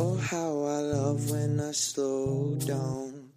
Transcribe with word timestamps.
Oh, 0.00 0.16
how 0.16 0.62
I 0.62 0.78
love 0.78 1.28
when 1.28 1.58
I 1.58 1.72
slow 1.72 2.54
down. 2.54 3.30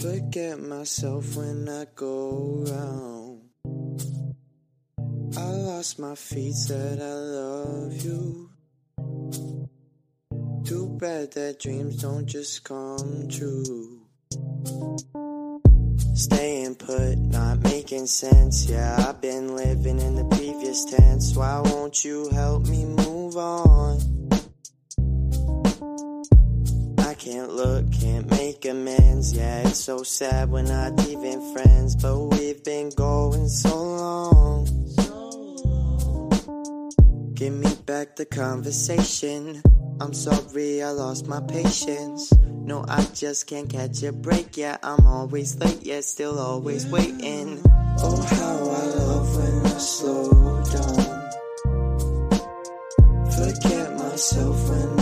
Forget 0.00 0.60
myself 0.60 1.34
when 1.34 1.68
I 1.68 1.86
go 1.96 2.64
round. 2.70 3.40
I 5.36 5.50
lost 5.50 5.98
my 5.98 6.14
feet, 6.14 6.54
said 6.54 7.00
I 7.02 7.14
love 7.14 7.96
you. 8.04 8.50
Too 10.64 10.96
bad 11.00 11.32
that 11.32 11.58
dreams 11.58 11.96
don't 11.96 12.26
just 12.26 12.62
come 12.62 13.26
true. 13.28 14.02
Staying 16.14 16.76
put, 16.76 17.18
not 17.18 17.58
making 17.64 18.06
sense. 18.06 18.70
Yeah, 18.70 18.94
I've 19.08 19.20
been 19.20 19.56
living 19.56 19.98
in 19.98 20.14
the 20.14 20.36
previous 20.36 20.84
tense. 20.84 21.34
Why 21.34 21.58
won't 21.58 22.04
you 22.04 22.30
help 22.30 22.68
me 22.68 22.84
move 22.84 23.36
on? 23.36 24.19
Can't 27.20 27.52
look, 27.52 27.84
can't 27.92 28.30
make 28.30 28.64
amends. 28.64 29.34
Yeah, 29.34 29.68
it's 29.68 29.78
so 29.78 30.02
sad 30.02 30.50
we're 30.50 30.62
not 30.62 31.06
even 31.06 31.52
friends, 31.52 31.94
but 31.94 32.18
we've 32.18 32.64
been 32.64 32.88
going 32.90 33.46
so 33.46 33.76
long. 33.76 34.64
Give 37.34 37.52
me 37.52 37.74
back 37.84 38.16
the 38.16 38.24
conversation. 38.24 39.62
I'm 40.00 40.14
sorry 40.14 40.82
I 40.82 40.90
lost 40.92 41.26
my 41.26 41.40
patience. 41.40 42.32
No, 42.48 42.86
I 42.88 43.02
just 43.12 43.46
can't 43.46 43.68
catch 43.68 44.02
a 44.02 44.12
break. 44.12 44.56
Yeah, 44.56 44.78
I'm 44.82 45.06
always 45.06 45.58
late, 45.58 45.82
yet 45.82 46.04
still 46.04 46.38
always 46.38 46.86
waiting. 46.86 47.60
Oh, 48.02 48.22
how 48.22 48.56
I 48.70 48.84
love 48.96 49.36
when 49.36 49.66
I 49.66 49.78
slow 49.78 50.64
down. 50.72 51.20
Forget 53.30 53.98
myself 53.98 54.68
when 54.70 54.99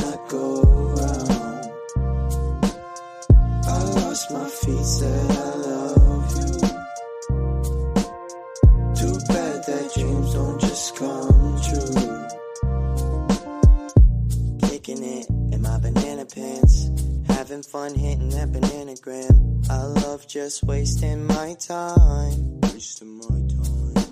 just 20.29 20.63
wasting 20.65 21.27
my 21.27 21.55
time. 21.59 22.61
Wasting 22.61 23.17
my 23.17 23.41
time. 23.49 24.05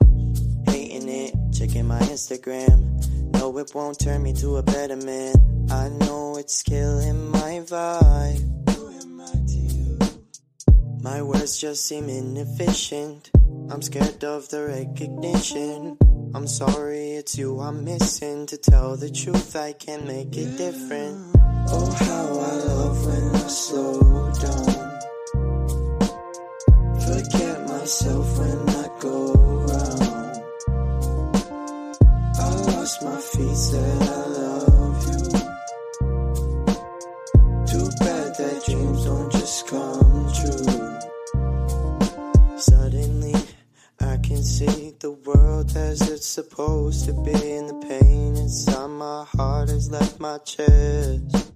Oh 0.00 0.70
Hating 0.70 1.08
it, 1.08 1.34
checking 1.52 1.88
my 1.88 1.98
Instagram. 1.98 3.32
No, 3.32 3.58
it 3.58 3.74
won't 3.74 3.98
turn 3.98 4.22
me 4.22 4.32
to 4.34 4.58
a 4.58 4.62
better 4.62 4.94
man. 4.94 5.34
I 5.68 5.88
know 5.88 6.36
it's 6.38 6.62
killing 6.62 7.32
my 7.32 7.62
vibe. 7.66 8.70
Who 8.76 8.88
am 8.90 9.20
I 9.20 9.32
to 9.32 9.58
you? 9.58 9.98
My 11.02 11.20
words 11.22 11.58
just 11.58 11.84
seem 11.84 12.08
inefficient. 12.08 13.30
I'm 13.68 13.82
scared 13.82 14.22
of 14.22 14.48
the 14.48 14.66
recognition. 14.66 15.98
I'm 16.32 16.46
sorry, 16.46 17.14
it's 17.14 17.36
you 17.36 17.58
I'm 17.58 17.82
missing. 17.82 18.46
To 18.46 18.56
tell 18.56 18.96
the 18.96 19.10
truth, 19.10 19.56
I 19.56 19.72
can 19.72 20.06
make 20.06 20.36
it 20.36 20.56
different. 20.56 21.34
Oh, 21.68 21.90
how 21.98 22.38
I 22.38 22.54
love 22.68 23.04
when 23.04 23.34
I 23.34 23.48
slow 23.48 24.32
down. 24.32 24.85
Myself 27.86 28.38
when 28.38 28.68
I 28.68 28.88
go 28.98 29.32
round. 29.70 30.42
I 32.36 32.50
lost 32.66 33.02
my 33.04 33.20
feet, 33.20 33.56
said 33.56 34.02
I 34.02 34.26
love 34.40 35.06
you. 35.06 35.18
Too 37.70 37.88
bad 38.00 38.28
that 38.38 38.56
dreams 38.66 39.04
don't 39.04 39.30
just 39.30 39.68
come 39.68 40.32
true. 40.34 40.66
Suddenly, 42.58 43.36
I 44.00 44.16
can 44.16 44.42
see 44.42 44.94
the 44.98 45.12
world 45.12 45.76
as 45.76 46.00
it's 46.10 46.26
supposed 46.26 47.04
to 47.04 47.12
be, 47.12 47.52
and 47.52 47.68
the 47.68 47.86
pain 47.86 48.34
inside 48.34 48.88
my 48.88 49.24
heart 49.36 49.68
has 49.68 49.92
left 49.92 50.18
my 50.18 50.38
chest. 50.38 51.52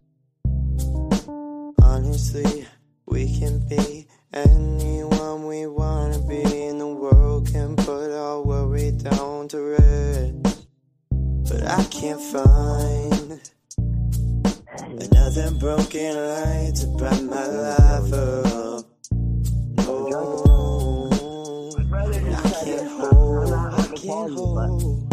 Honestly, 1.82 2.68
we 3.06 3.36
can 3.36 3.58
be 3.68 4.06
anyone 4.32 5.46
we 5.46 5.66
wanna 5.66 6.18
be, 6.20 6.42
and 6.42 6.80
the 6.80 6.86
world 6.86 7.48
can 7.50 7.74
put 7.76 8.12
our 8.12 8.40
worry 8.42 8.92
down 8.92 9.48
to 9.48 9.60
rest. 9.60 10.66
But 11.10 11.66
I 11.66 11.82
can't 11.84 12.20
find 12.20 13.40
another 14.78 15.50
broken 15.52 16.14
light 16.14 16.74
to 16.76 16.86
bright 16.96 17.22
my 17.24 17.46
life 17.46 18.12
up. 18.12 18.86
No, 19.86 21.70
I 21.92 22.50
can't 22.64 22.88
hold, 22.88 23.52
I 23.52 23.86
can't 23.96 24.32
hold 24.32 25.10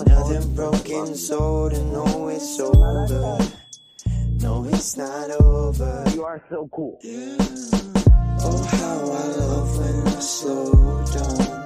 another 0.00 0.46
broken 0.48 1.14
soul 1.14 1.70
to 1.70 1.82
know 1.84 2.28
it's 2.28 2.58
over. 2.58 3.57
No, 4.40 4.64
it's 4.66 4.96
not 4.96 5.30
over. 5.30 6.04
You 6.14 6.24
are 6.24 6.42
so 6.48 6.68
cool. 6.72 6.98
Oh, 8.40 8.62
how 8.70 9.10
I 9.10 9.26
love 9.40 9.78
when 9.78 10.06
I 10.06 10.20
slow 10.20 11.04
down. 11.16 11.58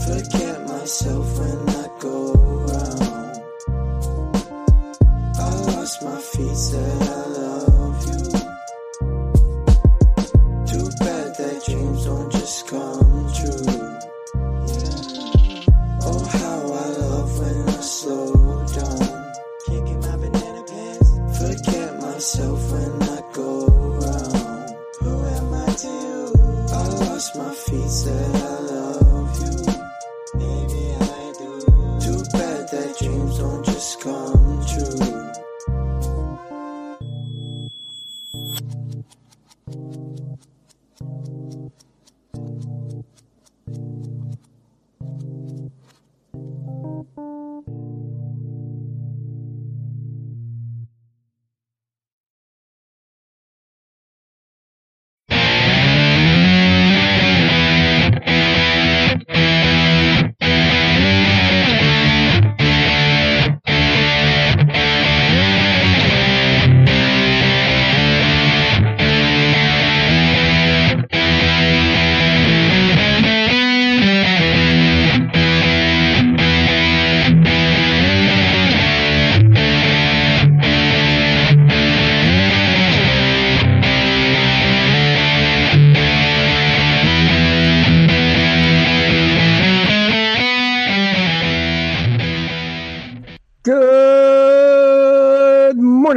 Forget 0.00 0.66
myself 0.68 1.38
when 1.38 1.68
I 1.68 1.88
go 2.00 2.32
round. 2.66 3.42
I 5.38 5.50
lost 5.70 6.02
my 6.02 6.20
feet, 6.20 6.56
said 6.56 7.02
I 7.02 7.25
my 27.36 27.54
feet, 27.54 27.90
said 27.90 28.36
I 28.36 28.58
love 28.60 29.40
you. 29.40 29.52
Maybe 30.34 30.94
I 31.00 31.32
do. 31.38 31.60
Too 32.00 32.24
bad 32.32 32.68
that 32.70 32.96
dreams 32.98 33.38
don't 33.38 33.64
just 33.64 34.00
come 34.00 34.35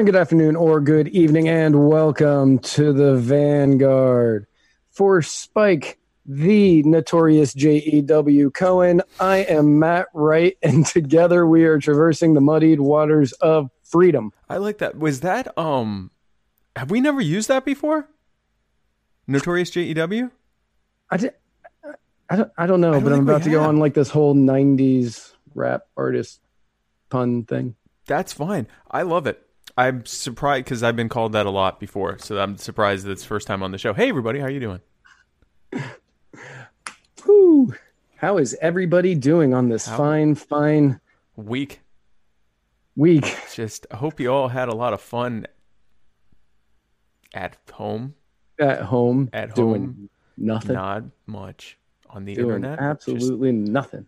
Good 0.10 0.16
afternoon, 0.16 0.56
or 0.56 0.82
good 0.82 1.10
evening, 1.10 1.50
and 1.50 1.88
welcome 1.88 2.58
to 2.58 2.94
the 2.94 3.16
Vanguard. 3.16 4.48
For 4.90 5.22
Spike, 5.22 6.00
the 6.26 6.82
notorious 6.82 7.54
J.E.W. 7.54 8.50
Cohen, 8.50 9.04
I 9.20 9.44
am 9.44 9.78
Matt 9.78 10.08
Wright, 10.16 10.58
and 10.64 10.84
together 10.84 11.46
we 11.46 11.64
are 11.66 11.78
traversing 11.78 12.34
the 12.34 12.42
muddied 12.42 12.80
waters 12.80 13.34
of 13.34 13.70
freedom. 13.84 14.34
I 14.50 14.58
like 14.58 14.80
that. 14.80 14.98
Was 14.98 15.20
that 15.20 15.56
um 15.60 16.10
have 16.76 16.90
we 16.90 17.02
never 17.02 17.22
used 17.22 17.48
that 17.50 17.64
before? 17.64 18.10
Notorious 19.28 19.70
JEW? 19.70 20.32
I, 21.12 21.18
di- 21.18 21.30
I, 22.32 22.36
don't, 22.36 22.52
I 22.58 22.66
don't 22.66 22.82
know, 22.82 22.90
I 22.90 22.94
don't 22.94 23.04
but 23.04 23.14
I'm 23.14 23.30
about 23.30 23.44
to 23.44 23.52
go 23.52 23.62
on 23.62 23.78
like 23.78 23.94
this 23.94 24.10
whole 24.10 24.34
90s 24.34 25.34
rap 25.54 25.84
artist 25.96 26.40
pun 27.12 27.44
thing. 27.44 27.76
That's 28.08 28.34
fine. 28.34 28.66
I 28.90 29.04
love 29.04 29.28
it. 29.28 29.46
I'm 29.80 30.06
surprised 30.06 30.66
because 30.66 30.84
I've 30.84 30.98
been 30.98 31.08
called 31.08 31.32
that 31.32 31.46
a 31.46 31.50
lot 31.50 31.80
before, 31.80 32.18
so 32.20 32.38
I'm 32.38 32.58
surprised 32.58 33.06
that 33.06 33.12
it's 33.12 33.24
first 33.24 33.48
time 33.48 33.64
on 33.64 33.72
the 33.72 33.78
show. 33.78 33.94
Hey, 33.94 34.10
everybody, 34.10 34.38
how 34.40 34.48
you 34.48 34.60
doing? 34.60 34.82
Whew. 37.24 37.74
How 38.18 38.38
is 38.40 38.58
everybody 38.62 39.16
doing 39.16 39.54
on 39.54 39.70
this 39.70 39.86
How- 39.88 39.96
fine, 39.96 40.36
fine 40.36 41.00
Week. 41.38 41.80
week? 42.98 43.38
Just 43.54 43.88
I 43.90 43.96
hope 43.96 44.20
you 44.20 44.30
all 44.34 44.50
had 44.50 44.68
a 44.68 44.76
lot 44.76 44.92
of 44.92 45.00
fun 45.00 45.48
at 47.34 47.56
home. 47.72 48.16
At 48.60 48.82
home, 48.82 49.30
At 49.32 49.56
doing 49.56 49.86
home, 49.86 50.10
nothing, 50.36 50.76
Not 50.76 51.04
much 51.26 51.78
on 52.10 52.26
the 52.26 52.36
doing 52.36 52.56
internet. 52.58 52.80
Just 52.80 53.08
absolutely 53.08 53.54
nothing. 53.54 54.08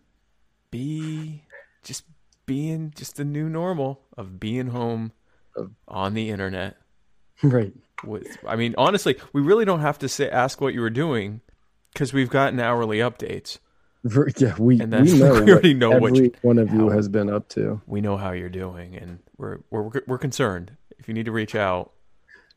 be 0.70 1.44
just 1.82 2.04
being 2.44 2.92
just 2.94 3.16
the 3.16 3.24
new 3.24 3.48
normal 3.48 4.02
of 4.18 4.38
being 4.38 4.66
home 4.66 5.12
Of- 5.56 5.72
on 5.88 6.14
the 6.14 6.30
internet. 6.30 6.76
Right. 7.42 7.72
With 8.04 8.36
I 8.46 8.54
mean, 8.54 8.74
honestly, 8.78 9.16
we 9.32 9.40
really 9.42 9.64
don't 9.64 9.80
have 9.80 9.98
to 10.00 10.08
say 10.08 10.28
ask 10.30 10.60
what 10.60 10.74
you 10.74 10.80
were 10.80 10.90
doing 10.90 11.40
because 11.92 12.12
we've 12.12 12.30
gotten 12.30 12.60
hourly 12.60 12.98
updates. 12.98 13.58
Yeah, 14.36 14.54
we, 14.58 14.80
And 14.80 14.92
we 14.92 15.18
know 15.18 15.32
we 15.44 15.52
already 15.52 15.74
know 15.74 15.98
what 15.98 16.14
you- 16.16 16.32
one 16.42 16.58
of 16.58 16.72
you 16.72 16.88
how- 16.88 16.96
has 16.96 17.08
been 17.08 17.28
up 17.30 17.48
to. 17.50 17.80
We 17.86 18.00
know 18.00 18.16
how 18.16 18.30
you're 18.32 18.48
doing, 18.48 18.96
and 18.96 19.18
we're 19.38 19.58
we're 19.70 19.90
we're 20.06 20.18
concerned. 20.18 20.76
If 20.98 21.08
you 21.08 21.14
need 21.14 21.24
to 21.26 21.32
reach 21.32 21.54
out, 21.56 21.92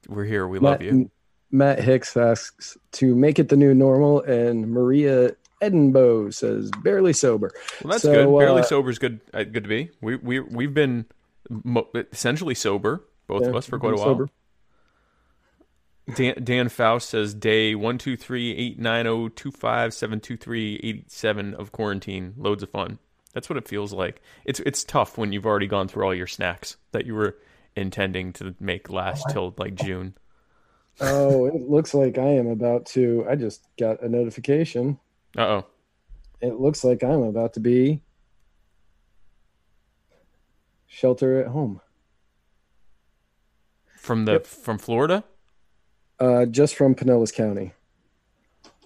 we're 0.07 0.25
here. 0.25 0.47
We 0.47 0.59
love 0.59 0.81
you. 0.83 1.09
Matt 1.51 1.79
Hicks 1.79 2.15
asks 2.17 2.77
to 2.93 3.15
make 3.15 3.39
it 3.39 3.49
the 3.49 3.57
new 3.57 3.73
normal, 3.73 4.21
and 4.21 4.69
Maria 4.69 5.31
Edinbow 5.61 6.31
says 6.33 6.69
barely 6.83 7.13
sober. 7.13 7.51
Well, 7.83 7.91
that's 7.91 8.03
So, 8.03 8.11
good. 8.13 8.39
Barely 8.39 8.61
uh, 8.61 8.65
sober 8.65 8.89
is 8.91 8.99
good. 8.99 9.19
Uh, 9.33 9.43
good 9.43 9.63
to 9.63 9.69
be. 9.69 9.89
We 10.01 10.15
we 10.17 10.39
we've 10.41 10.73
been 10.73 11.05
mo- 11.49 11.89
essentially 12.11 12.55
sober, 12.55 13.03
both 13.27 13.43
of 13.43 13.55
us, 13.55 13.65
for 13.65 13.79
quite 13.79 13.93
a 13.93 13.97
while. 13.97 14.05
sober. 14.05 14.29
Dan, 16.15 16.35
Dan 16.43 16.69
Faust 16.69 17.09
says 17.09 17.33
day 17.33 17.73
one 17.73 17.97
two 17.97 18.15
three 18.15 18.55
eight 18.55 18.77
nine 18.77 19.05
zero 19.05 19.27
two 19.27 19.51
five 19.51 19.93
seven 19.93 20.19
two 20.19 20.37
three 20.37 20.79
eight 20.83 21.11
seven 21.11 21.55
of 21.55 21.71
quarantine. 21.71 22.35
Loads 22.37 22.61
of 22.61 22.69
fun. 22.69 22.99
That's 23.33 23.49
what 23.49 23.57
it 23.57 23.67
feels 23.67 23.91
like. 23.91 24.21
It's 24.45 24.59
it's 24.61 24.83
tough 24.83 25.17
when 25.17 25.33
you've 25.33 25.45
already 25.45 25.67
gone 25.67 25.87
through 25.87 26.05
all 26.05 26.13
your 26.13 26.27
snacks 26.27 26.77
that 26.91 27.05
you 27.05 27.15
were 27.15 27.37
intending 27.75 28.33
to 28.33 28.55
make 28.59 28.89
last 28.89 29.25
till 29.31 29.53
like 29.57 29.75
June. 29.75 30.15
Oh, 31.01 31.45
it 31.47 31.69
looks 31.69 31.93
like 31.93 32.17
I 32.17 32.29
am 32.29 32.47
about 32.47 32.85
to. 32.87 33.25
I 33.29 33.35
just 33.35 33.65
got 33.77 34.01
a 34.01 34.07
notification. 34.07 34.99
Uh 35.37 35.41
oh. 35.41 35.65
It 36.39 36.59
looks 36.59 36.83
like 36.83 37.03
I'm 37.03 37.23
about 37.23 37.53
to 37.55 37.59
be 37.59 38.01
shelter 40.87 41.39
at 41.39 41.47
home. 41.47 41.81
From 43.97 44.25
the 44.25 44.33
Yep. 44.33 44.45
from 44.45 44.77
Florida. 44.77 45.23
Uh, 46.19 46.45
just 46.45 46.75
from 46.75 46.95
Pinellas 46.95 47.33
County. 47.33 47.73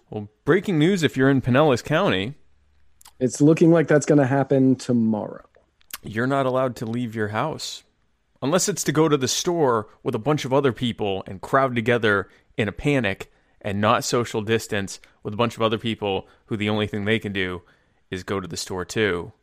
Well, 0.10 0.30
breaking 0.46 0.80
news: 0.80 1.04
if 1.04 1.16
you're 1.18 1.30
in 1.30 1.42
Pinellas 1.42 1.84
County, 1.84 2.36
It's 3.19 3.42
looking 3.42 3.72
like 3.72 3.88
that's 3.88 4.06
going 4.06 4.18
to 4.19 4.25
happen 4.25 4.75
tomorrow. 4.75 5.44
you're 6.01 6.25
not 6.28 6.46
allowed 6.46 6.78
to 6.78 6.86
leave 6.86 7.13
your 7.13 7.28
house 7.30 7.84
unless 8.42 8.69
it's 8.69 8.86
to 8.86 8.92
go 8.94 9.10
to 9.10 9.18
the 9.18 9.28
store 9.28 9.90
with 10.01 10.16
a 10.16 10.19
bunch 10.19 10.46
of 10.46 10.54
other 10.54 10.72
people 10.72 11.22
and 11.28 11.42
crowd 11.42 11.75
together 11.75 12.30
in 12.56 12.69
a 12.69 12.72
panic 12.72 13.30
and 13.60 13.81
not 13.81 14.06
social 14.06 14.42
distance 14.42 15.01
with 15.24 15.34
a 15.34 15.38
bunch 15.38 15.57
of 15.57 15.62
other 15.62 15.78
people 15.78 16.25
who 16.46 16.56
the 16.56 16.69
only 16.69 16.88
thing 16.88 17.04
they 17.04 17.19
can 17.19 17.34
do 17.34 17.62
is 18.10 18.24
go 18.24 18.40
to 18.40 18.48
the 18.48 18.56
store 18.56 18.86
too. 18.86 19.34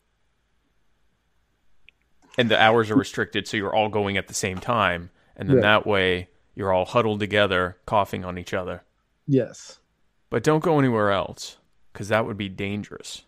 And 2.36 2.50
the 2.50 2.60
hours 2.60 2.90
are 2.90 2.96
restricted, 2.96 3.48
so 3.48 3.56
you're 3.56 3.74
all 3.74 3.88
going 3.88 4.16
at 4.16 4.28
the 4.28 4.34
same 4.34 4.58
time. 4.58 5.10
And 5.36 5.48
then 5.48 5.56
Yeah. 5.56 5.62
that 5.62 5.86
way, 5.86 6.28
you're 6.54 6.72
all 6.72 6.84
huddled 6.84 7.20
together, 7.20 7.76
coughing 7.86 8.24
on 8.24 8.38
each 8.38 8.54
other. 8.54 8.82
Yes. 9.26 9.80
But 10.30 10.42
don't 10.42 10.62
go 10.62 10.78
anywhere 10.78 11.10
else, 11.10 11.58
because 11.92 12.08
that 12.08 12.26
would 12.26 12.36
be 12.36 12.48
dangerous. 12.48 13.24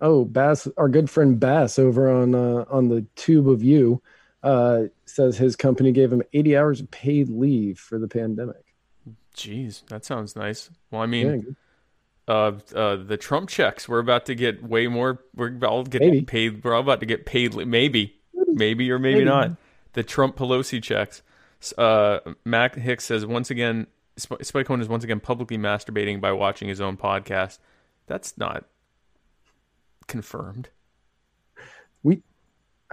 Oh, 0.00 0.24
Bass, 0.24 0.66
our 0.78 0.88
good 0.88 1.10
friend 1.10 1.38
Bass 1.38 1.78
over 1.78 2.10
on 2.10 2.34
uh, 2.34 2.64
on 2.70 2.88
the 2.88 3.02
Tube 3.16 3.48
of 3.48 3.62
You, 3.62 4.00
uh, 4.42 4.84
says 5.04 5.36
his 5.36 5.56
company 5.56 5.92
gave 5.92 6.10
him 6.12 6.22
80 6.32 6.56
hours 6.56 6.80
of 6.80 6.90
paid 6.90 7.28
leave 7.28 7.78
for 7.78 7.98
the 7.98 8.08
pandemic. 8.08 8.74
Jeez, 9.36 9.86
that 9.88 10.04
sounds 10.04 10.34
nice. 10.34 10.70
Well, 10.90 11.02
I 11.02 11.06
mean, 11.06 11.40
good. 11.40 11.56
Uh, 12.30 12.52
uh, 12.74 12.96
the 12.96 13.16
Trump 13.16 13.48
checks. 13.48 13.88
We're 13.88 13.98
about 13.98 14.26
to 14.26 14.34
get 14.34 14.62
way 14.62 14.86
more. 14.86 15.18
We're 15.34 15.56
all 15.64 15.82
get 15.84 16.00
Maybe. 16.00 16.22
paid. 16.22 16.62
We're 16.64 16.74
all 16.74 16.82
about 16.82 17.00
to 17.00 17.06
get 17.06 17.26
paid. 17.26 17.54
Maybe, 17.54 18.16
maybe 18.46 18.90
or 18.90 18.98
maybe, 18.98 19.16
Maybe. 19.18 19.24
not. 19.24 19.56
The 19.94 20.02
Trump 20.04 20.36
Pelosi 20.36 20.82
checks. 20.82 21.22
Uh, 21.76 22.20
Mac 22.44 22.76
Hicks 22.76 23.04
says 23.04 23.26
once 23.26 23.50
again, 23.50 23.86
Sp- 24.16 24.42
Spike 24.42 24.66
Cohen 24.66 24.80
is 24.80 24.88
once 24.88 25.02
again 25.04 25.20
publicly 25.20 25.58
masturbating 25.58 26.20
by 26.20 26.32
watching 26.32 26.68
his 26.68 26.80
own 26.80 26.96
podcast. 26.96 27.58
That's 28.06 28.38
not 28.38 28.64
confirmed. 30.06 30.68
we. 32.02 32.22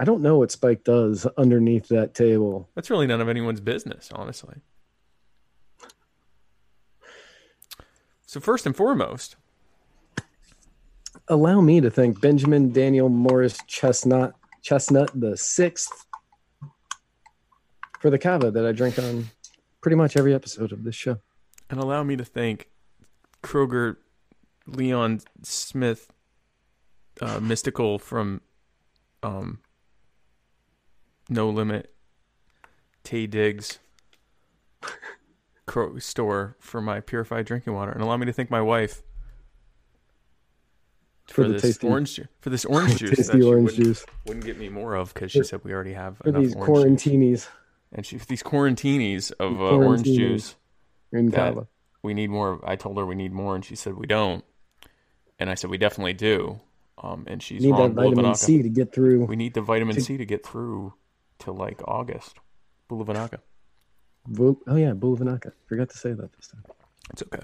I 0.00 0.04
don't 0.04 0.22
know 0.22 0.38
what 0.38 0.52
Spike 0.52 0.84
does 0.84 1.26
underneath 1.36 1.88
that 1.88 2.14
table. 2.14 2.68
That's 2.74 2.88
really 2.90 3.06
none 3.08 3.20
of 3.20 3.28
anyone's 3.28 3.60
business, 3.60 4.10
honestly. 4.14 4.56
So 8.28 8.40
first 8.40 8.66
and 8.66 8.76
foremost, 8.76 9.36
Allow 11.28 11.62
me 11.62 11.80
to 11.80 11.90
thank 11.90 12.20
Benjamin 12.20 12.72
Daniel 12.72 13.08
Morris 13.08 13.58
Chestnut 13.66 14.34
Chestnut 14.62 15.10
the 15.18 15.34
sixth 15.34 16.06
for 18.00 18.10
the 18.10 18.18
cava 18.18 18.50
that 18.50 18.66
I 18.66 18.72
drink 18.72 18.98
on 18.98 19.30
pretty 19.80 19.96
much 19.96 20.16
every 20.16 20.34
episode 20.34 20.72
of 20.72 20.84
this 20.84 20.94
show. 20.94 21.18
And 21.70 21.80
allow 21.80 22.02
me 22.02 22.16
to 22.16 22.24
thank 22.24 22.68
Kroger 23.42 23.96
Leon 24.66 25.20
Smith 25.42 26.12
uh, 27.22 27.38
Mystikal 27.38 27.98
from 27.98 28.42
um, 29.22 29.60
No 31.30 31.48
Limit 31.48 31.94
Taye 33.04 33.28
Diggs 33.28 33.78
store 35.98 36.56
for 36.60 36.80
my 36.80 37.00
purified 37.00 37.46
drinking 37.46 37.72
water. 37.74 37.92
And 37.92 38.02
allow 38.02 38.16
me 38.16 38.26
to 38.26 38.32
thank 38.32 38.50
my 38.50 38.60
wife 38.62 39.02
For 41.26 41.34
for, 41.34 41.42
the 41.48 41.52
this 41.54 41.62
tasty- 41.62 41.86
orange 41.88 42.14
ju- 42.14 42.28
for 42.40 42.50
this 42.50 42.64
orange 42.64 42.96
juice 42.98 43.10
that 43.10 43.16
Tasty 43.16 43.38
she 43.40 43.44
orange 43.46 43.64
wouldn't, 43.70 43.84
juice 43.84 44.06
wouldn't 44.26 44.44
get 44.46 44.58
me 44.58 44.68
more 44.68 44.94
of 44.94 45.12
because 45.12 45.30
she 45.32 45.42
said 45.42 45.60
we 45.64 45.72
already 45.72 45.92
have 45.92 46.16
for 46.18 46.28
enough 46.30 46.42
these 46.42 46.54
orange 46.56 47.02
juice. 47.02 47.12
quarantinis 47.12 47.48
And 47.92 48.06
she 48.06 48.16
these 48.18 48.42
quarantinis 48.42 49.32
of 49.38 49.60
uh, 49.60 49.64
orange 49.64 50.04
juice 50.06 50.56
in 51.12 51.30
cava. 51.30 51.68
we 52.02 52.14
need 52.14 52.30
more. 52.30 52.60
I 52.66 52.76
told 52.76 52.96
her 52.98 53.04
we 53.06 53.14
need 53.14 53.32
more, 53.32 53.54
and 53.54 53.64
she 53.64 53.76
said 53.76 53.94
we 53.94 54.06
don't. 54.06 54.44
And 55.38 55.48
I 55.50 55.54
said 55.54 55.70
we 55.70 55.78
definitely 55.78 56.14
do. 56.14 56.60
Um, 57.00 57.24
and 57.28 57.40
she's 57.42 57.62
Need 57.62 57.70
wrong. 57.70 57.94
that 57.94 58.02
vitamin 58.02 58.24
Bulavanaka. 58.24 58.36
C 58.36 58.62
to 58.62 58.68
get 58.68 58.92
through. 58.92 59.24
We 59.26 59.36
need 59.36 59.54
the 59.54 59.60
vitamin 59.62 59.94
to- 59.94 60.00
C 60.00 60.16
to 60.16 60.26
get 60.26 60.44
through 60.44 60.94
to 61.40 61.52
like 61.52 61.80
August. 61.86 62.38
Bulavanaka. 62.90 63.38
Oh 64.38 64.76
yeah, 64.76 64.92
Bulavanaka. 64.92 65.52
Forgot 65.66 65.90
to 65.90 65.98
say 65.98 66.12
that 66.12 66.32
this 66.34 66.48
time. 66.48 66.62
It's 67.10 67.22
okay. 67.22 67.42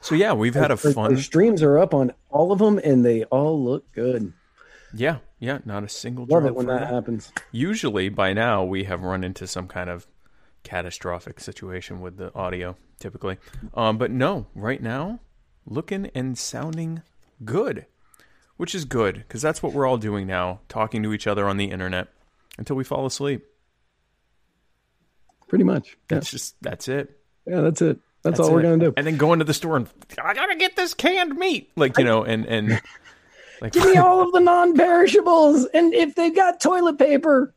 So 0.00 0.14
yeah, 0.14 0.32
we've 0.32 0.54
had 0.54 0.70
a 0.70 0.76
fun. 0.76 1.14
The 1.14 1.22
streams 1.22 1.62
are 1.62 1.78
up 1.78 1.92
on 1.92 2.12
all 2.30 2.52
of 2.52 2.58
them, 2.58 2.78
and 2.82 3.04
they 3.04 3.24
all 3.24 3.62
look 3.62 3.90
good. 3.92 4.32
Yeah, 4.94 5.18
yeah. 5.38 5.58
Not 5.64 5.84
a 5.84 5.88
single. 5.88 6.24
Love 6.26 6.46
it 6.46 6.54
when 6.54 6.66
that 6.66 6.88
happens. 6.88 7.32
Usually 7.52 8.08
by 8.08 8.32
now 8.32 8.64
we 8.64 8.84
have 8.84 9.02
run 9.02 9.24
into 9.24 9.46
some 9.46 9.68
kind 9.68 9.90
of 9.90 10.06
catastrophic 10.62 11.40
situation 11.40 12.00
with 12.00 12.16
the 12.16 12.34
audio 12.34 12.76
typically. 12.98 13.38
Um, 13.74 13.98
but 13.98 14.10
no, 14.10 14.46
right 14.54 14.82
now 14.82 15.20
looking 15.66 16.10
and 16.14 16.36
sounding 16.36 17.02
good, 17.44 17.86
which 18.56 18.74
is 18.74 18.84
good 18.84 19.16
because 19.16 19.42
that's 19.42 19.62
what 19.62 19.72
we're 19.72 19.86
all 19.86 19.98
doing 19.98 20.26
now, 20.26 20.60
talking 20.68 21.02
to 21.02 21.12
each 21.12 21.26
other 21.26 21.48
on 21.48 21.56
the 21.56 21.70
internet 21.70 22.08
until 22.58 22.76
we 22.76 22.84
fall 22.84 23.06
asleep. 23.06 23.46
Pretty 25.48 25.64
much. 25.64 25.88
Yeah, 25.88 26.16
That's 26.16 26.30
just 26.30 26.56
that's 26.60 26.88
it. 26.88 27.18
yeah 27.46 27.62
that's 27.62 27.82
it. 27.82 27.98
That's, 28.22 28.40
all 28.40 28.52
we're 28.52 28.62
gonna 28.62 28.78
do. 28.78 28.92
And 28.96 29.06
then 29.06 29.16
going 29.16 29.38
to 29.38 29.44
the 29.44 29.54
store 29.54 29.76
and 29.76 29.88
I 30.22 30.34
gotta 30.34 30.56
get 30.56 30.76
this 30.76 30.92
canned 30.92 31.36
meat, 31.36 31.70
like 31.76 31.96
you 31.98 32.04
know, 32.04 32.24
and 32.24 32.44
and 32.46 32.68
like 33.62 33.72
Give 33.72 33.84
me 33.86 33.96
all 33.96 34.22
of 34.22 34.32
the 34.32 34.40
non-perishables, 34.40 35.66
and 35.66 35.94
if 35.94 36.14
they've 36.14 36.34
got 36.34 36.60
toilet 36.60 36.98
paper, 36.98 37.54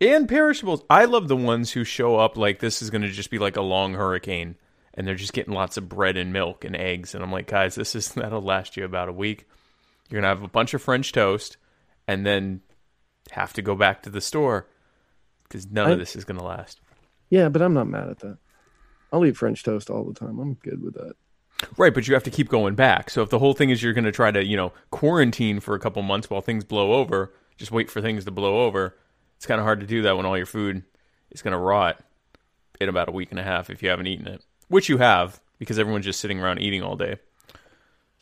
and 0.00 0.28
perishables. 0.28 0.82
I 0.88 1.04
love 1.06 1.28
the 1.28 1.36
ones 1.36 1.72
who 1.72 1.84
show 1.84 2.16
up 2.16 2.36
like 2.36 2.60
this 2.60 2.80
is 2.82 2.90
going 2.90 3.02
to 3.02 3.08
just 3.08 3.30
be 3.30 3.38
like 3.38 3.56
a 3.56 3.60
long 3.62 3.94
hurricane, 3.94 4.56
and 4.94 5.06
they're 5.06 5.14
just 5.16 5.32
getting 5.32 5.52
lots 5.54 5.76
of 5.76 5.88
bread 5.88 6.16
and 6.16 6.32
milk 6.32 6.64
and 6.64 6.76
eggs. 6.76 7.14
And 7.14 7.22
I'm 7.22 7.32
like, 7.32 7.48
guys, 7.48 7.74
this 7.74 7.94
is 7.94 8.08
that'll 8.14 8.40
last 8.40 8.76
you 8.76 8.84
about 8.84 9.08
a 9.08 9.12
week. 9.12 9.46
You're 10.08 10.20
gonna 10.22 10.32
have 10.32 10.42
a 10.44 10.48
bunch 10.48 10.72
of 10.72 10.80
French 10.80 11.12
toast, 11.12 11.56
and 12.06 12.24
then 12.24 12.62
have 13.32 13.52
to 13.54 13.62
go 13.62 13.74
back 13.74 14.04
to 14.04 14.10
the 14.10 14.20
store 14.22 14.66
because 15.42 15.66
none 15.70 15.88
I- 15.88 15.92
of 15.92 15.98
this 15.98 16.16
is 16.16 16.24
going 16.24 16.38
to 16.38 16.44
last. 16.46 16.80
Yeah, 17.30 17.48
but 17.48 17.62
I'm 17.62 17.74
not 17.74 17.86
mad 17.88 18.08
at 18.08 18.18
that. 18.20 18.38
I'll 19.12 19.24
eat 19.24 19.36
French 19.36 19.62
toast 19.62 19.90
all 19.90 20.04
the 20.04 20.14
time. 20.14 20.38
I'm 20.38 20.54
good 20.54 20.82
with 20.82 20.94
that. 20.94 21.14
Right, 21.76 21.92
but 21.92 22.06
you 22.06 22.14
have 22.14 22.22
to 22.24 22.30
keep 22.30 22.48
going 22.48 22.74
back. 22.74 23.10
So 23.10 23.22
if 23.22 23.30
the 23.30 23.38
whole 23.38 23.54
thing 23.54 23.70
is 23.70 23.82
you're 23.82 23.92
going 23.92 24.04
to 24.04 24.12
try 24.12 24.30
to, 24.30 24.44
you 24.44 24.56
know, 24.56 24.72
quarantine 24.90 25.60
for 25.60 25.74
a 25.74 25.80
couple 25.80 26.02
months 26.02 26.30
while 26.30 26.40
things 26.40 26.64
blow 26.64 26.92
over, 26.92 27.32
just 27.56 27.72
wait 27.72 27.90
for 27.90 28.00
things 28.00 28.24
to 28.26 28.30
blow 28.30 28.64
over. 28.66 28.96
It's 29.36 29.46
kind 29.46 29.58
of 29.60 29.64
hard 29.64 29.80
to 29.80 29.86
do 29.86 30.02
that 30.02 30.16
when 30.16 30.24
all 30.26 30.36
your 30.36 30.46
food 30.46 30.84
is 31.30 31.42
going 31.42 31.52
to 31.52 31.58
rot 31.58 32.00
in 32.80 32.88
about 32.88 33.08
a 33.08 33.12
week 33.12 33.30
and 33.30 33.40
a 33.40 33.42
half 33.42 33.70
if 33.70 33.82
you 33.82 33.88
haven't 33.88 34.06
eaten 34.06 34.26
it, 34.28 34.44
which 34.68 34.88
you 34.88 34.98
have 34.98 35.40
because 35.58 35.78
everyone's 35.78 36.04
just 36.04 36.20
sitting 36.20 36.38
around 36.38 36.60
eating 36.60 36.82
all 36.82 36.96
day. 36.96 37.16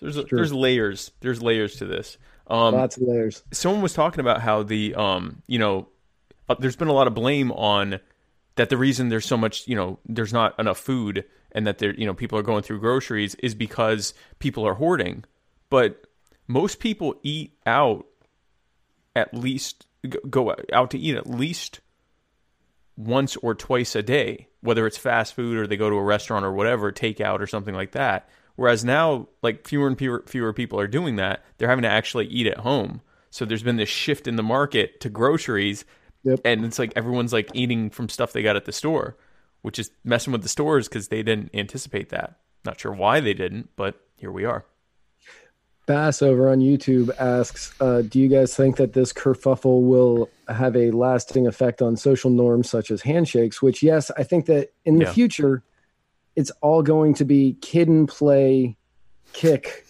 There's 0.00 0.16
there's 0.30 0.52
layers. 0.52 1.10
There's 1.20 1.42
layers 1.42 1.76
to 1.76 1.86
this. 1.86 2.18
Um, 2.48 2.74
Lots 2.74 2.96
of 2.96 3.02
layers. 3.04 3.42
someone 3.50 3.82
was 3.82 3.92
talking 3.92 4.20
about 4.20 4.40
how 4.40 4.62
the 4.62 4.94
um 4.94 5.42
you 5.46 5.58
know 5.58 5.88
uh, 6.48 6.54
there's 6.58 6.76
been 6.76 6.88
a 6.88 6.92
lot 6.92 7.06
of 7.06 7.14
blame 7.14 7.50
on 7.52 7.98
that 8.56 8.70
the 8.70 8.76
reason 8.76 9.08
there's 9.08 9.26
so 9.26 9.36
much 9.36 9.66
you 9.68 9.76
know 9.76 9.98
there's 10.06 10.32
not 10.32 10.58
enough 10.58 10.78
food 10.78 11.24
and 11.52 11.66
that 11.66 11.78
there 11.78 11.94
you 11.94 12.06
know 12.06 12.14
people 12.14 12.38
are 12.38 12.42
going 12.42 12.62
through 12.62 12.80
groceries 12.80 13.34
is 13.36 13.54
because 13.54 14.14
people 14.38 14.66
are 14.66 14.74
hoarding. 14.74 15.24
But 15.70 16.06
most 16.46 16.78
people 16.78 17.14
eat 17.22 17.58
out 17.64 18.06
at 19.14 19.32
least 19.34 19.86
go 20.30 20.54
out 20.72 20.90
to 20.90 20.98
eat 20.98 21.16
at 21.16 21.28
least 21.28 21.80
once 22.96 23.36
or 23.36 23.54
twice 23.54 23.94
a 23.94 24.02
day 24.02 24.48
whether 24.66 24.86
it's 24.86 24.98
fast 24.98 25.34
food 25.34 25.56
or 25.56 25.66
they 25.66 25.76
go 25.76 25.88
to 25.88 25.96
a 25.96 26.02
restaurant 26.02 26.44
or 26.44 26.52
whatever 26.52 26.90
takeout 26.90 27.40
or 27.40 27.46
something 27.46 27.74
like 27.74 27.92
that. 27.92 28.28
Whereas 28.56 28.84
now 28.84 29.28
like 29.42 29.66
fewer 29.66 29.86
and 29.86 29.96
fewer, 29.96 30.24
fewer 30.26 30.52
people 30.52 30.80
are 30.80 30.88
doing 30.88 31.16
that. 31.16 31.44
They're 31.56 31.68
having 31.68 31.84
to 31.84 31.88
actually 31.88 32.26
eat 32.26 32.48
at 32.48 32.58
home. 32.58 33.00
So 33.30 33.44
there's 33.44 33.62
been 33.62 33.76
this 33.76 33.88
shift 33.88 34.26
in 34.26 34.36
the 34.36 34.42
market 34.42 35.00
to 35.00 35.08
groceries 35.08 35.84
Yep. 36.26 36.40
and 36.44 36.64
it's 36.64 36.78
like 36.78 36.92
everyone's 36.96 37.32
like 37.32 37.48
eating 37.54 37.88
from 37.88 38.08
stuff 38.08 38.32
they 38.32 38.42
got 38.42 38.56
at 38.56 38.64
the 38.66 38.72
store 38.72 39.16
which 39.62 39.78
is 39.78 39.90
messing 40.04 40.32
with 40.32 40.42
the 40.42 40.48
stores 40.48 40.88
because 40.88 41.08
they 41.08 41.22
didn't 41.22 41.50
anticipate 41.54 42.08
that 42.10 42.38
not 42.64 42.78
sure 42.80 42.92
why 42.92 43.20
they 43.20 43.32
didn't 43.34 43.70
but 43.76 43.94
here 44.16 44.30
we 44.32 44.44
are 44.44 44.64
Bass 45.86 46.20
over 46.20 46.48
on 46.48 46.58
YouTube 46.58 47.14
asks, 47.16 47.72
uh, 47.80 48.02
"Do 48.02 48.18
you 48.18 48.26
guys 48.26 48.56
think 48.56 48.74
that 48.76 48.92
this 48.92 49.12
kerfuffle 49.12 49.82
will 49.82 50.28
have 50.48 50.74
a 50.76 50.90
lasting 50.90 51.46
effect 51.46 51.80
on 51.80 51.96
social 51.96 52.28
norms 52.28 52.68
such 52.68 52.90
as 52.90 53.02
handshakes?" 53.02 53.62
Which, 53.62 53.84
yes, 53.84 54.10
I 54.16 54.24
think 54.24 54.46
that 54.46 54.72
in 54.84 54.98
the 54.98 55.04
Yeah. 55.04 55.12
future, 55.12 55.62
it's 56.34 56.50
all 56.60 56.82
going 56.82 57.14
to 57.14 57.24
be 57.24 57.56
kid 57.60 57.86
and 57.86 58.08
play, 58.08 58.76
kick 59.32 59.85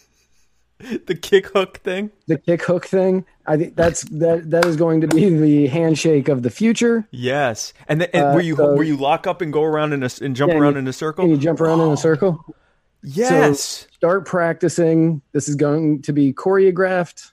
the 0.79 1.15
kick 1.15 1.47
hook 1.49 1.79
thing 1.79 2.11
the 2.27 2.37
kick 2.39 2.63
hook 2.63 2.87
thing. 2.87 3.25
I 3.47 3.57
think 3.57 3.77
that's 3.77 4.03
that 4.11 4.51
that 4.51 4.65
is 4.67 4.77
going 4.77 5.01
to 5.01 5.09
be 5.09 5.31
the 5.31 5.67
handshake 5.69 6.29
of 6.29 6.43
the 6.43 6.51
future. 6.51 7.09
yes 7.11 7.73
and, 7.89 8.01
then 8.03 8.09
and 8.13 8.25
Uh, 8.25 8.33
where 8.33 8.43
you 8.43 8.57
so- 8.57 8.75
where 8.75 8.85
you 8.85 8.97
lock 8.97 9.27
up 9.27 9.41
and 9.41 9.53
go 9.53 9.63
around 9.63 9.93
in 9.95 10.03
a 10.03 10.11
and 10.21 10.37
jump 10.37 10.53
Yeah, 10.53 10.59
around 10.59 10.73
you- 10.75 10.79
in 10.81 10.85
a 10.85 10.89
Can 10.89 10.93
circle 10.93 11.29
you 11.29 11.37
jump 11.39 11.61
around 11.61 11.81
in 11.81 11.89
a 11.91 11.97
circle? 11.97 12.45
yes 13.03 13.87
Start 13.93 14.27
practicing. 14.27 15.23
This 15.33 15.49
is 15.49 15.55
going 15.57 16.03
to 16.03 16.13
be 16.13 16.33
choreographed 16.33 17.33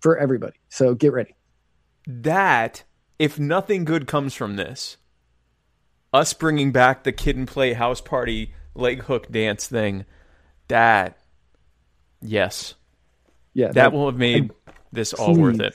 for 0.00 0.16
everybody. 0.16 0.56
So 0.70 0.94
get 0.94 1.12
ready. 1.12 1.34
that 2.06 2.84
if 3.18 3.38
nothing 3.38 3.84
good 3.84 4.06
comes 4.06 4.32
from 4.34 4.56
this 4.56 4.96
us 6.14 6.32
bringing 6.32 6.72
back 6.72 7.02
the 7.04 7.12
kid 7.12 7.36
and 7.36 7.46
play 7.46 7.74
house 7.74 8.00
party 8.00 8.54
leg 8.74 9.02
hook 9.02 9.30
dance 9.30 9.66
thing 9.66 10.06
that 10.68 11.18
yes 12.22 12.74
Yeah, 13.54 13.72
that 13.72 13.92
will 13.92 14.06
have 14.06 14.18
made 14.18 14.50
this 14.92 15.12
all 15.14 15.34
worth 15.34 15.60
it 15.60 15.74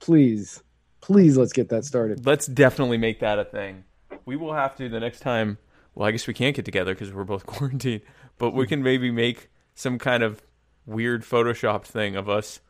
Please, 0.00 0.62
please, 1.00 1.36
let's 1.38 1.52
get 1.52 1.70
that 1.70 1.84
started. 1.84 2.26
let's 2.26 2.46
definitely 2.46 2.98
make 2.98 3.20
that 3.20 3.38
a 3.38 3.44
thing 3.44 3.84
we 4.26 4.36
will 4.36 4.52
have 4.54 4.76
to 4.76 4.88
the 4.88 5.00
next 5.00 5.20
time 5.20 5.58
well 5.94 6.08
i 6.08 6.10
guess 6.10 6.26
we 6.26 6.34
can't 6.34 6.54
get 6.56 6.64
together 6.64 6.94
because 6.94 7.12
we're 7.12 7.24
both 7.24 7.46
quarantined 7.46 8.02
but 8.38 8.50
we 8.50 8.66
can 8.66 8.82
maybe 8.82 9.10
make 9.10 9.48
some 9.74 9.98
kind 9.98 10.22
of 10.22 10.42
weird 10.86 11.22
photoshopped 11.22 11.86
thing 11.86 12.14
of 12.16 12.28
us 12.28 12.60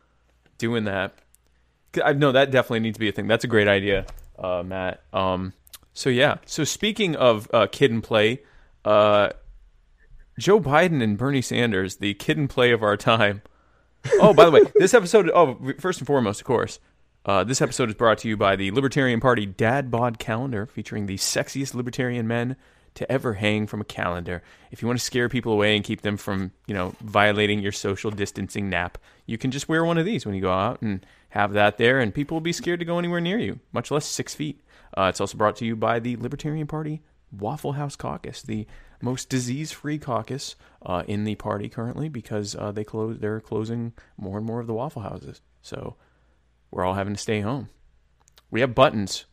doing 0.58 0.84
that. 0.84 1.14
I 2.04 2.12
know 2.12 2.32
that 2.32 2.50
definitely 2.50 2.80
needs 2.80 2.96
to 2.96 3.00
be 3.00 3.08
a 3.08 3.12
thing. 3.12 3.26
That's 3.26 3.44
a 3.44 3.48
great 3.48 3.66
idea, 3.68 4.06
uh, 4.38 4.62
Matt. 4.62 5.02
Um, 5.12 5.52
so 5.94 6.10
yeah. 6.10 6.36
So 6.46 6.64
speaking 6.64 7.16
of 7.16 7.48
uh, 7.52 7.66
kid 7.66 7.90
and 7.90 8.02
play, 8.04 8.42
uh, 8.84 9.30
Joe 10.38 10.60
Biden 10.60 11.02
and 11.02 11.16
Bernie 11.16 11.42
Sanders, 11.42 11.96
the 11.96 12.14
kid 12.14 12.36
and 12.36 12.50
play 12.50 12.72
of 12.72 12.82
our 12.82 12.96
time. 12.96 13.42
Oh, 14.14 14.34
by 14.34 14.44
the 14.44 14.50
way, 14.50 14.62
this 14.74 14.94
episode. 14.94 15.30
Oh, 15.34 15.58
first 15.78 16.00
and 16.00 16.06
foremost, 16.06 16.40
of 16.40 16.46
course, 16.46 16.78
uh, 17.24 17.44
this 17.44 17.62
episode 17.62 17.88
is 17.88 17.94
brought 17.94 18.18
to 18.18 18.28
you 18.28 18.36
by 18.36 18.56
the 18.56 18.70
Libertarian 18.70 19.20
Party 19.20 19.46
Dad 19.46 19.90
Bod 19.90 20.18
Calendar, 20.18 20.66
featuring 20.66 21.06
the 21.06 21.16
sexiest 21.16 21.74
libertarian 21.74 22.26
men 22.26 22.56
to 22.94 23.10
ever 23.10 23.34
hang 23.34 23.66
from 23.66 23.80
a 23.80 23.84
calendar. 23.84 24.42
If 24.70 24.82
you 24.82 24.88
want 24.88 24.98
to 24.98 25.04
scare 25.04 25.28
people 25.28 25.52
away 25.52 25.74
and 25.74 25.84
keep 25.84 26.02
them 26.02 26.16
from, 26.16 26.52
you 26.66 26.74
know, 26.74 26.94
violating 27.00 27.60
your 27.60 27.72
social 27.72 28.10
distancing 28.10 28.68
nap, 28.68 28.98
you 29.26 29.38
can 29.38 29.50
just 29.50 29.68
wear 29.68 29.84
one 29.84 29.98
of 29.98 30.04
these 30.04 30.26
when 30.26 30.34
you 30.34 30.40
go 30.40 30.52
out 30.52 30.82
and 30.82 31.04
have 31.30 31.54
that 31.54 31.78
there, 31.78 31.98
and 31.98 32.14
people 32.14 32.36
will 32.36 32.40
be 32.40 32.52
scared 32.52 32.80
to 32.80 32.86
go 32.86 32.98
anywhere 32.98 33.20
near 33.20 33.38
you, 33.38 33.58
much 33.72 33.90
less 33.90 34.04
six 34.04 34.34
feet. 34.34 34.60
Uh, 34.96 35.04
it's 35.04 35.20
also 35.20 35.36
brought 35.36 35.56
to 35.56 35.64
you 35.64 35.74
by 35.74 35.98
the 35.98 36.16
Libertarian 36.16 36.66
Party 36.66 37.02
Waffle 37.32 37.72
House 37.72 37.96
Caucus, 37.96 38.42
the 38.42 38.66
most 39.00 39.28
disease-free 39.28 39.98
caucus 39.98 40.56
uh, 40.84 41.02
in 41.06 41.24
the 41.24 41.34
party 41.34 41.68
currently, 41.68 42.08
because 42.08 42.54
uh, 42.56 42.72
they 42.72 42.84
close 42.84 43.18
they're 43.18 43.40
closing 43.40 43.92
more 44.16 44.38
and 44.38 44.46
more 44.46 44.60
of 44.60 44.66
the 44.66 44.74
Waffle 44.74 45.02
Houses. 45.02 45.40
So 45.62 45.96
we're 46.70 46.84
all 46.84 46.94
having 46.94 47.14
to 47.14 47.20
stay 47.20 47.40
home. 47.40 47.68
We 48.50 48.60
have 48.60 48.74
buttons. 48.74 49.26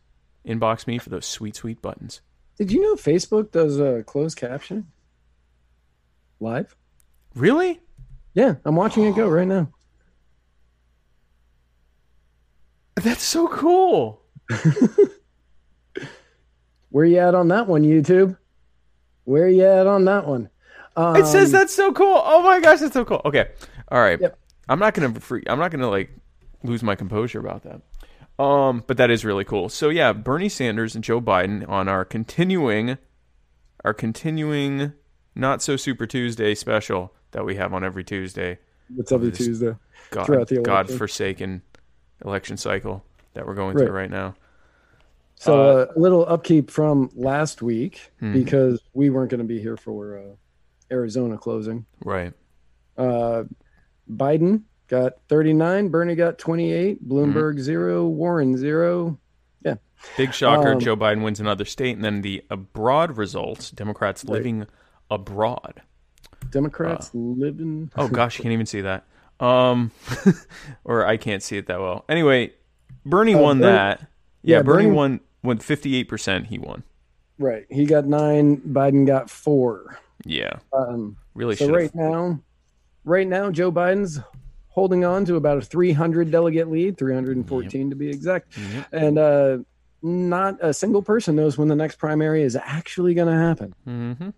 Inbox 0.46 0.86
me 0.86 0.98
for 0.98 1.10
those 1.10 1.26
sweet, 1.26 1.54
sweet 1.54 1.80
buttons. 1.80 2.20
Did 2.58 2.72
you 2.72 2.82
know 2.82 2.94
Facebook 2.96 3.52
does 3.52 3.80
uh, 3.80 4.02
closed 4.06 4.36
caption 4.36 4.88
live? 6.40 6.76
Really? 7.34 7.80
Yeah, 8.34 8.56
I'm 8.64 8.76
watching 8.76 9.04
it 9.04 9.14
go 9.14 9.28
right 9.28 9.46
now. 9.46 9.68
That's 12.96 13.22
so 13.22 13.48
cool. 13.48 14.22
Where 16.90 17.04
you 17.04 17.18
at 17.18 17.34
on 17.34 17.48
that 17.48 17.66
one, 17.66 17.82
YouTube? 17.84 18.36
Where 19.24 19.48
you 19.48 19.64
at 19.64 19.86
on 19.86 20.04
that 20.06 20.26
one? 20.26 20.48
Um, 20.96 21.16
It 21.16 21.26
says 21.26 21.50
that's 21.52 21.74
so 21.74 21.92
cool. 21.92 22.20
Oh 22.24 22.42
my 22.42 22.60
gosh, 22.60 22.80
that's 22.80 22.92
so 22.92 23.04
cool. 23.04 23.22
Okay, 23.24 23.48
all 23.90 24.00
right. 24.00 24.20
Yep. 24.20 24.38
I'm 24.68 24.78
not 24.78 24.94
gonna 24.94 25.18
free. 25.20 25.42
I'm 25.46 25.58
not 25.58 25.70
gonna 25.70 25.88
like 25.90 26.10
lose 26.62 26.82
my 26.82 26.94
composure 26.94 27.40
about 27.40 27.62
that. 27.64 27.80
Um, 28.42 28.82
but 28.86 28.96
that 28.96 29.10
is 29.10 29.24
really 29.24 29.44
cool. 29.44 29.68
So 29.68 29.88
yeah, 29.88 30.12
Bernie 30.12 30.48
Sanders 30.48 30.94
and 30.94 31.04
Joe 31.04 31.20
Biden 31.20 31.68
on 31.68 31.88
our 31.88 32.04
continuing, 32.04 32.98
our 33.84 33.94
continuing 33.94 34.92
not 35.34 35.62
so 35.62 35.76
super 35.76 36.06
Tuesday 36.06 36.54
special 36.54 37.14
that 37.32 37.44
we 37.44 37.56
have 37.56 37.72
on 37.72 37.84
every 37.84 38.04
Tuesday. 38.04 38.58
It's 38.98 39.12
every 39.12 39.32
Tuesday. 39.32 39.74
God, 40.10 40.26
Throughout 40.26 40.48
the 40.48 40.56
election. 40.56 40.62
God-forsaken 40.64 41.62
election 42.24 42.56
cycle 42.58 43.04
that 43.34 43.46
we're 43.46 43.54
going 43.54 43.76
Right. 43.76 43.86
through 43.86 43.96
right 43.96 44.10
now. 44.10 44.34
So 45.42 45.60
Uh, 45.60 45.64
uh, 45.64 45.86
a 45.96 45.98
little 45.98 46.24
upkeep 46.28 46.70
from 46.70 47.10
last 47.16 47.62
week 47.62 48.12
Hmm. 48.20 48.32
because 48.32 48.80
we 48.94 49.10
weren't 49.10 49.28
going 49.28 49.40
to 49.40 49.44
be 49.46 49.60
here 49.60 49.76
for 49.76 50.16
uh, 50.18 50.22
Arizona 50.94 51.36
closing. 51.36 51.84
Right. 52.04 52.32
Uh, 52.96 53.44
Biden 54.08 54.62
got 54.86 55.14
39, 55.28 55.88
Bernie 55.88 56.14
got 56.14 56.38
28, 56.38 57.08
Bloomberg 57.08 57.58
zero, 57.58 58.06
Warren 58.06 58.56
zero. 58.56 59.18
Yeah. 59.64 59.76
Big 60.16 60.32
shocker. 60.32 60.74
Um, 60.74 60.78
Joe 60.80 60.96
Biden 60.96 61.24
wins 61.24 61.40
another 61.40 61.64
state, 61.64 61.96
and 61.96 62.04
then 62.04 62.20
the 62.22 62.44
abroad 62.48 63.16
results. 63.16 63.72
Democrats 63.72 64.24
Right. 64.24 64.34
living 64.34 64.66
abroad. 65.10 65.82
Democrats 66.50 67.10
living. 67.14 67.90
Oh 67.96 68.06
gosh, 68.06 68.38
you 68.38 68.42
can't 68.44 68.52
even 68.52 68.66
see 68.66 68.82
that. 68.82 69.06
Um, 69.40 69.90
or 70.84 71.04
I 71.04 71.16
can't 71.16 71.42
see 71.42 71.56
it 71.56 71.66
that 71.66 71.80
well. 71.80 72.04
Anyway, 72.08 72.52
Bernie 73.04 73.34
Uh, 73.34 73.38
won 73.40 73.58
Bernie- 73.58 73.72
that. 73.72 74.00
Yeah, 74.44 74.56
yeah, 74.58 74.62
Bernie, 74.62 74.84
Bernie- 74.84 74.96
won. 74.96 75.20
Eight 75.44 76.08
percent. 76.08 76.46
He 76.46 76.58
won. 76.58 76.82
Right. 77.38 77.66
He 77.70 77.86
got 77.86 78.06
nine, 78.06 78.58
Biden 78.58 79.06
got 79.06 79.28
four. 79.30 79.98
Yeah, 80.24 80.58
Um, 80.72 81.16
really 81.34 81.56
so 81.56 81.68
right 81.68 81.92
now, 81.94 82.38
right 83.04 83.26
now, 83.26 83.50
Joe 83.50 83.72
Biden's 83.72 84.20
holding 84.68 85.04
on 85.04 85.24
to 85.24 85.34
about 85.36 85.58
a 85.58 85.62
300 85.62 86.30
delegate 86.30 86.70
lead, 86.70 86.96
314 86.96 87.90
to 87.90 87.96
be 87.96 88.08
exact. 88.08 88.56
Yep. 88.56 88.86
And 88.92 89.18
uh, 89.18 89.58
not 90.00 90.58
a 90.60 90.72
single 90.72 91.02
person 91.02 91.34
knows 91.34 91.58
when 91.58 91.66
the 91.66 91.74
next 91.74 91.96
primary 91.96 92.42
is 92.42 92.54
actually 92.54 93.14
going 93.14 93.26
to 93.28 93.34
happen. 93.36 93.74
hmm 93.84 94.30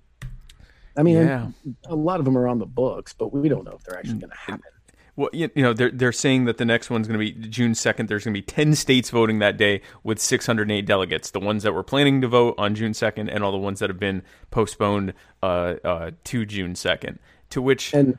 I 0.96 1.02
mean, 1.02 1.16
Yeah. 1.18 1.48
a 1.86 1.94
lot 1.94 2.20
of 2.20 2.24
them 2.24 2.38
are 2.38 2.48
on 2.48 2.58
the 2.58 2.66
books, 2.66 3.12
but 3.12 3.32
we 3.34 3.48
don't 3.48 3.64
know 3.64 3.72
if 3.72 3.82
they're 3.84 3.98
actually 3.98 4.20
going 4.20 4.30
to 4.30 4.36
happen. 4.36 4.70
Well, 5.16 5.30
you, 5.32 5.48
know, 5.54 5.72
they're 5.72 5.92
they're 5.92 6.12
saying 6.12 6.46
that 6.46 6.58
the 6.58 6.64
next 6.64 6.90
one's 6.90 7.06
going 7.06 7.20
to 7.20 7.24
be 7.24 7.48
June 7.48 7.74
second. 7.76 8.08
There's 8.08 8.24
going 8.24 8.34
to 8.34 8.40
be 8.40 8.44
ten 8.44 8.74
states 8.74 9.10
voting 9.10 9.38
that 9.38 9.56
day 9.56 9.80
with 10.02 10.18
608 10.18 10.84
delegates. 10.84 11.30
The 11.30 11.38
ones 11.38 11.62
that 11.62 11.72
were 11.72 11.84
planning 11.84 12.20
to 12.22 12.28
vote 12.28 12.56
on 12.58 12.74
June 12.74 12.94
second, 12.94 13.28
and 13.28 13.44
all 13.44 13.52
the 13.52 13.58
ones 13.58 13.78
that 13.78 13.90
have 13.90 14.00
been 14.00 14.22
postponed 14.50 15.14
uh, 15.42 15.74
uh, 15.84 16.10
to 16.24 16.44
June 16.44 16.74
second. 16.74 17.20
To 17.50 17.62
which 17.62 17.94
And 17.94 18.18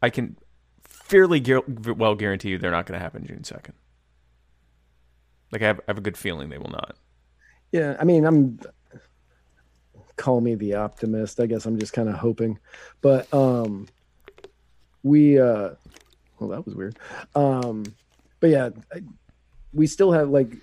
I 0.00 0.10
can 0.10 0.36
fairly 0.84 1.40
gu- 1.40 1.64
well 1.96 2.14
guarantee 2.14 2.50
you 2.50 2.58
they're 2.58 2.70
not 2.70 2.86
going 2.86 2.98
to 2.98 3.02
happen 3.02 3.26
June 3.26 3.42
second. 3.42 3.74
Like 5.50 5.62
I 5.62 5.66
have, 5.66 5.80
I 5.80 5.84
have 5.88 5.98
a 5.98 6.02
good 6.02 6.16
feeling 6.16 6.48
they 6.48 6.58
will 6.58 6.70
not. 6.70 6.96
yeah, 7.72 7.96
I 7.98 8.04
mean, 8.04 8.24
I'm 8.24 8.60
call 10.16 10.40
me 10.40 10.54
the 10.54 10.74
optimist. 10.74 11.40
I 11.40 11.46
guess 11.46 11.66
I'm 11.66 11.78
just 11.78 11.92
kind 11.92 12.08
of 12.08 12.14
hoping, 12.14 12.58
but 13.00 13.32
um, 13.34 13.86
we 15.02 15.40
uh, 15.40 15.70
well, 16.38 16.50
that 16.50 16.64
was 16.64 16.74
weird. 16.74 16.98
Um, 17.34 17.84
but 18.40 18.50
yeah, 18.50 18.70
I- 18.92 19.02
we 19.72 19.86
still 19.86 20.12
have 20.12 20.30
like 20.30 20.56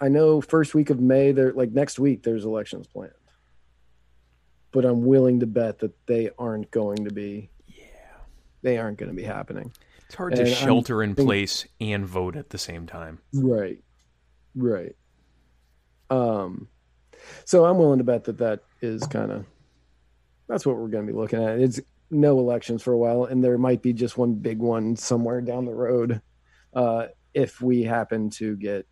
I 0.00 0.08
know 0.08 0.40
first 0.40 0.74
week 0.74 0.90
of 0.90 1.00
May 1.00 1.32
there 1.32 1.52
like 1.52 1.72
next 1.72 1.98
week 1.98 2.22
there's 2.22 2.44
elections 2.44 2.86
planned. 2.86 3.12
But 4.70 4.84
I'm 4.84 5.04
willing 5.06 5.40
to 5.40 5.46
bet 5.46 5.78
that 5.78 5.92
they 6.06 6.30
aren't 6.38 6.70
going 6.70 7.04
to 7.06 7.10
be 7.10 7.48
Yeah. 7.66 7.84
They 8.62 8.76
aren't 8.78 8.98
going 8.98 9.08
to 9.10 9.16
be 9.16 9.22
happening. 9.22 9.72
It's 10.06 10.14
hard 10.14 10.34
to 10.34 10.40
And 10.42 10.48
I'm 10.50 10.54
shelter 10.54 11.02
in 11.02 11.14
think- 11.14 11.26
place 11.26 11.66
and 11.80 12.04
vote 12.06 12.36
at 12.36 12.50
the 12.50 12.58
same 12.58 12.86
time. 12.86 13.18
Right. 13.32 13.82
Right. 14.54 14.94
Um 16.10 16.68
so 17.44 17.64
I'm 17.64 17.78
willing 17.78 17.98
to 17.98 18.04
bet 18.04 18.24
that 18.24 18.38
that 18.38 18.60
is 18.80 19.06
kind 19.06 19.32
of 19.32 19.46
that's 20.46 20.64
what 20.66 20.76
we're 20.76 20.88
going 20.88 21.06
to 21.06 21.12
be 21.12 21.18
looking 21.18 21.42
at. 21.42 21.58
It's 21.58 21.78
no 22.10 22.38
elections 22.38 22.82
for 22.82 22.92
a 22.92 22.98
while 22.98 23.24
and 23.24 23.44
there 23.44 23.58
might 23.58 23.82
be 23.82 23.92
just 23.92 24.16
one 24.16 24.34
big 24.34 24.58
one 24.58 24.96
somewhere 24.96 25.40
down 25.40 25.66
the 25.66 25.74
road 25.74 26.22
uh 26.74 27.06
if 27.34 27.60
we 27.60 27.82
happen 27.82 28.30
to 28.30 28.56
get 28.56 28.86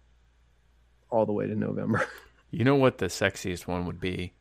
all 1.11 1.26
the 1.26 1.32
way 1.32 1.46
to 1.46 1.54
November. 1.54 2.06
You 2.50 2.64
know 2.64 2.76
what 2.76 2.99
the 2.99 3.06
sexiest 3.06 3.66
one 3.66 3.85
would 3.87 4.00
be? 4.00 4.32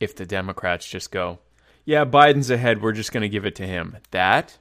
If 0.00 0.16
the 0.16 0.26
Democrats 0.26 0.86
just 0.86 1.10
go, 1.10 1.38
yeah, 1.84 2.04
Biden's 2.04 2.50
ahead, 2.50 2.82
we're 2.82 2.92
just 2.92 3.12
going 3.12 3.22
to 3.22 3.28
give 3.30 3.46
it 3.46 3.54
to 3.54 3.66
him. 3.66 3.96
That 4.10 4.58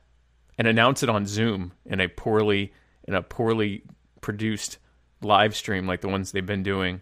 and 0.57 0.67
announce 0.67 1.03
it 1.03 1.09
on 1.09 1.25
Zoom 1.25 1.73
in 1.85 1.99
a 1.99 2.07
poorly 2.07 2.73
in 3.07 3.15
a 3.15 3.21
poorly 3.21 3.83
produced 4.21 4.77
live 5.21 5.55
stream 5.55 5.87
like 5.87 6.01
the 6.01 6.07
ones 6.07 6.31
they've 6.31 6.45
been 6.45 6.63
doing. 6.63 7.01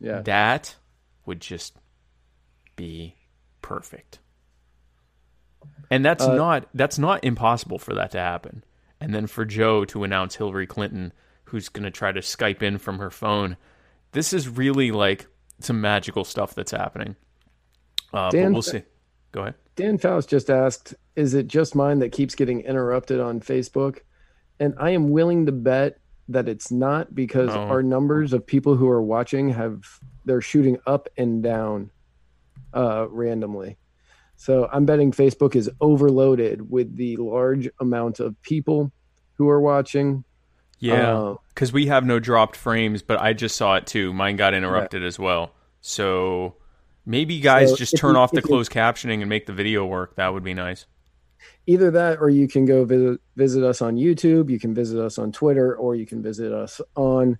yeah. 0.00 0.20
That 0.22 0.74
would 1.24 1.40
just 1.40 1.74
be 2.76 3.14
perfect. 3.62 4.18
And 5.92 6.04
that's 6.04 6.24
Uh, 6.24 6.34
not 6.34 6.68
that's 6.74 6.98
not 6.98 7.22
impossible 7.24 7.78
for 7.78 7.94
that 7.94 8.10
to 8.12 8.18
happen. 8.18 8.64
And 9.00 9.14
then 9.14 9.26
for 9.26 9.44
Joe 9.44 9.84
to 9.86 10.04
announce 10.04 10.36
Hillary 10.36 10.66
Clinton, 10.66 11.12
who's 11.44 11.68
going 11.68 11.84
to 11.84 11.90
try 11.90 12.12
to 12.12 12.20
Skype 12.20 12.62
in 12.62 12.78
from 12.78 12.98
her 12.98 13.10
phone, 13.10 13.56
this 14.12 14.32
is 14.32 14.48
really 14.48 14.90
like 14.90 15.26
some 15.58 15.80
magical 15.80 16.24
stuff 16.24 16.54
that's 16.54 16.70
happening. 16.70 17.16
Uh, 18.12 18.28
but 18.28 18.32
Dan- 18.32 18.52
we'll 18.52 18.62
see. 18.62 18.82
Go 19.32 19.42
ahead. 19.42 19.54
Dan 19.76 19.96
Faust 19.98 20.28
just 20.28 20.50
asked, 20.50 20.94
"Is 21.16 21.34
it 21.34 21.46
just 21.46 21.74
mine 21.74 21.98
that 22.00 22.12
keeps 22.12 22.34
getting 22.34 22.60
interrupted 22.60 23.20
on 23.20 23.40
Facebook?" 23.40 23.98
And 24.60 24.74
I 24.78 24.90
am 24.90 25.10
willing 25.10 25.46
to 25.46 25.52
bet 25.52 25.98
that 26.28 26.48
it's 26.48 26.70
not 26.70 27.14
because 27.14 27.50
Oh. 27.50 27.60
our 27.68 27.82
numbers 27.82 28.32
of 28.32 28.46
people 28.46 28.76
who 28.76 28.88
are 28.88 29.02
watching 29.02 29.50
have 29.50 30.00
they're 30.24 30.40
shooting 30.40 30.78
up 30.86 31.08
and 31.18 31.42
down 31.42 31.90
uh, 32.74 33.06
randomly. 33.10 33.76
So 34.42 34.68
I'm 34.72 34.84
betting 34.84 35.12
Facebook 35.12 35.54
is 35.54 35.70
overloaded 35.80 36.68
with 36.68 36.96
the 36.96 37.16
large 37.16 37.68
amount 37.78 38.18
of 38.18 38.34
people 38.42 38.90
who 39.34 39.48
are 39.48 39.60
watching. 39.60 40.24
Yeah, 40.80 41.16
Uh, 41.16 41.36
because 41.54 41.72
we 41.72 41.86
have 41.86 42.04
no 42.04 42.18
dropped 42.18 42.56
frames, 42.56 43.02
but 43.02 43.20
I 43.20 43.34
just 43.34 43.54
saw 43.54 43.76
it 43.76 43.86
too. 43.86 44.12
Mine 44.12 44.34
got 44.34 44.52
interrupted 44.52 45.04
as 45.04 45.16
well. 45.16 45.52
So 45.80 46.56
maybe 47.06 47.38
guys 47.38 47.70
So 47.70 47.76
just 47.76 47.96
turn 47.96 48.14
you- 48.16 48.20
off 48.20 48.32
the 48.32 48.38
if 48.38 48.44
you- 48.44 48.48
closed 48.48 48.72
captioning 48.72 49.20
and 49.20 49.28
make 49.28 49.46
the 49.46 49.52
video 49.52 49.86
work. 49.86 50.16
That 50.16 50.34
would 50.34 50.42
be 50.42 50.54
nice. 50.54 50.86
Either 51.68 51.92
that, 51.92 52.18
or 52.20 52.28
you 52.28 52.48
can 52.48 52.64
go 52.64 52.84
visit 52.84 53.20
visit 53.36 53.62
us 53.62 53.80
on 53.80 53.94
YouTube. 53.94 54.50
You 54.50 54.58
can 54.58 54.74
visit 54.74 54.98
us 55.00 55.18
on 55.18 55.30
Twitter, 55.30 55.76
or 55.76 55.94
you 55.94 56.04
can 56.04 56.20
visit 56.20 56.52
us 56.52 56.80
on 56.96 57.38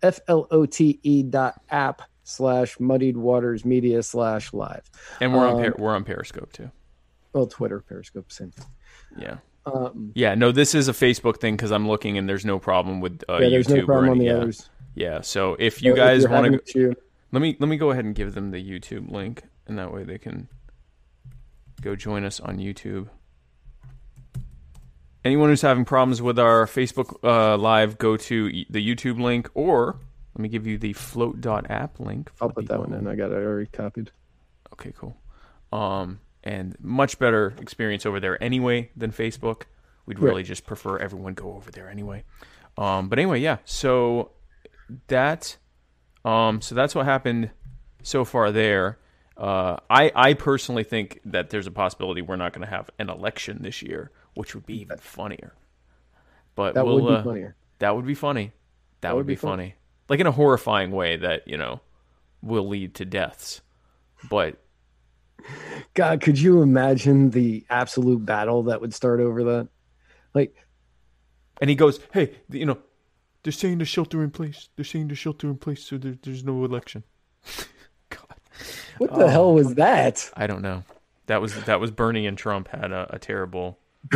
flote 0.00 0.80
E 1.02 1.24
dot 1.24 1.60
app 1.68 2.02
slash 2.24 2.80
muddied 2.80 3.16
waters 3.16 3.64
media 3.64 4.02
slash 4.02 4.52
live. 4.52 4.90
And 5.20 5.32
we're 5.32 5.46
on 5.46 5.56
Um, 5.56 5.72
per- 5.72 5.76
we're 5.78 5.94
on 5.94 6.04
Periscope 6.04 6.52
too. 6.52 6.70
Well, 7.32 7.46
Twitter, 7.46 7.80
Periscope, 7.80 8.32
same 8.32 8.50
thing. 8.50 8.66
Yeah. 9.16 9.36
Um, 9.66 10.12
Yeah, 10.14 10.34
no, 10.34 10.52
this 10.52 10.74
is 10.74 10.88
a 10.88 10.92
Facebook 10.92 11.38
thing 11.38 11.56
because 11.56 11.70
I'm 11.70 11.88
looking 11.88 12.18
and 12.18 12.28
there's 12.28 12.44
no 12.44 12.58
problem 12.58 13.00
with 13.00 13.22
uh, 13.28 13.38
yeah, 13.38 13.48
there's 13.50 13.66
YouTube 13.66 13.76
no 13.76 13.86
problem 13.86 14.08
or 14.08 14.12
on 14.12 14.18
the 14.18 14.24
yeah. 14.26 14.32
others. 14.32 14.68
Yeah, 14.94 15.20
so 15.22 15.56
if 15.58 15.82
you 15.82 15.92
if 15.92 15.96
guys 15.96 16.28
want 16.28 16.64
to, 16.66 16.94
let 17.32 17.40
me 17.42 17.56
let 17.58 17.68
me 17.68 17.76
go 17.76 17.90
ahead 17.90 18.04
and 18.04 18.14
give 18.14 18.34
them 18.34 18.50
the 18.50 18.62
YouTube 18.62 19.10
link, 19.10 19.42
and 19.66 19.78
that 19.78 19.92
way 19.92 20.04
they 20.04 20.18
can 20.18 20.48
go 21.80 21.96
join 21.96 22.24
us 22.24 22.38
on 22.40 22.58
YouTube. 22.58 23.08
Anyone 25.24 25.48
who's 25.48 25.62
having 25.62 25.84
problems 25.84 26.22
with 26.22 26.38
our 26.38 26.66
Facebook 26.66 27.16
uh, 27.24 27.56
Live, 27.56 27.98
go 27.98 28.16
to 28.16 28.48
the 28.70 28.94
YouTube 28.94 29.20
link, 29.20 29.48
or 29.54 29.98
let 30.34 30.40
me 30.40 30.48
give 30.48 30.66
you 30.66 30.78
the 30.78 30.92
flote.app 30.92 32.00
link. 32.00 32.30
I'll 32.40 32.50
put 32.50 32.66
that 32.68 32.80
one 32.80 32.92
in. 32.92 33.06
I 33.06 33.14
got 33.14 33.30
it 33.30 33.34
already 33.36 33.68
copied. 33.72 34.10
Okay, 34.72 34.92
cool. 34.98 35.16
Um, 35.72 36.20
and 36.42 36.76
much 36.80 37.18
better 37.18 37.54
experience 37.60 38.04
over 38.04 38.20
there 38.20 38.42
anyway 38.42 38.90
than 38.96 39.12
Facebook. 39.12 39.62
We'd 40.06 40.18
Right. 40.18 40.28
really 40.30 40.42
just 40.42 40.66
prefer 40.66 40.98
everyone 40.98 41.34
go 41.34 41.54
over 41.54 41.70
there 41.70 41.88
anyway. 41.88 42.24
Um, 42.76 43.08
but 43.08 43.18
anyway, 43.18 43.40
yeah. 43.40 43.58
So 43.64 44.32
that, 45.06 45.56
um, 46.24 46.60
so 46.60 46.74
that's 46.74 46.94
what 46.94 47.06
happened 47.06 47.50
so 48.02 48.24
far 48.24 48.50
there. 48.52 48.98
Uh, 49.36 49.76
I 49.88 50.12
I 50.14 50.34
personally 50.34 50.84
think 50.84 51.20
that 51.24 51.50
there's 51.50 51.66
a 51.66 51.70
possibility 51.72 52.22
we're 52.22 52.36
not 52.36 52.52
going 52.52 52.64
to 52.64 52.70
have 52.70 52.90
an 52.98 53.08
election 53.10 53.62
this 53.62 53.82
year, 53.82 54.10
which 54.34 54.54
would 54.54 54.66
be 54.66 54.80
even 54.80 54.98
funnier. 54.98 55.54
But 56.54 56.74
That 56.74 56.84
we'll, 56.86 57.00
would 57.00 57.08
be 57.08 57.14
uh, 57.16 57.24
funnier. 57.24 57.56
That 57.80 57.96
would 57.96 58.06
be 58.06 58.14
funny. 58.14 58.52
That, 59.00 59.12
would, 59.14 59.20
would 59.20 59.26
be, 59.26 59.32
be 59.32 59.36
fun. 59.36 59.52
funny. 59.52 59.74
Like 60.08 60.20
in 60.20 60.26
a 60.26 60.32
horrifying 60.32 60.90
way 60.90 61.16
that, 61.16 61.46
you 61.48 61.56
know, 61.56 61.80
will 62.42 62.68
lead 62.68 62.94
to 62.96 63.04
deaths. 63.04 63.60
But 64.28 64.58
God, 65.94 66.20
could 66.20 66.38
you 66.38 66.62
imagine 66.62 67.30
the 67.30 67.64
absolute 67.70 68.24
battle 68.24 68.64
that 68.64 68.80
would 68.80 68.94
start 68.94 69.20
over 69.20 69.44
that? 69.44 69.68
Like, 70.34 70.54
and 71.60 71.70
he 71.70 71.76
goes, 71.76 72.00
"Hey, 72.12 72.34
you 72.50 72.66
know, 72.66 72.78
they're 73.42 73.52
saying 73.52 73.78
to 73.78 73.84
shelter 73.84 74.22
in 74.22 74.30
place. 74.30 74.68
They're 74.76 74.84
saying 74.84 75.08
to 75.10 75.14
shelter 75.14 75.48
in 75.48 75.56
place, 75.56 75.84
so 75.84 75.96
there, 75.98 76.16
there's 76.22 76.44
no 76.44 76.64
election." 76.64 77.04
God, 78.10 78.26
what 78.98 79.10
Oh. 79.12 79.18
the 79.18 79.30
hell 79.30 79.54
was 79.54 79.74
that? 79.74 80.30
I 80.36 80.46
don't 80.46 80.62
know. 80.62 80.82
That 81.26 81.40
was 81.40 81.54
that 81.64 81.80
was 81.80 81.90
Bernie 81.90 82.26
and 82.26 82.36
Trump 82.36 82.68
had 82.68 82.92
a, 82.92 83.06
a 83.14 83.18
terrible 83.18 83.78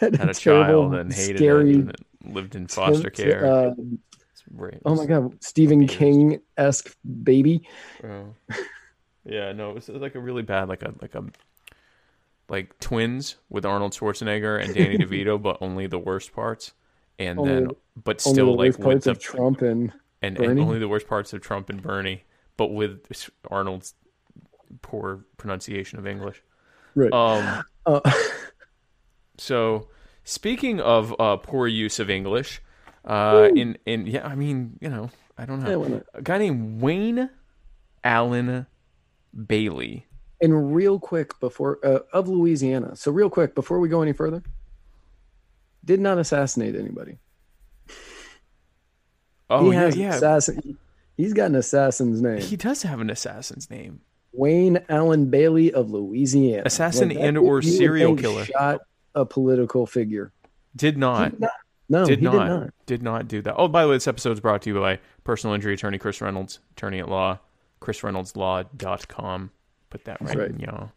Had 0.00 0.16
had 0.16 0.28
a 0.30 0.34
terrible, 0.34 0.90
child 0.90 0.94
and 0.94 1.12
hated 1.12 1.38
scary 1.38 1.70
it 1.74 1.76
and 1.76 1.94
lived 2.34 2.54
in 2.56 2.66
foster 2.66 3.08
attempt, 3.08 3.16
care. 3.16 3.46
uh, 3.46 3.70
Oh 4.84 4.94
my 4.94 5.06
God, 5.06 5.42
Stephen 5.42 5.86
King 5.86 6.40
esque 6.56 6.96
baby. 7.22 7.68
Oh. 8.04 8.34
yeah, 9.24 9.52
no, 9.52 9.70
it 9.70 9.74
was 9.74 9.88
like 9.88 10.14
a 10.14 10.20
really 10.20 10.42
bad, 10.42 10.68
like 10.68 10.82
a 10.82 10.94
like 11.00 11.14
a 11.14 11.24
like 12.48 12.78
twins 12.80 13.36
with 13.50 13.66
Arnold 13.66 13.92
Schwarzenegger 13.92 14.62
and 14.62 14.74
Danny 14.74 14.96
DeVito, 14.98 15.40
but 15.40 15.58
only 15.60 15.86
the 15.86 15.98
worst 15.98 16.32
parts, 16.32 16.72
and 17.18 17.38
Only- 17.38 17.52
then 17.52 17.68
but 18.02 18.20
still 18.20 18.46
the 18.46 18.52
like 18.52 18.58
worst 18.68 18.78
with 18.78 18.84
parts 18.84 19.04
the 19.04 19.10
of 19.12 19.18
Trump 19.18 19.62
and 19.62 19.92
and, 20.22 20.38
and 20.38 20.58
only 20.58 20.78
the 20.78 20.88
worst 20.88 21.06
parts 21.06 21.32
of 21.32 21.40
Trump 21.40 21.68
and 21.70 21.82
Bernie, 21.82 22.24
but 22.56 22.68
with 22.68 23.30
Arnold's 23.50 23.94
poor 24.82 25.24
pronunciation 25.36 25.98
of 25.98 26.06
English. 26.06 26.42
right. 26.94 27.12
Um, 27.12 27.64
Uh, 27.86 28.00
so 29.38 29.88
speaking 30.24 30.80
of 30.80 31.14
uh, 31.20 31.36
poor 31.36 31.66
use 31.66 31.98
of 31.98 32.10
English, 32.10 32.60
uh, 33.08 33.48
in 33.54 33.78
in 33.86 34.06
yeah, 34.06 34.26
I 34.26 34.34
mean, 34.34 34.78
you 34.80 34.88
know, 34.88 35.10
I 35.36 35.46
don't 35.46 35.62
know, 35.62 35.86
Yeah, 35.86 36.00
a 36.14 36.22
guy 36.22 36.38
named 36.38 36.80
Wayne 36.82 37.30
Allen 38.04 38.66
Bailey. 39.46 40.06
and 40.40 40.74
real 40.74 40.98
quick 41.00 41.38
before 41.40 41.78
uh, 41.84 42.00
of 42.12 42.28
Louisiana. 42.28 42.94
So 42.96 43.10
real 43.10 43.30
quick 43.30 43.54
before 43.54 43.80
we 43.80 43.88
go 43.88 44.02
any 44.02 44.12
further, 44.12 44.42
did 45.84 46.00
not 46.00 46.18
assassinate 46.18 46.76
anybody. 46.76 47.18
Oh 49.50 49.70
he 49.70 49.76
yeah, 49.76 49.80
has 49.80 49.96
yeah. 49.96 50.14
assassin. 50.14 50.78
He's 51.16 51.32
got 51.32 51.46
an 51.46 51.56
assassin's 51.56 52.22
name. 52.22 52.40
He 52.40 52.56
does 52.56 52.82
have 52.82 53.00
an 53.00 53.10
assassin's 53.10 53.70
name. 53.70 54.00
Wayne 54.32 54.78
Allen 54.88 55.30
Bailey 55.30 55.72
of 55.72 55.90
Louisiana. 55.90 56.62
Assassin 56.66 57.10
and 57.10 57.36
or 57.38 57.62
serial 57.62 58.14
killer. 58.14 58.44
Shot 58.44 58.80
a 59.14 59.24
political 59.24 59.86
figure. 59.86 60.32
Did 60.76 60.98
not. 60.98 61.32
No, 61.88 62.04
did 62.04 62.18
he 62.18 62.24
not, 62.24 62.32
did 62.32 62.48
not. 62.48 62.70
did 62.86 63.02
not 63.02 63.28
do 63.28 63.42
that. 63.42 63.54
Oh, 63.56 63.68
by 63.68 63.82
the 63.82 63.88
way, 63.88 63.96
this 63.96 64.08
episode 64.08 64.32
is 64.32 64.40
brought 64.40 64.62
to 64.62 64.70
you 64.70 64.78
by 64.78 64.98
personal 65.24 65.54
injury 65.54 65.74
attorney 65.74 65.98
Chris 65.98 66.20
Reynolds, 66.20 66.60
attorney 66.72 66.98
at 66.98 67.08
law, 67.08 67.38
chrisreynoldslaw.com. 67.80 69.50
Put 69.90 70.04
that 70.04 70.20
right, 70.20 70.36
right. 70.36 70.50
in 70.50 70.60
y'all. 70.60 70.92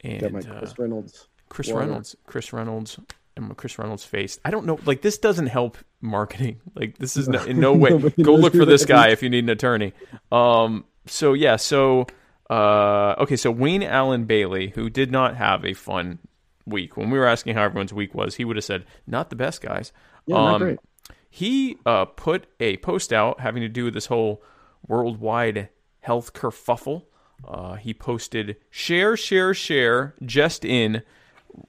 And 0.00 0.20
Got 0.20 0.32
my 0.32 0.38
uh, 0.40 0.58
Chris 0.58 0.78
Reynolds. 0.78 1.28
Chris 1.52 1.68
water. 1.68 1.80
Reynolds, 1.80 2.16
Chris 2.26 2.52
Reynolds, 2.52 2.98
and 3.36 3.56
Chris 3.56 3.78
Reynolds' 3.78 4.04
face. 4.04 4.40
I 4.44 4.50
don't 4.50 4.64
know. 4.64 4.78
Like 4.86 5.02
this 5.02 5.18
doesn't 5.18 5.48
help 5.48 5.76
marketing. 6.00 6.60
Like 6.74 6.96
this 6.96 7.18
is 7.18 7.28
no, 7.28 7.44
in 7.44 7.60
no 7.60 7.74
way. 7.74 7.90
Go 8.22 8.34
look 8.34 8.54
for 8.54 8.64
this 8.64 8.86
guy 8.86 9.08
if 9.08 9.22
you 9.22 9.28
need 9.28 9.44
an 9.44 9.50
attorney. 9.50 9.92
Um. 10.32 10.86
So 11.06 11.34
yeah. 11.34 11.56
So 11.56 12.06
uh. 12.48 13.16
Okay. 13.18 13.36
So 13.36 13.50
Wayne 13.50 13.82
Allen 13.82 14.24
Bailey, 14.24 14.68
who 14.68 14.88
did 14.88 15.12
not 15.12 15.36
have 15.36 15.64
a 15.66 15.74
fun 15.74 16.18
week 16.66 16.96
when 16.96 17.10
we 17.10 17.18
were 17.18 17.26
asking 17.26 17.54
how 17.54 17.62
everyone's 17.62 17.92
week 17.92 18.14
was, 18.14 18.36
he 18.36 18.44
would 18.44 18.56
have 18.56 18.64
said 18.64 18.84
not 19.06 19.30
the 19.30 19.36
best, 19.36 19.60
guys. 19.60 19.92
Yeah, 20.26 20.36
not 20.36 20.54
Um, 20.54 20.62
great. 20.62 20.78
He 21.30 21.78
uh 21.86 22.04
put 22.04 22.46
a 22.60 22.76
post 22.78 23.12
out 23.12 23.40
having 23.40 23.62
to 23.62 23.68
do 23.68 23.84
with 23.84 23.94
this 23.94 24.06
whole 24.06 24.42
worldwide 24.86 25.68
health 26.00 26.32
kerfuffle. 26.32 27.04
Uh, 27.46 27.74
he 27.74 27.92
posted 27.92 28.56
share, 28.70 29.16
share, 29.16 29.52
share, 29.54 30.14
just 30.24 30.64
in 30.64 31.02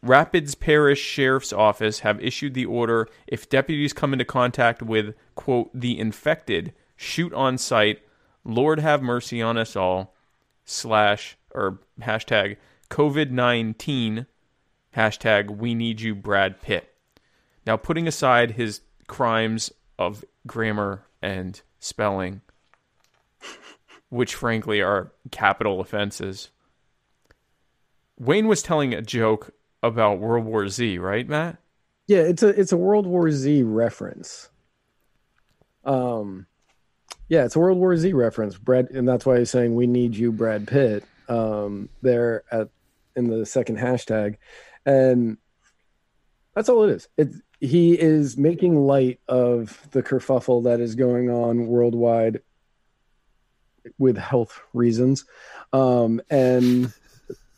Rapides 0.06 0.56
Parish 0.60 1.02
Sheriff's 1.02 1.52
Office 1.54 2.00
have 2.00 2.22
issued 2.22 2.54
the 2.54 2.66
order 2.66 3.08
if 3.28 3.50
deputies 3.50 3.94
come 3.94 4.14
into 4.14 4.26
contact 4.26 4.82
with, 4.82 5.16
quote, 5.36 5.72
the 5.74 6.00
infected, 6.00 6.74
shoot 6.96 7.34
on 7.34 7.58
sight, 7.58 8.02
Lord 8.44 8.80
have 8.80 9.02
mercy 9.02 9.42
on 9.42 9.58
us 9.58 9.76
all, 9.76 10.14
slash, 10.66 11.38
or 11.52 11.80
hashtag 12.02 12.58
COVID 12.90 13.32
19, 13.32 14.26
hashtag 14.96 15.58
we 15.58 15.76
need 15.76 16.02
you, 16.02 16.16
Brad 16.16 16.62
Pitt. 16.62 16.94
Now, 17.66 17.78
putting 17.78 18.08
aside 18.08 18.52
his 18.52 18.82
crimes 19.08 19.72
of 19.98 20.26
grammar 20.46 21.06
and 21.22 21.62
spelling, 21.80 22.42
which 24.10 24.36
frankly 24.36 24.82
are 24.82 25.12
capital 25.32 25.80
offenses, 25.80 26.50
Wayne 28.20 28.48
was 28.48 28.62
telling 28.62 28.94
a 28.94 29.02
joke 29.02 29.54
about 29.82 30.20
World 30.20 30.46
War 30.46 30.68
Z, 30.68 30.98
right, 30.98 31.28
Matt? 31.28 31.58
Yeah, 32.08 32.20
it's 32.20 32.44
a 32.44 32.50
it's 32.50 32.72
a 32.72 32.78
World 32.78 33.08
War 33.08 33.32
Z 33.32 33.64
reference. 33.64 34.50
Um, 35.86 36.48
yeah, 37.30 37.46
it's 37.46 37.56
a 37.56 37.60
World 37.60 37.78
War 37.78 37.96
Z 37.96 38.14
reference, 38.14 38.58
Brad, 38.58 38.90
and 38.92 39.08
that's 39.08 39.26
why 39.26 39.40
he's 39.40 39.50
saying 39.50 39.76
we 39.76 39.88
need 39.88 40.16
you, 40.16 40.32
Brad 40.32 40.68
Pitt. 40.68 41.04
Um, 41.30 41.90
there 42.02 42.44
at 42.52 42.70
in 43.16 43.30
the 43.30 43.46
second 43.46 43.78
hashtag, 43.78 44.38
and 44.86 45.38
that's 46.56 46.70
all 46.70 46.84
it 46.84 46.92
is. 46.92 47.08
It 47.18 47.30
he 47.60 48.00
is 48.00 48.38
making 48.38 48.86
light 48.86 49.20
of 49.28 49.88
the 49.92 50.04
kerfuffle 50.04 50.66
that 50.66 50.80
is 50.80 50.96
going 50.96 51.30
on 51.30 51.68
worldwide 51.68 52.42
with 53.98 54.18
health 54.18 54.60
reasons, 54.74 55.26
um, 55.72 56.22
and 56.30 56.94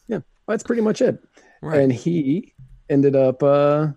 yeah, 0.07 0.19
that's 0.47 0.63
pretty 0.63 0.81
much 0.81 1.01
it. 1.01 1.23
Right. 1.61 1.81
And 1.81 1.91
he 1.91 2.53
ended 2.89 3.15
up 3.15 3.41
uh, 3.41 3.87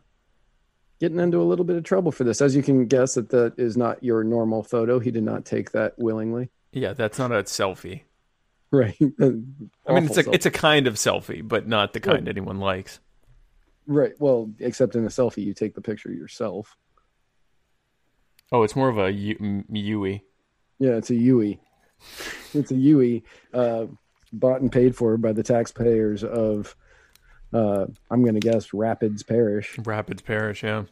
getting 1.01 1.21
into 1.21 1.41
a 1.41 1.45
little 1.45 1.65
bit 1.65 1.77
of 1.77 1.85
trouble 1.85 2.13
for 2.13 2.25
this. 2.25 2.41
As 2.41 2.57
you 2.57 2.63
can 2.63 2.87
guess, 2.87 3.15
that 3.15 3.31
that 3.31 3.59
is 3.59 3.77
not 3.77 4.03
your 4.03 4.25
normal 4.25 4.63
photo. 4.63 4.99
He 4.99 5.11
did 5.11 5.25
not 5.25 5.45
take 5.45 5.73
that 5.73 5.99
willingly. 5.99 6.51
yeah, 6.73 6.93
that's 6.93 7.19
not 7.19 7.33
a 7.33 7.43
selfie. 7.43 8.03
Right. 8.71 8.97
I 9.01 9.05
mean, 9.25 9.65
it's 9.87 10.19
a 10.19 10.31
it's 10.31 10.47
a 10.47 10.51
kind 10.51 10.87
of 10.87 10.95
selfie, 10.95 11.47
but 11.47 11.67
not 11.67 11.93
the 11.93 12.01
kind 12.01 12.29
anyone 12.29 12.59
likes. 12.59 13.01
Right. 13.89 14.13
Well, 14.21 14.53
except 14.61 14.95
in 14.95 15.05
a 15.05 15.09
selfie, 15.09 15.45
you 15.45 15.55
take 15.55 15.75
the 15.75 15.81
picture 15.81 16.13
yourself. 16.13 16.77
Oh, 18.53 18.63
it's 18.63 18.77
more 18.77 18.89
of 18.91 18.99
a 18.99 19.11
U- 19.11 19.37
M- 19.41 19.65
Yui. 19.71 20.23
Yeah, 20.79 20.93
it's 20.93 21.11
a 21.11 21.15
Yui. 21.15 21.59
It's 22.55 22.71
a 22.71 22.77
Yui, 22.77 23.25
uh, 23.53 23.87
bought 24.33 24.61
and 24.61 24.71
paid 24.71 24.95
for 24.95 25.17
by 25.17 25.33
the 25.33 25.43
taxpayers 25.43 26.23
of, 26.23 26.77
uh, 27.53 27.87
I'm 28.11 28.23
going 28.23 28.39
to 28.39 28.41
guess, 28.41 28.69
Rapides 28.69 29.27
Parish. 29.27 29.77
Rapides 29.79 30.23
Parish, 30.23 30.63
yeah. 30.63 30.85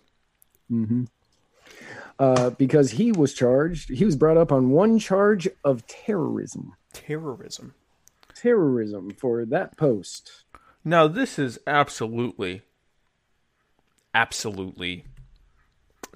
Uh, 2.18 2.50
because 2.50 2.92
he 2.92 3.12
was 3.12 3.34
charged, 3.34 3.90
he 3.90 4.04
was 4.04 4.16
brought 4.16 4.36
up 4.38 4.50
on 4.50 4.70
one 4.70 4.98
charge 4.98 5.46
of 5.64 5.86
terrorism. 5.86 6.72
Terrorism. 6.92 7.74
Terrorism 8.34 9.10
for 9.18 9.44
that 9.44 9.76
post. 9.76 10.44
Now, 10.84 11.06
this 11.08 11.38
is 11.38 11.58
absolutely, 11.66 12.62
absolutely 14.16 15.04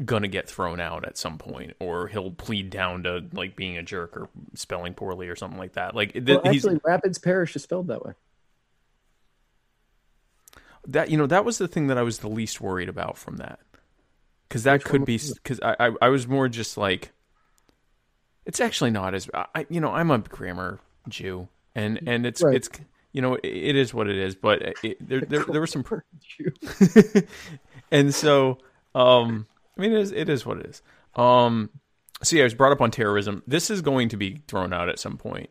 gonna 0.04 0.28
get 0.28 0.48
thrown 0.48 0.80
out 0.80 1.04
at 1.04 1.18
some 1.18 1.36
point, 1.36 1.74
or 1.78 2.08
he'll 2.08 2.30
plead 2.30 2.70
down 2.70 3.02
to 3.02 3.22
like 3.32 3.54
being 3.54 3.76
a 3.76 3.82
jerk 3.82 4.16
or 4.16 4.28
spelling 4.54 4.94
poorly 4.94 5.28
or 5.28 5.36
something 5.36 5.58
like 5.58 5.74
that. 5.74 5.94
Like 5.94 6.12
th- 6.14 6.24
Well, 6.26 6.40
he's 6.52 6.64
actually, 6.64 6.80
Rapides 6.80 7.18
Parish 7.22 7.54
is 7.54 7.62
spelled 7.62 7.88
that 7.88 8.04
way. 8.04 8.12
that 10.88 11.10
you 11.10 11.18
know 11.18 11.26
that 11.26 11.44
was 11.44 11.58
the 11.58 11.68
thing 11.68 11.88
that 11.88 11.98
I 11.98 12.02
was 12.02 12.18
the 12.18 12.28
least 12.28 12.60
worried 12.60 12.88
about 12.88 13.18
from 13.18 13.36
that, 13.36 13.60
because 14.48 14.62
that 14.64 14.82
could 14.82 15.04
be 15.04 15.20
because 15.34 15.60
I, 15.60 15.76
I 15.78 15.92
I 16.02 16.08
was 16.08 16.26
more 16.26 16.48
just 16.48 16.78
like, 16.78 17.12
it's 18.46 18.60
actually 18.60 18.90
not 18.90 19.14
as 19.14 19.28
I 19.34 19.66
you 19.68 19.80
know 19.80 19.90
I'm 19.92 20.10
a 20.10 20.18
grammar 20.18 20.80
Jew 21.08 21.48
and 21.74 22.00
and 22.06 22.24
it's 22.24 22.42
Right. 22.42 22.56
it's 22.56 22.70
you 23.12 23.20
know 23.20 23.34
it, 23.34 23.44
it 23.44 23.76
is 23.76 23.92
what 23.92 24.08
it 24.08 24.16
is, 24.16 24.34
but 24.34 24.62
it, 24.82 25.06
there 25.06 25.20
there 25.20 25.44
there 25.44 25.60
were 25.60 25.66
some 25.66 25.84
and 27.90 28.14
so 28.14 28.59
um 28.94 29.46
i 29.76 29.81
mean 29.81 29.92
it 29.92 29.98
is, 29.98 30.12
it 30.12 30.29
is 30.29 30.44
what 30.46 30.59
it 30.59 30.66
is 30.66 30.83
um 31.16 31.70
so 32.22 32.37
yeah 32.37 32.42
i 32.42 32.44
was 32.44 32.55
brought 32.55 32.72
up 32.72 32.81
on 32.81 32.90
terrorism 32.90 33.42
this 33.46 33.70
is 33.70 33.81
going 33.83 34.09
to 34.09 34.16
be 34.16 34.42
thrown 34.48 34.72
out 34.72 34.88
at 34.88 34.98
some 34.98 35.16
point 35.16 35.50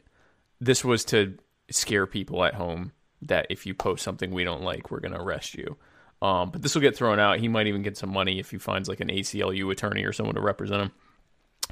this 0.62 0.84
was 0.84 1.04
to 1.06 1.38
scare 1.70 2.06
people 2.06 2.44
at 2.44 2.56
home 2.56 2.92
that 3.22 3.46
if 3.50 3.66
you 3.66 3.74
post 3.74 4.04
something 4.04 4.32
we 4.32 4.44
don't 4.44 4.64
like 4.64 4.92
we're 4.92 5.00
going 5.00 5.14
to 5.14 5.22
arrest 5.22 5.54
you 5.56 5.78
um 6.22 6.50
but 6.52 6.62
this 6.62 6.74
will 6.76 6.82
get 6.82 6.96
thrown 6.96 7.20
out 7.20 7.40
he 7.40 7.48
might 7.48 7.68
even 7.68 7.82
get 7.82 7.98
some 7.98 8.10
money 8.12 8.40
if 8.40 8.52
he 8.52 8.58
finds 8.58 8.90
like 8.90 9.00
an 9.00 9.10
aclu 9.10 9.72
attorney 9.72 10.04
or 10.04 10.12
someone 10.14 10.36
to 10.36 10.42
represent 10.42 10.82
him 10.82 10.92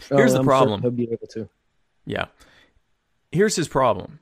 Here's 0.09 0.33
the 0.33 0.37
Oh, 0.37 0.41
I'm 0.41 0.45
problem. 0.45 0.81
He'll 0.83 0.91
be 0.91 1.09
able 1.11 1.25
to. 1.31 1.49
yeah. 2.05 2.25
Here's 3.31 3.55
his 3.55 3.67
problem. 3.67 4.19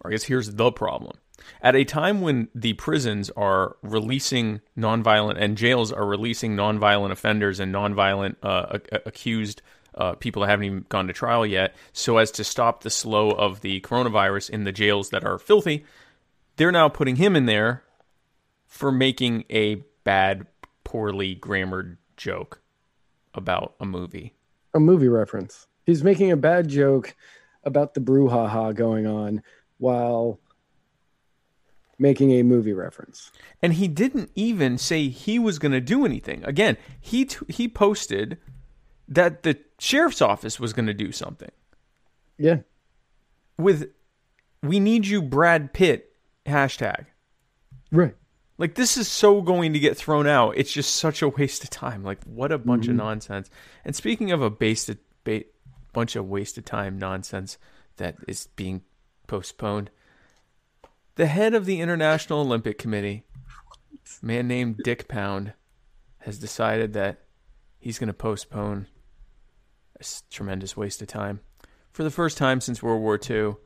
Or 0.00 0.10
I 0.10 0.12
guess 0.12 0.22
here's 0.22 0.54
the 0.54 0.70
problem. 0.70 1.18
At 1.62 1.76
a 1.76 1.84
time 1.84 2.20
when 2.20 2.48
the 2.54 2.72
prisons 2.74 3.30
are 3.30 3.76
releasing 3.82 4.60
nonviolent 4.76 5.36
and 5.38 5.56
jails 5.56 5.92
are 5.92 6.06
releasing 6.06 6.56
nonviolent 6.56 7.10
offenders 7.10 7.60
and 7.60 7.74
nonviolent 7.74 8.36
uh, 8.42 8.78
a- 8.92 9.00
accused 9.06 9.62
uh, 9.94 10.14
people 10.14 10.42
that 10.42 10.48
haven't 10.48 10.64
even 10.64 10.86
gone 10.88 11.06
to 11.06 11.12
trial 11.12 11.44
yet, 11.44 11.74
so 11.92 12.18
as 12.18 12.30
to 12.32 12.44
stop 12.44 12.82
the 12.82 12.90
slow 12.90 13.30
of 13.30 13.60
the 13.60 13.80
coronavirus 13.80 14.50
in 14.50 14.64
the 14.64 14.72
jails 14.72 15.10
that 15.10 15.24
are 15.24 15.38
filthy, 15.38 15.84
they're 16.56 16.72
now 16.72 16.88
putting 16.88 17.16
him 17.16 17.34
in 17.34 17.46
there 17.46 17.82
for 18.66 18.92
making 18.92 19.44
a 19.50 19.76
bad, 20.04 20.46
poorly 20.84 21.34
grammared 21.34 21.98
joke 22.16 22.60
about 23.34 23.74
a 23.80 23.84
movie. 23.84 24.34
A 24.74 24.80
movie 24.80 25.08
reference. 25.08 25.66
He's 25.84 26.04
making 26.04 26.30
a 26.30 26.36
bad 26.36 26.68
joke 26.68 27.14
about 27.64 27.94
the 27.94 28.00
brouhaha 28.00 28.74
going 28.74 29.06
on 29.06 29.42
while 29.78 30.38
making 32.00 32.32
a 32.32 32.42
movie 32.42 32.72
reference. 32.72 33.30
and 33.62 33.74
he 33.74 33.86
didn't 33.86 34.30
even 34.34 34.78
say 34.78 35.08
he 35.08 35.38
was 35.38 35.58
going 35.58 35.72
to 35.72 35.80
do 35.80 36.04
anything. 36.04 36.42
Again, 36.44 36.76
he 37.00 37.26
t- 37.26 37.44
he 37.48 37.68
posted 37.68 38.38
that 39.06 39.42
the 39.42 39.58
sheriff's 39.78 40.22
office 40.22 40.58
was 40.58 40.72
going 40.72 40.86
to 40.86 40.94
do 40.94 41.12
something 41.12 41.50
Yeah. 42.38 42.60
with 43.58 43.90
"We 44.62 44.80
need 44.80 45.06
you, 45.06 45.20
Brad 45.22 45.72
Pitt" 45.72 46.12
hashtag. 46.46 47.06
Right. 47.92 48.14
Like 48.56 48.74
this 48.74 48.96
is 48.96 49.08
so 49.08 49.40
going 49.42 49.72
to 49.72 49.78
get 49.78 49.96
thrown 49.96 50.26
out. 50.26 50.54
It's 50.56 50.72
just 50.72 50.96
such 50.96 51.22
a 51.22 51.28
waste 51.28 51.64
of 51.64 51.70
time. 51.70 52.02
Like 52.02 52.22
what 52.24 52.52
a 52.52 52.58
bunch 52.58 52.86
of 52.86 52.90
mm-hmm. 52.90 52.98
nonsense. 52.98 53.50
And 53.84 53.96
speaking 53.96 54.32
of 54.32 54.42
a 54.42 54.50
basted 54.50 54.98
ba- 55.24 55.44
bunch 55.92 56.14
of 56.16 56.28
wasted 56.28 56.66
time 56.66 56.98
nonsense 56.98 57.58
that 57.96 58.16
is 58.28 58.48
being 58.56 58.82
postponed, 59.26 59.90
the 61.20 61.26
head 61.26 61.52
of 61.52 61.66
the 61.66 61.82
International 61.82 62.40
Olympic 62.40 62.78
Committee, 62.78 63.24
a 64.22 64.24
man 64.24 64.48
named 64.48 64.80
Dick 64.82 65.06
Pound, 65.06 65.52
has 66.20 66.38
decided 66.38 66.94
that 66.94 67.20
he's 67.78 67.98
going 67.98 68.06
to 68.06 68.14
postpone 68.14 68.86
a 70.00 70.04
tremendous 70.30 70.78
waste 70.78 71.02
of 71.02 71.08
time 71.08 71.40
for 71.92 72.04
the 72.04 72.10
first 72.10 72.38
time 72.38 72.58
since 72.62 72.82
World 72.82 73.02
War 73.02 73.20
II. 73.28 73.56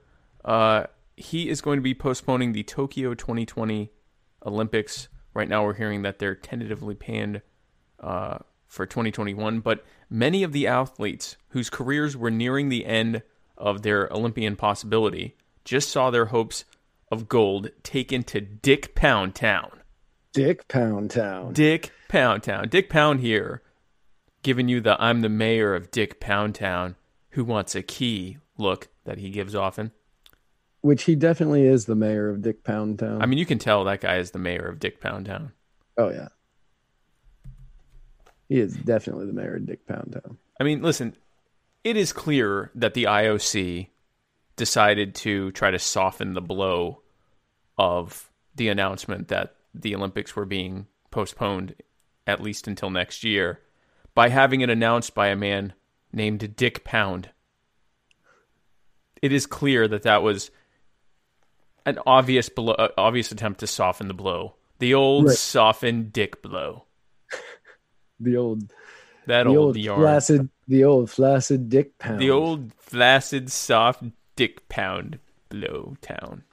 Uh, 0.45 0.87
he 1.17 1.49
is 1.49 1.61
going 1.61 1.79
to 1.79 1.83
be 1.83 1.95
postponing 1.95 2.51
the 2.51 2.65
Tokyo 2.65 3.15
2020 3.15 3.93
Olympics. 4.45 5.07
Right 5.33 5.49
now, 5.49 5.63
we're 5.65 5.75
hearing 5.75 6.03
that 6.03 6.19
they're 6.19 6.35
tentatively 6.35 6.97
panned 6.97 7.41
uh, 8.01 8.39
for 8.67 8.85
2021, 8.85 9.61
but 9.61 9.85
many 10.11 10.43
of 10.43 10.51
the 10.51 10.67
athletes 10.67 11.37
whose 11.51 11.71
careers 11.71 12.17
were 12.17 12.33
nearing 12.33 12.69
the 12.69 12.85
end 12.85 13.23
of 13.57 13.83
their 13.83 14.09
Olympian 14.13 14.57
possibility 14.57 15.37
just 15.65 15.91
saw 15.91 16.11
their 16.11 16.27
hopes 16.27 16.65
of 17.15 17.29
gold 17.29 17.71
taken 17.83 18.25
to 18.25 18.41
Dick 18.41 18.95
Pound 18.95 19.35
Town. 19.35 19.81
Dick 20.33 20.67
Pound 20.69 21.13
Town. 21.13 21.53
Dick 21.53 21.93
Pound 22.09 22.43
Town. 22.43 22.69
Dick 22.69 22.91
Pound 22.91 23.21
here, 23.21 23.63
giving 24.43 24.69
you 24.69 24.81
the 24.81 25.01
I'm 25.03 25.21
the 25.23 25.29
mayor 25.29 25.75
of 25.75 25.91
Dick 25.91 26.21
Pound 26.21 26.57
Town. 26.57 26.97
Who 27.31 27.45
wants 27.45 27.75
a 27.75 27.83
key 27.83 28.39
look 28.59 28.89
that 29.05 29.19
he 29.19 29.31
gives 29.31 29.55
often? 29.55 29.93
Which 30.83 31.05
he 31.05 31.15
definitely 31.15 31.67
is 31.67 31.87
the 31.87 31.95
mayor 31.95 32.29
of 32.29 32.43
Dick 32.43 32.63
Pound 32.65 32.99
Town. 32.99 33.23
I 33.23 33.27
mean, 33.27 33.39
you 33.39 33.47
can 33.47 33.59
tell 33.59 33.85
that 33.85 34.01
guy 34.01 34.17
is 34.17 34.33
the 34.33 34.39
mayor 34.39 34.67
of 34.69 34.81
Dick 34.81 35.01
Pound 35.01 35.27
Town. 35.27 35.53
oh 35.97 36.11
yeah. 36.11 36.29
He 38.49 38.61
is 38.61 38.75
definitely 38.75 39.27
the 39.27 39.33
mayor 39.33 39.57
of 39.57 39.67
Dick 39.67 39.87
Pound 39.87 40.13
Town. 40.13 40.37
I 40.61 40.65
mean, 40.65 40.83
listen, 40.83 41.17
it 41.83 41.97
is 41.97 42.13
clear 42.13 42.71
that 42.75 42.95
the 42.95 43.05
IOC 43.05 43.89
decided 44.57 45.15
to 45.15 45.51
try 45.53 45.71
to 45.71 45.79
soften 45.79 46.35
the 46.35 46.41
blow 46.43 47.01
of 47.79 48.31
the 48.55 48.69
announcement 48.69 49.29
that 49.29 49.57
the 49.75 49.95
Olympics 49.95 50.37
were 50.37 50.45
being 50.45 50.87
postponed 51.11 51.75
at 52.27 52.41
least 52.41 52.67
until 52.69 52.91
next 52.91 53.25
year 53.25 53.61
by 54.15 54.29
having 54.29 54.61
it 54.61 54.71
announced 54.71 55.15
by 55.15 55.29
a 55.29 55.37
man 55.37 55.73
named 56.13 56.55
Dick 56.57 56.85
Pound. 56.85 57.31
It 59.21 59.33
is 59.33 59.47
clear 59.47 59.89
that 59.89 60.03
that 60.03 60.23
was 60.23 60.51
an 61.87 61.99
obvious 62.07 62.49
blow, 62.49 62.75
uh, 62.75 62.89
obvious 62.97 63.33
attempt 63.33 63.61
to 63.61 63.67
soften 63.67 64.09
the 64.09 64.15
blow 64.15 64.55
The 64.79 64.95
old 64.95 65.27
Right. 65.27 65.37
softened 65.37 66.13
dick 66.13 66.43
blow. 66.43 66.85
The 68.21 68.37
old, 68.37 68.73
That 69.27 69.43
the 69.45 69.51
old, 69.51 69.59
old 69.59 69.77
yarn. 69.77 70.01
flaccid, 70.01 70.49
the 70.69 70.85
old 70.85 71.11
flaccid 71.11 71.69
dick 71.69 71.99
pound. 71.99 72.21
The 72.21 72.31
old 72.31 72.73
flaccid, 72.75 73.51
soft 73.51 74.05
dick 74.37 74.69
pound 74.69 75.19
blow 75.49 75.97
town. 76.01 76.45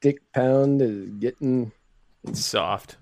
Dick 0.00 0.18
pound 0.32 0.82
is 0.82 1.08
getting. 1.18 1.72
Soft. 2.32 2.96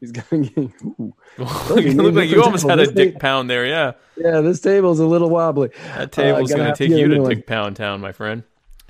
He's 0.00 0.12
gonna 0.12 0.44
get. 0.44 0.58
Ooh. 0.84 1.14
look 1.38 2.14
like 2.14 2.28
you 2.30 2.42
almost 2.42 2.62
table. 2.62 2.70
had 2.70 2.80
a 2.80 2.86
This 2.86 2.94
dick 2.94 3.10
thing- 3.12 3.20
pound 3.20 3.48
there. 3.50 3.66
Yeah, 3.66 3.92
Yeah, 4.16 4.40
this 4.40 4.60
table's 4.60 4.98
a 5.00 5.06
little 5.06 5.30
wobbly. 5.30 5.70
that 5.96 6.12
table's 6.12 6.52
Uh, 6.52 6.56
gonna 6.56 6.74
take 6.76 6.90
you 6.90 7.08
to 7.08 7.24
dick 7.28 7.46
pound 7.46 7.76
town, 7.76 8.00
my 8.00 8.12
friend. 8.12 8.42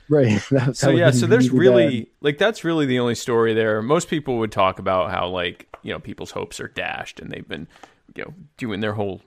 Right. 0.09 0.41
That- 0.51 0.77
So 0.77 0.87
that 0.87 0.97
yeah, 0.97 1.11
so 1.11 1.27
there's 1.27 1.51
really 1.51 1.85
really 1.85 2.11
like 2.23 2.39
that's 2.39 2.65
really 2.65 2.87
the 2.87 2.99
only 2.99 3.15
story 3.15 3.53
there. 3.55 3.83
Most 3.83 4.09
people 4.09 4.39
would 4.39 4.53
talk 4.53 4.79
about 4.79 5.11
how 5.11 5.29
like 5.29 5.69
you 5.83 5.93
know 5.93 5.99
people's 5.99 6.31
hopes 6.33 6.61
are 6.61 6.69
dashed 6.69 7.21
and 7.21 7.31
they've 7.31 7.47
been 7.49 7.69
you 8.17 8.25
know 8.25 8.35
doing 8.57 8.81
their 8.81 8.95
whole 8.95 9.21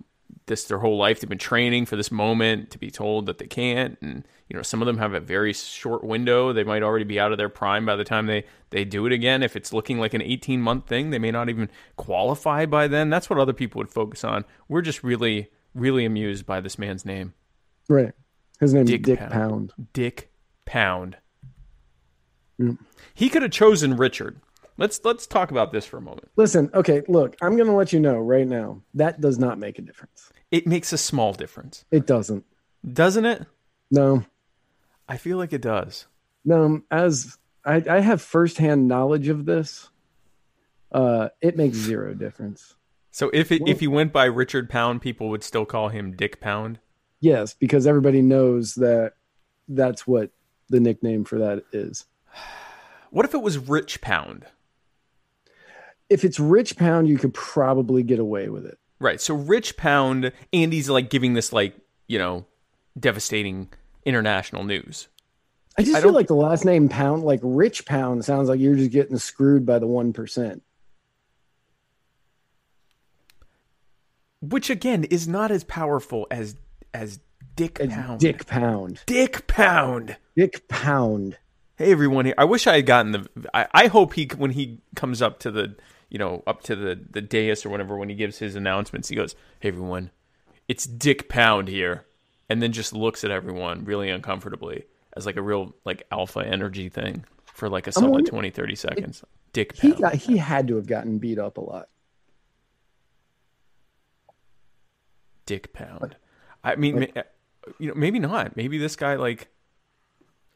this 0.47 0.65
their 0.65 0.79
whole 0.79 0.97
life. 0.97 1.19
They've 1.21 1.29
been 1.29 1.37
training 1.37 1.85
for 1.85 1.95
this 1.95 2.11
moment 2.11 2.69
to 2.71 2.77
be 2.79 2.89
told 2.91 3.25
that 3.27 3.37
they 3.37 3.47
can't, 3.47 3.97
and 4.01 4.23
you 4.49 4.55
know 4.55 4.61
some 4.61 4.81
of 4.81 4.85
them 4.85 4.97
have 4.97 5.13
a 5.13 5.19
very 5.19 5.53
short 5.53 6.03
window. 6.03 6.53
They 6.53 6.63
might 6.63 6.83
already 6.83 7.05
be 7.05 7.19
out 7.19 7.31
of 7.31 7.37
their 7.37 7.49
prime 7.49 7.85
by 7.85 7.95
the 7.95 8.03
time 8.03 8.27
they 8.27 8.45
they 8.69 8.85
do 8.85 9.05
it 9.05 9.11
again. 9.11 9.41
If 9.43 9.55
it's 9.55 9.73
looking 9.73 9.99
like 9.99 10.13
an 10.13 10.21
18 10.21 10.61
month 10.61 10.87
thing, 10.87 11.09
they 11.09 11.19
may 11.19 11.31
not 11.31 11.49
even 11.49 11.69
qualify 11.97 12.65
by 12.65 12.87
then. 12.87 13.09
That's 13.09 13.29
what 13.29 13.39
other 13.39 13.53
people 13.53 13.79
would 13.79 13.89
focus 13.89 14.23
on. 14.23 14.45
We're 14.67 14.81
just 14.81 15.03
really 15.03 15.49
really 15.73 16.05
amused 16.05 16.45
by 16.45 16.61
this 16.61 16.77
man's 16.79 17.05
name. 17.05 17.33
Right. 17.89 18.13
His 18.59 18.73
name 18.73 18.85
Dick 18.85 19.03
Dick, 19.03 19.19
Pound. 19.19 19.31
Pound. 19.31 19.73
Dick 19.93 20.31
Pound. 20.65 21.17
Mm. 22.59 22.77
He 23.13 23.29
could 23.29 23.41
have 23.41 23.51
chosen 23.51 23.97
Richard. 23.97 24.39
Let's 24.77 24.99
let's 25.03 25.25
talk 25.27 25.51
about 25.51 25.71
this 25.71 25.85
for 25.85 25.97
a 25.97 26.01
moment. 26.01 26.29
Listen, 26.35 26.69
okay, 26.73 27.01
look, 27.07 27.35
I'm 27.41 27.57
gonna 27.57 27.75
let 27.75 27.93
you 27.93 27.99
know 27.99 28.17
right 28.17 28.47
now 28.47 28.81
that 28.93 29.21
does 29.21 29.39
not 29.39 29.57
make 29.57 29.79
a 29.79 29.81
difference. 29.81 30.31
It 30.51 30.67
makes 30.67 30.93
a 30.93 30.97
small 30.97 31.33
difference, 31.33 31.85
It 31.91 32.05
doesn't. 32.05 32.45
doesn't 32.93 33.25
it? 33.25 33.45
No, 33.91 34.23
I 35.07 35.17
feel 35.17 35.37
like 35.37 35.53
it 35.53 35.61
does. 35.61 36.07
no. 36.43 36.81
As 36.91 37.37
I, 37.65 37.83
I 37.89 37.99
have 37.99 38.21
firsthand 38.21 38.87
knowledge 38.87 39.27
of 39.27 39.45
this, 39.45 39.89
uh, 40.91 41.29
it 41.41 41.57
makes 41.57 41.77
zero 41.77 42.13
difference. 42.13 42.75
So 43.11 43.29
if 43.33 43.51
it, 43.51 43.61
if 43.67 43.79
he 43.79 43.87
went 43.87 44.11
by 44.11 44.25
Richard 44.25 44.69
Pound, 44.69 45.01
people 45.01 45.29
would 45.29 45.43
still 45.43 45.65
call 45.65 45.89
him 45.89 46.15
Dick 46.15 46.41
Pound. 46.41 46.79
Yes, 47.21 47.53
because 47.53 47.87
everybody 47.87 48.21
knows 48.21 48.75
that 48.75 49.13
that's 49.67 50.05
what 50.05 50.31
the 50.69 50.79
nickname 50.79 51.23
for 51.25 51.39
that 51.39 51.63
is. 51.71 52.05
What 53.11 53.23
if 53.23 53.33
it 53.33 53.41
was 53.41 53.57
Rich 53.57 54.01
Pound? 54.01 54.45
If 56.09 56.25
it's 56.25 56.37
Rich 56.37 56.75
Pound, 56.75 57.07
you 57.07 57.17
could 57.17 57.33
probably 57.33 58.03
get 58.03 58.19
away 58.19 58.49
with 58.49 58.65
it. 58.65 58.77
Right. 58.99 59.21
So 59.21 59.33
Rich 59.35 59.77
Pound, 59.77 60.33
Andy's 60.51 60.89
like 60.89 61.09
giving 61.09 61.33
this 61.33 61.53
like 61.53 61.75
you 62.07 62.17
know 62.19 62.45
devastating 62.99 63.69
international 64.05 64.63
news. 64.63 65.07
I 65.77 65.83
just 65.83 65.97
I 65.97 66.01
feel 66.01 66.13
like 66.13 66.27
the 66.27 66.35
last 66.35 66.63
name 66.63 66.87
Pound, 66.87 67.23
like 67.23 67.41
Rich 67.43 67.85
Pound, 67.85 68.23
sounds 68.23 68.47
like 68.47 68.59
you're 68.59 68.75
just 68.75 68.91
getting 68.91 69.17
screwed 69.17 69.65
by 69.65 69.79
the 69.79 69.87
one 69.87 70.13
percent. 70.13 70.63
which 74.49 74.69
again 74.69 75.03
is 75.05 75.27
not 75.27 75.51
as 75.51 75.63
powerful 75.63 76.27
as 76.31 76.55
as 76.93 77.19
Dick 77.55 77.79
Pound. 77.89 78.19
Dick 78.19 78.45
Pound. 78.45 79.01
Dick 79.05 79.47
Pound. 79.47 80.17
Dick 80.35 80.67
Pound. 80.67 81.37
Hey 81.77 81.91
everyone 81.91 82.25
here. 82.25 82.35
I 82.37 82.45
wish 82.45 82.67
I 82.67 82.75
had 82.75 82.85
gotten 82.85 83.11
the. 83.11 83.29
I, 83.53 83.67
I 83.73 83.87
hope 83.87 84.13
he 84.13 84.29
when 84.37 84.51
he 84.51 84.81
comes 84.95 85.21
up 85.21 85.39
to 85.39 85.51
the 85.51 85.75
you 86.09 86.19
know 86.19 86.43
up 86.47 86.61
to 86.63 86.75
the 86.75 86.99
the 87.09 87.21
dais 87.21 87.65
or 87.65 87.69
whatever 87.69 87.97
when 87.97 88.09
he 88.09 88.15
gives 88.15 88.39
his 88.39 88.55
announcements 88.55 89.09
he 89.09 89.15
goes, 89.15 89.35
"Hey 89.59 89.69
everyone, 89.69 90.11
it's 90.67 90.85
Dick 90.85 91.27
Pound 91.29 91.67
here," 91.67 92.05
and 92.49 92.61
then 92.61 92.71
just 92.71 92.93
looks 92.93 93.23
at 93.23 93.31
everyone 93.31 93.85
really 93.85 94.09
uncomfortably 94.09 94.85
as 95.15 95.25
like 95.25 95.35
a 95.37 95.41
real 95.41 95.73
like 95.85 96.03
alpha 96.11 96.39
energy 96.45 96.89
thing 96.89 97.25
for 97.45 97.69
like 97.69 97.87
a 97.87 97.91
solid 97.91 98.09
wonder- 98.11 98.29
20, 98.31 98.49
30 98.51 98.75
seconds. 98.75 99.23
Dick 99.53 99.75
He 99.77 99.91
got 99.93 100.15
he 100.15 100.37
had 100.37 100.67
to 100.67 100.75
have 100.75 100.85
gotten 100.87 101.17
beat 101.17 101.39
up 101.39 101.57
a 101.57 101.61
lot. 101.61 101.87
Dick 105.45 105.73
Pound. 105.73 106.15
I 106.63 106.75
mean, 106.75 106.99
ma- 107.01 107.05
uh, 107.21 107.23
you 107.79 107.87
know, 107.89 107.93
maybe 107.95 108.19
not. 108.19 108.55
Maybe 108.57 108.77
this 108.77 108.95
guy 108.95 109.15
like. 109.15 109.47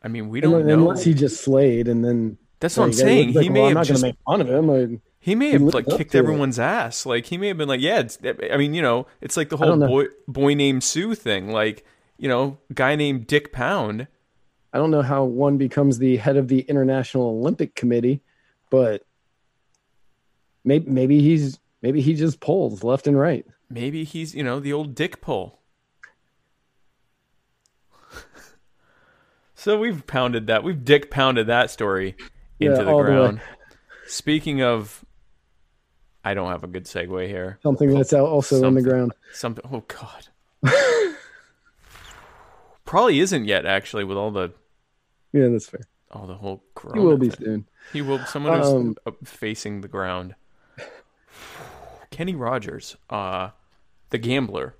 I 0.02 0.08
mean, 0.08 0.30
we 0.30 0.39
don't 0.41 0.54
Unless, 0.54 0.67
know. 0.67 0.73
unless 0.75 1.04
he 1.04 1.13
just 1.13 1.41
slayed 1.43 1.88
and 1.89 2.04
then 2.06 2.38
That's 2.62 2.78
what 2.78 2.86
I'm 2.86 2.93
saying. 2.93 3.34
like, 3.34 3.43
he 3.43 3.49
well, 3.49 3.54
may 3.54 3.62
I'm 3.62 3.67
have 3.67 3.75
not 3.75 3.86
just 3.86 4.02
gonna 4.02 4.13
make 4.13 4.19
fun 4.25 4.41
of 4.41 4.49
him. 4.49 4.69
I, 4.69 4.99
He 5.21 5.36
may 5.36 5.51
have 5.51 5.62
lived 5.62 5.75
like 5.75 5.86
kicked 5.97 6.12
to 6.12 6.17
it. 6.17 6.21
everyone's 6.21 6.60
ass. 6.60 7.05
Like 7.05 7.25
he 7.25 7.38
may 7.38 7.49
have 7.49 7.58
been 7.58 7.67
like, 7.67 7.82
yeah, 7.82 7.99
it's, 7.99 8.17
I 8.23 8.55
mean, 8.58 8.73
you 8.73 8.82
know, 8.82 9.05
it's 9.21 9.36
like 9.36 9.49
the 9.49 9.58
whole 9.58 9.77
boy 9.77 10.05
boy 10.27 10.53
named 10.53 10.84
Sue 10.84 11.13
thing. 11.13 11.51
Like, 11.51 11.86
you 12.17 12.29
know, 12.29 12.58
guy 12.73 12.95
named 12.95 13.27
Dick 13.27 13.51
Pound. 13.51 14.08
I 14.71 14.77
don't 14.77 14.91
know 14.91 15.01
how 15.01 15.23
one 15.25 15.58
becomes 15.58 15.97
the 15.97 16.17
head 16.17 16.38
of 16.38 16.47
the 16.47 16.62
International 16.62 17.29
Olympic 17.29 17.75
Committee, 17.75 18.21
but 18.69 19.05
maybe 20.63 20.89
maybe 20.89 21.21
he's 21.21 21.60
maybe 21.82 22.01
he 22.01 22.13
just 22.13 22.39
pulls 22.39 22.84
left 22.84 23.08
and 23.08 23.19
right. 23.19 23.45
Maybe 23.69 24.05
he's 24.05 24.34
you 24.34 24.43
know 24.43 24.60
the 24.60 24.71
old 24.71 24.95
Dick 24.95 25.21
pull. 25.21 25.60
so 29.53 29.77
we've 29.77 30.05
pounded 30.08 30.47
that. 30.47 30.63
We've 30.63 30.84
Dick 30.84 31.12
pounded 31.12 31.47
that 31.47 31.71
story 31.71 32.15
into 32.60 32.77
Yeah, 32.77 32.84
the 32.84 32.91
all 32.91 33.03
the 33.03 33.12
ground. 33.12 33.41
Speaking 34.08 34.62
of, 34.62 35.05
I 36.23 36.34
don't 36.34 36.49
have 36.49 36.63
a 36.63 36.67
good 36.67 36.86
segue 36.86 37.27
here. 37.27 37.60
Something 37.63 37.93
that's 37.93 38.12
also 38.13 38.65
on 38.65 38.73
the 38.75 38.82
ground. 38.82 39.13
Something. 39.34 39.63
Oh 39.71 39.84
God. 39.88 40.27
Probably 42.86 43.19
isn't 43.19 43.45
yet 43.45 43.65
actually 43.65 44.03
with 44.03 44.17
all 44.17 44.32
the 44.32 44.51
Yeah, 45.32 45.47
that's 45.49 45.67
fair. 45.67 45.82
all 46.12 46.25
the 46.25 46.36
whole. 46.36 46.63
He 46.93 46.99
will 46.99 47.17
be 47.17 47.29
thing. 47.29 47.45
soon. 47.45 47.65
He 47.93 48.01
will. 48.01 48.19
Someone 48.25 48.58
who's 48.58 48.67
Um, 48.67 48.95
uh, 49.05 49.12
facing 49.23 49.82
the 49.82 49.88
ground. 49.88 50.36
Kenny 52.12 52.36
Rogers, 52.36 52.97
uh, 53.10 53.51
the 54.10 54.17
gambler, 54.17 54.75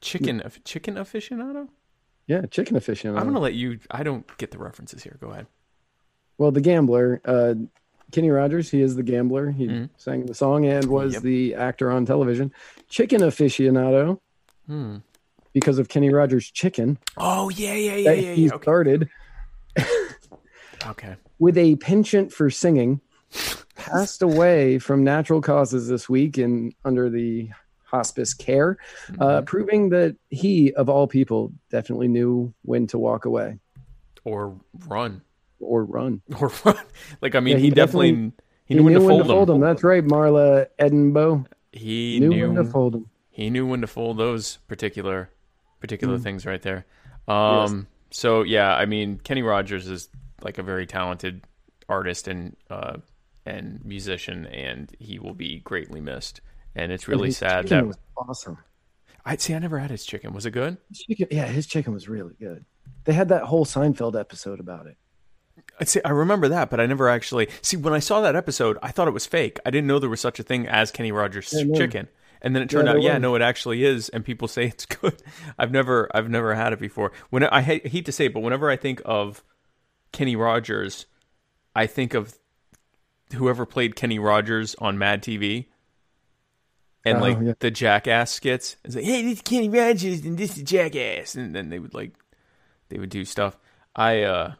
chicken 0.00 0.42
chicken 0.64 0.94
aficionado. 0.96 1.68
Yeah, 2.26 2.42
chicken 2.46 2.76
aficionado. 2.76 3.18
I'm 3.18 3.24
gonna 3.26 3.40
let 3.40 3.54
you. 3.54 3.78
I 3.90 4.02
don't 4.02 4.26
get 4.38 4.50
the 4.50 4.58
references 4.58 5.02
here. 5.02 5.16
Go 5.20 5.30
ahead. 5.30 5.46
Well, 6.36 6.50
the 6.52 6.60
gambler, 6.60 7.20
uh, 7.24 7.54
Kenny 8.12 8.30
Rogers, 8.30 8.70
he 8.70 8.80
is 8.80 8.94
the 8.96 9.02
gambler. 9.02 9.50
He 9.50 9.66
Mhm. 9.66 9.90
sang 9.96 10.26
the 10.26 10.34
song 10.34 10.66
and 10.66 10.84
was 10.86 11.14
Yep. 11.14 11.22
the 11.22 11.54
actor 11.54 11.90
on 11.90 12.06
television. 12.06 12.52
Chicken 12.88 13.20
aficionado, 13.22 14.20
Hmm. 14.66 14.96
because 15.52 15.78
of 15.78 15.88
Kenny 15.88 16.10
Rogers' 16.10 16.50
chicken 16.50 16.98
Oh 17.16 17.48
yeah, 17.50 17.74
yeah, 17.74 17.96
yeah, 17.96 18.12
yeah. 18.12 18.32
he 18.34 18.44
yeah. 18.46 18.52
Okay. 18.54 18.62
started 18.62 19.08
okay. 20.86 21.16
with 21.38 21.56
a 21.58 21.76
penchant 21.76 22.32
for 22.32 22.50
singing, 22.50 23.00
passed 23.74 24.22
away 24.22 24.78
from 24.78 25.02
natural 25.04 25.40
causes 25.40 25.88
this 25.88 26.08
week 26.08 26.38
and 26.38 26.72
under 26.84 27.10
the 27.10 27.50
hospice 27.84 28.34
care, 28.34 28.76
uh, 29.20 29.40
Mm-hmm. 29.40 29.44
proving 29.44 29.88
that 29.90 30.16
he, 30.30 30.72
of 30.74 30.88
all 30.88 31.06
people, 31.06 31.52
definitely 31.70 32.08
knew 32.08 32.52
when 32.62 32.86
to 32.88 32.98
walk 32.98 33.24
away 33.24 33.58
Or 34.24 34.54
run. 34.88 35.20
Or 35.64 35.84
run. 35.84 36.22
Or 36.40 36.50
run. 36.64 36.78
Like 37.20 37.34
I 37.34 37.40
mean, 37.40 37.52
Yeah, 37.52 37.58
he, 37.58 37.64
he 37.64 37.70
definitely, 37.70 38.10
definitely- 38.12 38.32
he 38.66 38.74
knew 38.74 38.84
when 38.84 38.94
to 38.94 39.00
fold 39.00 39.26
them. 39.28 39.46
them. 39.46 39.60
That's 39.60 39.82
right, 39.84 40.04
Marla 40.04 40.66
Edinbow. 40.78 41.46
He 41.72 42.18
knew, 42.20 42.28
knew, 42.30 42.46
when 42.52 42.64
to 42.64 42.70
fold 42.70 42.94
them. 42.94 43.10
he 43.30 43.50
knew 43.50 43.66
when 43.66 43.80
to 43.80 43.86
fold 43.86 44.16
those 44.18 44.58
particular 44.68 45.28
particular 45.80 46.18
Mm. 46.18 46.22
things 46.22 46.46
right 46.46 46.62
there. 46.62 46.86
Um 47.28 47.86
so 48.10 48.42
yeah, 48.42 48.74
I 48.74 48.86
mean 48.86 49.18
Kenny 49.18 49.42
Rogers 49.42 49.88
is 49.88 50.08
like 50.42 50.58
a 50.58 50.62
very 50.62 50.86
talented 50.86 51.42
artist 51.88 52.28
and 52.28 52.56
uh 52.70 52.98
and 53.44 53.84
musician 53.84 54.46
and 54.46 54.94
he 54.98 55.18
will 55.18 55.34
be 55.34 55.58
greatly 55.60 56.00
missed. 56.00 56.40
And 56.74 56.90
it's 56.92 57.06
really 57.08 57.28
His 57.28 57.38
sad 57.38 57.68
that 57.68 57.86
was 57.86 57.98
awesome. 58.16 58.58
I'd 59.26 59.40
see 59.40 59.54
I 59.54 59.58
never 59.58 59.78
had 59.78 59.90
his 59.90 60.04
chicken. 60.04 60.32
Was 60.32 60.46
it 60.46 60.52
good? 60.52 60.76
His 60.90 61.00
chicken, 61.00 61.28
yeah, 61.30 61.46
his 61.46 61.66
chicken 61.66 61.92
was 61.92 62.08
really 62.08 62.34
good. 62.38 62.64
They 63.04 63.12
had 63.14 63.28
that 63.30 63.42
whole 63.44 63.64
Seinfeld 63.66 64.18
episode 64.18 64.60
about 64.60 64.86
it. 64.86 64.96
I 65.80 65.84
see 65.84 66.00
I 66.04 66.10
remember 66.10 66.48
that, 66.48 66.70
but 66.70 66.80
I 66.80 66.86
never 66.86 67.08
actually 67.08 67.48
see 67.62 67.76
when 67.76 67.94
I 67.94 67.98
saw 67.98 68.20
that 68.20 68.36
episode, 68.36 68.78
I 68.82 68.90
thought 68.90 69.08
it 69.08 69.12
was 69.14 69.26
fake. 69.26 69.58
I 69.66 69.70
didn't 69.70 69.86
know 69.88 69.98
there 69.98 70.10
was 70.10 70.20
such 70.20 70.38
a 70.38 70.42
thing 70.42 70.66
as 70.68 70.90
Kenny 70.90 71.12
Rogers 71.12 71.52
Yeah, 71.56 71.64
no. 71.64 71.74
chicken. 71.78 72.08
And 72.42 72.54
then 72.54 72.62
it 72.62 72.68
turned 72.70 72.86
Yeah, 72.88 72.94
out, 72.94 73.02
yeah, 73.02 73.12
was. 73.14 73.22
no, 73.22 73.34
it 73.36 73.42
actually 73.42 73.84
is, 73.84 74.08
and 74.10 74.24
people 74.24 74.48
say 74.56 74.66
it's 74.66 74.86
good. 74.86 75.22
I've 75.58 75.72
never, 75.72 76.08
I've 76.14 76.28
never 76.28 76.54
had 76.54 76.72
it 76.72 76.78
before. 76.78 77.10
When 77.30 77.42
I 77.44 77.62
hate, 77.62 77.86
hate 77.86 78.04
to 78.06 78.12
say 78.12 78.26
it, 78.26 78.34
but 78.34 78.40
whenever 78.40 78.68
I 78.70 78.76
think 78.76 79.00
of 79.04 79.42
Kenny 80.12 80.36
Rogers, 80.36 81.06
I 81.74 81.86
think 81.86 82.12
of 82.14 82.36
whoever 83.34 83.64
played 83.66 83.96
Kenny 83.96 84.18
Rogers 84.18 84.74
on 84.78 84.98
Mad 84.98 85.22
TV, 85.22 85.66
and 87.04 87.18
Oh, 87.18 87.20
like 87.22 87.38
yeah. 87.42 87.52
the 87.58 87.70
Jackass 87.70 88.30
skits. 88.30 88.76
It's 88.84 88.94
like, 88.94 89.04
hey, 89.04 89.22
this 89.22 89.34
is 89.38 89.42
Kenny 89.42 89.68
Rogers, 89.68 90.24
and 90.24 90.36
this 90.38 90.56
is 90.56 90.62
Jackass, 90.62 91.34
and 91.34 91.54
then 91.54 91.70
they 91.70 91.78
would 91.78 91.94
like, 91.94 92.12
they 92.90 92.98
would 92.98 93.10
do 93.10 93.24
stuff. 93.24 93.56
I, 93.96 94.22
uh, 94.22 94.54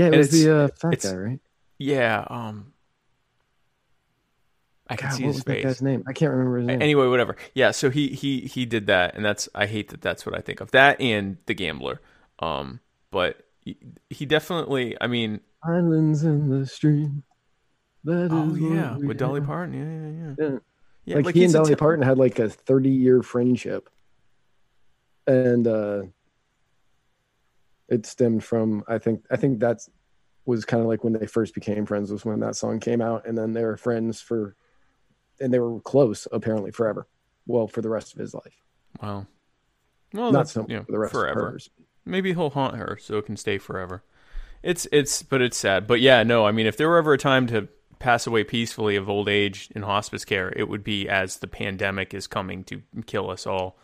Yeah, 0.00 0.06
it 0.06 0.12
And 0.12 0.16
was 0.16 0.30
the 0.30 0.56
uh, 0.56 0.68
fat 0.68 1.00
guy, 1.02 1.14
right? 1.14 1.40
Yeah. 1.78 2.24
Um. 2.28 2.72
I 4.88 4.96
can 4.96 5.10
God, 5.10 5.16
see 5.16 5.22
what 5.24 5.28
his 5.28 5.36
was 5.36 5.44
that 5.44 5.62
guy's 5.62 5.82
name? 5.82 6.02
I 6.08 6.14
can't 6.14 6.32
remember 6.32 6.56
his 6.56 6.66
name. 6.68 6.80
Anyway, 6.80 7.06
whatever. 7.06 7.36
Yeah, 7.54 7.70
so 7.70 7.90
he 7.90 8.08
he 8.08 8.40
he 8.40 8.64
did 8.64 8.86
that, 8.86 9.14
and 9.14 9.22
that's 9.22 9.46
I 9.54 9.66
hate 9.66 9.90
that 9.90 10.00
that's 10.00 10.24
what 10.24 10.34
I 10.34 10.40
think 10.40 10.60
of 10.60 10.70
that 10.70 10.98
and 11.02 11.36
the 11.44 11.52
gambler. 11.52 12.00
Um, 12.38 12.80
but 13.10 13.46
he, 13.60 13.76
he 14.08 14.24
definitely. 14.24 14.96
I 14.98 15.06
mean, 15.06 15.40
Islands 15.62 16.24
in 16.24 16.48
the 16.48 16.64
stream. 16.64 17.22
That 18.04 18.24
is 18.24 18.32
oh 18.32 18.46
what 18.46 18.60
yeah, 18.74 18.96
with 18.96 19.18
Dolly 19.18 19.40
have. 19.40 19.46
Parton. 19.46 19.74
Yeah, 19.74 19.84
yeah, 19.84 20.34
yeah. 20.48 20.52
Yeah. 20.52 20.58
Yeah, 21.04 21.24
like, 21.24 21.34
he 21.34 21.44
and 21.44 21.52
Dolly 21.52 21.74
ta- 21.74 21.78
Parton 21.78 22.04
had 22.04 22.16
like 22.18 22.38
a 22.38 22.48
30 22.48 22.88
year 22.88 23.22
friendship. 23.22 23.90
And 25.26 25.66
uh 25.66 26.02
it 27.90 28.06
stemmed 28.06 28.42
from 28.44 28.82
I 28.88 28.98
think 28.98 29.24
I 29.30 29.36
think 29.36 29.60
that's 29.60 29.90
was 30.46 30.64
kind 30.64 30.80
of 30.80 30.88
like 30.88 31.04
when 31.04 31.12
they 31.12 31.26
first 31.26 31.54
became 31.54 31.84
friends 31.84 32.10
was 32.10 32.24
when 32.24 32.40
that 32.40 32.56
song 32.56 32.80
came 32.80 33.00
out 33.00 33.26
and 33.26 33.36
then 33.36 33.52
they 33.52 33.62
were 33.64 33.76
friends 33.76 34.20
for 34.20 34.56
and 35.40 35.52
they 35.52 35.58
were 35.58 35.80
close 35.80 36.26
apparently 36.32 36.70
forever. 36.70 37.06
Well, 37.46 37.66
for 37.66 37.82
the 37.82 37.88
rest 37.88 38.12
of 38.12 38.18
his 38.18 38.34
life. 38.34 38.62
Wow. 39.02 39.26
Well, 40.12 40.32
Not 40.32 40.38
that's 40.40 40.52
so 40.52 40.66
you 40.68 40.76
know, 40.76 40.84
for 40.84 40.92
the 40.92 40.98
rest 40.98 41.12
forever. 41.12 41.46
of 41.46 41.52
hers. 41.52 41.70
Maybe 42.04 42.32
he'll 42.32 42.50
haunt 42.50 42.76
her 42.76 42.98
so 43.00 43.18
it 43.18 43.26
can 43.26 43.36
stay 43.36 43.58
forever. 43.58 44.02
It's 44.62 44.86
it's 44.92 45.22
but 45.22 45.40
it's 45.42 45.56
sad. 45.56 45.86
But 45.86 46.00
yeah, 46.00 46.22
no, 46.22 46.46
I 46.46 46.52
mean 46.52 46.66
if 46.66 46.76
there 46.76 46.88
were 46.88 46.98
ever 46.98 47.14
a 47.14 47.18
time 47.18 47.46
to 47.48 47.68
pass 47.98 48.26
away 48.26 48.44
peacefully 48.44 48.96
of 48.96 49.10
old 49.10 49.28
age 49.28 49.68
in 49.74 49.82
hospice 49.82 50.24
care, 50.24 50.52
it 50.56 50.68
would 50.68 50.84
be 50.84 51.08
as 51.08 51.36
the 51.36 51.46
pandemic 51.46 52.14
is 52.14 52.26
coming 52.26 52.64
to 52.64 52.82
kill 53.06 53.30
us 53.30 53.46
all. 53.46 53.78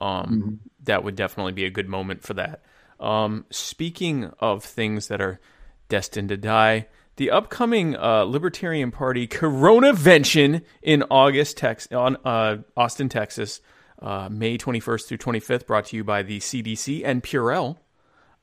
Um 0.00 0.60
that 0.84 1.04
would 1.04 1.16
definitely 1.16 1.52
be 1.52 1.64
a 1.64 1.70
good 1.70 1.88
moment 1.88 2.22
for 2.22 2.34
that. 2.34 2.62
Um 3.00 3.46
speaking 3.50 4.32
of 4.38 4.64
things 4.64 5.08
that 5.08 5.20
are 5.20 5.40
destined 5.88 6.28
to 6.28 6.36
die, 6.36 6.86
the 7.16 7.30
upcoming 7.30 7.96
uh, 7.96 8.22
Libertarian 8.22 8.90
Party 8.90 9.26
Coronavention 9.26 10.62
in 10.80 11.04
August, 11.10 11.58
Tex- 11.58 11.90
on 11.92 12.16
uh, 12.24 12.58
Austin, 12.76 13.10
Texas, 13.10 13.60
uh, 14.00 14.28
May 14.30 14.56
21st 14.56 15.06
through 15.06 15.18
25th, 15.18 15.66
brought 15.66 15.86
to 15.86 15.96
you 15.96 16.04
by 16.04 16.22
the 16.22 16.38
CDC 16.38 17.02
and 17.04 17.22
Purell. 17.22 17.76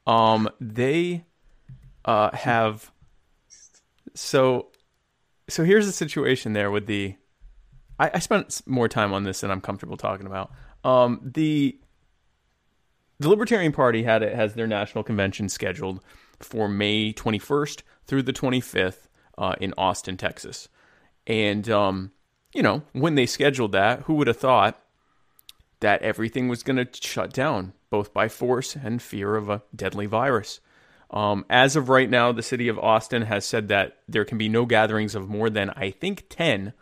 Um, 0.06 0.48
they 0.62 1.26
uh, 2.06 2.36
have 2.36 2.92
so 4.14 4.68
so 5.50 5.64
here's 5.64 5.86
the 5.86 5.92
situation 5.92 6.54
there 6.54 6.72
with 6.72 6.86
the 6.88 7.16
I, 8.00 8.12
I 8.16 8.20
spent 8.20 8.62
more 8.66 8.88
time 8.88 9.14
on 9.14 9.24
this 9.24 9.42
than 9.42 9.52
I'm 9.52 9.62
comfortable 9.62 9.98
talking 9.98 10.26
about. 10.26 10.52
Um, 10.84 11.20
the 11.24 11.80
the 13.20 13.30
Libertarian 13.30 13.72
Party 13.72 14.04
had 14.04 14.24
it 14.24 14.36
has 14.36 14.54
their 14.54 14.68
national 14.68 15.04
convention 15.04 15.50
scheduled 15.50 16.02
for 16.40 16.68
May 16.68 17.14
21st 17.14 17.82
through 18.06 18.24
the 18.24 18.34
25th 18.34 19.08
uh, 19.38 19.56
in 19.60 19.74
Austin, 19.78 20.18
Texas. 20.18 20.70
And 21.26 21.70
um, 21.70 22.12
you 22.54 22.62
know, 22.62 22.84
when 22.94 23.16
they 23.16 23.26
scheduled 23.26 23.72
that, 23.74 24.02
who 24.02 24.16
would 24.16 24.28
have 24.28 24.38
thought 24.38 24.82
that 25.80 26.02
everything 26.02 26.48
was 26.48 26.64
going 26.64 26.78
to 26.78 26.88
shut 26.94 27.34
down, 27.34 27.74
both 27.90 28.14
by 28.14 28.28
force 28.28 28.76
and 28.76 29.02
fear 29.02 29.36
of 29.36 29.50
a 29.50 29.62
deadly 29.76 30.06
virus? 30.06 30.60
Um, 31.10 31.46
as 31.50 31.76
of 31.76 31.88
right 31.88 32.10
now, 32.10 32.32
the 32.32 32.44
city 32.44 32.68
of 32.68 32.80
Austin 32.80 33.24
has 33.24 33.46
said 33.46 33.70
that 33.70 33.98
there 34.08 34.26
can 34.26 34.38
be 34.38 34.50
no 34.50 34.66
gatherings 34.66 35.16
of 35.16 35.30
more 35.30 35.50
than 35.50 35.70
I 35.72 35.92
think 35.92 36.26
10 36.30 36.74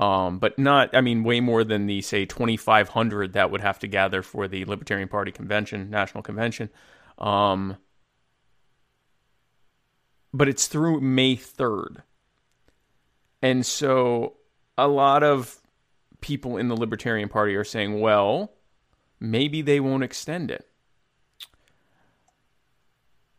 um, 0.00 0.38
but 0.38 0.58
not, 0.58 0.96
I 0.96 1.02
mean, 1.02 1.24
way 1.24 1.40
more 1.40 1.62
than 1.62 1.86
the, 1.86 2.00
say, 2.00 2.24
2,500 2.24 3.34
that 3.34 3.50
would 3.50 3.60
have 3.60 3.78
to 3.80 3.86
gather 3.86 4.22
for 4.22 4.48
the 4.48 4.64
Libertarian 4.64 5.08
Party 5.08 5.30
convention, 5.30 5.90
national 5.90 6.22
convention. 6.22 6.70
Um, 7.18 7.76
but 10.32 10.48
it's 10.48 10.68
through 10.68 11.02
May 11.02 11.36
3rd. 11.36 12.02
And 13.42 13.66
so 13.66 14.38
a 14.78 14.88
lot 14.88 15.22
of 15.22 15.58
people 16.22 16.56
in 16.56 16.68
the 16.68 16.76
Libertarian 16.76 17.28
Party 17.28 17.54
are 17.54 17.64
saying, 17.64 18.00
well, 18.00 18.54
maybe 19.20 19.60
they 19.60 19.80
won't 19.80 20.02
extend 20.02 20.50
it. 20.50 20.66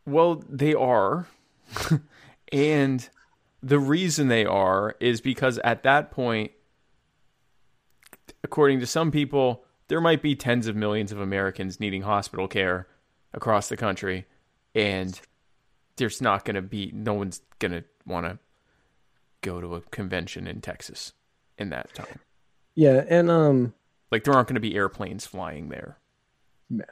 Well, 0.05 0.43
they 0.47 0.75
are. 0.75 1.25
and 2.51 3.09
the 3.63 3.79
reason 3.79 4.27
they 4.27 4.45
are 4.45 4.95
is 4.99 5.21
because 5.21 5.59
at 5.59 5.83
that 5.83 6.11
point, 6.11 6.51
according 8.43 8.79
to 8.79 8.87
some 8.87 9.11
people, 9.11 9.63
there 9.87 10.01
might 10.01 10.21
be 10.21 10.35
tens 10.35 10.67
of 10.67 10.75
millions 10.75 11.11
of 11.11 11.19
Americans 11.19 11.79
needing 11.79 12.01
hospital 12.01 12.47
care 12.47 12.87
across 13.33 13.69
the 13.69 13.77
country, 13.77 14.25
and 14.73 15.19
there's 15.97 16.21
not 16.21 16.45
going 16.45 16.55
to 16.55 16.61
be, 16.61 16.91
no 16.93 17.13
one's 17.13 17.41
going 17.59 17.71
to 17.71 17.83
want 18.05 18.25
to 18.25 18.39
go 19.41 19.61
to 19.61 19.75
a 19.75 19.81
convention 19.81 20.47
in 20.47 20.61
Texas 20.61 21.13
in 21.57 21.69
that 21.69 21.93
time. 21.93 22.19
Yeah, 22.75 23.03
and 23.09 23.29
um 23.29 23.73
Like, 24.11 24.23
there 24.23 24.33
aren't 24.33 24.47
going 24.47 24.55
to 24.55 24.61
be 24.61 24.75
airplanes 24.75 25.25
flying 25.25 25.69
there. 25.69 25.97
no. 26.69 26.85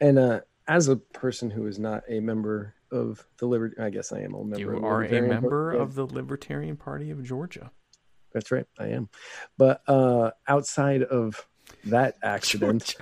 And 0.00 0.18
uh 0.18 0.40
as 0.68 0.88
a 0.88 0.96
person 0.96 1.50
who 1.50 1.66
is 1.66 1.78
not 1.78 2.02
a 2.08 2.20
member 2.20 2.74
of 2.92 3.26
the 3.38 3.46
Liberty 3.46 3.74
I 3.80 3.90
guess 3.90 4.12
I 4.12 4.20
am 4.20 4.34
a 4.34 4.44
member 4.44 4.58
You 4.74 4.80
are 4.84 5.02
a 5.04 5.20
member 5.20 5.72
Party. 5.72 5.78
of 5.82 5.94
the 5.94 6.06
Libertarian 6.06 6.76
Party 6.76 7.10
of 7.10 7.22
Georgia. 7.24 7.70
That's 8.32 8.50
right, 8.52 8.66
I 8.78 8.88
am. 8.88 9.08
But 9.56 9.82
uh 9.88 10.30
outside 10.46 11.02
of 11.02 11.46
that 11.84 12.16
accident, 12.22 12.96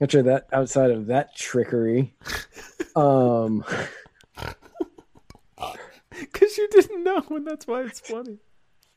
actually 0.00 0.22
that 0.30 0.46
outside 0.52 0.90
of 0.90 1.06
that 1.06 1.36
trickery, 1.36 2.14
um 2.96 3.64
Because 6.18 6.58
you 6.58 6.68
didn't 6.68 7.04
know, 7.04 7.24
and 7.30 7.46
that's 7.46 7.66
why 7.66 7.82
it's 7.82 8.00
funny. 8.00 8.38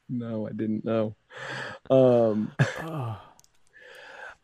no, 0.10 0.48
I 0.48 0.52
didn't 0.52 0.84
know. 0.86 1.16
Um 1.89 2.52
Oh, 2.82 3.18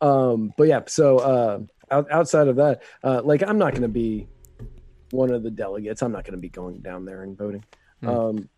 um 0.00 0.52
but 0.56 0.64
yeah, 0.68 0.80
so 0.86 1.18
uh 1.18 1.60
outside 1.90 2.48
of 2.48 2.56
that, 2.56 2.82
uh 3.02 3.20
like 3.22 3.42
I'm 3.42 3.58
not 3.58 3.72
going 3.72 3.82
to 3.82 3.88
be 3.88 4.28
one 5.10 5.30
of 5.30 5.42
the 5.42 5.50
delegates. 5.50 6.02
I'm 6.02 6.12
not 6.12 6.24
going 6.24 6.32
to 6.32 6.40
be 6.40 6.48
going 6.48 6.78
down 6.80 7.04
there 7.04 7.22
and 7.22 7.36
voting. 7.36 7.64
Hmm. 8.00 8.08
Um 8.08 8.48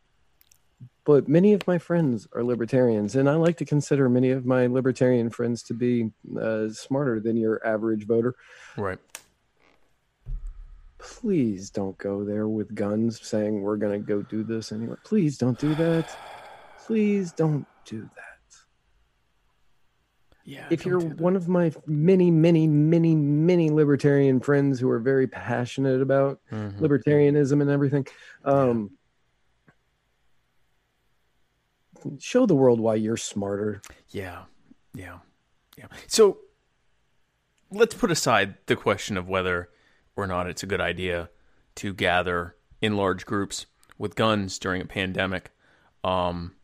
but 1.04 1.28
many 1.28 1.52
of 1.52 1.66
my 1.66 1.78
friends 1.78 2.28
are 2.32 2.44
libertarians 2.44 3.16
and 3.16 3.28
I 3.28 3.34
like 3.34 3.56
to 3.58 3.64
consider 3.64 4.08
many 4.08 4.30
of 4.30 4.46
my 4.46 4.66
libertarian 4.66 5.30
friends 5.30 5.62
to 5.64 5.74
be 5.74 6.10
uh, 6.40 6.68
smarter 6.68 7.18
than 7.18 7.36
your 7.36 7.64
average 7.66 8.06
voter. 8.06 8.36
right. 8.76 8.98
please 10.98 11.70
don't 11.70 11.98
go 11.98 12.24
there 12.24 12.46
with 12.48 12.74
guns 12.74 13.20
saying 13.20 13.60
we're 13.62 13.76
going 13.76 14.00
to 14.00 14.06
go 14.06 14.22
do 14.22 14.44
this 14.44 14.70
anyway. 14.70 14.94
Please 15.02 15.36
don't 15.38 15.58
do 15.58 15.74
that. 15.74 16.16
Please 16.86 17.32
don't 17.32 17.66
do 17.84 18.08
that. 18.14 18.31
Yeah. 20.44 20.66
If 20.70 20.84
you're 20.84 21.00
one 21.00 21.36
of 21.36 21.48
my 21.48 21.72
many, 21.86 22.30
many, 22.30 22.66
many, 22.66 23.14
many 23.14 23.70
libertarian 23.70 24.40
friends 24.40 24.80
who 24.80 24.90
are 24.90 24.98
very 24.98 25.26
passionate 25.26 26.02
about 26.02 26.40
Mhm. 26.50 26.78
libertarianism 26.80 27.60
and 27.60 27.70
everything, 27.70 28.06
um, 28.44 28.90
show 32.18 32.46
the 32.46 32.54
world 32.54 32.80
why 32.80 32.96
you're 32.96 33.16
smarter. 33.16 33.80
Yeah, 34.08 34.44
yeah, 34.94 35.18
yeah. 35.76 35.86
So 36.08 36.38
let's 37.70 37.94
put 37.94 38.10
aside 38.10 38.56
the 38.66 38.76
question 38.76 39.16
of 39.16 39.28
whether 39.28 39.70
or 40.16 40.26
not 40.26 40.48
it's 40.48 40.62
a 40.62 40.66
good 40.66 40.80
idea 40.80 41.30
to 41.76 41.94
gather 41.94 42.56
in 42.80 42.96
large 42.96 43.24
groups 43.24 43.66
with 43.96 44.16
guns 44.16 44.58
during 44.58 44.82
a 44.82 44.86
pandemic. 44.86 45.52
Um, 46.02 46.56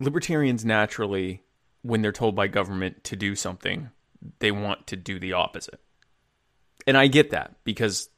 libertarians 0.00 0.64
naturally, 0.64 1.42
when 1.82 2.02
they're 2.02 2.12
told 2.12 2.34
by 2.34 2.48
government 2.48 3.04
to 3.04 3.16
do 3.16 3.34
something, 3.34 3.90
they 4.38 4.50
want 4.50 4.86
to 4.88 4.96
do 4.96 5.18
the 5.18 5.32
opposite. 5.34 5.80
And 6.86 6.96
I 6.96 7.06
get 7.06 7.30
that 7.30 7.56
because 7.64 8.08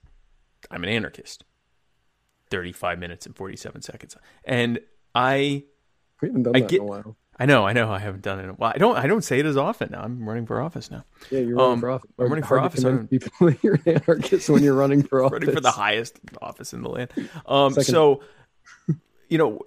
I'm 0.71 0.83
an 0.85 0.89
anarchist. 0.91 1.45
35 2.51 2.99
minutes 2.99 3.27
and 3.27 3.35
47 3.37 3.83
seconds. 3.83 4.17
And 4.45 4.79
I 5.15 5.65
We 6.23 6.29
haven't 6.29 6.45
done 6.45 6.57
I 6.57 6.61
that 6.61 6.69
get- 6.69 6.77
in 6.81 6.83
a 6.83 6.87
while. 6.87 7.17
I 7.39 7.45
know, 7.45 7.67
I 7.67 7.75
know. 7.75 7.91
I 7.93 7.99
haven't 7.99 8.23
done 8.23 8.39
it. 8.41 8.45
in 8.45 8.49
a 8.49 8.53
while. 8.55 8.73
I 8.75 8.79
don't. 8.79 8.97
I 8.97 9.07
don't 9.07 9.21
say 9.23 9.39
it 9.39 9.45
as 9.45 9.59
often 9.59 9.91
now. 9.93 10.01
I'm 10.01 10.27
running 10.27 10.47
for 10.47 10.63
office 10.63 10.91
now. 10.91 11.05
Yeah, 11.31 11.41
you're 11.41 11.57
running 11.57 11.73
Um, 11.75 11.81
for 11.81 11.91
office. 11.91 12.11
I'm 12.19 12.29
running 12.29 12.45
for 12.45 12.59
office. 12.59 12.83
People 13.11 13.51
you're 13.63 13.75
an 13.75 13.83
anarchist 14.07 14.49
when 14.49 14.63
you're 14.63 14.73
running 14.75 15.03
for 15.03 15.23
office. 15.23 15.33
running 15.41 15.55
for 15.55 15.61
the 15.61 15.71
highest 15.71 16.19
office 16.41 16.73
in 16.73 16.81
the 16.81 16.89
land. 16.89 17.11
Um, 17.45 17.75
Second. 17.75 17.93
so, 17.93 18.23
you 19.29 19.37
know, 19.37 19.61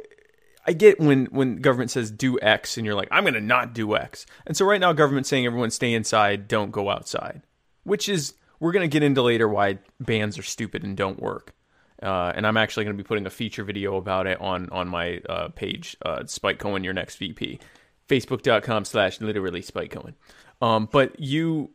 I 0.69 0.73
get 0.73 0.99
when 0.99 1.25
when 1.27 1.57
government 1.57 1.89
says 1.89 2.11
do 2.11 2.39
X 2.39 2.77
and 2.77 2.85
you're 2.85 2.95
like, 2.95 3.07
I'm 3.09 3.23
going 3.23 3.33
to 3.33 3.41
not 3.41 3.73
do 3.73 3.95
X. 3.95 4.27
And 4.45 4.55
so 4.55 4.65
right 4.65 4.79
now, 4.79 4.93
government's 4.93 5.27
saying 5.27 5.45
everyone 5.45 5.71
stay 5.71 5.93
inside, 5.93 6.47
don't 6.47 6.71
go 6.71 6.89
outside, 6.89 7.41
which 7.83 8.07
is 8.07 8.35
we're 8.59 8.71
going 8.71 8.87
to 8.87 8.93
get 8.93 9.01
into 9.01 9.23
later 9.23 9.47
why 9.47 9.79
bans 9.99 10.37
are 10.37 10.43
stupid 10.43 10.83
and 10.83 10.95
don't 10.95 11.19
work. 11.19 11.55
Uh, 12.03 12.31
and 12.35 12.45
I'm 12.45 12.55
actually 12.55 12.85
going 12.85 12.95
to 12.95 13.03
be 13.03 13.07
putting 13.07 13.25
a 13.25 13.31
feature 13.31 13.63
video 13.63 13.97
about 13.97 14.27
it 14.27 14.39
on 14.39 14.69
on 14.69 14.87
my 14.87 15.21
uh, 15.27 15.47
page, 15.49 15.97
uh, 16.05 16.25
Spike 16.27 16.59
Cohen, 16.59 16.83
your 16.83 16.93
next 16.93 17.15
VP, 17.15 17.59
facebook.com 18.07 18.85
slash 18.85 19.19
literally 19.19 19.61
Spike 19.61 19.89
Cohen. 19.89 20.15
Um, 20.61 20.87
but 20.91 21.19
you, 21.19 21.71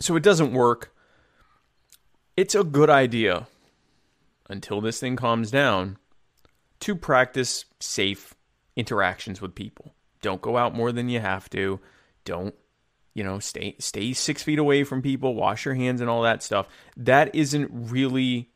so 0.00 0.16
it 0.16 0.22
doesn't 0.22 0.52
work 0.52 0.92
it's 2.36 2.54
a 2.54 2.64
good 2.64 2.90
idea 2.90 3.46
until 4.48 4.80
this 4.80 5.00
thing 5.00 5.16
calms 5.16 5.50
down 5.50 5.98
to 6.82 6.94
practice 6.94 7.64
safe 7.80 8.34
interactions 8.76 9.40
with 9.40 9.54
people. 9.54 9.94
Don't 10.20 10.42
go 10.42 10.56
out 10.56 10.74
more 10.74 10.92
than 10.92 11.08
you 11.08 11.20
have 11.20 11.48
to. 11.50 11.80
Don't 12.24 12.54
you 13.14 13.22
know 13.22 13.38
stay 13.38 13.76
stay 13.78 14.12
six 14.12 14.42
feet 14.42 14.58
away 14.58 14.84
from 14.84 15.02
people 15.02 15.34
wash 15.34 15.64
your 15.66 15.74
hands 15.74 16.00
and 16.00 16.08
all 16.08 16.22
that 16.22 16.42
stuff 16.42 16.66
that 16.96 17.34
isn't 17.34 17.68
really 17.70 18.48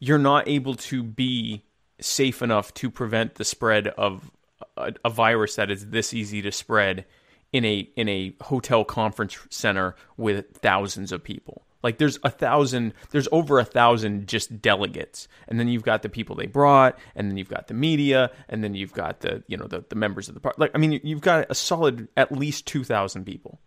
you're 0.00 0.18
not 0.18 0.48
able 0.48 0.74
to 0.74 1.00
be 1.02 1.62
safe 2.00 2.42
enough 2.42 2.74
to 2.74 2.90
prevent 2.90 3.36
the 3.36 3.44
spread 3.44 3.86
of 3.86 4.32
a, 4.76 4.92
a, 5.04 5.10
virus 5.10 5.54
that 5.54 5.70
is 5.70 5.90
this 5.90 6.12
easy 6.12 6.42
to 6.42 6.50
spread 6.50 7.04
in 7.52 7.64
a 7.64 7.88
in 7.94 8.08
a 8.08 8.34
hotel 8.40 8.84
conference 8.84 9.38
center 9.48 9.94
with 10.16 10.56
thousands 10.56 11.12
of 11.12 11.22
people 11.22 11.64
like 11.82 11.98
there's 11.98 12.18
a 12.22 12.30
thousand, 12.30 12.94
there's 13.10 13.28
over 13.32 13.58
a 13.58 13.64
thousand 13.64 14.28
just 14.28 14.62
delegates, 14.62 15.28
and 15.48 15.58
then 15.58 15.68
you've 15.68 15.82
got 15.82 16.02
the 16.02 16.08
people 16.08 16.36
they 16.36 16.46
brought, 16.46 16.98
and 17.14 17.30
then 17.30 17.36
you've 17.36 17.48
got 17.48 17.68
the 17.68 17.74
media, 17.74 18.30
and 18.48 18.62
then 18.62 18.74
you've 18.74 18.92
got 18.92 19.20
the 19.20 19.42
you 19.48 19.56
know 19.56 19.66
the 19.66 19.84
the 19.88 19.96
members 19.96 20.28
of 20.28 20.34
the 20.34 20.40
party. 20.40 20.56
Like 20.58 20.70
I 20.74 20.78
mean, 20.78 21.00
you've 21.02 21.20
got 21.20 21.46
a 21.50 21.54
solid 21.54 22.08
at 22.16 22.32
least 22.32 22.66
two 22.66 22.84
thousand 22.84 23.24
people. 23.24 23.60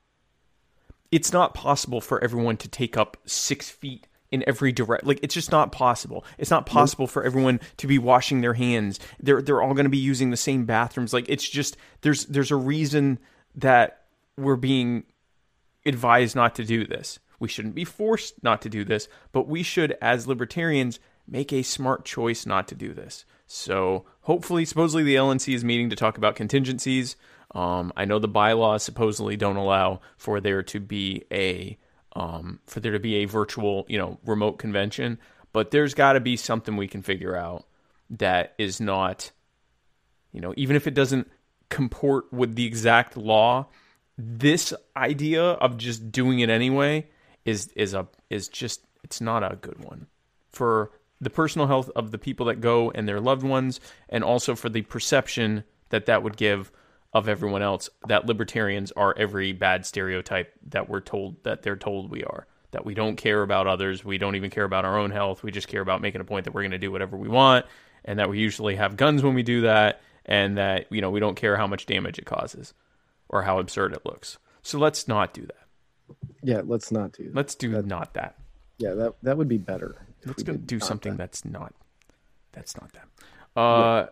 It's 1.12 1.32
not 1.32 1.54
possible 1.54 2.02
for 2.02 2.24
everyone 2.24 2.58
to 2.58 2.68
take 2.68 2.98
up 2.98 3.18
six 3.26 3.70
feet 3.70 4.08
in 4.32 4.44
every 4.48 4.72
direct 4.72 5.06
like 5.06 5.20
it's 5.22 5.34
just 5.34 5.52
not 5.52 5.72
possible. 5.72 6.26
It's 6.38 6.52
not 6.52 6.66
possible 6.66 7.08
for 7.08 7.24
everyone 7.24 7.60
to 7.78 7.88
be 7.88 8.00
washing 8.00 8.42
their 8.42 8.54
hands. 8.54 9.00
They're 9.20 9.42
they're 9.42 9.62
all 9.62 9.74
going 9.74 9.86
to 9.86 9.90
be 9.90 9.98
using 9.98 10.30
the 10.30 10.38
same 10.38 10.66
bathrooms. 10.66 11.14
Like 11.14 11.30
it's 11.30 11.48
just 11.48 11.78
there's 12.02 12.26
there's 12.26 12.52
a 12.52 12.56
reason 12.56 13.20
that 13.56 14.02
we're 14.38 14.56
being 14.56 15.04
advised 15.86 16.36
not 16.36 16.56
to 16.56 16.66
do 16.66 16.86
this 16.86 17.20
we 17.40 17.48
shouldn't 17.48 17.76
be 17.76 17.86
forced 17.86 18.42
not 18.44 18.62
to 18.64 18.70
do 18.70 18.84
this, 18.84 19.08
but 19.32 19.48
we 19.48 19.64
should, 19.64 19.98
as 20.02 20.28
libertarians, 20.28 21.00
make 21.28 21.52
a 21.52 21.64
smart 21.64 22.06
choice 22.06 22.46
not 22.46 22.68
to 22.68 22.76
do 22.76 22.94
this. 22.94 23.26
So 23.48 24.06
hopefully, 24.22 24.66
supposedly 24.66 25.04
the 25.04 25.16
LNC 25.16 25.54
is 25.54 25.64
meeting 25.64 25.90
to 25.90 25.96
talk 25.96 26.18
about 26.18 26.36
contingencies. 26.36 27.16
Um, 27.54 27.94
I 27.96 28.06
know 28.06 28.20
the 28.20 28.28
bylaws 28.28 28.84
supposedly 28.84 29.38
don't 29.38 29.56
allow 29.56 30.02
for 30.18 30.40
there 30.40 30.64
to 30.64 30.80
be 30.80 31.24
a 31.32 31.78
um, 32.16 32.60
for 32.66 32.80
there 32.80 32.94
to 32.94 33.00
be 33.00 33.16
a 33.18 33.26
virtual, 33.26 33.86
you 33.90 33.98
know, 33.98 34.20
remote 34.26 34.54
convention, 34.54 35.20
but 35.52 35.72
there's 35.72 35.94
got 35.94 36.14
to 36.14 36.22
be 36.22 36.38
something 36.38 36.78
we 36.78 36.88
can 36.88 37.02
figure 37.02 37.36
out 37.36 37.66
that 38.10 38.54
is 38.58 38.80
not, 38.80 39.32
you 40.32 40.40
know, 40.40 40.54
even 40.56 40.76
if 40.78 40.88
it 40.88 40.94
doesn't 40.94 41.30
comport 41.70 42.32
with 42.32 42.56
the 42.56 42.66
exact 42.66 43.18
law, 43.18 43.68
this 44.18 44.74
idea 44.96 45.44
of 45.44 45.78
just 45.78 46.12
doing 46.12 46.40
it 46.40 46.50
anyway 46.50 47.06
is 47.46 47.68
is 47.76 47.94
a 47.94 48.08
is 48.30 48.48
just 48.48 48.82
it's 49.04 49.22
not 49.22 49.44
a 49.44 49.56
good 49.56 49.84
one 49.84 50.08
for 50.52 50.92
the 51.22 51.30
personal 51.30 51.68
health 51.68 51.90
of 51.96 52.12
the 52.12 52.18
people 52.18 52.48
that 52.48 52.60
go 52.62 52.92
and 52.92 53.08
their 53.08 53.22
loved 53.22 53.44
ones, 53.44 53.80
and 54.10 54.24
also 54.24 54.56
for 54.56 54.70
the 54.70 54.82
perception 54.82 55.64
that 55.90 56.08
that 56.08 56.24
would 56.24 56.38
give 56.38 56.72
of 57.14 57.30
everyone 57.30 57.62
else 57.62 57.90
that 58.08 58.26
libertarians 58.26 58.92
are 58.94 59.16
every 59.18 59.54
bad 59.54 59.86
stereotype 59.86 60.54
that 60.68 60.90
we're 60.90 61.00
told 61.00 61.42
that 61.44 61.64
they're 61.64 61.78
told 61.78 62.12
we 62.12 62.24
are. 62.24 62.48
That 62.72 62.86
we 62.86 62.94
don't 62.94 63.16
care 63.16 63.42
about 63.42 63.68
others, 63.68 64.04
we 64.04 64.18
don't 64.18 64.36
even 64.36 64.50
care 64.50 64.66
about 64.66 64.84
our 64.84 65.00
own 65.00 65.12
health. 65.12 65.42
We 65.42 65.52
just 65.52 65.70
care 65.70 65.82
about 65.82 66.02
making 66.02 66.20
a 66.20 66.26
point 66.26 66.44
that 66.44 66.54
we're 66.54 66.64
going 66.64 66.72
to 66.72 66.78
do 66.78 66.92
whatever 66.92 67.16
we 67.16 67.30
want, 67.30 67.66
and 68.04 68.20
that 68.20 68.30
we 68.30 68.40
usually 68.40 68.76
have 68.76 68.98
guns 68.98 69.24
when 69.24 69.34
we 69.34 69.44
do 69.44 69.62
that, 69.62 70.02
and 70.26 70.58
that 70.58 70.92
you 70.92 71.00
know 71.00 71.10
we 71.10 71.22
don't 71.22 71.36
care 71.36 71.56
how 71.56 71.68
much 71.68 71.86
damage 71.86 72.20
it 72.20 72.26
causes 72.26 72.74
or 73.30 73.44
how 73.44 73.60
absurd 73.60 73.94
it 73.94 74.06
looks. 74.06 74.38
So 74.62 74.78
let's 74.78 75.08
not 75.08 75.34
do 75.34 75.44
that. 75.44 75.65
Yeah, 76.44 76.62
let's 76.64 76.92
not 76.92 77.14
do 77.14 77.26
that. 77.26 77.36
Let's 77.36 77.56
do 77.56 77.72
that, 77.72 77.86
not 77.86 78.14
that. 78.14 78.36
Yeah, 78.78 78.94
that 78.94 79.16
that 79.24 79.38
would 79.38 79.48
be 79.48 79.58
better. 79.58 79.96
Let's 80.26 80.44
go 80.44 80.54
do 80.54 80.80
something 80.80 81.14
that. 81.14 81.18
that's 81.18 81.46
not 81.46 81.74
that's 82.52 82.76
not 82.76 82.92
that. 82.94 83.60
Uh, 83.60 84.08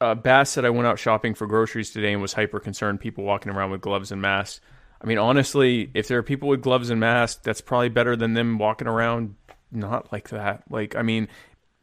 uh, 0.00 0.14
Bass 0.14 0.50
said 0.50 0.64
I 0.64 0.70
went 0.70 0.86
out 0.86 0.98
shopping 0.98 1.34
for 1.34 1.46
groceries 1.46 1.90
today 1.90 2.12
and 2.12 2.22
was 2.22 2.34
hyper 2.34 2.60
concerned 2.60 3.00
people 3.00 3.24
walking 3.24 3.50
around 3.50 3.70
with 3.70 3.80
gloves 3.80 4.12
and 4.12 4.20
masks. 4.22 4.60
I 5.00 5.06
mean, 5.06 5.18
honestly, 5.18 5.90
if 5.94 6.08
there 6.08 6.18
are 6.18 6.22
people 6.22 6.48
with 6.48 6.62
gloves 6.62 6.90
and 6.90 7.00
masks, 7.00 7.40
that's 7.42 7.60
probably 7.60 7.88
better 7.88 8.16
than 8.16 8.34
them 8.34 8.58
walking 8.58 8.88
around 8.88 9.34
not 9.70 10.12
like 10.12 10.28
that. 10.30 10.62
Like, 10.70 10.96
I 10.96 11.02
mean, 11.02 11.28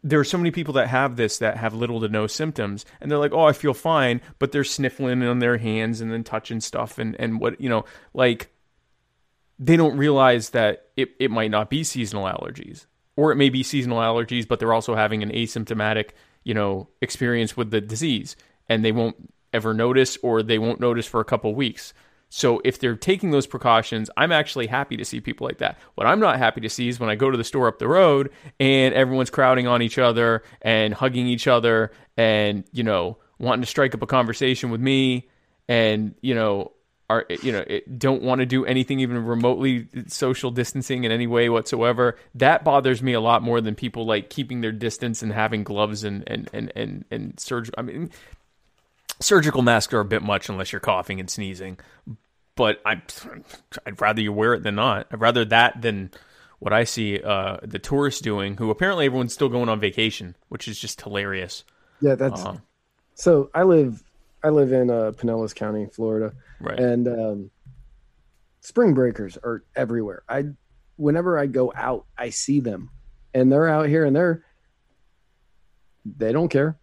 there 0.04 0.20
are 0.20 0.26
so 0.26 0.38
many 0.38 0.52
people 0.52 0.74
that 0.76 0.88
have 0.88 1.16
this 1.16 1.38
that 1.40 1.58
have 1.58 1.74
little 1.74 2.00
to 2.02 2.10
no 2.10 2.26
symptoms 2.26 2.86
and 3.00 3.12
they're 3.12 3.20
like 3.20 3.34
oh 3.34 3.44
i 3.44 3.54
feel 3.54 3.74
fine 3.74 4.20
but 4.40 4.52
they're 4.52 4.64
sniffling 4.64 5.22
on 5.22 5.38
their 5.38 5.58
hands 5.58 6.02
and 6.02 6.12
then 6.12 6.24
touching 6.24 6.60
stuff 6.60 6.98
and, 6.98 7.16
and 7.20 7.40
what 7.40 7.62
you 7.62 7.70
know 7.70 7.86
like 8.14 8.52
they 9.62 9.78
don't 9.78 9.96
realize 9.96 10.50
that 10.50 10.88
it, 10.98 11.12
it 11.20 11.32
might 11.32 11.52
not 11.52 11.70
be 11.70 11.84
seasonal 11.84 12.26
allergies 12.26 12.88
or 13.16 13.32
it 13.32 13.36
may 13.36 13.50
be 13.50 13.64
seasonal 13.64 14.00
allergies 14.00 14.48
but 14.48 14.60
they're 14.60 14.74
also 14.74 14.96
having 14.96 15.24
an 15.24 15.30
asymptomatic 15.30 16.10
you 16.44 16.54
know 16.54 16.90
experience 17.02 17.56
with 17.56 17.72
the 17.72 17.80
disease 17.80 18.36
and 18.68 18.84
they 18.84 18.92
won't 18.92 19.32
ever 19.54 19.74
notice 19.74 20.18
or 20.24 20.42
they 20.42 20.58
won't 20.58 20.80
notice 20.80 21.06
for 21.06 21.20
a 21.20 21.26
couple 21.26 21.54
weeks. 21.54 21.94
So 22.30 22.62
if 22.64 22.80
they're 22.80 22.96
taking 22.96 23.32
those 23.32 23.46
precautions 23.46 24.10
i'm 24.16 24.32
actually 24.32 24.68
happy 24.68 24.96
to 24.96 25.04
see 25.04 25.20
people 25.20 25.46
like 25.46 25.58
that. 25.60 25.78
What 25.96 26.08
i'm 26.08 26.20
not 26.20 26.38
happy 26.38 26.62
to 26.62 26.70
see 26.70 26.88
is 26.88 27.00
when 27.00 27.10
i 27.10 27.16
go 27.16 27.30
to 27.30 27.38
the 27.38 27.44
store 27.44 27.68
up 27.68 27.78
the 27.78 27.88
road 27.88 28.32
and 28.60 28.94
everyone's 28.94 29.30
crowding 29.30 29.68
on 29.68 29.82
each 29.82 29.98
other 29.98 30.44
and 30.62 30.94
hugging 30.94 31.28
each 31.28 31.48
other 31.48 31.92
and 32.18 32.64
you 32.72 32.84
know 32.84 33.18
wanting 33.38 33.62
to 33.62 33.68
strike 33.68 33.94
up 33.94 34.02
a 34.02 34.08
conversation 34.08 34.70
with 34.70 34.80
me 34.80 35.30
and 35.68 36.16
you 36.22 36.34
know 36.34 36.72
are 37.12 37.26
you 37.42 37.52
know 37.52 37.66
don't 37.98 38.22
want 38.22 38.40
to 38.40 38.46
do 38.46 38.66
anything 38.66 39.02
even 39.02 39.26
remotely 39.26 39.88
social 40.08 40.50
distancing 40.50 41.04
in 41.04 41.12
any 41.12 41.28
way 41.28 41.50
whatsoever. 41.50 42.18
That 42.36 42.64
bothers 42.64 43.04
me 43.04 43.12
a 43.14 43.20
lot 43.20 43.44
more 43.44 43.60
than 43.60 43.76
people 43.76 44.06
like 44.06 44.30
keeping 44.30 44.62
their 44.62 44.72
distance 44.72 45.22
and 45.22 45.34
having 45.34 45.64
gloves 45.64 46.06
and 46.06 46.24
and 46.26 46.50
and 46.54 46.72
and, 46.76 47.06
and 47.12 47.40
surgical 47.40 47.78
i 47.78 47.82
mean 47.82 48.10
surgical 49.20 49.62
masks 49.62 49.94
are 49.94 50.00
a 50.00 50.06
bit 50.06 50.24
much 50.24 50.48
unless 50.48 50.72
you're 50.72 50.80
coughing 50.80 51.20
and 51.20 51.30
sneezing. 51.30 51.78
But 52.56 52.82
i 52.86 53.02
i'd 53.86 54.00
rather 54.00 54.22
you 54.22 54.32
wear 54.32 54.54
it 54.54 54.64
than 54.64 54.76
not. 54.76 55.08
I'd 55.12 55.20
rather 55.20 55.44
that 55.46 55.82
than 55.82 56.12
what 56.60 56.72
i 56.72 56.86
see 56.86 57.22
uh, 57.22 57.58
the 57.64 57.80
tourists 57.80 58.22
doing 58.22 58.56
who 58.56 58.70
apparently 58.70 59.06
everyone's 59.06 59.34
still 59.34 59.50
going 59.50 59.68
on 59.68 59.80
vacation 59.80 60.36
which 60.48 60.68
is 60.68 60.80
just 60.80 61.02
hilarious. 61.02 61.66
Yeah 62.00 62.16
that's 62.16 62.46
uh, 62.46 62.58
so 63.16 63.50
i 63.54 63.64
live 63.64 64.02
i 64.44 64.50
live 64.50 64.72
in 64.72 64.90
uh, 64.90 65.12
pinellas 65.12 65.54
county 65.54 65.88
florida 65.92 66.34
Right. 66.62 66.80
And 66.80 67.08
um, 67.08 67.52
spring 68.62 68.94
breakers 68.94 69.38
are 69.44 69.64
everywhere. 69.76 70.24
I 70.30 70.46
whenever 70.96 71.38
I 71.38 71.48
go 71.48 71.74
out, 71.76 72.06
I 72.18 72.30
see 72.30 72.60
them, 72.60 72.92
and 73.34 73.52
they're 73.52 73.68
out 73.68 73.88
here 73.90 74.06
and 74.06 74.16
they're 74.16 74.46
they 76.06 76.32
don't 76.32 76.50
care. 76.50 76.78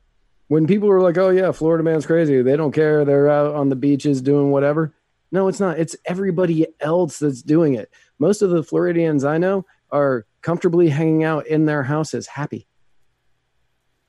When 0.49 0.67
people 0.67 0.91
are 0.91 1.01
like, 1.01 1.17
"Oh 1.19 1.31
yeah, 1.31 1.53
Florida 1.53 1.85
man's 1.85 2.07
crazy," 2.07 2.43
they 2.43 2.57
don't 2.57 2.73
care. 2.73 3.05
They're 3.05 3.29
out 3.29 3.55
on 3.55 3.69
the 3.69 3.77
beaches 3.77 4.21
doing 4.21 4.51
whatever. 4.51 4.95
No, 5.31 5.47
it's 5.47 5.61
not. 5.61 5.79
It's 5.79 5.95
everybody 6.07 6.67
else 6.81 7.19
that's 7.19 7.43
doing 7.43 7.75
it. 7.75 7.91
Most 8.19 8.43
of 8.43 8.51
the 8.51 8.63
Floridians 8.63 9.25
I 9.25 9.39
know 9.39 9.67
are 9.91 10.27
comfortably 10.43 10.89
hanging 10.89 11.23
out 11.23 11.47
in 11.47 11.67
their 11.67 11.83
houses, 11.83 12.27
happy. 12.27 12.67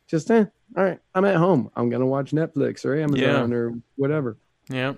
Just 0.09 0.31
eh, 0.31 0.45
all 0.75 0.83
right. 0.83 0.99
I'm 1.13 1.25
at 1.25 1.35
home. 1.35 1.69
I'm 1.75 1.89
gonna 1.89 2.05
watch 2.05 2.31
Netflix 2.31 2.83
or 2.83 2.99
Amazon 2.99 3.51
yeah. 3.51 3.55
or 3.55 3.73
whatever. 3.95 4.37
Yeah. 4.69 4.93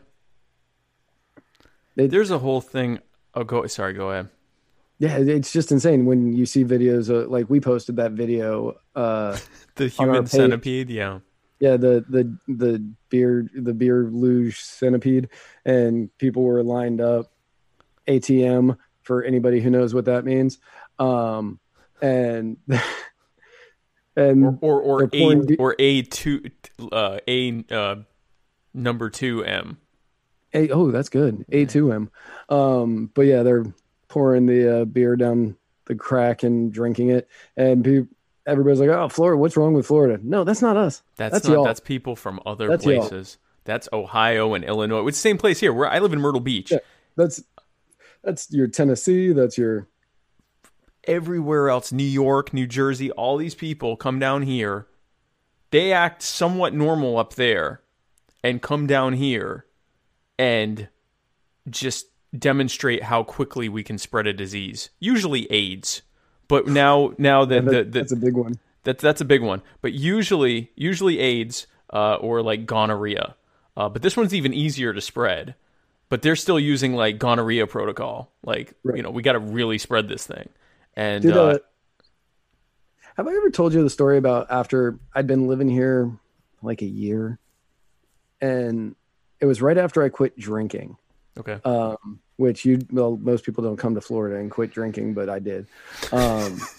It, 1.98 2.12
There's 2.12 2.32
a 2.32 2.40
whole 2.40 2.62
thing. 2.62 3.00
Oh, 3.36 3.44
go. 3.44 3.68
Sorry, 3.68 3.94
go 3.94 4.10
ahead. 4.10 4.30
Yeah, 5.00 5.18
it's 5.18 5.52
just 5.52 5.72
insane 5.72 6.06
when 6.06 6.32
you 6.34 6.46
see 6.46 6.64
videos 6.64 7.10
of, 7.10 7.30
like 7.30 7.50
we 7.50 7.60
posted 7.60 7.96
that 7.98 8.12
video. 8.12 8.78
Uh, 8.96 9.38
the 9.76 9.88
human 9.88 10.28
centipede, 10.28 10.90
yeah. 10.90 11.20
Yeah, 11.60 11.78
the 11.78 12.06
the 12.08 12.38
the 12.48 12.94
beer 13.10 13.48
the 13.54 13.74
beer 13.74 14.10
luge 14.12 14.60
centipede, 14.60 15.30
and 15.66 16.16
people 16.18 16.44
were 16.44 16.64
lined 16.64 17.02
up. 17.02 17.32
ATM 18.08 18.78
for 19.04 19.24
anybody 19.24 19.60
who 19.62 19.70
knows 19.70 19.94
what 19.94 20.06
that 20.06 20.26
means, 20.26 20.60
um, 21.00 21.60
and 22.02 22.58
and 24.16 24.58
or 24.62 24.82
or, 24.82 25.04
or 25.04 25.10
a 25.14 25.56
or 25.58 25.76
a 25.80 26.02
two 26.04 26.44
uh, 26.92 27.20
a 27.28 27.64
uh, 27.72 27.96
number 28.74 29.10
two 29.10 29.44
M. 29.44 29.78
A 30.54 30.70
oh, 30.70 30.92
that's 30.92 31.10
good. 31.10 31.46
A 31.50 31.66
two 31.66 31.92
M. 31.92 32.12
Um, 32.50 33.12
but 33.14 33.24
yeah, 33.24 33.44
they're 33.44 33.66
pouring 34.08 34.46
the 34.46 34.82
uh, 34.82 34.86
beer 34.86 35.16
down 35.16 35.56
the 35.86 35.96
crack 35.96 36.44
and 36.44 36.72
drinking 36.72 37.10
it, 37.10 37.28
and 37.56 37.84
pe- 37.84 38.08
everybody's 38.46 38.80
like, 38.80 38.90
"Oh, 38.90 39.08
Florida, 39.10 39.38
what's 39.38 39.56
wrong 39.56 39.74
with 39.74 39.86
Florida?" 39.86 40.20
No, 40.22 40.44
that's 40.44 40.62
not 40.62 40.78
us. 40.78 41.04
That's, 41.16 41.34
that's 41.34 41.48
not. 41.48 41.54
Y'all. 41.54 41.64
That's 41.64 41.80
people 41.80 42.16
from 42.16 42.40
other 42.46 42.68
that's 42.68 42.84
places. 42.84 43.38
Y'all. 43.40 43.48
That's 43.64 43.88
Ohio 43.94 44.54
and 44.54 44.64
Illinois. 44.64 45.06
It's 45.08 45.18
the 45.18 45.22
same 45.22 45.38
place 45.38 45.60
here. 45.60 45.72
Where 45.72 45.88
I 45.88 46.00
live 46.00 46.14
in 46.14 46.20
Myrtle 46.20 46.42
Beach. 46.42 46.72
Yeah, 46.72 46.80
that's 47.16 47.44
that's 48.24 48.52
your 48.52 48.68
Tennessee. 48.68 49.32
That's 49.32 49.58
your 49.58 49.88
everywhere 51.06 51.70
else. 51.70 51.92
New 51.92 52.04
York, 52.04 52.54
New 52.54 52.68
Jersey. 52.68 53.12
All 53.12 53.38
these 53.38 53.56
people 53.56 53.96
come 53.96 54.20
down 54.20 54.44
here. 54.44 54.88
They 55.72 55.92
act 55.94 56.22
somewhat 56.22 56.74
normal 56.74 57.18
up 57.18 57.36
there, 57.36 57.82
and 58.44 58.62
come 58.62 58.88
down 58.88 59.14
here 59.14 59.66
and 60.38 60.90
just 61.70 62.08
demonstrate 62.38 63.04
how 63.04 63.24
quickly 63.24 63.70
we 63.70 63.84
can 63.84 63.98
spread 63.98 64.28
a 64.28 64.34
disease. 64.34 64.90
Usually 65.00 65.50
AIDS, 65.52 66.02
but 66.48 66.68
now 66.68 67.14
now 67.18 67.46
that 67.46 67.66
That- 67.66 67.92
the, 67.92 68.00
that's 68.00 68.12
a 68.12 68.16
big 68.18 68.36
one. 68.36 68.60
That's 68.84 69.02
that's 69.02 69.22
a 69.22 69.26
big 69.26 69.44
one. 69.44 69.62
But 69.82 69.94
usually, 69.94 70.72
usually 70.76 71.20
AIDS 71.20 71.68
uh, 71.94 72.16
or 72.16 72.42
like 72.42 72.66
gonorrhea. 72.66 73.36
Uh, 73.78 73.88
but 73.90 74.02
this 74.02 74.18
one's 74.18 74.34
even 74.34 74.54
easier 74.54 74.92
to 74.92 75.00
spread. 75.02 75.54
But 76.10 76.24
they're 76.24 76.36
still 76.36 76.60
using 76.60 76.94
like 76.96 77.20
gonorrhea 77.20 77.68
protocol. 77.68 78.32
Like 78.44 78.74
Right. 78.84 78.98
you 78.98 79.04
know, 79.04 79.12
we 79.12 79.22
got 79.22 79.34
to 79.34 79.40
really 79.40 79.78
spread 79.78 80.10
this 80.10 80.26
thing. 80.26 80.50
And 80.96 81.22
Dude, 81.22 81.38
uh, 81.38 81.60
have 83.18 83.28
I 83.28 83.32
ever 83.32 83.50
told 83.50 83.74
you 83.74 83.84
the 83.84 83.90
story 83.90 84.18
about 84.18 84.48
after 84.50 85.00
I'd 85.14 85.28
been 85.28 85.48
living 85.48 85.70
here 85.70 86.12
like 86.62 86.82
a 86.82 86.86
year, 86.88 87.40
and 88.40 88.96
it 89.40 89.46
was 89.46 89.62
right 89.62 89.78
after 89.78 90.04
I 90.04 90.10
quit 90.10 90.38
drinking. 90.38 90.98
okay, 91.40 91.60
um, 91.64 92.20
which 92.38 92.66
you 92.66 92.80
well 92.92 93.18
most 93.18 93.46
people 93.46 93.64
don't 93.64 93.78
come 93.78 93.96
to 93.96 94.02
Florida 94.02 94.38
and 94.38 94.52
quit 94.52 94.72
drinking, 94.72 95.14
but 95.14 95.30
I 95.30 95.40
did. 95.40 95.68
Um, 96.12 96.60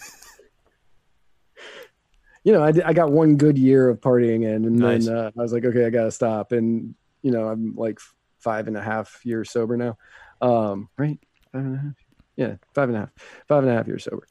you 2.44 2.52
know, 2.52 2.62
I 2.62 2.72
did, 2.72 2.82
I 2.84 2.92
got 2.92 3.12
one 3.12 3.36
good 3.36 3.56
year 3.56 3.88
of 3.88 4.00
partying 4.00 4.42
in, 4.42 4.64
and 4.64 4.76
Nice. 4.76 5.06
then 5.06 5.16
uh, 5.16 5.30
I 5.38 5.42
was 5.42 5.52
like, 5.52 5.64
okay, 5.64 5.86
I 5.86 5.90
got 5.90 6.04
to 6.04 6.10
stop. 6.10 6.52
And 6.52 6.94
you 7.22 7.30
know, 7.30 7.48
I'm 7.48 7.76
like 7.76 8.00
five 8.40 8.66
and 8.66 8.76
a 8.76 8.82
half 8.82 9.20
years 9.24 9.50
sober 9.50 9.76
now, 9.76 9.96
um, 10.40 10.88
right? 10.96 11.18
Five 11.52 11.64
and 11.64 11.74
a 11.76 11.78
half, 11.78 12.01
yeah, 12.36 12.56
five 12.74 12.88
and 12.88 12.96
a 12.96 13.00
half, 13.00 13.10
five 13.48 13.62
and 13.62 13.72
a 13.72 13.74
half 13.74 13.86
years 13.86 14.04
sober, 14.04 14.26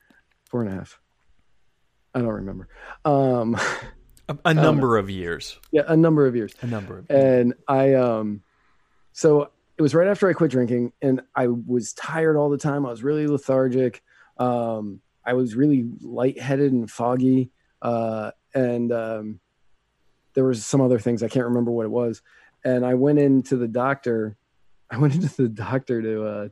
four 0.49 0.61
and 0.61 0.69
a 0.71 0.73
half. 0.73 0.99
I 2.13 2.19
don't 2.19 2.27
remember. 2.29 2.67
Um, 3.05 3.55
a, 4.27 4.37
a 4.45 4.53
number 4.53 4.97
of 4.97 5.09
years. 5.09 5.59
yeah, 5.71 5.83
a 5.87 5.97
number 5.97 6.25
of 6.25 6.35
years 6.35 6.53
A 6.61 6.67
number 6.67 6.99
of 6.99 7.09
and 7.09 7.53
I 7.67 7.93
um 7.95 8.41
so 9.13 9.49
it 9.77 9.81
was 9.81 9.95
right 9.95 10.07
after 10.07 10.29
I 10.29 10.33
quit 10.33 10.51
drinking 10.51 10.93
and 11.01 11.21
I 11.35 11.47
was 11.47 11.93
tired 11.93 12.37
all 12.37 12.49
the 12.49 12.57
time. 12.57 12.85
I 12.85 12.89
was 12.89 13.03
really 13.03 13.27
lethargic. 13.27 14.01
Um 14.37 15.01
I 15.25 15.33
was 15.33 15.55
really 15.55 15.89
lightheaded 16.01 16.71
and 16.71 16.89
foggy. 16.89 17.51
Uh 17.81 18.31
and 18.53 18.91
um 18.91 19.39
there 20.33 20.45
was 20.45 20.65
some 20.65 20.81
other 20.81 20.99
things 20.99 21.23
I 21.23 21.27
can't 21.27 21.45
remember 21.45 21.71
what 21.71 21.85
it 21.85 21.91
was. 21.91 22.21
And 22.63 22.85
I 22.85 22.93
went 22.93 23.19
into 23.19 23.57
the 23.57 23.67
doctor. 23.67 24.37
I 24.89 24.97
went 24.97 25.15
into 25.15 25.43
the 25.43 25.49
doctor 25.49 26.01
to 26.01 26.23
uh 26.25 26.47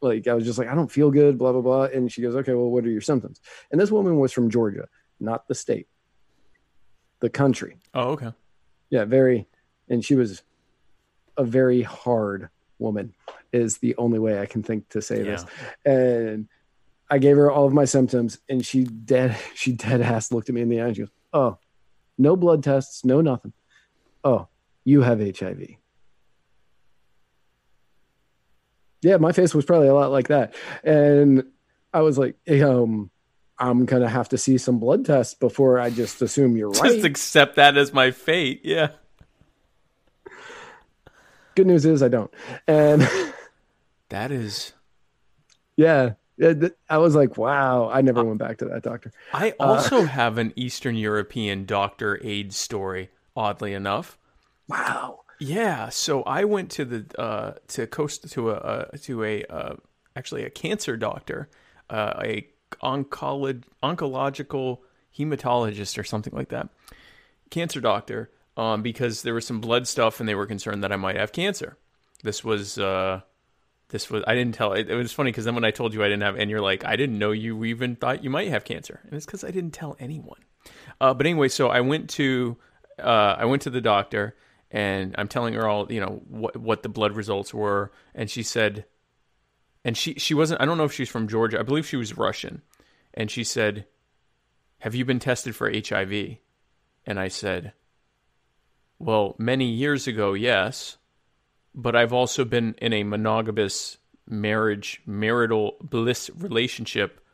like 0.00 0.26
I 0.28 0.34
was 0.34 0.44
just 0.44 0.58
like 0.58 0.68
I 0.68 0.74
don't 0.74 0.90
feel 0.90 1.10
good, 1.10 1.38
blah 1.38 1.52
blah 1.52 1.60
blah. 1.62 1.84
And 1.84 2.10
she 2.10 2.22
goes, 2.22 2.34
Okay, 2.36 2.54
well, 2.54 2.70
what 2.70 2.84
are 2.84 2.90
your 2.90 3.00
symptoms? 3.00 3.40
And 3.70 3.80
this 3.80 3.90
woman 3.90 4.18
was 4.18 4.32
from 4.32 4.50
Georgia, 4.50 4.88
not 5.20 5.48
the 5.48 5.54
state, 5.54 5.88
the 7.20 7.30
country 7.30 7.76
Oh, 7.94 8.10
okay. 8.10 8.32
yeah 8.90 9.04
very 9.04 9.46
and 9.88 10.04
she 10.04 10.14
was 10.14 10.42
a 11.36 11.44
very 11.44 11.82
hard 11.82 12.48
woman 12.78 13.12
is 13.52 13.78
the 13.78 13.96
only 13.96 14.18
way 14.20 14.40
i 14.40 14.46
can 14.46 14.62
think 14.62 14.88
to 14.90 15.02
say 15.02 15.22
this 15.22 15.44
and 15.84 16.48
i 17.10 17.18
gave 17.18 17.36
her 17.36 17.50
all 17.50 17.66
of 17.66 17.72
my 17.72 17.84
symptoms 17.84 18.38
and 18.48 18.64
she 18.64 18.84
dead 18.84 19.36
she 19.54 19.72
dead 19.72 20.00
ass 20.00 20.30
looked 20.30 20.48
at 20.48 20.54
me 20.54 20.60
in 20.62 20.68
the 20.68 20.80
eye 20.80 20.86
and 20.86 20.94
she 20.96 21.02
goes 21.02 21.10
oh 21.32 21.58
no 22.18 22.36
blood 22.36 22.62
tests 22.62 23.04
no 23.04 23.20
nothing 23.20 23.52
oh 24.22 24.46
you 24.84 25.02
have 25.02 25.18
hiv 25.20 25.60
yeah 29.02 29.16
my 29.16 29.32
face 29.32 29.54
was 29.54 29.64
probably 29.64 29.88
a 29.88 29.94
lot 29.94 30.10
like 30.10 30.28
that 30.28 30.54
and 30.84 31.44
i 31.92 32.00
was 32.00 32.18
like 32.18 32.36
hey, 32.44 32.62
um 32.62 33.10
i'm 33.58 33.84
gonna 33.84 34.08
have 34.08 34.28
to 34.28 34.38
see 34.38 34.58
some 34.58 34.78
blood 34.78 35.04
tests 35.04 35.34
before 35.34 35.78
i 35.78 35.90
just 35.90 36.20
assume 36.22 36.56
you're 36.56 36.70
right 36.70 36.92
Just 36.92 37.04
accept 37.04 37.56
that 37.56 37.76
as 37.76 37.92
my 37.92 38.10
fate. 38.10 38.60
Yeah. 38.64 38.88
good 41.54 41.66
news 41.66 41.84
is 41.84 42.02
i 42.02 42.08
don't 42.08 42.32
and 42.66 43.06
That 44.10 44.32
is. 44.32 44.72
Yeah. 45.76 46.14
Yeah, 46.38 46.54
I 46.88 46.98
was 46.98 47.14
like, 47.16 47.36
wow. 47.36 47.90
I 47.92 48.00
never 48.00 48.22
went 48.24 48.38
back 48.38 48.58
to 48.58 48.64
that 48.66 48.82
doctor. 48.82 49.12
I 49.34 49.54
also 49.58 50.02
have 50.06 50.38
an 50.38 50.52
Eastern 50.54 50.94
European 50.94 51.64
doctor 51.64 52.20
aid 52.22 52.54
story. 52.54 53.10
Oddly 53.36 53.74
enough. 53.74 54.16
Wow. 54.68 55.20
Yeah, 55.38 55.88
so 55.88 56.22
I 56.24 56.44
went 56.44 56.70
to 56.72 56.84
the 56.84 57.20
uh, 57.20 57.52
to 57.68 57.86
coast 57.86 58.30
to 58.32 58.50
a 58.50 58.54
uh, 58.54 58.84
to 59.02 59.24
a 59.24 59.44
uh, 59.44 59.76
actually 60.16 60.44
a 60.44 60.50
cancer 60.50 60.96
doctor, 60.96 61.48
uh, 61.88 62.14
a 62.22 62.48
oncolog- 62.82 63.64
oncological 63.82 64.78
hematologist 65.16 65.98
or 65.98 66.04
something 66.04 66.32
like 66.34 66.48
that, 66.48 66.68
cancer 67.50 67.80
doctor, 67.80 68.30
um, 68.56 68.82
because 68.82 69.22
there 69.22 69.34
was 69.34 69.46
some 69.46 69.60
blood 69.60 69.86
stuff 69.86 70.20
and 70.20 70.28
they 70.28 70.34
were 70.34 70.46
concerned 70.46 70.82
that 70.82 70.92
I 70.92 70.96
might 70.96 71.16
have 71.16 71.32
cancer. 71.32 71.78
This 72.24 72.42
was 72.42 72.76
uh, 72.76 73.20
this 73.90 74.10
was 74.10 74.24
I 74.26 74.34
didn't 74.34 74.54
tell 74.54 74.72
it, 74.72 74.90
it 74.90 74.96
was 74.96 75.12
funny 75.12 75.30
because 75.30 75.44
then 75.44 75.54
when 75.54 75.64
I 75.64 75.70
told 75.70 75.94
you 75.94 76.02
I 76.02 76.08
didn't 76.08 76.22
have 76.22 76.36
and 76.36 76.50
you're 76.50 76.60
like 76.60 76.84
I 76.84 76.96
didn't 76.96 77.18
know 77.18 77.30
you 77.30 77.64
even 77.64 77.94
thought 77.94 78.24
you 78.24 78.30
might 78.30 78.48
have 78.48 78.64
cancer 78.64 79.00
and 79.04 79.12
it's 79.12 79.24
because 79.24 79.44
I 79.44 79.52
didn't 79.52 79.70
tell 79.70 79.96
anyone. 80.00 80.40
Uh, 81.00 81.14
but 81.14 81.26
anyway, 81.26 81.48
so 81.48 81.68
I 81.68 81.80
went 81.80 82.10
to 82.10 82.56
uh, 82.98 83.36
I 83.38 83.44
went 83.44 83.62
to 83.62 83.70
the 83.70 83.80
doctor 83.80 84.34
and 84.70 85.14
I'm 85.18 85.28
telling 85.28 85.54
her 85.54 85.66
all 85.66 85.90
you 85.92 86.00
know 86.00 86.22
what 86.28 86.56
what 86.56 86.82
the 86.82 86.88
blood 86.88 87.16
results 87.16 87.52
were, 87.52 87.92
and 88.14 88.30
she 88.30 88.42
said, 88.42 88.84
and 89.84 89.96
she 89.96 90.14
she 90.14 90.34
wasn't 90.34 90.60
I 90.60 90.64
don't 90.64 90.78
know 90.78 90.84
if 90.84 90.92
she's 90.92 91.08
from 91.08 91.28
Georgia 91.28 91.60
I 91.60 91.62
believe 91.62 91.86
she 91.86 91.96
was 91.96 92.16
Russian, 92.16 92.62
and 93.14 93.30
she 93.30 93.44
said, 93.44 93.86
"Have 94.80 94.94
you 94.94 95.04
been 95.04 95.20
tested 95.20 95.54
for 95.56 95.70
HIV?" 95.70 96.38
And 97.06 97.18
I 97.18 97.28
said, 97.28 97.72
"Well, 98.98 99.34
many 99.38 99.66
years 99.66 100.06
ago, 100.06 100.34
yes." 100.34 100.98
but 101.78 101.94
I've 101.94 102.12
also 102.12 102.44
been 102.44 102.74
in 102.82 102.92
a 102.92 103.04
monogamous 103.04 103.98
marriage, 104.26 105.00
marital 105.06 105.76
bliss 105.80 106.28
relationship 106.36 107.24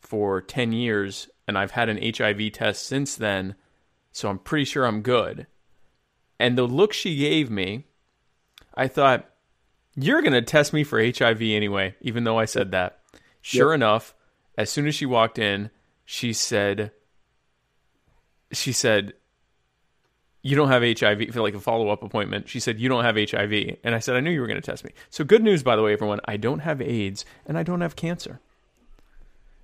for 0.00 0.40
10 0.40 0.72
years, 0.72 1.28
and 1.46 1.56
I've 1.56 1.70
had 1.70 1.88
an 1.88 2.00
HIV 2.02 2.52
test 2.52 2.84
since 2.84 3.14
then, 3.14 3.54
so 4.10 4.28
I'm 4.28 4.40
pretty 4.40 4.64
sure 4.64 4.84
I'm 4.84 5.02
good. 5.02 5.46
And 6.42 6.58
the 6.58 6.64
look 6.64 6.92
she 6.92 7.14
gave 7.14 7.52
me, 7.52 7.84
I 8.74 8.88
thought, 8.88 9.30
you're 9.94 10.22
going 10.22 10.32
to 10.32 10.42
test 10.42 10.72
me 10.72 10.82
for 10.82 11.00
HIV 11.00 11.40
anyway, 11.40 11.94
even 12.00 12.24
though 12.24 12.36
I 12.36 12.46
said 12.46 12.72
that. 12.72 12.98
Sure 13.42 13.72
enough, 13.72 14.12
as 14.58 14.68
soon 14.68 14.88
as 14.88 14.96
she 14.96 15.06
walked 15.06 15.38
in, 15.38 15.70
she 16.04 16.32
said, 16.32 16.90
she 18.50 18.72
said, 18.72 19.12
you 20.42 20.56
don't 20.56 20.68
have 20.68 20.82
HIV 20.82 21.28
for 21.32 21.42
like 21.42 21.54
a 21.54 21.60
follow 21.60 21.90
up 21.90 22.02
appointment. 22.02 22.48
She 22.48 22.58
said, 22.58 22.80
You 22.80 22.88
don't 22.88 23.04
have 23.04 23.14
HIV. 23.14 23.76
And 23.84 23.94
I 23.94 24.00
said, 24.00 24.16
I 24.16 24.20
knew 24.20 24.32
you 24.32 24.40
were 24.40 24.48
going 24.48 24.60
to 24.60 24.66
test 24.66 24.84
me. 24.84 24.90
So, 25.08 25.22
good 25.22 25.44
news, 25.44 25.62
by 25.62 25.76
the 25.76 25.82
way, 25.82 25.92
everyone. 25.92 26.18
I 26.24 26.36
don't 26.36 26.58
have 26.58 26.82
AIDS 26.82 27.24
and 27.46 27.56
I 27.56 27.62
don't 27.62 27.80
have 27.80 27.94
cancer. 27.94 28.40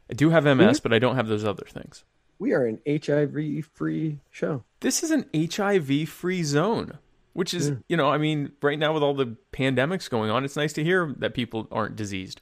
I 0.08 0.14
do 0.14 0.30
have 0.30 0.44
MS, 0.44 0.54
mm-hmm. 0.54 0.82
but 0.84 0.92
I 0.92 1.00
don't 1.00 1.16
have 1.16 1.26
those 1.26 1.44
other 1.44 1.66
things. 1.68 2.04
We 2.38 2.52
are 2.52 2.64
an 2.64 2.80
HIV 2.86 3.66
free 3.74 4.20
show. 4.30 4.64
This 4.80 5.02
is 5.02 5.10
an 5.10 5.26
HIV 5.34 6.08
free 6.08 6.44
zone, 6.44 6.98
which 7.32 7.52
is, 7.52 7.72
you 7.88 7.96
know, 7.96 8.08
I 8.08 8.18
mean, 8.18 8.52
right 8.62 8.78
now 8.78 8.92
with 8.94 9.02
all 9.02 9.14
the 9.14 9.36
pandemics 9.52 10.08
going 10.08 10.30
on, 10.30 10.44
it's 10.44 10.56
nice 10.56 10.72
to 10.74 10.84
hear 10.84 11.14
that 11.18 11.34
people 11.34 11.66
aren't 11.72 11.96
diseased. 11.96 12.40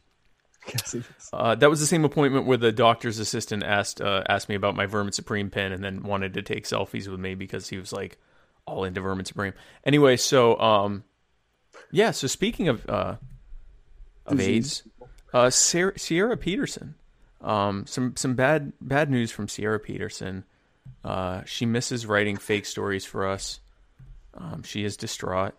Yes. 0.69 0.97
Uh, 1.33 1.55
that 1.55 1.71
was 1.71 1.81
the 1.81 1.87
same 1.87 2.05
appointment 2.05 2.47
where 2.47 2.57
the 2.57 2.73
doctor's 2.73 3.19
assistant 3.19 3.63
asked 3.63 4.01
uh, 4.01 4.25
asked 4.29 4.49
me 4.49 4.55
about 4.55 4.75
my 4.75 4.87
Vermin 4.87 5.13
Supreme 5.13 5.49
pin 5.49 5.73
and 5.73 5.83
then 5.83 6.03
wanted 6.03 6.35
to 6.35 6.43
take 6.43 6.65
selfies 6.65 7.09
with 7.09 7.21
me 7.21 7.35
because 7.35 7.69
he 7.69 7.79
was 7.79 7.93
like 7.93 8.19
all 8.67 8.85
into 8.85 9.01
Vermin 9.01 9.25
Supreme. 9.25 9.53
Anyway, 9.85 10.17
so 10.17 10.59
um, 10.59 11.05
yeah. 11.91 12.11
So 12.11 12.27
speaking 12.27 12.69
of 12.69 12.89
uh, 12.89 13.17
of 14.27 14.39
Disease. 14.39 14.83
AIDS, 14.85 15.07
uh, 15.33 15.51
Sierra, 15.51 15.99
Sierra 15.99 16.37
Peterson. 16.37 16.97
Um, 17.47 17.87
some 17.87 18.17
some 18.17 18.35
bad 18.35 18.73
bad 18.81 19.09
news 19.09 19.31
from 19.31 19.47
Sierra 19.47 19.79
Peterson. 19.79 20.45
Uh, 21.05 21.43
she 21.45 21.65
misses 21.65 22.05
writing 22.05 22.37
fake 22.37 22.67
stories 22.67 23.05
for 23.05 23.27
us. 23.27 23.61
Um, 24.35 24.65
she 24.65 24.85
is 24.85 24.97
distraught, 24.97 25.55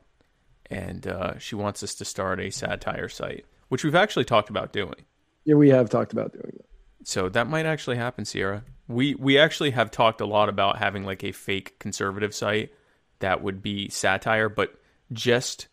and 0.69 1.07
uh, 1.07 1.39
she 1.39 1.55
wants 1.55 1.81
us 1.83 1.95
to 1.95 2.05
start 2.05 2.41
a 2.41 2.51
satire 2.51 3.07
site, 3.07 3.45
which 3.69 3.85
we've 3.85 3.95
actually 3.95 4.25
talked 4.25 4.49
about 4.49 4.73
doing. 4.73 5.05
Yeah, 5.45 5.55
we 5.55 5.69
have 5.69 5.89
talked 5.89 6.11
about 6.11 6.33
doing 6.33 6.51
that. 6.57 6.65
So 7.07 7.29
that 7.29 7.47
might 7.47 7.65
actually 7.65 7.95
happen, 7.95 8.25
Sierra. 8.25 8.63
We 8.89 9.15
we 9.15 9.39
actually 9.39 9.71
have 9.71 9.89
talked 9.89 10.19
a 10.19 10.25
lot 10.25 10.49
about 10.49 10.77
having 10.77 11.05
like 11.05 11.23
a 11.23 11.31
fake 11.31 11.79
conservative 11.79 12.35
site 12.35 12.73
that 13.19 13.41
would 13.41 13.61
be 13.61 13.87
satire, 13.87 14.49
but 14.49 14.75
just 15.13 15.69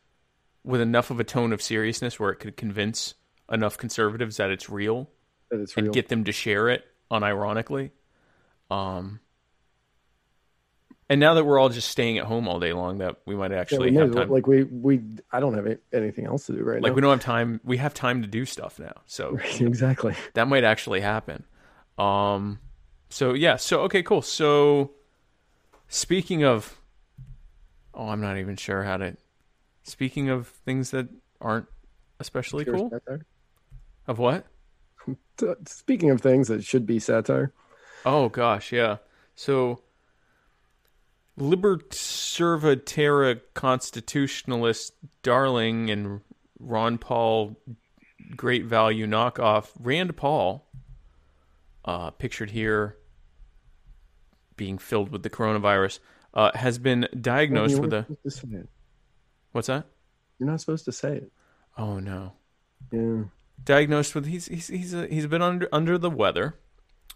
with 0.62 0.80
enough 0.80 1.10
of 1.10 1.18
a 1.18 1.24
tone 1.24 1.52
of 1.52 1.60
seriousness 1.60 2.20
where 2.20 2.30
it 2.30 2.36
could 2.36 2.56
convince 2.56 3.14
enough 3.50 3.76
conservatives 3.76 4.36
that 4.36 4.50
it's 4.50 4.70
real 4.70 5.10
and 5.54 5.84
real. 5.86 5.92
get 5.92 6.08
them 6.08 6.24
to 6.24 6.32
share 6.32 6.68
it 6.68 6.84
unironically. 7.10 7.90
Um 8.70 9.20
and 11.08 11.20
now 11.20 11.34
that 11.34 11.44
we're 11.44 11.58
all 11.58 11.68
just 11.68 11.88
staying 11.88 12.16
at 12.18 12.24
home 12.24 12.48
all 12.48 12.58
day 12.58 12.72
long, 12.72 12.98
that 12.98 13.16
we 13.26 13.36
might 13.36 13.50
Yeah, 13.50 13.58
actually 13.58 13.90
we 13.90 13.96
have 13.96 14.12
time. 14.12 14.30
like 14.30 14.46
we 14.46 14.64
we 14.64 15.00
I 15.30 15.38
don't 15.40 15.54
have 15.54 15.66
anything 15.92 16.24
else 16.26 16.46
to 16.46 16.52
do 16.52 16.62
right 16.62 16.80
like 16.80 16.92
now. 16.92 16.94
we 16.94 17.00
don't 17.02 17.10
have 17.10 17.20
time. 17.20 17.60
We 17.62 17.76
have 17.76 17.92
time 17.92 18.22
to 18.22 18.28
do 18.28 18.44
stuff 18.46 18.78
now. 18.78 19.02
So 19.06 19.32
Right, 19.36 19.60
exactly. 19.60 20.14
that 20.32 20.48
might 20.48 20.64
actually 20.64 21.00
happen. 21.00 21.44
Um, 21.98 22.58
so 23.10 23.34
yeah, 23.34 23.56
so 23.56 23.82
okay, 23.82 24.02
cool. 24.02 24.22
So 24.22 24.92
speaking 25.88 26.42
of, 26.42 26.80
oh, 27.92 28.08
I'm 28.08 28.20
not 28.22 28.38
even 28.38 28.56
sure 28.56 28.82
how 28.82 28.96
to. 28.96 29.16
Speaking 29.82 30.30
of 30.30 30.48
things 30.48 30.90
that 30.92 31.08
aren't 31.40 31.66
especially 32.18 32.64
Pure 32.64 32.76
cool, 32.76 33.00
of 34.06 34.18
what? 34.18 34.46
Speaking 35.66 36.10
of 36.10 36.20
things 36.20 36.48
that 36.48 36.64
should 36.64 36.86
be 36.86 36.98
satire, 36.98 37.52
Oh 38.04 38.28
gosh, 38.28 38.72
yeah. 38.72 38.98
So 39.34 39.80
Liberservatera 41.38 43.40
constitutionalist 43.54 44.92
darling 45.22 45.90
and 45.90 46.20
Ron 46.58 46.98
Paul 46.98 47.56
great 48.36 48.64
value 48.64 49.06
knockoff 49.06 49.70
Rand 49.78 50.16
Paul 50.16 50.66
uh, 51.84 52.10
pictured 52.10 52.50
here 52.50 52.96
being 54.56 54.78
filled 54.78 55.10
with 55.10 55.22
the 55.22 55.30
coronavirus 55.30 55.98
uh, 56.32 56.50
has 56.54 56.78
been 56.78 57.06
diagnosed 57.20 57.78
with 57.78 57.92
a 57.92 58.04
supposed 58.04 58.22
to 58.22 58.30
say 58.30 58.56
it. 58.56 58.68
what's 59.52 59.66
that? 59.66 59.86
You're 60.38 60.48
not 60.48 60.60
supposed 60.60 60.86
to 60.86 60.92
say 60.92 61.16
it. 61.16 61.30
Oh 61.76 61.98
no. 61.98 62.32
Yeah, 62.92 63.24
Diagnosed 63.62 64.14
with 64.14 64.26
he's 64.26 64.46
he's 64.46 64.68
he's, 64.68 64.94
a, 64.94 65.06
he's 65.06 65.26
been 65.26 65.42
under 65.42 65.68
under 65.72 65.96
the 65.96 66.10
weather. 66.10 66.56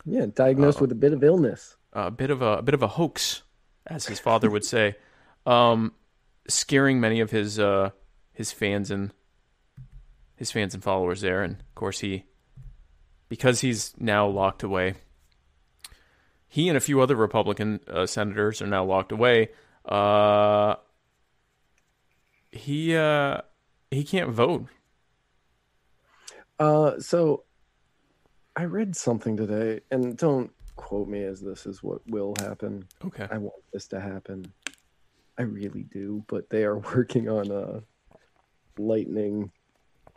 yeah. 0.05 0.27
Diagnosed 0.33 0.81
with 0.81 0.93
a 0.93 0.95
bit 0.97 1.13
of 1.13 1.23
illness. 1.23 1.77
a 1.93 2.11
bit 2.11 2.31
of 2.31 2.43
a, 2.43 2.59
a 2.59 2.63
bit 2.63 2.75
of 2.75 2.83
a 2.83 2.89
hoax, 2.89 3.43
as 3.87 4.07
his 4.07 4.21
father 4.21 4.51
would 4.51 4.65
say, 4.65 4.97
um, 5.47 5.93
scaring 6.49 7.01
many 7.01 7.21
of 7.21 7.31
his 7.31 7.59
uh, 7.59 7.91
his 8.33 8.53
fans 8.53 8.91
and 8.91 9.13
his 10.37 10.51
fans 10.51 10.75
and 10.75 10.83
followers 10.83 11.21
there. 11.21 11.43
And 11.43 11.55
of 11.57 11.75
course, 11.75 12.01
he 12.01 12.25
because 13.29 13.61
he's 13.61 13.93
now 13.99 14.27
locked 14.27 14.63
away. 14.63 14.95
He 16.49 16.69
and 16.69 16.79
a 16.79 16.81
few 16.81 17.01
other 17.01 17.15
Republican 17.17 17.81
uh, 17.87 18.07
senators 18.07 18.63
are 18.63 18.67
now 18.67 18.85
locked 18.85 19.13
away. 19.13 19.51
Uh, 19.85 20.77
he 22.51 22.97
uh, 22.97 23.43
he 23.91 24.05
can't 24.05 24.31
vote. 24.31 24.67
Uh, 26.59 26.99
so 26.99 27.45
I 28.57 28.65
read 28.65 28.97
something 28.97 29.37
today, 29.37 29.81
and 29.91 30.17
don't 30.17 30.51
quote 30.77 31.09
me 31.09 31.23
as 31.23 31.41
this 31.41 31.67
is 31.67 31.83
what 31.83 32.01
will 32.09 32.35
happen. 32.41 32.87
Okay. 33.05 33.27
I 33.31 33.39
want 33.39 33.63
this 33.73 33.87
to 33.89 34.01
happen. 34.01 34.53
I 35.39 35.43
really 35.43 35.85
do, 35.85 36.25
but 36.27 36.51
they 36.51 36.65
are 36.65 36.79
working 36.97 37.29
on 37.29 37.53
uh, 37.53 37.81
lightening 38.79 39.53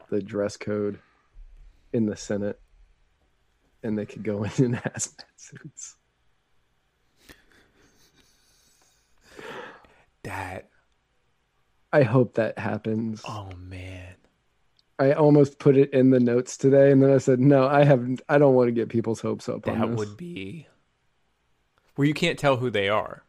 the 0.10 0.22
dress 0.22 0.58
code 0.58 1.00
in 1.94 2.06
the 2.06 2.16
Senate, 2.16 2.60
and 3.84 3.98
they 3.98 4.06
could 4.06 4.24
go 4.24 4.44
in 4.44 4.52
in 4.58 4.74
hazmat 4.74 5.24
suits. 5.36 5.96
That. 10.24 10.70
I 11.94 12.04
hope 12.04 12.36
that 12.36 12.58
happens. 12.58 13.22
Oh 13.28 13.50
man. 13.58 14.11
I 15.02 15.14
almost 15.14 15.58
put 15.60 15.76
it 15.78 15.92
in 15.94 16.12
the 16.12 16.20
notes 16.20 16.58
today, 16.58 16.92
and 16.92 17.02
then 17.02 17.12
I 17.12 17.18
said, 17.18 17.40
"No, 17.40 17.68
I 17.68 17.84
haven't. 17.84 18.22
I 18.30 18.38
don't 18.38 18.54
want 18.56 18.68
to 18.68 18.72
get 18.72 18.90
people's 18.90 19.20
hopes 19.22 19.50
up 19.50 19.68
on 19.68 19.80
That 19.80 19.88
this." 19.90 19.98
would 19.98 20.16
be 20.18 20.68
where 21.96 22.08
you 22.08 22.14
can't 22.14 22.38
tell 22.40 22.58
who 22.58 22.70
they 22.70 22.88
are 22.88 23.24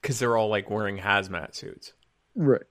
because 0.00 0.18
they're 0.18 0.36
all 0.36 0.48
like 0.48 0.70
wearing 0.70 0.98
hazmat 0.98 1.54
suits. 1.54 1.92
right. 2.34 2.62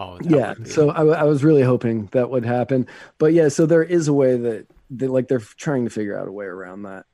Oh, 0.00 0.16
that 0.18 0.30
yeah 0.30 0.54
be- 0.54 0.64
so 0.70 0.90
I, 0.90 1.02
I 1.04 1.24
was 1.24 1.42
really 1.42 1.62
hoping 1.62 2.06
that 2.12 2.30
would 2.30 2.44
happen 2.44 2.86
but 3.18 3.32
yeah 3.32 3.48
so 3.48 3.66
there 3.66 3.82
is 3.82 4.06
a 4.06 4.12
way 4.12 4.36
that 4.36 4.66
they 4.90 5.08
like 5.08 5.26
they're 5.26 5.40
trying 5.40 5.84
to 5.86 5.90
figure 5.90 6.16
out 6.16 6.28
a 6.28 6.32
way 6.32 6.44
around 6.46 6.82
that 6.84 7.04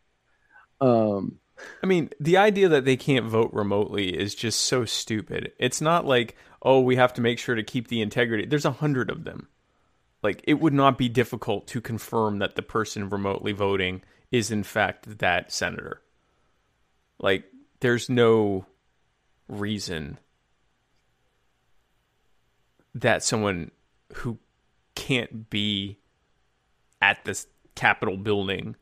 um 0.82 1.38
I 1.82 1.86
mean, 1.86 2.10
the 2.18 2.36
idea 2.36 2.68
that 2.68 2.84
they 2.84 2.96
can't 2.96 3.26
vote 3.26 3.50
remotely 3.52 4.08
is 4.16 4.34
just 4.34 4.62
so 4.62 4.84
stupid. 4.84 5.52
It's 5.58 5.80
not 5.80 6.06
like, 6.06 6.36
oh, 6.62 6.80
we 6.80 6.96
have 6.96 7.12
to 7.14 7.20
make 7.20 7.38
sure 7.38 7.54
to 7.54 7.62
keep 7.62 7.88
the 7.88 8.00
integrity. 8.00 8.46
There's 8.46 8.64
a 8.64 8.72
hundred 8.72 9.10
of 9.10 9.24
them. 9.24 9.48
Like, 10.22 10.42
it 10.44 10.54
would 10.54 10.72
not 10.72 10.98
be 10.98 11.08
difficult 11.08 11.66
to 11.68 11.80
confirm 11.80 12.38
that 12.38 12.56
the 12.56 12.62
person 12.62 13.08
remotely 13.08 13.52
voting 13.52 14.02
is 14.32 14.50
in 14.50 14.62
fact 14.62 15.18
that 15.18 15.52
senator. 15.52 16.00
Like, 17.18 17.44
there's 17.80 18.08
no 18.08 18.66
reason 19.48 20.18
that 22.94 23.22
someone 23.22 23.70
who 24.14 24.38
can't 24.94 25.50
be 25.50 25.98
at 27.02 27.24
this 27.24 27.46
Capitol 27.74 28.16
building 28.16 28.76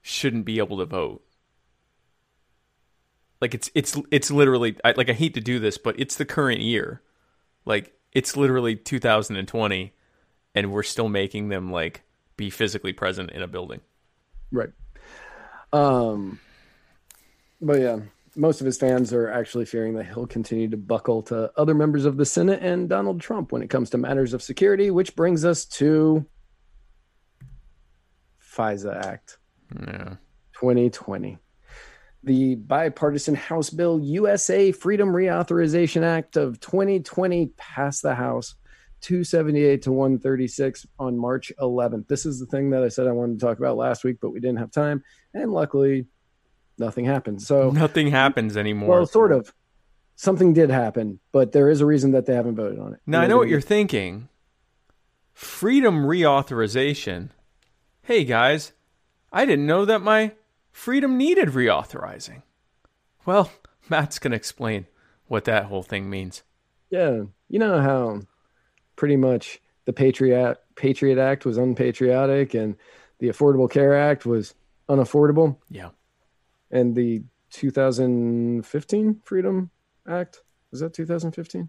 shouldn't 0.00 0.44
be 0.44 0.58
able 0.58 0.78
to 0.78 0.86
vote. 0.86 1.25
Like 3.40 3.54
it's 3.54 3.70
it's 3.74 3.96
it's 4.10 4.30
literally 4.30 4.76
I, 4.84 4.92
like 4.96 5.10
I 5.10 5.12
hate 5.12 5.34
to 5.34 5.40
do 5.40 5.58
this, 5.58 5.78
but 5.78 5.98
it's 6.00 6.16
the 6.16 6.24
current 6.24 6.60
year. 6.60 7.02
Like 7.64 7.92
it's 8.12 8.36
literally 8.36 8.76
2020, 8.76 9.92
and 10.54 10.72
we're 10.72 10.82
still 10.82 11.08
making 11.08 11.48
them 11.48 11.70
like 11.70 12.02
be 12.36 12.50
physically 12.50 12.92
present 12.92 13.30
in 13.30 13.42
a 13.42 13.46
building. 13.46 13.80
right 14.52 14.70
um 15.72 16.38
but 17.60 17.80
yeah 17.80 17.98
most 18.36 18.60
of 18.60 18.66
his 18.66 18.78
fans 18.78 19.12
are 19.12 19.28
actually 19.30 19.64
fearing 19.64 19.94
that 19.94 20.06
he'll 20.06 20.26
continue 20.26 20.68
to 20.68 20.76
buckle 20.76 21.22
to 21.22 21.50
other 21.56 21.74
members 21.74 22.04
of 22.04 22.16
the 22.16 22.24
senate 22.24 22.60
and 22.62 22.88
donald 22.88 23.20
trump 23.20 23.50
when 23.50 23.62
it 23.62 23.68
comes 23.70 23.90
to 23.90 23.98
matters 23.98 24.32
of 24.32 24.40
security 24.42 24.90
which 24.92 25.16
brings 25.16 25.44
us 25.44 25.64
to 25.64 26.24
fisa 28.40 28.94
act 29.04 29.38
Yeah. 29.74 30.14
2020. 30.60 31.38
The 32.26 32.56
bipartisan 32.56 33.36
House 33.36 33.70
Bill 33.70 34.00
USA 34.00 34.72
Freedom 34.72 35.10
Reauthorization 35.10 36.02
Act 36.02 36.36
of 36.36 36.58
2020 36.58 37.52
passed 37.56 38.02
the 38.02 38.16
House 38.16 38.56
278 39.02 39.82
to 39.82 39.92
136 39.92 40.86
on 40.98 41.16
March 41.16 41.52
11th. 41.60 42.08
This 42.08 42.26
is 42.26 42.40
the 42.40 42.46
thing 42.46 42.70
that 42.70 42.82
I 42.82 42.88
said 42.88 43.06
I 43.06 43.12
wanted 43.12 43.38
to 43.38 43.46
talk 43.46 43.58
about 43.58 43.76
last 43.76 44.02
week, 44.02 44.16
but 44.20 44.30
we 44.30 44.40
didn't 44.40 44.58
have 44.58 44.72
time. 44.72 45.04
And 45.34 45.52
luckily, 45.52 46.06
nothing 46.78 47.04
happened. 47.04 47.42
So, 47.42 47.70
Nothing 47.70 48.08
happens 48.08 48.56
anymore. 48.56 48.88
well, 48.90 49.06
sort 49.06 49.30
of. 49.30 49.54
Something 50.16 50.52
did 50.52 50.70
happen, 50.70 51.20
but 51.30 51.52
there 51.52 51.70
is 51.70 51.80
a 51.80 51.86
reason 51.86 52.10
that 52.12 52.26
they 52.26 52.34
haven't 52.34 52.56
voted 52.56 52.80
on 52.80 52.94
it. 52.94 53.00
Now 53.06 53.20
I 53.20 53.28
know 53.28 53.36
what 53.36 53.48
you're 53.48 53.60
thinking. 53.60 54.28
Freedom 55.32 56.04
reauthorization. 56.04 57.28
Hey 58.02 58.24
guys, 58.24 58.72
I 59.30 59.44
didn't 59.44 59.66
know 59.66 59.84
that 59.84 60.00
my 60.00 60.32
freedom 60.76 61.16
needed 61.16 61.48
reauthorizing. 61.48 62.42
Well, 63.24 63.50
Matt's 63.88 64.18
gonna 64.18 64.36
explain 64.36 64.86
what 65.26 65.44
that 65.46 65.64
whole 65.64 65.82
thing 65.82 66.10
means. 66.10 66.42
Yeah, 66.90 67.22
you 67.48 67.58
know 67.58 67.80
how 67.80 68.20
pretty 68.94 69.16
much 69.16 69.60
the 69.86 69.92
Patriot 69.92 70.58
Patriot 70.76 71.18
Act 71.18 71.44
was 71.46 71.56
unpatriotic 71.56 72.52
and 72.54 72.76
the 73.18 73.28
Affordable 73.28 73.70
Care 73.70 73.96
Act 73.96 74.26
was 74.26 74.54
unaffordable, 74.88 75.56
Yeah. 75.70 75.90
and 76.70 76.94
the 76.94 77.24
2015 77.50 79.20
Freedom 79.24 79.70
Act 80.06 80.42
was 80.70 80.80
that 80.80 80.92
2015? 80.92 81.68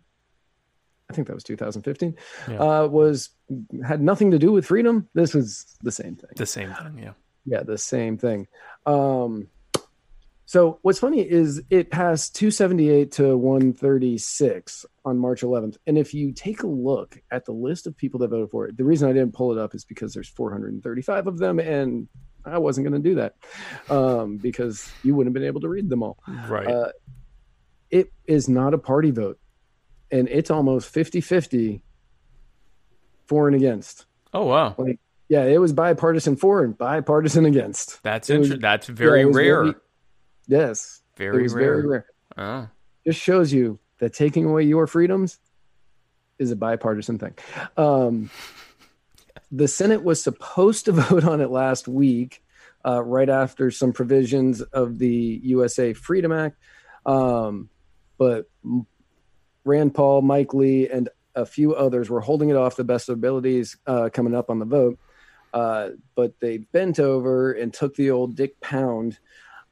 I 1.10 1.14
think 1.14 1.28
that 1.28 1.34
was 1.34 1.43
2015. 1.45 2.16
Yeah. 2.49 2.58
Uh, 2.60 2.88
was 2.88 3.30
had 3.86 4.01
nothing 4.01 4.32
to 4.32 4.38
do 4.39 4.51
with 4.51 4.66
freedom. 4.66 5.08
This 5.14 5.34
was 5.34 5.78
the 5.82 5.91
same 5.91 6.18
thing. 6.18 6.30
The 6.36 6.45
same 6.45 6.74
thing, 6.74 6.99
yeah. 6.99 7.14
Yeah, 7.47 7.63
the 7.63 7.77
same 7.77 8.17
thing. 8.17 8.47
Um, 8.85 9.47
so 10.45 10.79
what's 10.81 10.99
funny 10.99 11.21
is 11.29 11.61
it 11.69 11.89
passed 11.89 12.35
278 12.35 13.11
to 13.13 13.37
136 13.37 14.85
on 15.03 15.17
March 15.17 15.41
11th. 15.41 15.77
And 15.87 15.97
if 15.97 16.13
you 16.13 16.31
take 16.31 16.63
a 16.63 16.67
look 16.67 17.19
at 17.31 17.45
the 17.45 17.53
list 17.53 17.87
of 17.87 17.97
people 17.97 18.19
that 18.19 18.29
voted 18.29 18.51
for 18.51 18.67
it, 18.67 18.77
the 18.77 18.85
reason 18.85 19.09
I 19.09 19.13
didn't 19.13 19.33
pull 19.33 19.51
it 19.51 19.57
up 19.57 19.73
is 19.73 19.83
because 19.83 20.13
there's 20.13 20.29
435 20.29 21.27
of 21.27 21.37
them, 21.37 21.59
and 21.59 22.07
I 22.45 22.59
wasn't 22.59 22.87
going 22.87 23.01
to 23.01 23.09
do 23.09 23.15
that 23.15 23.35
um, 23.89 24.37
because 24.37 24.89
you 25.03 25.15
wouldn't 25.15 25.35
have 25.35 25.41
been 25.41 25.47
able 25.47 25.61
to 25.61 25.69
read 25.69 25.89
them 25.89 26.03
all. 26.03 26.17
Right. 26.47 26.67
Uh, 26.67 26.91
it 27.89 28.11
is 28.25 28.47
not 28.49 28.73
a 28.73 28.77
party 28.77 29.11
vote, 29.11 29.39
and 30.11 30.27
it's 30.29 30.51
almost 30.51 30.89
50 30.89 31.21
50 31.21 31.81
for 33.25 33.47
and 33.47 33.55
against. 33.55 34.05
oh 34.33 34.45
wow. 34.45 34.75
Like, 34.77 34.99
yeah, 35.30 35.43
it 35.43 35.59
was 35.59 35.73
bipartisan 35.73 36.36
for 36.36 36.63
and 36.63 36.78
bipartisan 36.78 37.45
against. 37.45 38.01
That's 38.03 38.30
it 38.30 38.38
was- 38.39 38.51
inter- 38.51 38.61
that's 38.61 38.88
very 38.88 39.21
Yeah, 39.21 39.25
rare. 39.28 39.63
very- 39.63 39.75
yes, 40.47 41.01
very 41.15 41.47
rare. 41.47 41.49
very 41.82 41.88
rare. 41.88 42.05
Oh. 42.38 42.69
Just 43.05 43.19
shows 43.19 43.51
you 43.53 43.80
that 43.99 44.13
taking 44.13 44.45
away 44.45 44.63
your 44.63 44.88
freedoms 44.88 45.39
is 46.39 46.51
a 46.51 46.55
bipartisan 46.55 47.17
thing. 47.17 47.34
Um, 47.78 48.30
the 49.51 49.67
Senate 49.67 50.03
was 50.03 50.21
supposed 50.21 50.86
to 50.86 50.91
vote 50.93 51.23
on 51.23 51.41
it 51.41 51.49
last 51.49 51.88
week, 51.88 52.43
uh, 52.86 53.03
right 53.03 53.30
after 53.30 53.71
some 53.71 53.91
provisions 53.91 54.61
of 54.61 54.99
the 54.99 55.39
USA 55.43 55.93
Freedom 55.93 56.32
Act, 56.32 56.57
um, 57.05 57.69
but 58.17 58.49
Rand 59.65 59.93
Paul, 59.95 60.21
Mike 60.21 60.53
Lee, 60.53 60.88
and 60.89 61.09
a 61.36 61.45
few 61.45 61.73
others 61.75 62.09
were 62.09 62.21
holding 62.21 62.49
it 62.49 62.55
off 62.55 62.75
the 62.75 62.84
best 62.84 63.09
of 63.09 63.13
abilities 63.13 63.78
uh, 63.86 64.09
coming 64.13 64.34
up 64.36 64.49
on 64.49 64.59
the 64.59 64.65
vote. 64.65 64.97
Uh, 65.58 65.89
but 66.14 66.39
they 66.39 66.58
bent 66.60 66.99
over 66.99 67.51
and 67.51 67.74
took 67.74 67.95
the 67.95 68.12
old 68.12 68.36
Dick 68.36 68.62
Pound 68.62 69.18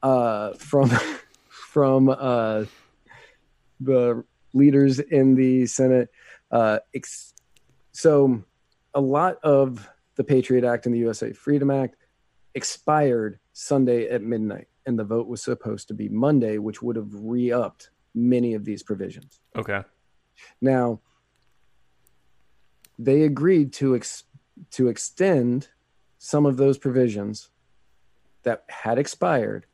uh, 0.02 0.52
from 0.54 0.90
from 1.48 2.08
uh, 2.08 2.64
the 3.78 4.24
leaders 4.52 4.98
in 4.98 5.36
the 5.36 5.64
Senate. 5.66 6.08
Uh, 6.50 6.80
ex- 6.92 7.34
so 7.92 8.42
a 8.94 9.00
lot 9.00 9.38
of 9.44 9.88
the 10.16 10.24
Patriot 10.24 10.64
Act 10.64 10.86
and 10.86 10.94
the 10.94 10.98
USA 10.98 11.32
Freedom 11.32 11.70
Act 11.70 11.94
expired 12.56 13.38
Sunday 13.52 14.08
at 14.08 14.22
midnight, 14.22 14.66
and 14.86 14.98
the 14.98 15.04
vote 15.04 15.28
was 15.28 15.40
supposed 15.40 15.86
to 15.86 15.94
be 15.94 16.08
Monday, 16.08 16.58
which 16.58 16.82
would 16.82 16.96
have 16.96 17.12
re 17.12 17.52
upped 17.52 17.90
many 18.12 18.54
of 18.54 18.64
these 18.64 18.82
provisions. 18.82 19.38
Okay. 19.54 19.82
Now, 20.60 21.00
they 22.98 23.22
agreed 23.22 23.72
to 23.74 23.94
ex- 23.94 24.24
to 24.72 24.88
extend 24.88 25.68
some 26.26 26.44
of 26.44 26.56
those 26.56 26.76
provisions 26.76 27.50
that 28.42 28.64
had 28.68 28.98
expired 28.98 29.64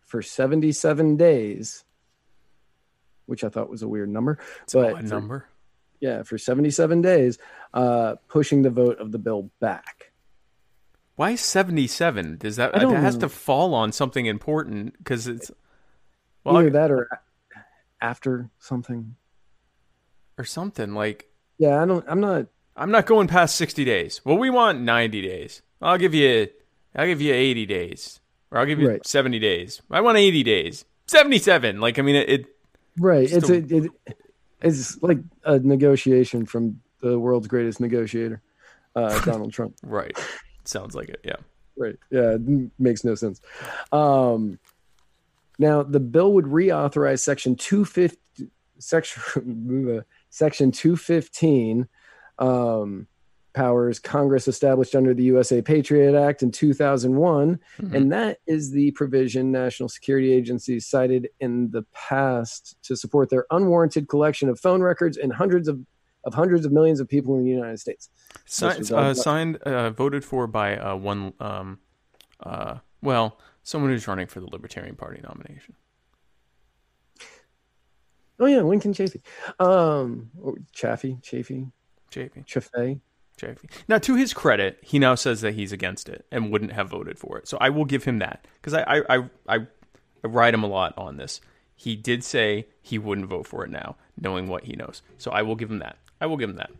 for 0.00 0.22
77 0.22 1.18
days, 1.18 1.84
which 3.26 3.44
I 3.44 3.50
thought 3.50 3.68
was 3.68 3.82
a 3.82 3.88
weird 3.88 4.08
number. 4.08 4.38
It's 4.62 4.72
but 4.72 4.92
a 4.92 4.96
for- 4.96 5.02
number. 5.02 5.48
yeah, 6.00 6.22
for 6.22 6.38
77 6.38 7.02
days, 7.02 7.38
uh, 7.74 8.14
pushing 8.26 8.62
the 8.62 8.70
vote 8.70 8.98
of 9.00 9.12
the 9.12 9.18
bill 9.18 9.50
back. 9.60 10.12
Why 11.16 11.34
77? 11.34 12.38
Does 12.38 12.56
that 12.56 12.72
that 12.72 12.88
has 12.88 13.18
to 13.18 13.28
fall 13.28 13.74
on 13.74 13.92
something 13.92 14.24
important 14.24 14.96
because 14.96 15.26
it's 15.28 15.50
well 16.42 16.56
Either 16.56 16.68
I- 16.68 16.70
that 16.70 16.90
or 16.90 17.08
after 18.00 18.48
something. 18.58 19.14
or 20.38 20.44
something 20.44 20.94
like 20.94 21.28
Yeah, 21.58 21.82
I 21.82 21.84
don't. 21.86 22.04
I'm 22.08 22.20
not. 22.20 22.46
I'm 22.76 22.92
not 22.92 23.04
going 23.04 23.26
past 23.26 23.56
60 23.56 23.84
days. 23.84 24.22
Well, 24.24 24.38
we 24.38 24.48
want 24.48 24.80
90 24.80 25.20
days. 25.20 25.60
I'll 25.80 25.98
give 25.98 26.14
you 26.14 26.48
I'll 26.94 27.06
give 27.06 27.20
you 27.20 27.32
80 27.34 27.66
days. 27.66 28.20
Or 28.50 28.58
I'll 28.58 28.66
give 28.66 28.80
you 28.80 28.88
Right. 28.88 29.06
70 29.06 29.38
days. 29.38 29.82
I 29.90 30.00
want 30.00 30.16
80 30.18 30.42
days. 30.42 30.84
77. 31.06 31.80
Like 31.80 31.98
I 31.98 32.02
mean 32.02 32.16
it, 32.16 32.28
it 32.28 32.46
Right. 32.98 33.30
It's 33.30 33.48
a, 33.48 33.54
it, 33.54 33.90
it's 34.60 35.00
like 35.02 35.18
a 35.44 35.58
negotiation 35.58 36.46
from 36.46 36.80
the 37.00 37.18
world's 37.18 37.46
greatest 37.46 37.78
negotiator, 37.80 38.42
uh, 38.96 39.20
Donald 39.24 39.52
Trump. 39.52 39.76
right. 39.82 40.16
Sounds 40.64 40.94
like 40.94 41.08
it. 41.08 41.20
Yeah. 41.24 41.36
Right. 41.76 41.96
Yeah, 42.10 42.34
it 42.34 42.70
makes 42.78 43.04
no 43.04 43.14
sense. 43.14 43.40
Um, 43.92 44.58
now 45.60 45.82
the 45.84 46.00
bill 46.00 46.32
would 46.34 46.44
reauthorize 46.46 47.20
section 47.20 47.54
250 47.54 48.50
section 48.78 50.04
section 50.30 50.72
215 50.72 51.88
um, 52.38 53.06
powers 53.58 53.98
Congress 53.98 54.46
established 54.46 54.94
under 54.94 55.12
the 55.12 55.24
USA 55.24 55.60
Patriot 55.60 56.14
Act 56.14 56.44
in 56.44 56.50
2001 56.52 57.58
Mhm. 57.80 57.94
and 57.96 58.12
that 58.12 58.38
is 58.46 58.70
the 58.70 58.92
provision 58.92 59.50
national 59.50 59.88
security 59.88 60.30
agencies 60.32 60.86
cited 60.86 61.28
in 61.40 61.68
the 61.72 61.82
past 61.92 62.76
to 62.84 62.96
support 62.96 63.30
their 63.30 63.46
unwarranted 63.50 64.06
collection 64.08 64.48
of 64.48 64.60
phone 64.60 64.80
records 64.80 65.16
and 65.16 65.32
hundreds 65.32 65.66
of 65.66 65.76
of 66.24 66.34
hundreds 66.34 66.64
of 66.66 66.72
millions 66.72 67.00
of 67.00 67.08
people 67.08 67.36
in 67.36 67.42
the 67.44 67.50
United 67.50 67.78
States. 67.80 68.10
Signed, 68.44 68.92
uh, 68.92 69.02
done. 69.06 69.14
signed 69.14 69.56
uh, 69.58 69.90
voted 69.90 70.24
for 70.24 70.46
by 70.46 70.76
uh, 70.76 70.94
one 70.94 71.32
um 71.40 71.78
uh 72.40 72.78
well, 73.02 73.38
someone 73.64 73.90
who's 73.90 74.06
running 74.06 74.26
for 74.28 74.38
the 74.40 74.46
Libertarian 74.46 74.94
Party 74.94 75.20
nomination. 75.22 75.74
Oh 78.40 78.46
yeah, 78.46 78.60
Lincoln 78.60 78.92
Chafee, 78.92 79.20
um, 79.58 80.30
or 80.40 80.54
Chaffee, 80.72 81.18
Chafee, 81.22 81.72
JP. 82.12 82.46
Chaffee. 82.46 83.00
Now, 83.88 83.98
to 83.98 84.14
his 84.14 84.32
credit, 84.32 84.78
he 84.82 84.98
now 84.98 85.14
says 85.14 85.40
that 85.42 85.54
he's 85.54 85.72
against 85.72 86.08
it 86.08 86.26
and 86.30 86.50
wouldn't 86.50 86.72
have 86.72 86.88
voted 86.88 87.18
for 87.18 87.38
it. 87.38 87.48
So 87.48 87.58
I 87.60 87.70
will 87.70 87.84
give 87.84 88.04
him 88.04 88.18
that 88.18 88.46
because 88.60 88.74
I, 88.74 88.82
I, 88.82 89.16
I, 89.16 89.28
I, 89.48 89.58
ride 90.22 90.54
him 90.54 90.62
a 90.62 90.66
lot 90.66 90.94
on 90.96 91.16
this. 91.16 91.40
He 91.76 91.94
did 91.94 92.24
say 92.24 92.66
he 92.82 92.98
wouldn't 92.98 93.28
vote 93.28 93.46
for 93.46 93.64
it 93.64 93.70
now, 93.70 93.96
knowing 94.20 94.48
what 94.48 94.64
he 94.64 94.74
knows. 94.74 95.02
So 95.16 95.30
I 95.30 95.42
will 95.42 95.54
give 95.54 95.70
him 95.70 95.78
that. 95.78 95.96
I 96.20 96.26
will 96.26 96.36
give 96.36 96.50
him 96.50 96.56
that. 96.56 96.70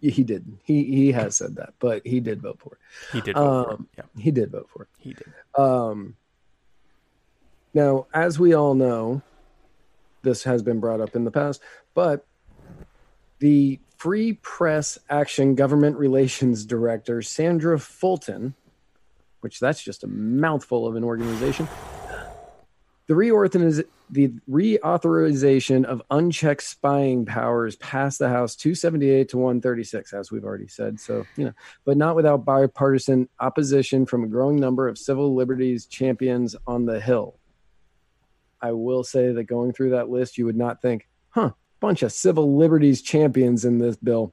He 0.00 0.24
did. 0.24 0.58
He 0.64 0.84
he 0.84 1.12
has 1.12 1.36
said 1.36 1.56
that, 1.56 1.74
but 1.78 2.06
he 2.06 2.20
did 2.20 2.40
vote 2.40 2.58
for 2.58 2.72
it. 2.74 2.78
He 3.12 3.20
did 3.20 3.36
vote 3.36 3.64
for 3.64 3.72
it. 3.72 3.74
Um, 3.74 3.88
Yeah. 3.96 4.04
He 4.22 4.30
did 4.30 4.50
vote 4.50 4.68
for 4.72 4.82
it. 4.84 4.88
he 4.98 5.12
did. 5.12 5.26
Um, 5.56 6.16
now, 7.74 8.06
as 8.14 8.38
we 8.38 8.54
all 8.54 8.74
know, 8.74 9.22
this 10.22 10.44
has 10.44 10.62
been 10.62 10.80
brought 10.80 11.00
up 11.00 11.14
in 11.14 11.24
the 11.24 11.30
past, 11.30 11.60
but 11.94 12.26
the 13.38 13.78
Free 14.00 14.32
Press 14.32 14.98
Action 15.10 15.54
Government 15.54 15.98
Relations 15.98 16.64
Director, 16.64 17.20
Sandra 17.20 17.78
Fulton, 17.78 18.54
which 19.40 19.60
that's 19.60 19.82
just 19.82 20.04
a 20.04 20.06
mouthful 20.06 20.86
of 20.86 20.96
an 20.96 21.04
organization, 21.04 21.68
the 23.08 23.12
reauthoriz- 23.12 23.84
the 24.08 24.32
reauthorization 24.48 25.84
of 25.84 26.00
unchecked 26.10 26.62
spying 26.62 27.26
powers 27.26 27.76
passed 27.76 28.20
the 28.20 28.30
House 28.30 28.56
278 28.56 29.28
to 29.28 29.36
136, 29.36 30.14
as 30.14 30.32
we've 30.32 30.44
already 30.44 30.68
said. 30.68 30.98
So, 30.98 31.26
you 31.36 31.44
know, 31.44 31.52
but 31.84 31.98
not 31.98 32.16
without 32.16 32.46
bipartisan 32.46 33.28
opposition 33.38 34.06
from 34.06 34.24
a 34.24 34.28
growing 34.28 34.56
number 34.56 34.88
of 34.88 34.96
civil 34.96 35.34
liberties 35.34 35.84
champions 35.84 36.56
on 36.66 36.86
the 36.86 37.00
Hill. 37.00 37.38
I 38.62 38.72
will 38.72 39.04
say 39.04 39.30
that 39.30 39.44
going 39.44 39.74
through 39.74 39.90
that 39.90 40.08
list, 40.08 40.38
you 40.38 40.46
would 40.46 40.56
not 40.56 40.80
think, 40.80 41.06
huh, 41.28 41.50
bunch 41.80 42.02
of 42.02 42.12
civil 42.12 42.56
liberties 42.56 43.02
champions 43.02 43.64
in 43.64 43.78
this 43.78 43.96
bill. 43.96 44.32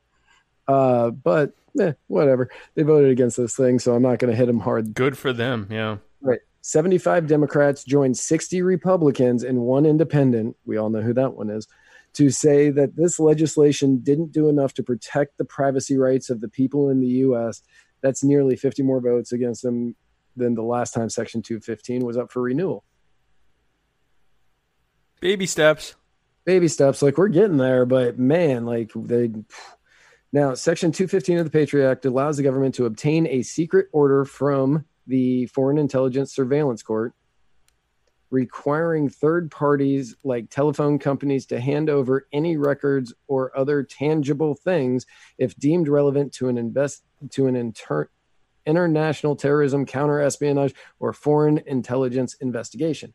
Uh, 0.67 1.11
but 1.11 1.53
eh, 1.79 1.93
whatever. 2.07 2.49
They 2.75 2.83
voted 2.83 3.09
against 3.09 3.37
this 3.37 3.55
thing, 3.55 3.79
so 3.79 3.95
I'm 3.95 4.01
not 4.01 4.19
going 4.19 4.31
to 4.31 4.37
hit 4.37 4.47
them 4.47 4.59
hard. 4.59 4.93
Good 4.93 5.17
for 5.17 5.33
them. 5.33 5.67
Yeah. 5.69 5.97
Right. 6.21 6.39
75 6.61 7.27
Democrats 7.27 7.83
joined 7.83 8.17
60 8.17 8.61
Republicans 8.61 9.43
and 9.43 9.61
one 9.61 9.85
independent. 9.85 10.57
We 10.65 10.77
all 10.77 10.89
know 10.89 11.01
who 11.01 11.13
that 11.13 11.33
one 11.33 11.49
is. 11.49 11.67
To 12.13 12.29
say 12.29 12.71
that 12.71 12.95
this 12.95 13.19
legislation 13.19 13.99
didn't 13.99 14.31
do 14.31 14.49
enough 14.49 14.73
to 14.75 14.83
protect 14.83 15.37
the 15.37 15.45
privacy 15.45 15.97
rights 15.97 16.29
of 16.29 16.41
the 16.41 16.47
people 16.47 16.89
in 16.89 16.99
the 16.99 17.07
U.S. 17.07 17.61
That's 18.01 18.23
nearly 18.23 18.55
50 18.55 18.81
more 18.81 18.99
votes 18.99 19.31
against 19.31 19.61
them 19.61 19.95
than 20.35 20.55
the 20.55 20.63
last 20.63 20.93
time 20.93 21.09
Section 21.09 21.41
215 21.41 22.05
was 22.05 22.17
up 22.17 22.31
for 22.31 22.41
renewal. 22.41 22.83
Baby 25.19 25.45
steps. 25.45 25.95
Baby 26.47 26.69
steps 26.69 27.01
like 27.01 27.17
we're 27.17 27.27
getting 27.27 27.57
there 27.57 27.85
but 27.85 28.17
man 28.17 28.65
like 28.65 28.89
they 28.95 29.29
now 30.31 30.53
section 30.53 30.93
215 30.93 31.39
of 31.39 31.43
the 31.43 31.51
patriot 31.51 31.91
act 31.91 32.05
allows 32.05 32.37
the 32.37 32.43
government 32.43 32.73
to 32.73 32.85
obtain 32.85 33.27
a 33.27 33.41
secret 33.41 33.87
order 33.91 34.23
from 34.23 34.85
the 35.07 35.45
foreign 35.47 35.77
intelligence 35.77 36.33
surveillance 36.33 36.81
court 36.81 37.13
requiring 38.29 39.09
third 39.09 39.51
parties 39.51 40.15
like 40.23 40.49
telephone 40.49 40.97
companies 40.97 41.45
to 41.45 41.59
hand 41.59 41.89
over 41.89 42.29
any 42.31 42.55
records 42.55 43.13
or 43.27 43.55
other 43.57 43.83
tangible 43.83 44.55
things 44.55 45.05
if 45.37 45.53
deemed 45.57 45.89
relevant 45.89 46.31
to 46.31 46.47
an 46.47 46.57
invest 46.57 47.03
to 47.29 47.47
an 47.47 47.57
inter- 47.57 48.09
international 48.65 49.35
terrorism 49.35 49.85
counter 49.85 50.21
espionage 50.21 50.73
or 51.01 51.11
foreign 51.11 51.57
intelligence 51.65 52.35
investigation 52.35 53.13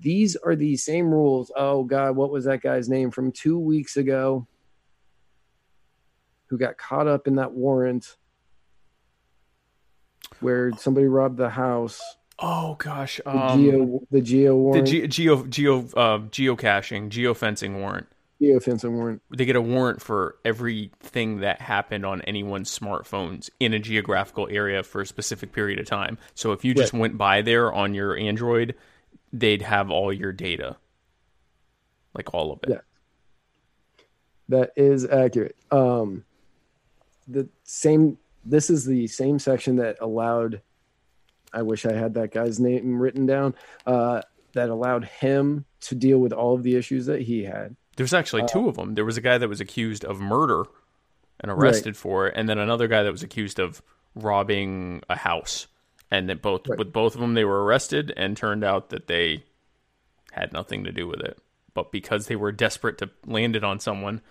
these 0.00 0.36
are 0.36 0.54
the 0.56 0.76
same 0.76 1.10
rules. 1.10 1.50
Oh 1.56 1.84
God, 1.84 2.16
what 2.16 2.30
was 2.30 2.44
that 2.44 2.62
guy's 2.62 2.88
name 2.88 3.10
from 3.10 3.32
two 3.32 3.58
weeks 3.58 3.96
ago? 3.96 4.46
Who 6.46 6.58
got 6.58 6.78
caught 6.78 7.06
up 7.08 7.26
in 7.26 7.36
that 7.36 7.52
warrant 7.52 8.16
where 10.40 10.72
somebody 10.78 11.06
robbed 11.06 11.36
the 11.36 11.50
house? 11.50 12.00
Oh 12.38 12.76
gosh. 12.78 13.20
The 13.24 13.30
Um, 13.30 13.60
geo, 13.62 14.00
the 14.10 14.20
geo 14.20 14.48
the 14.50 14.54
warrant, 14.56 14.86
ge- 14.88 15.08
geo 15.08 15.44
geo 15.46 15.78
uh, 15.96 16.18
geocaching, 16.30 17.10
geofencing 17.10 17.80
warrant. 17.80 18.06
geofencing 18.40 18.92
warrant. 18.92 19.20
They 19.36 19.44
get 19.44 19.56
a 19.56 19.60
warrant 19.60 20.00
for 20.00 20.36
everything 20.44 21.40
that 21.40 21.60
happened 21.60 22.06
on 22.06 22.22
anyone's 22.22 22.76
smartphones 22.76 23.50
in 23.58 23.74
a 23.74 23.78
geographical 23.80 24.48
area 24.50 24.82
for 24.84 25.00
a 25.00 25.06
specific 25.06 25.52
period 25.52 25.80
of 25.80 25.86
time. 25.86 26.16
So 26.34 26.52
if 26.52 26.64
you 26.64 26.74
just 26.74 26.92
went 26.92 27.18
by 27.18 27.42
there 27.42 27.72
on 27.72 27.92
your 27.94 28.16
Android, 28.16 28.76
they'd 29.32 29.62
have 29.62 29.90
all 29.90 30.12
your 30.12 30.32
data, 30.32 30.76
like 32.14 32.34
all 32.34 32.52
of 32.52 32.60
it. 32.64 32.70
Yeah. 32.70 34.04
That 34.48 34.72
is 34.76 35.06
accurate. 35.06 35.56
Um, 35.70 36.24
the 37.26 37.48
same. 37.64 38.18
This 38.44 38.70
is 38.70 38.86
the 38.86 39.06
same 39.06 39.38
section 39.38 39.76
that 39.76 39.98
allowed. 40.00 40.62
I 41.52 41.62
wish 41.62 41.84
I 41.84 41.92
had 41.92 42.14
that 42.14 42.32
guy's 42.32 42.58
name 42.58 42.98
written 42.98 43.26
down. 43.26 43.54
Uh, 43.86 44.22
that 44.52 44.70
allowed 44.70 45.04
him 45.04 45.64
to 45.80 45.94
deal 45.94 46.18
with 46.18 46.32
all 46.32 46.54
of 46.54 46.62
the 46.62 46.76
issues 46.76 47.06
that 47.06 47.22
he 47.22 47.44
had. 47.44 47.76
There's 47.96 48.14
actually 48.14 48.46
two 48.46 48.68
of 48.68 48.76
them. 48.76 48.94
There 48.94 49.04
was 49.04 49.16
a 49.16 49.20
guy 49.20 49.38
that 49.38 49.48
was 49.48 49.60
accused 49.60 50.04
of 50.04 50.20
murder 50.20 50.64
and 51.40 51.50
arrested 51.50 51.96
for 51.96 52.28
it, 52.28 52.34
and 52.36 52.48
then 52.48 52.58
another 52.58 52.88
guy 52.88 53.02
that 53.02 53.12
was 53.12 53.22
accused 53.22 53.58
of 53.58 53.82
robbing 54.14 55.02
a 55.08 55.16
house. 55.16 55.66
And 56.10 56.28
that 56.28 56.40
both 56.40 56.66
Right. 56.66 56.78
with 56.78 56.92
both 56.92 57.14
of 57.14 57.20
them, 57.20 57.34
they 57.34 57.44
were 57.44 57.64
arrested, 57.64 58.12
and 58.16 58.36
turned 58.36 58.64
out 58.64 58.88
that 58.90 59.06
they 59.08 59.44
had 60.32 60.52
nothing 60.52 60.84
to 60.84 60.92
do 60.92 61.06
with 61.06 61.20
it. 61.20 61.38
But 61.74 61.92
because 61.92 62.26
they 62.26 62.36
were 62.36 62.52
desperate 62.52 62.98
to 62.98 63.10
land 63.26 63.56
it 63.56 63.64
on 63.64 63.78
someone, 63.78 64.22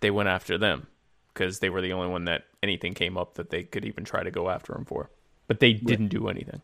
they 0.00 0.10
went 0.10 0.28
after 0.28 0.58
them 0.58 0.88
because 1.32 1.60
they 1.60 1.70
were 1.70 1.80
the 1.80 1.92
only 1.92 2.08
one 2.08 2.24
that 2.26 2.44
anything 2.62 2.94
came 2.94 3.16
up 3.16 3.34
that 3.34 3.50
they 3.50 3.62
could 3.62 3.84
even 3.84 4.04
try 4.04 4.22
to 4.22 4.30
go 4.30 4.50
after 4.50 4.74
him 4.74 4.84
for. 4.84 5.10
But 5.46 5.60
they 5.60 5.72
didn't 5.72 6.08
do 6.08 6.28
anything. 6.28 6.60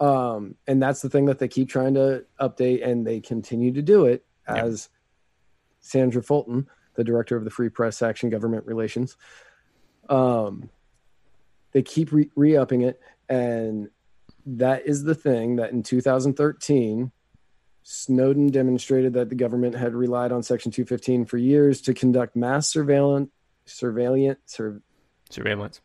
Um, 0.00 0.54
and 0.66 0.82
that's 0.82 1.02
the 1.02 1.08
thing 1.08 1.24
that 1.26 1.38
they 1.38 1.48
keep 1.48 1.68
trying 1.68 1.94
to 1.94 2.24
update, 2.40 2.86
and 2.86 3.06
they 3.06 3.20
continue 3.20 3.72
to 3.72 3.82
do 3.82 4.06
it 4.06 4.24
as 4.46 4.88
Sandra 5.80 6.22
Fulton, 6.22 6.68
the 6.94 7.04
director 7.04 7.36
of 7.36 7.44
the 7.44 7.50
Free 7.50 7.68
Press 7.68 8.02
Action 8.02 8.30
Government 8.30 8.66
Relations, 8.66 9.16
um, 10.08 10.70
they 11.72 11.82
keep 11.82 12.10
re 12.12 12.56
upping 12.56 12.82
it. 12.82 13.00
And 13.28 13.88
that 14.46 14.86
is 14.86 15.04
the 15.04 15.14
thing 15.14 15.56
that 15.56 15.72
in 15.72 15.82
2013, 15.82 17.12
Snowden 17.82 18.48
demonstrated 18.48 19.14
that 19.14 19.28
the 19.28 19.34
government 19.34 19.74
had 19.74 19.94
relied 19.94 20.32
on 20.32 20.42
Section 20.42 20.70
215 20.70 21.24
for 21.24 21.38
years 21.38 21.80
to 21.82 21.94
conduct 21.94 22.36
mass 22.36 22.68
surveillance, 22.68 23.30
surveillance, 23.64 24.38
sur, 24.46 24.82
surveillance. 25.30 25.80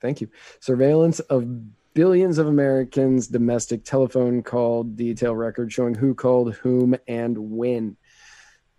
Thank 0.00 0.20
you. 0.20 0.28
Surveillance 0.60 1.20
of 1.20 1.46
billions 1.94 2.38
of 2.38 2.46
Americans' 2.46 3.28
domestic 3.28 3.84
telephone 3.84 4.42
call 4.42 4.84
detail 4.84 5.34
record 5.34 5.72
showing 5.72 5.94
who 5.94 6.14
called 6.14 6.54
whom 6.54 6.96
and 7.06 7.38
when. 7.38 7.96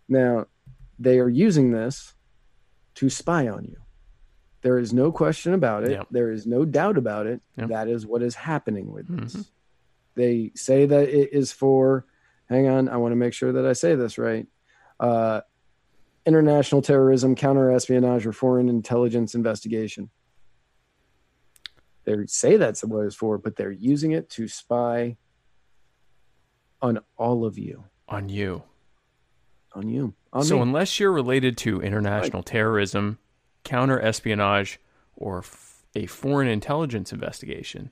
Now, 0.07 0.47
they 0.99 1.19
are 1.19 1.29
using 1.29 1.71
this 1.71 2.13
to 2.95 3.09
spy 3.09 3.47
on 3.47 3.65
you. 3.65 3.77
There 4.65 4.79
is 4.79 4.93
no 4.95 5.11
question 5.11 5.53
about 5.53 5.83
it. 5.83 6.01
There 6.09 6.31
is 6.31 6.47
no 6.47 6.65
doubt 6.65 6.97
about 6.97 7.27
it. 7.27 7.39
That 7.55 7.87
is 7.87 8.03
what 8.07 8.23
is 8.23 8.33
happening 8.33 8.91
with 8.91 9.07
this. 9.07 9.35
Mhm. 9.35 9.45
They 10.15 10.51
say 10.55 10.87
that 10.87 11.07
it 11.07 11.31
is 11.33 11.51
for, 11.51 12.07
hang 12.49 12.67
on, 12.67 12.89
I 12.89 12.97
want 12.97 13.11
to 13.11 13.15
make 13.15 13.33
sure 13.33 13.51
that 13.51 13.63
I 13.63 13.73
say 13.73 13.93
this 13.93 14.17
right. 14.17 14.47
Uh, 14.99 15.41
international 16.25 16.81
terrorism, 16.81 17.35
counter 17.35 17.69
espionage, 17.69 18.25
or 18.25 18.31
foreign 18.33 18.67
intelligence 18.67 19.35
investigation. 19.35 20.09
They 22.05 22.25
say 22.25 22.57
that's 22.57 22.83
what 22.83 23.05
it's 23.05 23.13
for, 23.15 23.37
but 23.37 23.57
they're 23.57 23.69
using 23.71 24.13
it 24.13 24.31
to 24.31 24.47
spy 24.47 25.17
on 26.81 27.01
all 27.17 27.45
of 27.45 27.59
you, 27.59 27.83
On 28.09 28.29
you. 28.29 28.63
on 29.73 29.89
you, 29.89 30.15
on 30.33 30.43
so 30.43 30.55
me. 30.55 30.61
unless 30.63 30.99
you're 30.99 31.11
related 31.11 31.55
to 31.59 31.81
international 31.81 32.41
terrorism, 32.41 33.19
counter 33.65 33.99
espionage, 33.99 34.79
or 35.17 35.39
f- 35.39 35.83
a 35.95 36.05
foreign 36.05 36.47
intelligence 36.47 37.11
investigation, 37.11 37.91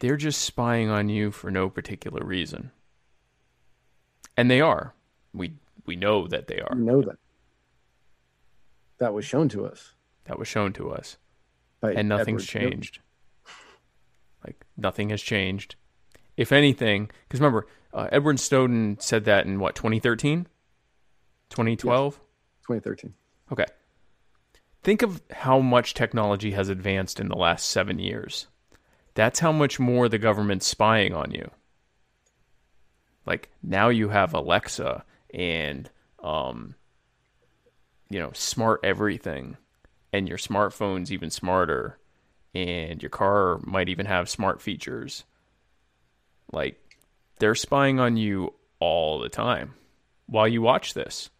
they're 0.00 0.16
just 0.18 0.42
spying 0.42 0.90
on 0.90 1.08
you 1.08 1.30
for 1.30 1.50
no 1.50 1.70
particular 1.70 2.22
reason. 2.24 2.70
And 4.36 4.50
they 4.50 4.60
are. 4.60 4.94
We 5.32 5.54
we 5.86 5.96
know 5.96 6.26
that 6.26 6.48
they 6.48 6.60
are. 6.60 6.76
You 6.76 6.84
know 6.84 7.02
that. 7.02 7.16
That 8.98 9.14
was 9.14 9.24
shown 9.24 9.48
to 9.50 9.66
us. 9.66 9.92
That 10.24 10.38
was 10.38 10.48
shown 10.48 10.72
to 10.74 10.90
us. 10.90 11.16
By 11.80 11.92
and 11.92 12.08
nothing's 12.08 12.42
Edward 12.42 12.60
Snowden. 12.60 12.70
changed. 12.72 12.98
Like 14.44 14.64
nothing 14.76 15.10
has 15.10 15.22
changed. 15.22 15.76
If 16.36 16.52
anything, 16.52 17.10
because 17.28 17.40
remember, 17.40 17.66
uh, 17.92 18.08
Edward 18.10 18.40
Snowden 18.40 18.98
said 18.98 19.24
that 19.26 19.46
in 19.46 19.60
what 19.60 19.74
2013, 19.76 20.46
2012. 21.50 22.14
2013. 22.66 23.14
Okay. 23.52 23.66
Think 24.84 25.00
of 25.00 25.22
how 25.30 25.60
much 25.60 25.94
technology 25.94 26.50
has 26.50 26.68
advanced 26.68 27.18
in 27.18 27.28
the 27.28 27.36
last 27.36 27.70
seven 27.70 27.98
years. 27.98 28.48
That's 29.14 29.40
how 29.40 29.50
much 29.50 29.80
more 29.80 30.10
the 30.10 30.18
government's 30.18 30.66
spying 30.66 31.14
on 31.14 31.30
you. 31.30 31.50
Like 33.24 33.48
now 33.62 33.88
you 33.88 34.10
have 34.10 34.34
Alexa 34.34 35.04
and 35.32 35.88
um, 36.22 36.74
you 38.10 38.18
know, 38.18 38.30
smart 38.34 38.80
everything, 38.84 39.56
and 40.12 40.28
your 40.28 40.38
smartphone's 40.38 41.10
even 41.10 41.30
smarter, 41.30 41.98
and 42.54 43.02
your 43.02 43.10
car 43.10 43.58
might 43.62 43.88
even 43.88 44.06
have 44.06 44.28
smart 44.28 44.60
features. 44.60 45.24
Like 46.52 46.98
they're 47.38 47.54
spying 47.54 48.00
on 48.00 48.16
you 48.18 48.52
all 48.80 49.18
the 49.18 49.30
time 49.30 49.74
while 50.26 50.46
you 50.46 50.60
watch 50.60 50.92
this. 50.92 51.30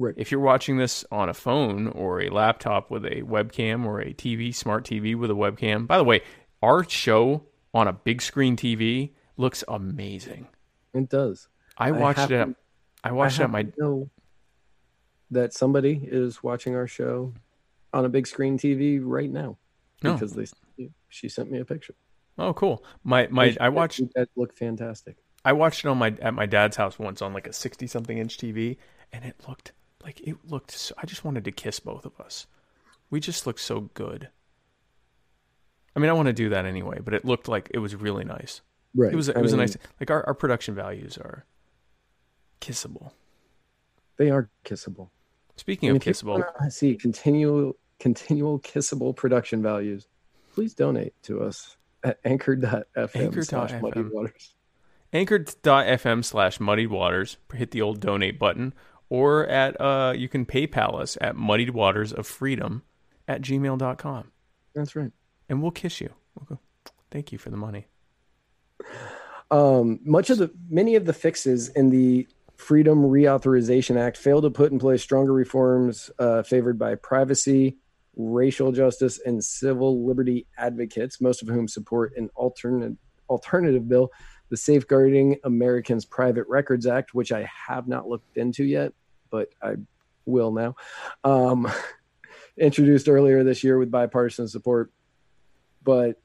Right. 0.00 0.14
If 0.16 0.30
you're 0.30 0.40
watching 0.40 0.78
this 0.78 1.04
on 1.12 1.28
a 1.28 1.34
phone 1.34 1.88
or 1.88 2.22
a 2.22 2.30
laptop 2.30 2.90
with 2.90 3.04
a 3.04 3.20
webcam 3.20 3.84
or 3.84 4.00
a 4.00 4.14
TV, 4.14 4.54
smart 4.54 4.84
TV 4.86 5.14
with 5.14 5.30
a 5.30 5.34
webcam, 5.34 5.86
by 5.86 5.98
the 5.98 6.04
way, 6.04 6.22
our 6.62 6.88
show 6.88 7.44
on 7.74 7.86
a 7.86 7.92
big 7.92 8.22
screen 8.22 8.56
TV 8.56 9.10
looks 9.36 9.62
amazing. 9.68 10.48
It 10.94 11.10
does. 11.10 11.48
I 11.76 11.90
watched 11.90 12.30
it. 12.30 12.40
At, 12.40 12.48
I 13.04 13.12
watched 13.12 13.40
it 13.40 13.42
I 13.42 13.44
at 13.44 13.50
my. 13.50 13.66
know 13.76 14.08
that 15.30 15.52
somebody 15.52 16.00
is 16.02 16.42
watching 16.42 16.74
our 16.74 16.86
show 16.86 17.34
on 17.92 18.06
a 18.06 18.08
big 18.08 18.26
screen 18.26 18.56
TV 18.58 19.00
right 19.02 19.30
now 19.30 19.58
No. 20.02 20.14
because 20.14 20.32
they 20.32 20.46
she 21.10 21.28
sent 21.28 21.50
me 21.50 21.58
a 21.60 21.64
picture. 21.66 21.94
Oh, 22.38 22.54
cool. 22.54 22.82
My 23.04 23.28
my. 23.30 23.54
I 23.60 23.68
watched. 23.68 24.00
that 24.14 24.30
look 24.34 24.56
fantastic. 24.56 25.16
I 25.44 25.52
watched 25.52 25.84
it 25.84 25.88
on 25.88 25.98
my 25.98 26.14
at 26.22 26.32
my 26.32 26.46
dad's 26.46 26.76
house 26.78 26.98
once 26.98 27.20
on 27.20 27.34
like 27.34 27.46
a 27.46 27.52
sixty 27.52 27.86
something 27.86 28.16
inch 28.16 28.38
TV, 28.38 28.78
and 29.12 29.26
it 29.26 29.36
looked 29.46 29.72
like 30.02 30.20
it 30.20 30.36
looked. 30.46 30.72
So, 30.72 30.94
I 30.98 31.06
just 31.06 31.24
wanted 31.24 31.44
to 31.44 31.52
kiss 31.52 31.80
both 31.80 32.04
of 32.04 32.18
us. 32.20 32.46
We 33.10 33.20
just 33.20 33.46
looked 33.46 33.60
so 33.60 33.90
good. 33.94 34.28
I 35.94 36.00
mean, 36.00 36.10
I 36.10 36.12
want 36.12 36.26
to 36.26 36.32
do 36.32 36.48
that 36.50 36.64
anyway, 36.64 37.00
but 37.04 37.14
it 37.14 37.24
looked 37.24 37.48
like 37.48 37.70
it 37.74 37.78
was 37.78 37.94
really 37.94 38.24
nice. 38.24 38.60
Right. 38.94 39.12
It 39.12 39.16
was 39.16 39.28
it 39.28 39.36
I 39.36 39.40
was 39.40 39.52
a 39.52 39.56
nice 39.56 39.76
like 39.98 40.10
our, 40.10 40.26
our 40.26 40.34
production 40.34 40.74
values 40.74 41.18
are 41.18 41.44
kissable. 42.60 43.12
They 44.16 44.30
are 44.30 44.50
kissable. 44.64 45.10
Speaking 45.56 45.88
And 45.90 45.96
of 45.96 46.02
kissable, 46.02 46.44
wanna 46.58 46.70
see 46.70 46.94
continual 46.94 47.76
continual 47.98 48.58
kissable 48.60 49.14
production 49.14 49.62
values, 49.62 50.08
please 50.54 50.74
donate 50.74 51.14
to 51.22 51.42
us 51.42 51.76
at 52.02 52.18
anchor.fm 52.24 53.44
slash 53.44 53.72
Anchor.fm. 53.72 53.82
muddy 53.82 54.02
waters. 54.02 54.54
anchor.fm 55.12 56.24
slash 56.24 56.60
muddied 56.60 56.90
waters, 56.90 57.36
hit 57.54 57.70
the 57.70 57.82
old 57.82 58.00
donate 58.00 58.38
button, 58.38 58.72
or 59.10 59.46
at 59.46 59.78
uh 59.80 60.14
you 60.16 60.28
can 60.28 60.46
PayPal 60.46 60.98
us 60.98 61.18
at 61.20 61.36
muddied 61.36 61.70
waters 61.70 62.12
of 62.12 62.26
freedom 62.26 62.82
at 63.28 63.42
gmail.com. 63.42 64.32
That's 64.74 64.96
right. 64.96 65.12
And 65.48 65.60
we'll 65.60 65.72
kiss 65.72 66.00
you. 66.00 66.10
We'll 66.34 66.46
go, 66.56 66.60
Thank 67.10 67.32
you 67.32 67.38
for 67.38 67.50
the 67.50 67.56
money. 67.56 67.86
Um, 69.50 69.98
much 70.04 70.30
of 70.30 70.38
the 70.38 70.50
many 70.68 70.94
of 70.94 71.04
the 71.04 71.12
fixes 71.12 71.68
in 71.68 71.90
the 71.90 72.26
Freedom 72.56 73.02
Reauthorization 73.02 73.98
Act 73.98 74.16
failed 74.16 74.44
to 74.44 74.50
put 74.50 74.70
in 74.70 74.78
place 74.78 75.02
stronger 75.02 75.32
reforms 75.32 76.10
uh, 76.18 76.42
favored 76.42 76.78
by 76.78 76.94
privacy, 76.94 77.78
racial 78.16 78.70
justice, 78.70 79.18
and 79.24 79.42
civil 79.42 80.06
liberty 80.06 80.46
advocates, 80.58 81.20
most 81.20 81.42
of 81.42 81.48
whom 81.48 81.66
support 81.66 82.12
an 82.16 82.28
alternate 82.36 82.96
alternative 83.28 83.88
bill, 83.88 84.10
the 84.50 84.56
Safeguarding 84.56 85.38
Americans 85.44 86.04
Private 86.04 86.46
Records 86.48 86.86
Act, 86.86 87.14
which 87.14 87.32
I 87.32 87.48
have 87.68 87.88
not 87.88 88.08
looked 88.08 88.36
into 88.36 88.64
yet, 88.64 88.92
but 89.30 89.48
I 89.62 89.76
will 90.26 90.52
now. 90.52 90.76
Um, 91.24 91.70
introduced 92.58 93.08
earlier 93.08 93.42
this 93.42 93.64
year 93.64 93.78
with 93.78 93.90
bipartisan 93.90 94.48
support, 94.48 94.92
but 95.82 96.20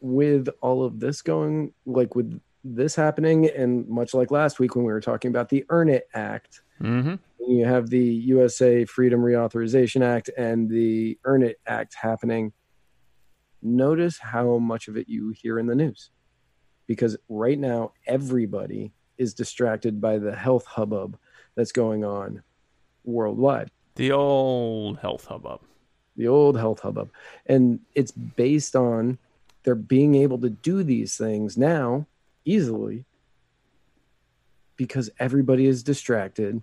with 0.00 0.48
all 0.60 0.84
of 0.84 1.00
this 1.00 1.22
going, 1.22 1.72
like 1.86 2.14
with 2.14 2.40
this 2.64 2.94
happening, 2.94 3.48
and 3.48 3.88
much 3.88 4.12
like 4.14 4.30
last 4.30 4.58
week 4.58 4.74
when 4.76 4.84
we 4.84 4.92
were 4.92 5.00
talking 5.00 5.30
about 5.30 5.48
the 5.48 5.64
Earn 5.70 5.88
It 5.88 6.08
Act, 6.14 6.60
Mm-hmm. 6.82 7.16
you 7.46 7.66
have 7.66 7.90
the 7.90 8.02
USA 8.02 8.86
Freedom 8.86 9.20
Reauthorization 9.20 10.02
Act 10.02 10.30
and 10.38 10.68
the 10.68 11.18
Earn 11.24 11.42
It 11.42 11.60
Act 11.66 11.94
happening. 11.94 12.52
Notice 13.62 14.18
how 14.18 14.56
much 14.56 14.88
of 14.88 14.96
it 14.96 15.06
you 15.06 15.28
hear 15.36 15.58
in 15.58 15.66
the 15.66 15.74
news. 15.74 16.10
Because 16.90 17.16
right 17.28 17.56
now, 17.56 17.92
everybody 18.04 18.90
is 19.16 19.32
distracted 19.32 20.00
by 20.00 20.18
the 20.18 20.34
health 20.34 20.66
hubbub 20.66 21.16
that's 21.54 21.70
going 21.70 22.04
on 22.04 22.42
worldwide, 23.04 23.70
The 23.94 24.10
old 24.10 24.98
health 24.98 25.24
hubbub. 25.26 25.60
the 26.16 26.26
old 26.26 26.58
health 26.58 26.80
hubbub. 26.80 27.12
And 27.46 27.78
it's 27.94 28.10
based 28.10 28.74
on 28.74 29.18
they're 29.62 29.76
being 29.76 30.16
able 30.16 30.38
to 30.38 30.50
do 30.50 30.82
these 30.82 31.16
things 31.16 31.56
now 31.56 32.08
easily 32.44 33.04
because 34.76 35.10
everybody 35.20 35.66
is 35.66 35.84
distracted 35.84 36.60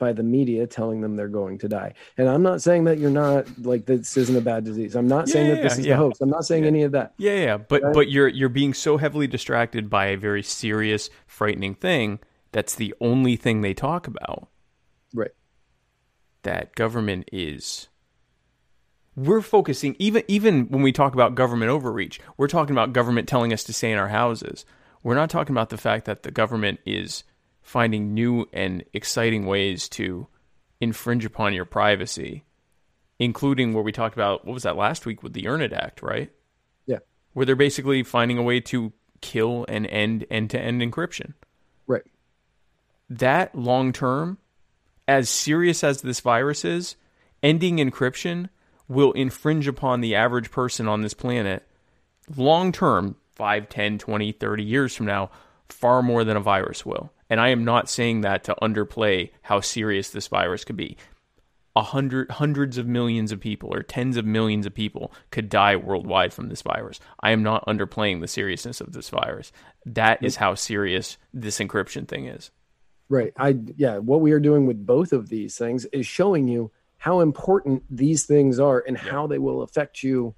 by 0.00 0.12
the 0.12 0.24
media 0.24 0.66
telling 0.66 1.00
them 1.00 1.14
they're 1.14 1.28
going 1.28 1.58
to 1.58 1.68
die. 1.68 1.94
And 2.18 2.28
I'm 2.28 2.42
not 2.42 2.60
saying 2.60 2.84
that 2.84 2.98
you're 2.98 3.10
not 3.10 3.46
like 3.60 3.86
this 3.86 4.16
isn't 4.16 4.34
a 4.36 4.40
bad 4.40 4.64
disease. 4.64 4.96
I'm 4.96 5.06
not 5.06 5.28
saying 5.28 5.46
Yeah, 5.48 5.54
that 5.54 5.62
this 5.62 5.78
is 5.78 5.86
yeah. 5.86 5.94
a 5.94 5.96
hoax. 5.98 6.20
I'm 6.20 6.28
not 6.30 6.44
saying 6.44 6.64
Yeah. 6.64 6.68
any 6.70 6.82
of 6.82 6.90
that. 6.92 7.14
Yeah, 7.18 7.34
yeah, 7.36 7.56
but 7.58 7.82
Right. 7.82 7.94
but 7.94 8.10
you're 8.10 8.26
you're 8.26 8.48
being 8.48 8.74
so 8.74 8.96
heavily 8.96 9.28
distracted 9.28 9.88
by 9.88 10.06
a 10.06 10.16
very 10.16 10.42
serious, 10.42 11.08
frightening 11.28 11.76
thing 11.76 12.18
that's 12.50 12.74
the 12.74 12.92
only 13.00 13.36
thing 13.36 13.60
they 13.60 13.74
talk 13.74 14.08
about. 14.08 14.48
Right. 15.14 15.30
That 16.42 16.74
government 16.74 17.28
is 17.32 17.86
we're 19.16 19.42
focusing 19.42 19.94
even 19.98 20.22
even 20.28 20.66
when 20.68 20.82
we 20.82 20.92
talk 20.92 21.14
about 21.14 21.34
government 21.34 21.70
overreach, 21.70 22.20
we're 22.36 22.48
talking 22.48 22.74
about 22.74 22.92
government 22.92 23.28
telling 23.28 23.52
us 23.52 23.62
to 23.64 23.72
stay 23.72 23.92
in 23.92 23.98
our 23.98 24.08
houses. 24.08 24.64
We're 25.02 25.14
not 25.14 25.30
talking 25.30 25.54
about 25.54 25.70
the 25.70 25.76
fact 25.78 26.04
that 26.06 26.22
the 26.22 26.30
government 26.30 26.80
is 26.86 27.24
finding 27.70 28.12
new 28.12 28.48
and 28.52 28.82
exciting 28.92 29.46
ways 29.46 29.88
to 29.88 30.26
infringe 30.80 31.24
upon 31.24 31.54
your 31.54 31.64
privacy, 31.64 32.42
including 33.20 33.72
where 33.72 33.84
we 33.84 33.92
talked 33.92 34.16
about 34.16 34.44
what 34.44 34.54
was 34.54 34.64
that 34.64 34.74
last 34.76 35.06
week 35.06 35.22
with 35.22 35.34
the 35.34 35.46
Earn 35.46 35.62
It 35.62 35.72
Act, 35.72 36.02
right? 36.02 36.32
Yeah. 36.86 36.98
where 37.32 37.46
they're 37.46 37.54
basically 37.54 38.02
finding 38.02 38.38
a 38.38 38.42
way 38.42 38.58
to 38.58 38.92
kill 39.20 39.64
and 39.68 39.86
end 39.86 40.26
end 40.32 40.50
to 40.50 40.60
end 40.60 40.82
encryption. 40.82 41.34
Right. 41.86 42.02
That 43.08 43.54
long 43.54 43.92
term, 43.92 44.38
as 45.06 45.30
serious 45.30 45.84
as 45.84 46.02
this 46.02 46.18
virus 46.18 46.64
is, 46.64 46.96
ending 47.40 47.76
encryption 47.76 48.48
will 48.88 49.12
infringe 49.12 49.68
upon 49.68 50.00
the 50.00 50.16
average 50.16 50.50
person 50.50 50.88
on 50.88 51.02
this 51.02 51.14
planet 51.14 51.68
long 52.36 52.72
term 52.72 53.14
5 53.36 53.68
10 53.68 53.98
20 53.98 54.32
30 54.32 54.64
years 54.64 54.96
from 54.96 55.06
now 55.06 55.30
far 55.68 56.02
more 56.02 56.24
than 56.24 56.36
a 56.36 56.40
virus 56.40 56.84
will 56.84 57.12
and 57.30 57.40
i 57.40 57.48
am 57.48 57.64
not 57.64 57.88
saying 57.88 58.20
that 58.20 58.44
to 58.44 58.54
underplay 58.60 59.30
how 59.42 59.60
serious 59.60 60.10
this 60.10 60.28
virus 60.28 60.64
could 60.64 60.76
be 60.76 60.96
a 61.76 61.82
hundred 61.82 62.30
hundreds 62.32 62.78
of 62.78 62.86
millions 62.86 63.30
of 63.32 63.40
people 63.40 63.72
or 63.72 63.82
tens 63.82 64.16
of 64.16 64.24
millions 64.24 64.66
of 64.66 64.74
people 64.74 65.12
could 65.30 65.48
die 65.48 65.76
worldwide 65.76 66.32
from 66.32 66.48
this 66.48 66.62
virus. 66.62 66.98
I 67.20 67.30
am 67.30 67.42
not 67.42 67.64
underplaying 67.66 68.20
the 68.20 68.28
seriousness 68.28 68.80
of 68.80 68.92
this 68.92 69.08
virus. 69.08 69.52
That 69.86 70.22
is 70.22 70.36
how 70.36 70.56
serious 70.56 71.16
this 71.32 71.58
encryption 71.58 72.08
thing 72.08 72.26
is. 72.26 72.50
Right. 73.08 73.32
I 73.36 73.56
yeah, 73.76 73.98
what 73.98 74.20
we 74.20 74.32
are 74.32 74.40
doing 74.40 74.66
with 74.66 74.84
both 74.84 75.12
of 75.12 75.28
these 75.28 75.56
things 75.56 75.84
is 75.86 76.06
showing 76.06 76.48
you 76.48 76.70
how 76.98 77.20
important 77.20 77.82
these 77.88 78.26
things 78.26 78.60
are 78.60 78.84
and 78.86 78.96
how 78.96 79.26
they 79.26 79.38
will 79.38 79.62
affect 79.62 80.02
you 80.02 80.34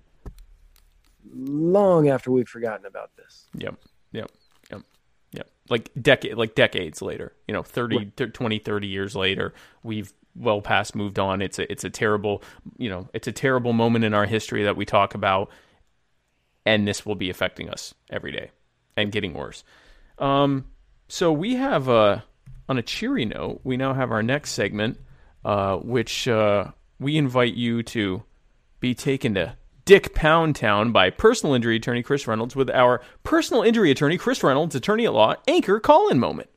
long 1.35 2.09
after 2.09 2.31
we've 2.31 2.49
forgotten 2.49 2.87
about 2.87 3.11
this. 3.17 3.49
Yep. 3.57 3.77
Yep. 4.13 4.31
Like 5.73 5.91
decade 6.01 6.37
like 6.37 6.55
decades 6.55 7.01
later, 7.01 7.33
you 7.49 7.55
know, 7.55 7.63
30 7.63 7.97
Right. 7.97 8.17
th- 8.17 8.33
20 8.33 8.59
30 8.59 8.87
years 8.87 9.17
later, 9.17 9.55
we've 9.83 10.13
well 10.37 10.61
past 10.61 10.95
moved 10.95 11.19
on. 11.19 11.41
It's 11.41 11.59
a 11.59 11.71
it's 11.73 11.85
a 11.85 11.91
terrible, 11.91 12.43
you 12.77 12.91
know, 12.91 13.09
it's 13.15 13.27
a 13.29 13.33
terrible 13.33 13.73
moment 13.73 14.05
in 14.05 14.13
our 14.15 14.27
history 14.27 14.65
that 14.65 14.77
we 14.77 14.85
talk 14.85 15.15
about 15.15 15.49
and 16.65 16.87
this 16.87 17.05
will 17.05 17.15
be 17.15 17.31
affecting 17.31 17.69
us 17.69 17.95
every 18.11 18.33
day 18.33 18.51
and 18.97 19.11
getting 19.13 19.33
worse. 19.35 19.65
Um 20.19 20.67
so 21.09 21.33
we 21.33 21.55
have 21.57 21.89
uh 21.89 22.21
on 22.69 22.79
a 22.79 22.83
cheery 22.83 23.25
note, 23.25 23.61
we 23.65 23.77
now 23.77 23.95
have 23.95 24.11
our 24.13 24.23
next 24.23 24.53
segment 24.53 24.99
uh 25.45 25.77
which 25.79 26.29
uh 26.29 26.67
we 27.01 27.17
invite 27.17 27.55
you 27.55 27.83
to 27.83 28.23
be 28.81 28.95
taken 28.95 29.35
to 29.35 29.57
Dick 29.85 30.15
Pound 30.15 30.55
Town 30.57 30.93
by 30.93 31.11
personal 31.11 31.55
injury 31.55 31.77
attorney 31.77 32.03
Chris 32.03 32.27
Reynolds 32.29 32.55
with 32.55 32.71
our 32.71 33.01
personal 33.25 33.63
injury 33.63 33.91
attorney 33.91 34.17
Chris 34.17 34.43
Reynolds, 34.43 34.75
attorney 34.75 35.05
at 35.07 35.13
law, 35.13 35.35
anchor 35.49 35.81
call 35.81 36.09
in 36.09 36.19
moment. 36.21 36.49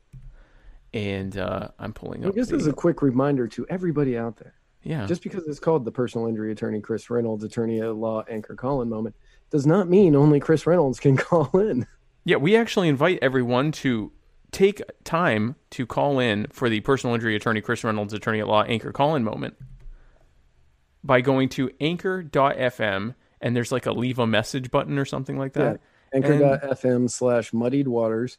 And 0.94 1.36
uh, 1.36 1.68
I'm 1.78 1.92
pulling 1.92 2.24
up. 2.24 2.34
the- 2.34 2.40
as 2.40 2.66
a 2.66 2.72
quick 2.72 3.02
reminder 3.02 3.48
to 3.48 3.66
everybody 3.68 4.16
out 4.16 4.36
there. 4.36 4.54
yeah, 4.82 5.06
Just 5.06 5.22
because 5.22 5.46
it's 5.46 5.58
called 5.58 5.84
the 5.84 5.90
personal 5.92 6.26
injury 6.26 6.52
attorney 6.52 6.80
Chris 6.80 7.10
Reynolds 7.10 7.42
attorney 7.44 7.80
at 7.80 7.94
law 7.96 8.22
anchor 8.30 8.54
call 8.54 8.80
in 8.82 8.88
moment 8.88 9.14
does 9.50 9.66
not 9.66 9.88
mean 9.88 10.14
only 10.16 10.40
Chris 10.40 10.66
Reynolds 10.66 11.00
can 11.00 11.16
call 11.16 11.50
in. 11.58 11.86
yeah. 12.24 12.36
We 12.36 12.56
actually 12.56 12.88
invite 12.88 13.18
everyone 13.20 13.72
to 13.72 14.12
take 14.52 14.80
time 15.04 15.56
to 15.70 15.84
call 15.86 16.18
in 16.20 16.46
for 16.52 16.68
the 16.70 16.80
personal 16.80 17.14
injury 17.14 17.34
attorney 17.36 17.60
Chris 17.60 17.82
Reynolds, 17.84 18.12
attorney 18.14 18.38
at 18.40 18.46
law, 18.46 18.62
anchor 18.62 18.92
call 18.92 19.16
in 19.16 19.24
moment 19.24 19.56
by 21.06 21.20
going 21.20 21.48
to 21.50 21.70
anchor.fm 21.80 23.14
and 23.40 23.56
there's 23.56 23.72
like 23.72 23.86
a 23.86 23.92
leave 23.92 24.18
a 24.18 24.26
message 24.26 24.70
button 24.70 24.98
or 24.98 25.04
something 25.04 25.38
like 25.38 25.52
that. 25.54 25.80
Yeah. 26.12 26.16
Anchor.fm 26.16 27.10
slash 27.10 27.52
muddied 27.52 27.88
waters. 27.88 28.38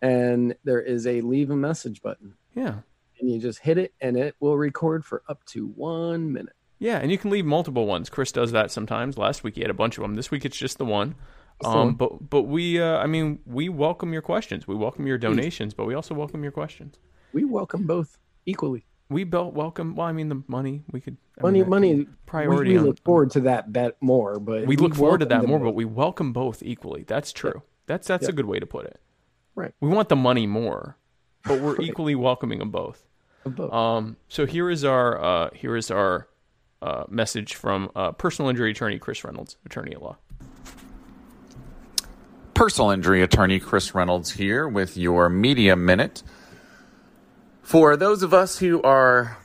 And 0.00 0.54
there 0.64 0.80
is 0.80 1.06
a 1.06 1.20
leave 1.20 1.50
a 1.50 1.56
message 1.56 2.02
button. 2.02 2.34
Yeah. 2.54 2.76
And 3.20 3.30
you 3.30 3.40
just 3.40 3.60
hit 3.60 3.78
it 3.78 3.94
and 4.00 4.16
it 4.16 4.36
will 4.40 4.56
record 4.56 5.04
for 5.04 5.22
up 5.28 5.44
to 5.46 5.66
one 5.66 6.32
minute. 6.32 6.54
Yeah, 6.80 6.98
and 6.98 7.10
you 7.10 7.18
can 7.18 7.30
leave 7.30 7.44
multiple 7.44 7.86
ones. 7.86 8.08
Chris 8.08 8.30
does 8.30 8.52
that 8.52 8.70
sometimes. 8.70 9.18
Last 9.18 9.42
week 9.42 9.56
he 9.56 9.62
had 9.62 9.70
a 9.70 9.74
bunch 9.74 9.98
of 9.98 10.02
them. 10.02 10.14
This 10.14 10.30
week 10.30 10.44
it's 10.44 10.56
just 10.56 10.78
the 10.78 10.84
one. 10.84 11.16
Um, 11.64 11.96
but 11.96 12.30
but 12.30 12.42
we, 12.42 12.80
uh, 12.80 12.98
I 12.98 13.06
mean, 13.06 13.40
we 13.44 13.68
welcome 13.68 14.12
your 14.12 14.22
questions. 14.22 14.68
We 14.68 14.76
welcome 14.76 15.08
your 15.08 15.18
donations, 15.18 15.74
but 15.74 15.86
we 15.86 15.94
also 15.94 16.14
welcome 16.14 16.44
your 16.44 16.52
questions. 16.52 16.98
We 17.32 17.44
welcome 17.44 17.84
both 17.84 18.16
equally. 18.46 18.86
We 19.10 19.24
built 19.24 19.54
welcome. 19.54 19.96
Well, 19.96 20.06
I 20.06 20.12
mean, 20.12 20.28
the 20.28 20.42
money 20.48 20.82
we 20.92 21.00
could 21.00 21.16
I 21.38 21.42
Money, 21.42 21.60
mean, 21.60 21.70
money. 21.70 22.06
priority. 22.26 22.70
We, 22.70 22.74
we 22.74 22.78
on- 22.80 22.86
look 22.86 23.02
forward 23.04 23.30
to 23.32 23.40
that 23.42 23.72
bet 23.72 23.96
more, 24.02 24.38
but 24.38 24.66
we 24.66 24.76
look 24.76 24.94
forward 24.94 25.20
to 25.20 25.26
that 25.26 25.40
them 25.42 25.48
more, 25.50 25.58
both. 25.60 25.66
but 25.68 25.74
we 25.74 25.84
welcome 25.86 26.32
both 26.32 26.62
equally. 26.62 27.04
That's 27.06 27.32
true. 27.32 27.62
That's 27.86 28.06
that's 28.06 28.28
a 28.28 28.32
good 28.32 28.44
way 28.46 28.58
to 28.60 28.66
put 28.66 28.84
it. 28.86 29.00
Right. 29.54 29.72
We 29.80 29.88
want 29.88 30.08
the 30.10 30.16
money 30.16 30.46
more, 30.46 30.96
but 31.44 31.60
we're 31.60 31.74
Right. 31.78 31.88
equally 31.88 32.14
welcoming 32.14 32.58
them 32.58 32.70
both. 32.70 33.02
Of 33.46 33.56
both. 33.56 33.72
Um, 33.72 34.16
so 34.28 34.44
here 34.46 34.68
is 34.68 34.84
our 34.84 35.22
uh, 35.22 35.50
here 35.54 35.74
is 35.76 35.90
our 35.90 36.28
uh, 36.82 37.04
message 37.08 37.54
from 37.54 37.90
uh, 37.96 38.12
personal 38.12 38.50
injury 38.50 38.72
attorney 38.72 38.98
Chris 38.98 39.24
Reynolds, 39.24 39.56
attorney 39.64 39.92
at 39.92 40.02
law. 40.02 40.18
personal 42.54 42.90
injury 42.90 43.22
attorney 43.22 43.58
Chris 43.60 43.94
Reynolds 43.94 44.32
here 44.32 44.68
with 44.68 44.96
your 44.96 45.28
media 45.28 45.76
minute. 45.76 46.22
For 47.68 47.98
those 47.98 48.22
of 48.22 48.32
us 48.32 48.60
who 48.60 48.80
are 48.80 49.36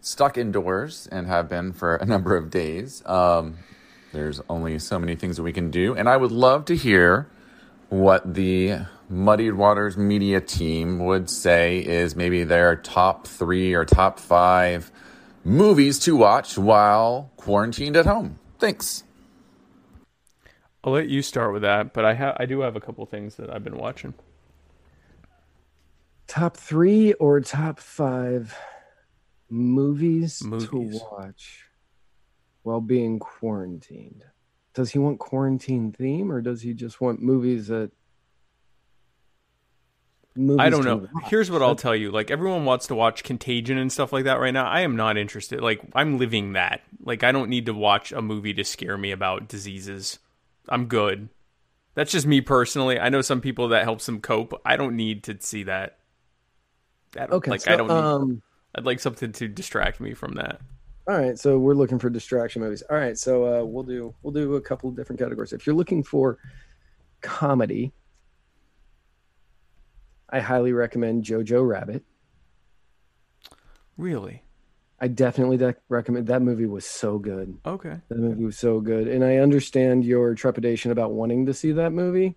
stuck 0.00 0.38
indoors 0.38 1.08
and 1.10 1.26
have 1.26 1.48
been 1.48 1.72
for 1.72 1.96
a 1.96 2.06
number 2.06 2.36
of 2.36 2.50
days, 2.50 3.02
um, 3.04 3.56
there's 4.12 4.40
only 4.48 4.78
so 4.78 5.00
many 5.00 5.16
things 5.16 5.36
that 5.36 5.42
we 5.42 5.52
can 5.52 5.72
do. 5.72 5.96
And 5.96 6.08
I 6.08 6.16
would 6.16 6.30
love 6.30 6.66
to 6.66 6.76
hear 6.76 7.28
what 7.88 8.34
the 8.34 8.86
Muddied 9.10 9.54
Waters 9.54 9.96
media 9.96 10.40
team 10.40 11.00
would 11.00 11.28
say 11.28 11.78
is 11.78 12.14
maybe 12.14 12.44
their 12.44 12.76
top 12.76 13.26
three 13.26 13.74
or 13.74 13.84
top 13.84 14.20
five 14.20 14.92
movies 15.42 15.98
to 15.98 16.14
watch 16.14 16.56
while 16.56 17.32
quarantined 17.36 17.96
at 17.96 18.06
home. 18.06 18.38
Thanks. 18.60 19.02
I'll 20.84 20.92
let 20.92 21.08
you 21.08 21.22
start 21.22 21.52
with 21.52 21.62
that, 21.62 21.92
but 21.92 22.04
I 22.04 22.14
ha- 22.14 22.36
I 22.36 22.46
do 22.46 22.60
have 22.60 22.76
a 22.76 22.80
couple 22.80 23.04
things 23.04 23.34
that 23.34 23.50
I've 23.50 23.64
been 23.64 23.78
watching. 23.78 24.14
Top 26.26 26.56
three 26.56 27.12
or 27.14 27.40
top 27.40 27.78
five 27.80 28.56
movies, 29.50 30.42
Movies. 30.42 30.68
to 30.70 31.00
watch 31.12 31.64
while 32.62 32.80
being 32.80 33.18
quarantined. 33.18 34.24
Does 34.74 34.90
he 34.90 34.98
want 34.98 35.18
quarantine 35.20 35.92
theme 35.92 36.32
or 36.32 36.40
does 36.40 36.62
he 36.62 36.74
just 36.74 37.00
want 37.00 37.22
movies 37.22 37.68
that 37.68 37.92
movies 40.34 40.60
I 40.60 40.70
don't 40.70 40.84
know. 40.84 41.08
watch? 41.12 41.24
Here's 41.26 41.50
what 41.50 41.62
I'll 41.62 41.76
tell 41.76 41.94
you. 41.94 42.10
Like 42.10 42.30
everyone 42.30 42.64
wants 42.64 42.88
to 42.88 42.94
watch 42.94 43.22
Contagion 43.22 43.78
and 43.78 43.92
stuff 43.92 44.12
like 44.12 44.24
that 44.24 44.40
right 44.40 44.52
now. 44.52 44.66
I 44.66 44.80
am 44.80 44.96
not 44.96 45.16
interested. 45.16 45.60
Like 45.60 45.80
I'm 45.94 46.18
living 46.18 46.54
that. 46.54 46.80
Like 47.04 47.22
I 47.22 47.30
don't 47.32 47.50
need 47.50 47.66
to 47.66 47.74
watch 47.74 48.10
a 48.12 48.20
movie 48.22 48.54
to 48.54 48.64
scare 48.64 48.98
me 48.98 49.12
about 49.12 49.48
diseases. 49.48 50.18
I'm 50.68 50.86
good. 50.86 51.28
That's 51.94 52.10
just 52.10 52.26
me 52.26 52.40
personally. 52.40 52.98
I 52.98 53.10
know 53.10 53.20
some 53.20 53.40
people 53.40 53.68
that 53.68 53.84
helps 53.84 54.06
them 54.06 54.20
cope. 54.20 54.60
I 54.64 54.76
don't 54.76 54.96
need 54.96 55.22
to 55.24 55.36
see 55.40 55.62
that. 55.64 55.98
I 57.16 57.26
Okay, 57.30 57.50
like 57.50 57.60
so, 57.60 57.72
I 57.72 57.76
don't 57.76 57.92
need, 57.92 58.10
um 58.10 58.42
I'd 58.74 58.84
like 58.84 59.00
something 59.00 59.32
to 59.32 59.48
distract 59.48 60.00
me 60.00 60.14
from 60.14 60.34
that. 60.34 60.60
all 61.06 61.16
right, 61.16 61.38
so 61.38 61.58
we're 61.58 61.74
looking 61.74 61.98
for 61.98 62.08
distraction 62.10 62.62
movies. 62.62 62.82
All 62.90 62.96
right, 62.96 63.16
so 63.18 63.44
uh, 63.44 63.64
we'll 63.64 63.84
do 63.84 64.14
we'll 64.22 64.32
do 64.32 64.54
a 64.56 64.60
couple 64.60 64.88
of 64.88 64.96
different 64.96 65.20
categories. 65.20 65.52
If 65.52 65.66
you're 65.66 65.76
looking 65.76 66.02
for 66.02 66.38
comedy, 67.20 67.92
I 70.30 70.40
highly 70.40 70.72
recommend 70.72 71.24
Jojo 71.24 71.66
Rabbit. 71.66 72.04
Really? 73.96 74.42
I 75.00 75.08
definitely 75.08 75.56
de- 75.58 75.76
recommend 75.88 76.26
that 76.28 76.42
movie 76.42 76.66
was 76.66 76.86
so 76.86 77.18
good. 77.18 77.58
Okay. 77.66 78.00
That 78.08 78.18
movie 78.18 78.44
was 78.44 78.56
so 78.58 78.80
good, 78.80 79.06
and 79.06 79.22
I 79.24 79.36
understand 79.36 80.04
your 80.04 80.34
trepidation 80.34 80.90
about 80.90 81.12
wanting 81.12 81.46
to 81.46 81.54
see 81.54 81.72
that 81.72 81.92
movie. 81.92 82.36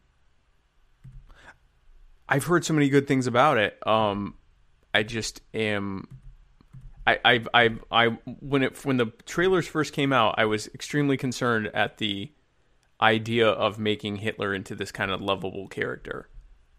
I've 2.29 2.43
heard 2.45 2.65
so 2.65 2.73
many 2.73 2.89
good 2.89 3.07
things 3.07 3.27
about 3.27 3.57
it. 3.57 3.85
Um, 3.87 4.35
I 4.93 5.03
just 5.03 5.41
am. 5.53 6.07
I, 7.05 7.19
I, 7.23 7.45
I, 7.53 7.69
I, 7.91 8.05
when 8.41 8.63
it 8.63 8.83
when 8.85 8.97
the 8.97 9.07
trailers 9.25 9.67
first 9.67 9.93
came 9.93 10.11
out, 10.11 10.35
I 10.37 10.45
was 10.45 10.67
extremely 10.73 11.15
concerned 11.17 11.67
at 11.73 11.97
the 11.97 12.31
idea 12.99 13.47
of 13.47 13.77
making 13.79 14.17
Hitler 14.17 14.53
into 14.53 14.75
this 14.75 14.91
kind 14.91 15.11
of 15.11 15.21
lovable 15.21 15.67
character, 15.67 16.27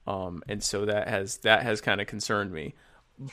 um, 0.07 0.43
and 0.49 0.63
so 0.63 0.85
that 0.85 1.09
has 1.09 1.39
that 1.39 1.63
has 1.63 1.81
kind 1.81 2.01
of 2.01 2.07
concerned 2.07 2.53
me. 2.53 2.75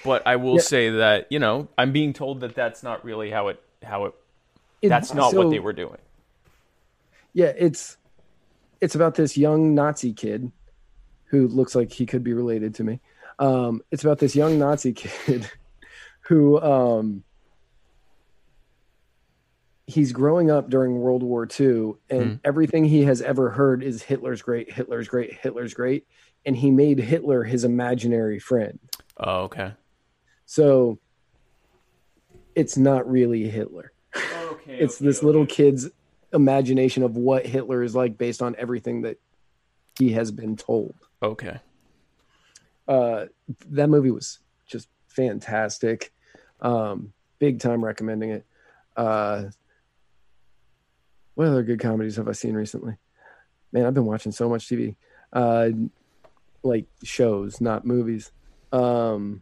But 0.04 0.26
I 0.26 0.38
will 0.38 0.56
Yeah. 0.56 0.62
say 0.62 0.90
that 0.92 1.28
you 1.32 1.40
know 1.40 1.68
I'm 1.78 1.92
being 1.92 2.14
told 2.14 2.40
that 2.42 2.56
that's 2.56 2.82
not 2.84 3.04
really 3.04 3.30
how 3.30 3.50
it 3.50 3.62
how 3.84 4.06
it 4.06 4.14
It- 4.82 4.90
that's 4.90 5.14
not 5.14 5.32
so- 5.32 5.42
what 5.44 5.50
they 5.50 5.60
were 5.60 5.74
doing. 5.74 5.98
Yeah, 7.34 7.52
it's 7.58 7.98
it's 8.82 8.96
about 8.96 9.16
this 9.16 9.36
young 9.38 9.74
Nazi 9.76 10.14
kid 10.14 10.52
who 11.26 11.48
looks 11.48 11.76
like 11.76 11.92
he 11.92 12.06
could 12.06 12.24
be 12.24 12.34
related 12.34 12.76
to 12.76 12.84
me. 12.84 13.00
Um, 13.40 13.82
it's 13.92 14.04
about 14.04 14.20
this 14.20 14.36
young 14.36 14.60
Nazi 14.60 14.94
kid 14.94 15.50
who 16.22 16.60
um, 16.62 17.24
he's 19.88 20.12
growing 20.12 20.50
up 20.50 20.70
during 20.70 21.00
World 21.00 21.24
War 21.24 21.48
II, 21.60 21.94
and 22.10 22.40
everything 22.44 22.86
he 22.86 23.04
has 23.04 23.22
ever 23.22 23.52
heard 23.52 23.84
is 23.84 24.02
Hitler's 24.02 24.42
great, 24.42 24.72
Hitler's 24.72 25.08
great, 25.08 25.34
Hitler's 25.34 25.74
great, 25.74 26.08
and 26.46 26.56
he 26.56 26.72
made 26.72 27.00
Hitler 27.00 27.44
his 27.44 27.64
imaginary 27.64 28.40
friend. 28.40 28.80
Oh, 29.18 29.44
okay. 29.44 29.74
So 30.46 31.00
it's 32.56 32.78
not 32.78 33.10
really 33.10 33.48
Hitler. 33.48 33.92
Okay. 34.16 34.78
it's 34.80 34.98
this 34.98 35.22
little 35.22 35.46
kid's 35.46 35.90
imagination 36.34 37.04
of 37.04 37.16
what 37.16 37.46
Hitler 37.46 37.84
is 37.84 37.96
like 37.96 38.18
based 38.18 38.42
on 38.42 38.56
everything 38.58 39.04
that 39.04 39.18
he 39.98 40.12
has 40.14 40.32
been 40.32 40.56
told. 40.56 40.96
Okay. 41.22 41.60
Uh, 42.88 43.26
that 43.70 43.90
movie 43.90 44.12
was 44.12 44.40
just 44.68 44.90
fantastic. 45.08 46.12
Um, 46.62 47.14
big 47.40 47.60
time 47.60 47.84
recommending 47.84 48.32
it. 48.32 48.46
Uh, 48.96 49.46
what 51.36 51.48
other 51.48 51.64
good 51.64 51.80
comedies 51.80 52.16
have 52.16 52.28
I 52.28 52.32
seen 52.32 52.54
recently? 52.54 52.96
Man, 53.72 53.86
I've 53.86 53.94
been 53.94 54.06
watching 54.06 54.32
so 54.32 54.48
much 54.48 54.68
TV, 54.68 54.96
uh, 55.34 55.70
like 56.64 56.86
shows, 57.04 57.60
not 57.60 57.86
movies. 57.86 58.32
Um, 58.72 59.42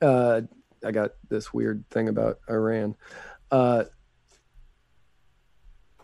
uh, 0.00 0.42
I 0.84 0.90
got 0.92 1.12
this 1.28 1.52
weird 1.52 1.84
thing 1.90 2.08
about 2.08 2.38
Iran. 2.48 2.94
Uh, 3.50 3.84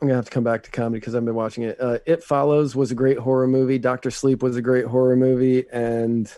I'm 0.04 0.08
gonna 0.08 0.16
have 0.16 0.26
to 0.26 0.30
come 0.30 0.44
back 0.44 0.62
to 0.64 0.70
comedy 0.70 1.00
because 1.00 1.14
I've 1.14 1.24
been 1.24 1.34
watching 1.34 1.64
it. 1.64 1.80
Uh, 1.80 1.98
it 2.04 2.22
Follows 2.22 2.76
was 2.76 2.90
a 2.90 2.94
great 2.94 3.16
horror 3.16 3.46
movie. 3.46 3.78
Doctor 3.78 4.10
Sleep 4.10 4.42
was 4.42 4.54
a 4.54 4.60
great 4.60 4.84
horror 4.84 5.16
movie, 5.16 5.64
and 5.72 6.30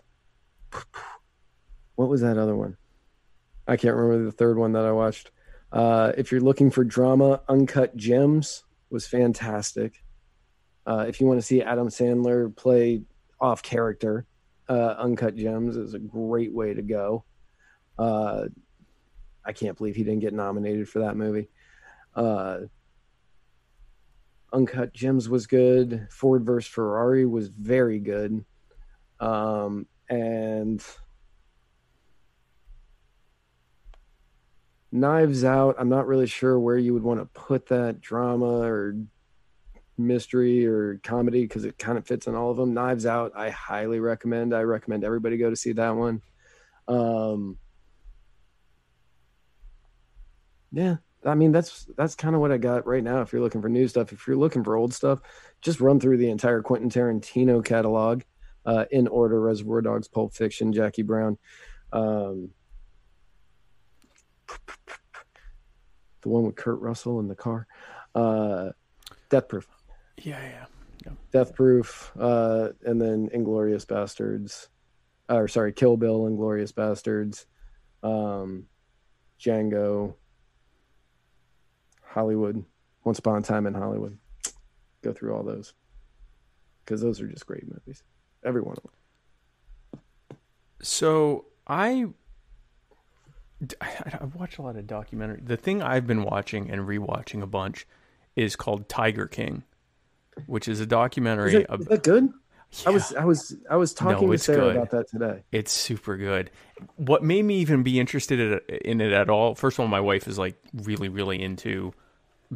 what 1.97 2.09
was 2.09 2.21
that 2.21 2.39
other 2.39 2.55
one? 2.55 2.77
I 3.67 3.77
can't 3.77 3.97
remember 3.97 4.25
the 4.25 4.31
third 4.31 4.57
one 4.57 4.71
that 4.75 4.85
I 4.85 4.93
watched. 4.93 5.33
Uh, 5.73 6.13
if 6.17 6.31
you're 6.31 6.41
looking 6.41 6.71
for 6.71 6.85
drama, 6.85 7.41
Uncut 7.49 7.97
Gems 7.97 8.63
was 8.91 9.05
fantastic. 9.05 10.01
Uh, 10.87 11.07
if 11.09 11.21
you 11.21 11.27
want 11.27 11.41
to 11.41 11.45
see 11.47 11.61
Adam 11.61 11.89
Sandler 11.89 12.55
play 12.55 13.03
off 13.41 13.65
character, 13.65 14.27
uh, 14.69 14.95
Uncut 14.97 15.35
Gems 15.35 15.77
is 15.77 15.93
a 15.93 15.99
great 15.99 16.55
way 16.55 16.73
to 16.73 16.83
go. 16.83 17.25
Uh, 17.99 18.45
I 19.45 19.53
can't 19.53 19.77
believe 19.77 19.97
he 19.97 20.05
didn't 20.05 20.21
get 20.21 20.35
nominated 20.35 20.89
for 20.89 21.01
that 21.01 21.17
movie. 21.17 21.49
Uh, 22.15 22.59
Uncut 24.53 24.93
Gems 24.93 25.29
was 25.29 25.47
good. 25.47 26.07
Ford 26.11 26.45
vs 26.45 26.69
Ferrari 26.69 27.27
was 27.27 27.49
very 27.49 27.99
good. 27.99 28.45
Um, 29.21 29.87
and 30.09 30.85
Knives 34.93 35.45
Out, 35.45 35.77
I'm 35.79 35.89
not 35.89 36.07
really 36.07 36.27
sure 36.27 36.59
where 36.59 36.79
you 36.79 36.95
would 36.95 37.03
want 37.03 37.21
to 37.21 37.27
put 37.27 37.67
that 37.67 38.01
drama 38.01 38.61
or 38.61 38.97
mystery 39.99 40.67
or 40.67 41.01
comedy 41.03 41.43
because 41.43 41.65
it 41.65 41.79
kind 41.79 41.99
of 41.99 42.07
fits 42.07 42.27
in 42.27 42.35
all 42.35 42.51
of 42.51 42.57
them. 42.57 42.75
Knives 42.75 43.07
Out, 43.07 43.33
I 43.35 43.51
highly 43.51 44.01
recommend. 44.01 44.55
I 44.55 44.63
recommend 44.63 45.05
everybody 45.05 45.37
go 45.37 45.51
to 45.51 45.57
see 45.57 45.73
that 45.73 45.97
one. 45.97 46.23
Um, 46.89 47.59
yeah, 50.73 50.97
I 51.27 51.35
mean 51.35 51.53
that's 51.53 51.87
that's 51.97 52.15
kind 52.15 52.35
of 52.35 52.41
what 52.41 52.53
I 52.53 52.59
got 52.59 52.87
right 52.87 53.03
now. 53.03 53.21
If 53.21 53.33
you're 53.33 53.43
looking 53.43 53.61
for 53.61 53.69
new 53.69 53.89
stuff, 53.89 54.13
if 54.13 54.27
you're 54.27 54.37
looking 54.37 54.63
for 54.63 54.77
old 54.77 54.95
stuff, 54.95 55.21
just 55.61 55.81
run 55.81 55.99
through 55.99 56.19
the 56.19 56.31
entire 56.31 56.63
Quentin 56.63 56.89
Tarantino 56.89 57.65
catalog 57.65 58.23
uh, 58.65 58.85
in 58.91 59.09
order: 59.09 59.41
Reservoir 59.41 59.83
Dogs, 59.83 60.09
Pulp 60.09 60.35
Fiction, 60.35 60.73
Jackie 60.73 61.03
Brown, 61.03 61.37
um, 61.93 62.51
the 66.23 66.29
one 66.29 66.45
with 66.45 66.57
Kurt 66.57 66.81
Russell 66.81 67.21
in 67.21 67.29
the 67.29 67.35
car, 67.35 67.67
uh, 68.15 68.71
Death 69.29 69.49
Proof. 69.49 69.67
Yeah, 70.19 70.41
yeah, 70.43 70.65
yeah. 71.05 71.13
Death 71.33 71.55
Proof, 71.55 72.13
uh, 72.19 72.71
and 72.85 73.01
then 73.01 73.29
Inglourious 73.35 73.85
Basterds, 73.85 74.69
or 75.29 75.49
sorry, 75.49 75.73
Kill 75.73 75.97
Bill, 75.97 76.23
Inglourious 76.23 76.73
Basterds, 76.73 77.47
um, 78.03 78.67
Django, 79.41 80.15
Hollywood, 82.17 82.65
Once 83.05 83.19
Upon 83.19 83.39
a 83.39 83.43
Time 83.43 83.67
in 83.67 83.75
Hollywood. 83.75 84.17
Go 85.03 85.13
through 85.13 85.37
all 85.37 85.43
those 85.45 85.75
because 86.85 87.03
those 87.03 87.21
are 87.21 87.29
just 87.29 87.47
great 87.47 87.63
movies, 87.71 88.03
every 88.43 88.63
one 88.63 88.75
of 88.77 88.83
them. 88.83 88.93
So 90.83 91.45
I 91.67 92.07
I 93.81 94.25
watch 94.35 94.59
a 94.59 94.63
lot 94.63 94.77
of 94.77 94.87
documentary. 94.87 95.41
The 95.45 95.57
thing 95.59 95.83
I've 95.83 96.07
been 96.07 96.23
watching 96.25 96.71
and 96.71 96.83
rewatching 96.89 97.43
a 97.43 97.47
bunch 97.47 97.87
is 98.35 98.57
called 98.57 98.89
Tiger 98.89 99.27
King, 99.27 99.63
which 100.47 100.69
is 100.69 100.81
a 100.81 100.87
documentary. 100.87 101.49
Is, 101.51 101.55
it, 101.61 101.67
ab- 101.71 101.81
is 101.81 101.87
that 101.87 102.03
good? 102.03 102.25
Yeah. 102.25 102.89
I 102.89 102.91
was 102.91 103.15
I 103.15 103.25
was 103.25 103.57
I 103.71 103.77
was 103.77 103.95
talking 103.95 104.27
No, 104.27 104.33
to 104.33 104.39
Sarah 104.39 104.59
good. 104.61 104.77
about 104.77 104.91
that 104.91 105.09
today. 105.09 105.43
It's 105.53 105.71
super 105.73 106.17
good. 106.17 106.51
What 106.97 107.23
made 107.23 107.45
me 107.45 107.59
even 107.59 107.83
be 107.83 108.01
interested 108.01 108.41
in- 108.41 108.77
in 108.79 109.01
it 109.01 109.13
at 109.13 109.31
all? 109.31 109.55
First 109.55 109.77
of 109.79 109.83
all, 109.83 109.89
my 109.89 110.01
wife 110.01 110.27
is 110.27 110.39
like 110.39 110.57
really, 110.75 111.09
really 111.09 111.41
into 111.41 111.93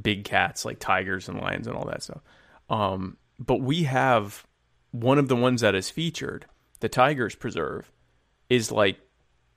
big 0.00 0.24
cats, 0.24 0.64
like 0.64 0.78
tigers 0.78 1.28
and 1.28 1.40
lions 1.40 1.66
and 1.66 1.76
all 1.76 1.86
that 1.86 2.02
stuff. 2.02 2.22
Um, 2.68 3.16
but 3.38 3.60
we 3.60 3.84
have 3.84 4.46
one 4.92 5.18
of 5.18 5.28
the 5.28 5.36
ones 5.36 5.60
that 5.60 5.74
is 5.74 5.90
featured, 5.90 6.46
the 6.80 6.88
Tigers 6.88 7.34
Preserve, 7.34 7.90
is 8.48 8.70
like 8.70 8.98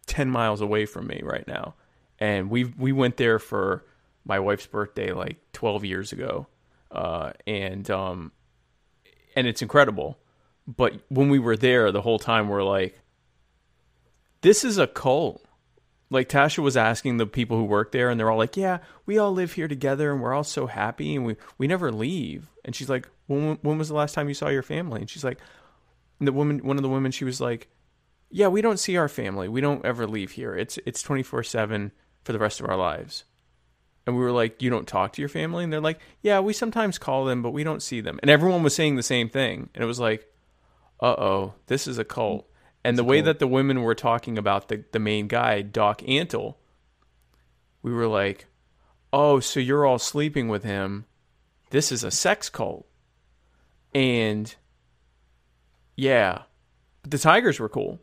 ten 0.06 0.30
miles 0.30 0.62
away 0.62 0.86
from 0.86 1.08
me 1.08 1.22
right 1.24 1.48
now, 1.48 1.76
and 2.20 2.50
we 2.50 2.66
we 2.66 2.92
went 2.92 3.18
there 3.18 3.40
for 3.40 3.86
my 4.26 4.40
wife's 4.40 4.68
birthday 4.68 5.12
like 5.12 5.38
twelve 5.52 5.84
years 5.84 6.12
ago, 6.12 6.48
uh, 6.92 7.32
and 7.46 7.90
um, 7.90 8.32
and 9.36 9.48
it's 9.48 9.62
incredible. 9.62 10.18
But 10.66 11.02
when 11.10 11.30
we 11.30 11.40
were 11.40 11.58
there, 11.58 11.92
the 11.92 12.02
whole 12.02 12.20
time 12.20 12.48
we're 12.48 12.64
like, 12.64 12.98
this 14.42 14.64
is 14.64 14.78
a 14.78 14.88
cult. 14.88 15.43
Like 16.14 16.30
Tasha 16.30 16.60
was 16.60 16.78
asking 16.78 17.18
the 17.18 17.26
people 17.26 17.58
who 17.58 17.64
work 17.64 17.92
there, 17.92 18.10
and 18.10 18.20
they're 18.20 18.30
all 18.30 18.38
like, 18.38 18.56
"Yeah, 18.56 18.80
we 19.06 19.18
all 19.18 19.34
live 19.34 19.54
here 19.54 19.68
together, 19.68 20.12
and 20.12 20.22
we're 20.22 20.34
all 20.34 20.44
so 20.44 20.68
happy, 20.68 21.16
and 21.16 21.26
we 21.26 21.36
we 21.58 21.68
never 21.68 21.92
leave." 21.92 22.52
And 22.64 22.76
she's 22.76 22.90
like, 22.90 23.10
"When 23.28 23.58
when 23.62 23.78
was 23.78 23.88
the 23.90 23.96
last 23.96 24.14
time 24.14 24.28
you 24.28 24.36
saw 24.36 24.50
your 24.50 24.62
family?" 24.62 25.02
And 25.02 25.10
she's 25.10 25.24
like, 25.24 25.40
and 26.20 26.28
the 26.28 26.32
woman, 26.32 26.60
one 26.60 26.78
of 26.78 26.84
the 26.84 26.90
women, 26.90 27.12
she 27.12 27.26
was 27.26 27.42
like, 27.42 27.68
"Yeah, 28.30 28.48
we 28.48 28.62
don't 28.62 28.80
see 28.80 28.96
our 28.96 29.10
family. 29.10 29.50
We 29.50 29.60
don't 29.60 29.84
ever 29.84 30.08
leave 30.08 30.32
here. 30.32 30.56
It's 30.56 30.80
it's 30.86 31.02
twenty 31.02 31.24
four 31.24 31.44
seven 31.44 31.92
for 32.24 32.32
the 32.32 32.40
rest 32.40 32.62
of 32.62 32.70
our 32.70 32.78
lives." 32.78 33.26
And 34.06 34.16
we 34.16 34.22
were 34.22 34.32
like, 34.32 34.62
"You 34.62 34.70
don't 34.70 34.88
talk 34.88 35.14
to 35.14 35.22
your 35.22 35.30
family?" 35.30 35.64
And 35.64 35.74
they're 35.74 35.82
like, 35.82 36.00
"Yeah, 36.22 36.40
we 36.40 36.54
sometimes 36.54 36.98
call 36.98 37.26
them, 37.26 37.42
but 37.42 37.52
we 37.52 37.64
don't 37.66 37.84
see 37.84 38.02
them." 38.02 38.20
And 38.22 38.30
everyone 38.30 38.64
was 38.64 38.76
saying 38.76 38.96
the 38.96 39.04
same 39.04 39.30
thing, 39.30 39.70
and 39.74 39.84
it 39.84 39.88
was 39.88 40.00
like, 40.00 40.32
"Uh 41.02 41.16
oh, 41.18 41.54
this 41.68 41.88
is 41.88 41.98
a 41.98 42.06
cult." 42.06 42.48
And 42.84 42.98
the 42.98 43.04
way 43.04 43.22
that 43.22 43.40
the 43.40 43.48
women 43.48 43.82
were 43.82 43.96
talking 43.96 44.38
about 44.38 44.68
the, 44.68 44.84
the 44.92 45.00
main 45.00 45.28
guy, 45.28 45.62
Doc 45.62 46.02
Antle, 46.02 46.56
we 47.82 47.94
were 47.94 48.08
like, 48.08 48.48
oh, 49.14 49.40
so 49.40 49.60
you're 49.60 49.86
all 49.86 50.00
sleeping 50.00 50.50
with 50.50 50.64
him. 50.64 51.06
This 51.70 51.92
is 51.92 52.04
a 52.04 52.12
sex 52.12 52.50
cult. 52.50 52.86
And 53.96 54.54
yeah, 55.96 56.44
but 57.02 57.12
the 57.12 57.18
Tigers 57.18 57.60
were 57.60 57.70
cool. 57.70 58.00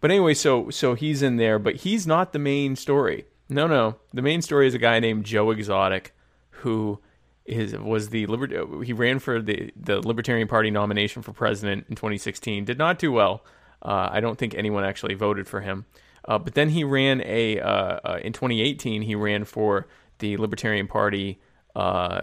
But 0.00 0.10
anyway, 0.10 0.34
so 0.34 0.70
so 0.70 0.94
he's 0.94 1.22
in 1.22 1.36
there, 1.36 1.58
but 1.58 1.76
he's 1.76 2.06
not 2.06 2.32
the 2.32 2.38
main 2.38 2.76
story. 2.76 3.26
No, 3.48 3.66
no. 3.66 3.96
The 4.14 4.22
main 4.22 4.42
story 4.42 4.66
is 4.66 4.74
a 4.74 4.78
guy 4.78 5.00
named 5.00 5.24
Joe 5.24 5.50
Exotic 5.50 6.14
who 6.50 7.00
is 7.44 7.76
was 7.76 8.10
the 8.10 8.26
liber- 8.26 8.82
he 8.84 8.92
ran 8.92 9.18
for 9.18 9.40
the 9.40 9.72
the 9.76 10.06
Libertarian 10.06 10.48
Party 10.48 10.70
nomination 10.70 11.22
for 11.22 11.32
president 11.32 11.86
in 11.88 11.96
2016. 11.96 12.64
Did 12.64 12.78
not 12.78 12.98
do 12.98 13.12
well. 13.12 13.44
Uh, 13.82 14.08
I 14.12 14.20
don't 14.20 14.38
think 14.38 14.54
anyone 14.54 14.84
actually 14.84 15.14
voted 15.14 15.48
for 15.48 15.60
him. 15.60 15.86
Uh, 16.26 16.38
but 16.38 16.54
then 16.54 16.68
he 16.68 16.84
ran 16.84 17.22
a 17.22 17.60
uh, 17.60 18.00
uh, 18.04 18.20
in 18.22 18.32
2018. 18.32 19.02
He 19.02 19.14
ran 19.14 19.44
for 19.44 19.88
the 20.18 20.36
Libertarian 20.36 20.86
Party 20.86 21.40
uh, 21.74 22.20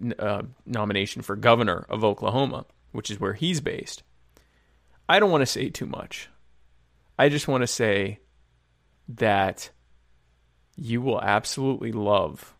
n- 0.00 0.14
uh, 0.18 0.42
nomination 0.66 1.22
for 1.22 1.36
governor 1.36 1.86
of 1.88 2.04
Oklahoma, 2.04 2.66
which 2.90 3.10
is 3.10 3.20
where 3.20 3.34
he's 3.34 3.60
based. 3.60 4.02
I 5.08 5.20
don't 5.20 5.30
want 5.30 5.42
to 5.42 5.46
say 5.46 5.70
too 5.70 5.86
much. 5.86 6.28
I 7.18 7.28
just 7.28 7.46
want 7.48 7.62
to 7.62 7.68
say 7.68 8.18
that 9.08 9.70
you 10.76 11.00
will 11.00 11.20
absolutely 11.20 11.92
love 11.92 12.54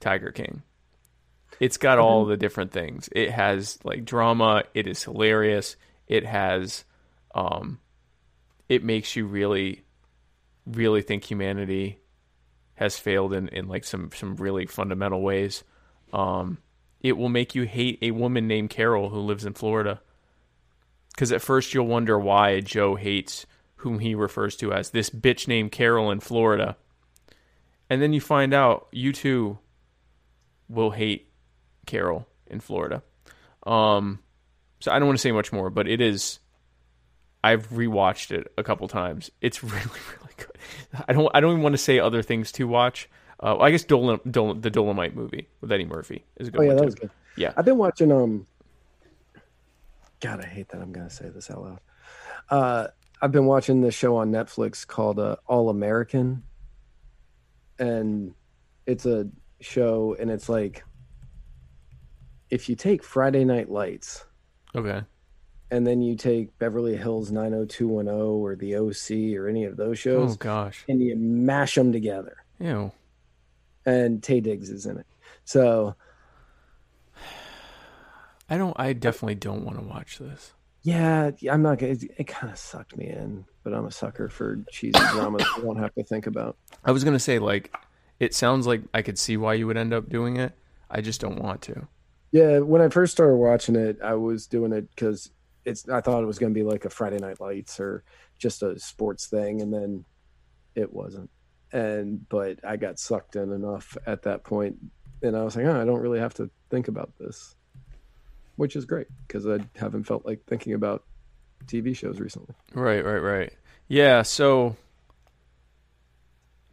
Tiger 0.00 0.32
King. 0.32 0.62
It's 1.60 1.76
got 1.76 1.98
all 1.98 2.24
the 2.24 2.36
different 2.36 2.72
things. 2.72 3.08
It 3.12 3.30
has 3.30 3.78
like 3.84 4.04
drama. 4.04 4.64
It 4.74 4.86
is 4.86 5.02
hilarious. 5.02 5.76
It 6.06 6.24
has, 6.24 6.84
um, 7.36 7.78
it 8.68 8.82
makes 8.82 9.14
you 9.14 9.26
really, 9.26 9.84
really 10.64 11.02
think 11.02 11.22
humanity 11.22 12.00
has 12.74 12.98
failed 12.98 13.32
in, 13.32 13.48
in 13.48 13.68
like 13.68 13.84
some 13.84 14.10
some 14.14 14.36
really 14.36 14.66
fundamental 14.66 15.22
ways. 15.22 15.62
Um, 16.12 16.58
it 17.00 17.16
will 17.16 17.28
make 17.28 17.54
you 17.54 17.62
hate 17.64 17.98
a 18.00 18.10
woman 18.10 18.48
named 18.48 18.70
Carol 18.70 19.10
who 19.10 19.20
lives 19.20 19.44
in 19.44 19.52
Florida. 19.52 20.00
Because 21.10 21.30
at 21.30 21.42
first 21.42 21.72
you'll 21.72 21.86
wonder 21.86 22.18
why 22.18 22.60
Joe 22.60 22.94
hates 22.94 23.46
whom 23.76 23.98
he 23.98 24.14
refers 24.14 24.56
to 24.56 24.72
as 24.72 24.90
this 24.90 25.10
bitch 25.10 25.46
named 25.46 25.72
Carol 25.72 26.10
in 26.10 26.20
Florida. 26.20 26.76
And 27.88 28.02
then 28.02 28.12
you 28.12 28.20
find 28.20 28.52
out 28.52 28.88
you 28.90 29.12
too 29.12 29.58
will 30.68 30.90
hate 30.90 31.30
Carol 31.86 32.26
in 32.46 32.60
Florida. 32.60 33.02
Um, 33.66 34.20
so 34.80 34.90
I 34.90 34.98
don't 34.98 35.08
want 35.08 35.18
to 35.18 35.22
say 35.22 35.32
much 35.32 35.52
more, 35.52 35.70
but 35.70 35.86
it 35.86 36.00
is. 36.00 36.38
I've 37.46 37.68
rewatched 37.70 38.30
it 38.32 38.52
a 38.58 38.62
couple 38.62 38.88
times. 38.88 39.30
It's 39.40 39.62
really, 39.74 39.74
really 39.84 40.34
good. 40.36 40.58
I 41.08 41.12
don't. 41.12 41.30
I 41.34 41.40
don't 41.40 41.52
even 41.52 41.62
want 41.62 41.74
to 41.74 41.78
say 41.78 41.98
other 41.98 42.22
things 42.22 42.52
to 42.52 42.66
watch. 42.66 43.08
Uh, 43.42 43.58
I 43.58 43.70
guess 43.70 43.84
the 43.84 43.96
Dolemite 43.96 45.14
movie 45.14 45.48
with 45.60 45.70
Eddie 45.70 45.84
Murphy 45.84 46.24
is 46.36 46.48
a 46.48 46.50
good 46.50 46.60
Oh 46.60 46.62
yeah, 46.62 46.68
one 46.68 46.76
that 46.76 46.82
too. 46.82 46.86
was 46.86 46.94
good. 46.94 47.10
Yeah. 47.36 47.52
I've 47.56 47.64
been 47.66 47.76
watching 47.78 48.10
um 48.10 48.46
God, 50.20 50.40
I 50.42 50.46
hate 50.46 50.68
that 50.70 50.80
I'm 50.80 50.90
gonna 50.92 51.10
say 51.10 51.28
this 51.28 51.50
out 51.50 51.62
loud. 51.62 51.80
Uh 52.48 52.86
I've 53.20 53.32
been 53.32 53.46
watching 53.46 53.80
this 53.82 53.94
show 53.94 54.16
on 54.16 54.30
Netflix 54.30 54.86
called 54.86 55.18
uh, 55.18 55.36
All 55.46 55.68
American. 55.70 56.42
and 57.78 58.34
it's 58.86 59.04
a 59.06 59.28
show, 59.60 60.16
and 60.18 60.30
it's 60.30 60.48
like 60.48 60.82
if 62.50 62.68
you 62.68 62.76
take 62.76 63.02
Friday 63.02 63.44
Night 63.44 63.70
Lights 63.70 64.24
Okay. 64.74 65.02
And 65.70 65.86
then 65.86 66.00
you 66.00 66.14
take 66.14 66.56
Beverly 66.58 66.96
Hills 66.96 67.32
90210 67.32 68.14
or 68.14 68.54
the 68.54 68.76
OC 68.76 69.36
or 69.36 69.48
any 69.48 69.64
of 69.64 69.76
those 69.76 69.92
oh, 69.92 69.94
shows. 69.94 70.32
Oh 70.32 70.36
gosh. 70.36 70.84
and 70.88 71.00
you 71.00 71.16
mash 71.16 71.74
them 71.74 71.92
together, 71.92 72.36
Ew. 72.60 72.92
and 73.84 74.22
Taye 74.22 74.42
Diggs 74.42 74.70
is 74.70 74.86
in 74.86 74.98
it. 74.98 75.06
So 75.44 75.96
I 78.48 78.58
don't. 78.58 78.78
I 78.78 78.92
definitely 78.92 79.34
don't 79.34 79.64
want 79.64 79.78
to 79.78 79.84
watch 79.84 80.18
this. 80.18 80.52
yeah, 80.82 81.32
I'm 81.50 81.62
not 81.62 81.78
gonna. 81.78 81.92
It, 81.92 82.04
it 82.16 82.26
kind 82.28 82.52
of 82.52 82.58
sucked 82.58 82.96
me 82.96 83.08
in, 83.08 83.44
but 83.64 83.74
I'm 83.74 83.86
a 83.86 83.90
sucker 83.90 84.28
for 84.28 84.62
cheesy 84.70 84.92
dramas 85.10 85.44
I 85.56 85.60
don't 85.60 85.78
have 85.78 85.94
to 85.96 86.04
think 86.04 86.28
about. 86.28 86.56
I 86.84 86.92
was 86.92 87.02
gonna 87.02 87.18
say 87.18 87.40
like, 87.40 87.74
it 88.20 88.34
sounds 88.34 88.68
like 88.68 88.82
I 88.94 89.02
could 89.02 89.18
see 89.18 89.36
why 89.36 89.54
you 89.54 89.66
would 89.66 89.76
end 89.76 89.92
up 89.92 90.08
doing 90.08 90.36
it. 90.36 90.52
I 90.88 91.00
just 91.00 91.20
don't 91.20 91.42
want 91.42 91.62
to. 91.62 91.88
Yeah, 92.30 92.58
when 92.58 92.82
I 92.82 92.88
first 92.88 93.12
started 93.12 93.36
watching 93.36 93.76
it, 93.76 93.98
I 94.02 94.14
was 94.14 94.46
doing 94.46 94.72
it 94.72 94.88
because 94.90 95.30
it's. 95.66 95.88
I 95.88 96.00
thought 96.00 96.22
it 96.22 96.26
was 96.26 96.38
going 96.38 96.54
to 96.54 96.58
be 96.58 96.64
like 96.64 96.84
a 96.84 96.90
Friday 96.90 97.18
Night 97.18 97.40
Lights 97.40 97.78
or 97.80 98.04
just 98.38 98.62
a 98.62 98.78
sports 98.78 99.26
thing, 99.26 99.60
and 99.60 99.72
then 99.72 100.04
it 100.74 100.92
wasn't. 100.92 101.28
And 101.72 102.26
but 102.28 102.60
I 102.64 102.76
got 102.76 102.98
sucked 102.98 103.36
in 103.36 103.52
enough 103.52 103.96
at 104.06 104.22
that 104.22 104.44
point, 104.44 104.76
and 105.22 105.36
I 105.36 105.42
was 105.42 105.56
like, 105.56 105.66
oh, 105.66 105.80
I 105.80 105.84
don't 105.84 106.00
really 106.00 106.20
have 106.20 106.34
to 106.34 106.48
think 106.70 106.88
about 106.88 107.12
this, 107.18 107.54
which 108.54 108.76
is 108.76 108.84
great 108.84 109.08
because 109.26 109.46
I 109.46 109.58
haven't 109.76 110.04
felt 110.04 110.24
like 110.24 110.44
thinking 110.46 110.72
about 110.72 111.04
TV 111.66 111.94
shows 111.94 112.20
recently. 112.20 112.54
Right, 112.72 113.04
right, 113.04 113.18
right. 113.18 113.52
Yeah, 113.88 114.22
so 114.22 114.76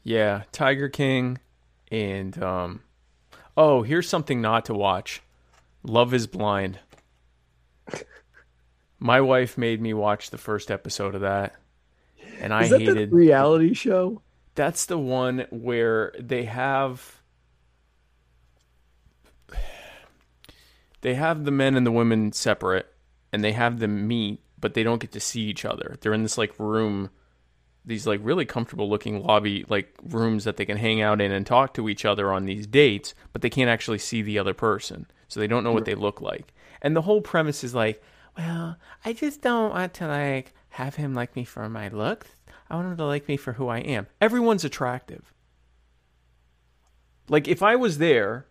yeah, 0.04 0.44
Tiger 0.52 0.90
King 0.90 1.40
and 1.92 2.42
um 2.42 2.82
oh, 3.58 3.84
here's 3.84 4.10
something 4.10 4.42
not 4.42 4.66
to 4.66 4.74
watch. 4.74 5.22
Love 5.84 6.14
is 6.14 6.28
Blind. 6.28 6.80
My 9.04 9.20
wife 9.22 9.58
made 9.58 9.82
me 9.82 9.94
watch 9.94 10.30
the 10.30 10.38
first 10.38 10.72
episode 10.72 11.14
of 11.14 11.22
that. 11.22 11.56
And 12.40 12.54
I 12.54 12.66
hated 12.66 13.12
the 13.12 13.16
reality 13.16 13.74
show? 13.74 14.22
that's 14.56 14.86
the 14.86 14.98
one 14.98 15.46
where 15.50 16.14
they 16.20 16.44
have 16.44 17.22
they 21.02 21.16
have 21.16 21.44
the 21.44 21.52
men 21.52 21.76
and 21.76 21.86
the 21.86 21.92
women 21.92 22.32
separate 22.32 22.94
and 23.32 23.44
they 23.44 23.52
have 23.52 23.80
them 23.80 24.08
meet 24.08 24.42
but 24.60 24.74
they 24.74 24.84
don't 24.84 25.02
get 25.02 25.12
to 25.12 25.20
see 25.20 25.42
each 25.42 25.66
other 25.66 25.96
they're 26.02 26.14
in 26.14 26.24
this 26.24 26.38
like 26.38 26.58
room 26.60 27.10
these 27.86 28.08
like 28.08 28.20
really 28.24 28.46
comfortable 28.46 28.90
looking 28.90 29.22
lobby 29.22 29.66
like 29.68 29.94
rooms 30.04 30.44
that 30.44 30.58
they 30.58 30.66
can 30.66 30.78
hang 30.78 31.02
out 31.02 31.20
in 31.20 31.32
and 31.32 31.46
talk 31.46 31.74
to 31.74 31.90
each 31.90 32.06
other 32.06 32.32
on 32.32 32.46
these 32.46 32.68
dates 32.68 33.14
but 33.32 33.42
they 33.42 33.50
can't 33.50 33.70
actually 33.70 33.98
see 33.98 34.22
the 34.22 34.40
other 34.40 34.54
person 34.54 35.08
so 35.28 35.40
they 35.40 35.48
don't 35.48 35.64
know 35.64 35.74
what 35.74 35.86
they 35.86 35.96
look 35.96 36.22
like 36.22 36.54
and 36.82 36.96
the 36.96 37.02
whole 37.02 37.22
premise 37.22 37.64
is 37.64 37.74
like 37.74 38.02
well 38.38 38.78
i 39.06 39.14
just 39.14 39.42
don't 39.42 39.72
want 39.72 39.94
to 39.94 40.08
like 40.08 40.54
have 40.70 40.96
him 40.96 41.14
like 41.14 41.36
me 41.36 41.44
for 41.44 41.70
my 41.70 41.88
looks. 41.90 42.28
I 42.68 42.76
want 42.76 42.88
him 42.88 42.98
to 42.98 43.06
like 43.06 43.28
me 43.28 43.38
for 43.38 43.54
who 43.54 43.68
i 43.68 43.78
am. 43.80 44.08
Everyone's 44.20 44.66
attractive. 44.66 45.34
Like 47.30 47.48
if 47.48 47.62
i 47.62 47.76
was 47.76 48.00
there 48.00 48.48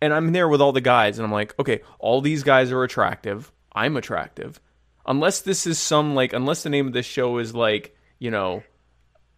and 0.00 0.12
i'm 0.14 0.32
there 0.32 0.48
with 0.48 0.60
all 0.60 0.72
the 0.72 0.80
guys 0.80 1.18
and 1.18 1.26
i'm 1.26 1.32
like 1.32 1.58
okay 1.58 1.82
all 1.98 2.20
these 2.20 2.42
guys 2.42 2.72
are 2.72 2.82
attractive. 2.82 3.52
I'm 3.72 3.96
attractive. 3.96 4.60
Unless 5.06 5.42
this 5.42 5.66
is 5.66 5.78
some 5.78 6.14
like 6.14 6.32
unless 6.32 6.62
the 6.62 6.70
name 6.70 6.86
of 6.86 6.92
this 6.92 7.06
show 7.06 7.38
is 7.38 7.54
like 7.54 7.96
you 8.18 8.30
know 8.30 8.62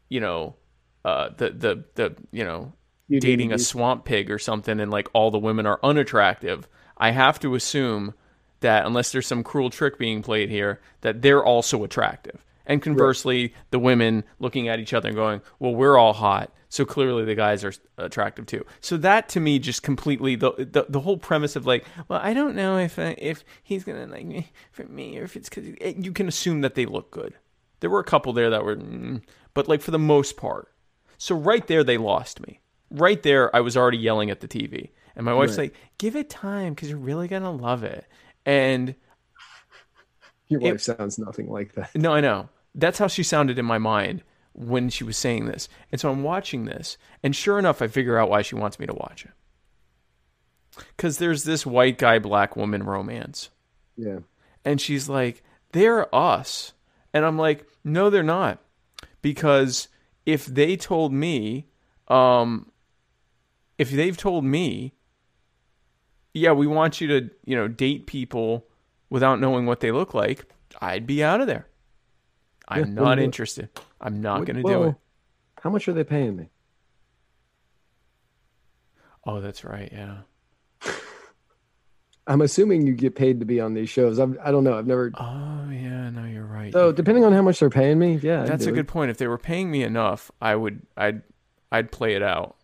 you 0.08 0.20
know 0.20 0.54
uh 1.04 1.30
the 1.36 1.50
the 1.50 1.84
the 1.94 2.16
you 2.30 2.44
know 2.44 2.72
You 3.08 3.18
dating 3.18 3.52
a 3.52 3.58
swamp 3.58 4.04
pig 4.04 4.30
or 4.30 4.38
something 4.38 4.78
and 4.78 4.90
like 4.90 5.08
all 5.12 5.30
the 5.30 5.38
women 5.38 5.66
are 5.66 5.80
unattractive 5.82 6.68
i 6.98 7.10
have 7.10 7.40
to 7.40 7.54
assume 7.54 8.14
that 8.62 8.86
unless 8.86 9.12
there's 9.12 9.26
some 9.26 9.44
cruel 9.44 9.70
trick 9.70 9.98
being 9.98 10.22
played 10.22 10.48
here 10.50 10.80
that 11.02 11.22
they're 11.22 11.44
also 11.44 11.84
attractive. 11.84 12.44
And 12.64 12.80
conversely 12.80 13.54
the 13.70 13.78
women 13.78 14.24
looking 14.38 14.68
at 14.68 14.78
each 14.78 14.94
other 14.94 15.08
and 15.08 15.16
going 15.16 15.42
well 15.58 15.74
we're 15.74 15.98
all 15.98 16.12
hot 16.12 16.52
so 16.68 16.86
clearly 16.86 17.24
the 17.26 17.34
guys 17.34 17.64
are 17.64 17.72
attractive 17.98 18.46
too. 18.46 18.64
So 18.80 18.96
that 18.98 19.28
to 19.30 19.40
me 19.40 19.58
just 19.58 19.82
completely 19.82 20.36
the 20.36 20.52
the, 20.52 20.86
the 20.88 21.00
whole 21.00 21.18
premise 21.18 21.54
of 21.54 21.66
like 21.66 21.84
well 22.08 22.20
i 22.22 22.32
don't 22.32 22.54
know 22.56 22.78
if 22.78 22.98
uh, 22.98 23.14
if 23.18 23.44
he's 23.62 23.84
gonna 23.84 24.06
like 24.06 24.24
me 24.24 24.50
for 24.70 24.84
me 24.84 25.18
or 25.18 25.24
if 25.24 25.36
it's 25.36 25.50
because 25.50 25.66
you 25.96 26.12
can 26.12 26.28
assume 26.28 26.62
that 26.62 26.74
they 26.74 26.86
look 26.86 27.10
good. 27.10 27.34
There 27.80 27.90
were 27.90 28.00
a 28.00 28.04
couple 28.04 28.32
there 28.32 28.48
that 28.50 28.64
were 28.64 28.76
mm, 28.76 29.20
but 29.54 29.68
like 29.68 29.82
for 29.82 29.90
the 29.90 29.98
most 29.98 30.36
part. 30.38 30.68
So 31.18 31.34
right 31.34 31.66
there 31.66 31.84
they 31.84 31.98
lost 31.98 32.40
me. 32.46 32.60
Right 32.90 33.22
there 33.22 33.54
i 33.54 33.60
was 33.60 33.76
already 33.76 33.98
yelling 33.98 34.30
at 34.30 34.40
the 34.40 34.48
tv 34.48 34.90
and 35.16 35.26
my 35.26 35.34
wife's 35.34 35.58
Right. 35.58 35.64
like 35.64 35.74
give 35.98 36.14
it 36.16 36.30
time 36.30 36.74
because 36.74 36.88
you're 36.88 36.98
really 36.98 37.26
gonna 37.28 37.52
love 37.52 37.84
it 37.84 38.06
and 38.46 38.94
Your 40.48 40.60
It- 40.60 40.72
wife 40.72 40.80
sounds 40.82 41.18
nothing 41.18 41.48
like 41.50 41.72
that. 41.74 41.94
no, 41.94 42.12
I 42.12 42.20
know. 42.20 42.48
That's 42.74 42.98
how 42.98 43.06
she 43.06 43.22
sounded 43.22 43.58
in 43.58 43.64
my 43.64 43.78
mind 43.78 44.22
when 44.52 44.90
she 44.90 45.02
was 45.04 45.16
saying 45.16 45.46
this. 45.46 45.68
And 45.90 46.00
so 46.00 46.10
I'm 46.10 46.22
watching 46.22 46.64
this, 46.66 46.98
and 47.22 47.34
sure 47.34 47.58
enough, 47.58 47.80
I 47.80 47.86
figure 47.88 48.18
out 48.18 48.28
why 48.28 48.42
she 48.42 48.54
wants 48.54 48.78
me 48.78 48.86
to 48.86 48.92
watch 48.94 49.24
it. 49.24 49.30
Because 50.96 51.18
there's 51.18 51.44
this 51.44 51.64
white 51.66 51.98
guy, 51.98 52.18
black 52.18 52.56
woman 52.56 52.82
romance. 52.82 53.50
Yeah. 53.96 54.18
And 54.64 54.80
she's 54.80 55.08
like, 55.08 55.42
they're 55.72 56.14
us. 56.14 56.72
And 57.14 57.24
I'm 57.24 57.38
like, 57.38 57.66
no, 57.84 58.10
they're 58.10 58.22
not. 58.22 58.58
Because 59.22 59.88
if 60.26 60.46
they 60.46 60.76
told 60.76 61.12
me, 61.12 61.66
um, 62.08 62.70
if 63.78 63.90
they've 63.90 64.16
told 64.16 64.44
me, 64.44 64.92
yeah, 66.34 66.52
we 66.52 66.66
want 66.66 67.00
you 67.00 67.08
to, 67.08 67.30
you 67.44 67.56
know, 67.56 67.68
date 67.68 68.06
people 68.06 68.66
without 69.10 69.40
knowing 69.40 69.66
what 69.66 69.80
they 69.80 69.90
look 69.92 70.14
like, 70.14 70.46
I'd 70.80 71.06
be 71.06 71.22
out 71.22 71.40
of 71.40 71.46
there. 71.46 71.66
I'm 72.68 72.86
Yeah, 72.86 72.92
not 72.94 73.16
well, 73.18 73.24
interested. 73.24 73.68
I'm 74.00 74.20
not 74.22 74.44
going 74.46 74.56
to 74.56 74.62
do 74.62 74.82
it. 74.84 74.94
How 75.60 75.70
much 75.70 75.86
are 75.88 75.92
they 75.92 76.04
paying 76.04 76.36
me? 76.36 76.48
Oh, 79.24 79.40
that's 79.40 79.64
right. 79.64 79.90
Yeah. 79.92 80.18
I'm 82.26 82.40
assuming 82.40 82.86
you 82.86 82.94
get 82.94 83.14
paid 83.14 83.40
to 83.40 83.46
be 83.46 83.60
on 83.60 83.74
these 83.74 83.88
shows. 83.90 84.18
I'm, 84.18 84.38
I 84.42 84.50
don't 84.50 84.64
know. 84.64 84.76
I've 84.78 84.86
never. 84.86 85.12
Oh, 85.14 85.68
yeah. 85.70 86.10
No, 86.10 86.24
you're 86.24 86.44
right. 86.46 86.72
So 86.72 86.92
depending 86.92 87.24
on 87.24 87.32
how 87.32 87.42
much 87.42 87.60
they're 87.60 87.70
paying 87.70 87.98
me, 87.98 88.18
yeah, 88.22 88.44
That's 88.44 88.64
do 88.64 88.70
a 88.70 88.72
it. 88.72 88.76
good 88.76 88.88
point. 88.88 89.10
If 89.10 89.18
they 89.18 89.28
were 89.28 89.38
paying 89.38 89.70
me 89.70 89.82
enough, 89.82 90.30
I 90.40 90.54
would 90.56 90.82
I'd 90.96 91.22
I'd 91.70 91.92
play 91.92 92.14
it 92.14 92.22
out. 92.22 92.56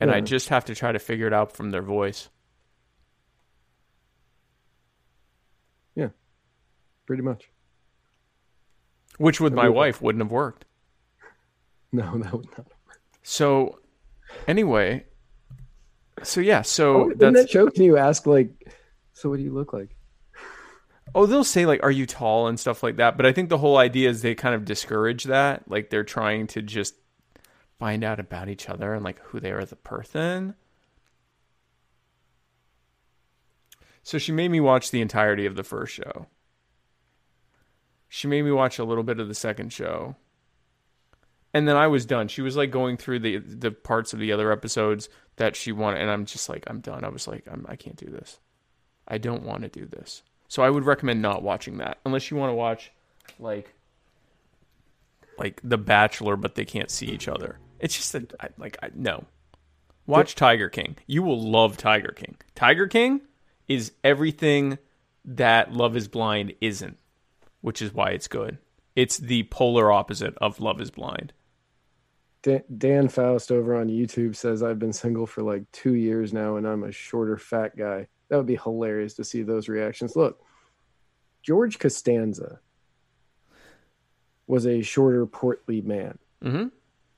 And 0.00 0.10
Yeah. 0.10 0.16
I 0.16 0.20
just 0.20 0.48
have 0.50 0.64
to 0.66 0.74
try 0.74 0.92
to 0.92 0.98
figure 0.98 1.26
it 1.26 1.32
out 1.32 1.52
from 1.52 1.70
their 1.70 1.82
voice. 1.82 2.28
Pretty 7.06 7.22
much. 7.22 7.50
Which 9.18 9.40
with 9.40 9.54
my 9.54 9.64
Agree. 9.66 9.76
wife 9.76 10.02
wouldn't 10.02 10.22
have 10.22 10.32
worked. 10.32 10.64
No, 11.92 12.18
that 12.18 12.32
would 12.32 12.46
not. 12.46 12.56
have 12.56 12.66
worked. 12.86 12.98
So 13.22 13.78
anyway, 14.46 15.04
so 16.22 16.40
yeah, 16.40 16.58
Oh, 16.58 16.62
so 16.62 17.10
in 17.10 17.18
that's 17.18 17.34
that 17.36 17.50
show, 17.50 17.70
can 17.70 17.84
you 17.84 17.96
ask 17.96 18.26
like, 18.26 18.50
so 19.14 19.30
what 19.30 19.36
do 19.38 19.42
you 19.42 19.52
look 19.52 19.72
like? 19.72 19.94
oh 21.14 21.24
they'll 21.24 21.44
say 21.44 21.64
like 21.64 21.82
are 21.82 21.90
you 21.90 22.04
tall 22.04 22.48
and 22.48 22.58
stuff 22.60 22.82
like 22.82 22.96
that, 22.96 23.16
but 23.16 23.24
I 23.24 23.32
think 23.32 23.48
the 23.48 23.56
whole 23.58 23.78
idea 23.78 24.10
is 24.10 24.20
they 24.20 24.34
kind 24.34 24.54
of 24.54 24.64
discourage 24.66 25.24
that, 25.24 25.70
like 25.70 25.88
they're 25.88 26.04
trying 26.04 26.48
to 26.48 26.60
just 26.60 26.94
find 27.78 28.02
out 28.04 28.20
about 28.20 28.48
each 28.50 28.68
other 28.68 28.92
and 28.92 29.04
like 29.04 29.20
who 29.20 29.38
they 29.40 29.52
are 29.52 29.60
as 29.60 29.72
a 29.72 29.76
person. 29.76 30.54
So 34.02 34.18
she 34.18 34.32
made 34.32 34.50
me 34.50 34.60
watch 34.60 34.90
the 34.90 35.00
entirety 35.00 35.46
of 35.46 35.56
the 35.56 35.64
first 35.64 35.94
show. 35.94 36.26
She 38.16 38.28
made 38.28 38.46
me 38.46 38.50
watch 38.50 38.78
a 38.78 38.84
little 38.84 39.04
bit 39.04 39.20
of 39.20 39.28
the 39.28 39.34
second 39.34 39.74
show. 39.74 40.16
And 41.52 41.68
then 41.68 41.76
I 41.76 41.86
was 41.86 42.06
done. 42.06 42.28
She 42.28 42.40
was 42.40 42.56
like 42.56 42.70
going 42.70 42.96
through 42.96 43.18
the 43.18 43.36
the 43.36 43.70
parts 43.70 44.14
of 44.14 44.18
the 44.18 44.32
other 44.32 44.50
episodes 44.50 45.10
that 45.36 45.54
she 45.54 45.70
wanted 45.70 46.00
and 46.00 46.10
I'm 46.10 46.24
just 46.24 46.48
like 46.48 46.64
I'm 46.66 46.80
done. 46.80 47.04
I 47.04 47.10
was 47.10 47.28
like 47.28 47.46
I'm 47.46 47.66
I 47.68 47.76
can't 47.76 47.96
do 47.96 48.06
this. 48.06 48.38
I 49.06 49.18
don't 49.18 49.42
want 49.42 49.64
to 49.64 49.68
do 49.68 49.84
this. 49.84 50.22
So 50.48 50.62
I 50.62 50.70
would 50.70 50.86
recommend 50.86 51.20
not 51.20 51.42
watching 51.42 51.76
that 51.76 51.98
unless 52.06 52.30
you 52.30 52.38
want 52.38 52.48
to 52.48 52.54
watch 52.54 52.90
like 53.38 53.74
like 55.36 55.60
The 55.62 55.76
Bachelor 55.76 56.36
but 56.36 56.54
they 56.54 56.64
can't 56.64 56.90
see 56.90 57.08
each 57.08 57.28
other. 57.28 57.58
It's 57.80 57.96
just 57.96 58.14
that 58.14 58.32
I, 58.40 58.48
like 58.56 58.78
I, 58.82 58.88
no. 58.94 59.26
Watch 60.06 60.36
Tiger 60.36 60.70
King. 60.70 60.96
You 61.06 61.22
will 61.22 61.50
love 61.50 61.76
Tiger 61.76 62.14
King. 62.16 62.36
Tiger 62.54 62.86
King 62.86 63.20
is 63.68 63.92
everything 64.02 64.78
that 65.26 65.74
Love 65.74 65.98
is 65.98 66.08
Blind 66.08 66.54
isn't, 66.62 66.96
which 67.66 67.82
is 67.82 67.92
why 67.92 68.10
it's 68.10 68.28
good. 68.28 68.58
It's 68.94 69.18
the 69.18 69.42
polar 69.50 69.90
opposite 69.90 70.34
of 70.40 70.60
Love 70.60 70.80
is 70.80 70.92
Blind. 70.92 71.32
Dan, 72.42 72.62
Dan 72.78 73.08
Faust 73.08 73.50
over 73.50 73.74
on 73.74 73.88
YouTube 73.88 74.36
says 74.36 74.62
I've 74.62 74.78
been 74.78 74.92
single 74.92 75.26
for 75.26 75.42
like 75.42 75.64
two 75.72 75.94
years 75.94 76.32
now, 76.32 76.54
and 76.58 76.64
I'm 76.64 76.84
a 76.84 76.92
shorter, 76.92 77.36
fat 77.36 77.76
guy. 77.76 78.06
That 78.28 78.36
would 78.36 78.46
be 78.46 78.54
hilarious 78.54 79.14
to 79.14 79.24
see 79.24 79.42
those 79.42 79.68
reactions. 79.68 80.14
Look, 80.14 80.40
George 81.42 81.80
Costanza 81.80 82.60
was 84.46 84.64
a 84.64 84.80
shorter, 84.82 85.26
portly 85.26 85.80
man 85.80 86.18
Mhm. 86.44 86.70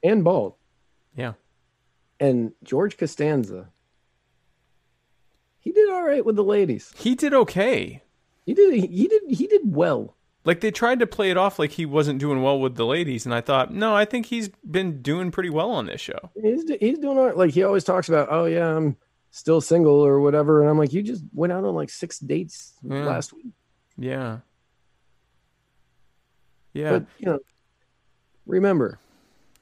and 0.02 0.24
bald. 0.24 0.54
Yeah. 1.14 1.34
And 2.18 2.52
George 2.64 2.96
Costanza, 2.96 3.68
he 5.60 5.72
did 5.72 5.90
all 5.90 6.04
right 6.04 6.24
with 6.24 6.36
the 6.36 6.42
ladies. 6.44 6.90
He 6.96 7.14
did 7.14 7.34
okay. 7.34 8.02
He 8.46 8.54
did 8.54 8.72
he 8.84 9.08
did 9.08 9.22
he 9.28 9.46
did 9.46 9.74
well. 9.76 10.14
Like 10.44 10.60
they 10.60 10.70
tried 10.70 11.00
to 11.00 11.06
play 11.06 11.30
it 11.30 11.36
off 11.36 11.58
like 11.58 11.72
he 11.72 11.84
wasn't 11.84 12.20
doing 12.20 12.42
well 12.42 12.58
with 12.58 12.76
the 12.76 12.86
ladies, 12.86 13.26
and 13.26 13.34
I 13.34 13.40
thought, 13.42 13.72
no, 13.72 13.94
I 13.94 14.04
think 14.04 14.26
he's 14.26 14.48
been 14.48 15.02
doing 15.02 15.30
pretty 15.30 15.50
well 15.50 15.70
on 15.70 15.86
this 15.86 16.00
show. 16.00 16.30
He's 16.40 16.64
he's 16.80 16.98
doing 16.98 17.18
all 17.18 17.26
right. 17.26 17.36
Like 17.36 17.50
he 17.52 17.62
always 17.64 17.84
talks 17.84 18.08
about, 18.08 18.28
oh 18.30 18.46
yeah, 18.46 18.74
I'm 18.76 18.96
still 19.30 19.60
single 19.60 19.94
or 20.00 20.20
whatever, 20.20 20.62
and 20.62 20.70
I'm 20.70 20.78
like, 20.78 20.92
you 20.92 21.02
just 21.02 21.22
went 21.34 21.52
out 21.52 21.64
on 21.64 21.74
like 21.74 21.90
six 21.90 22.18
dates 22.18 22.74
Yeah. 22.82 23.04
last 23.04 23.32
week. 23.34 23.46
Yeah. 23.98 24.38
Yeah. 26.72 26.90
But 26.92 27.06
you 27.18 27.26
know, 27.26 27.38
remember, 28.46 28.98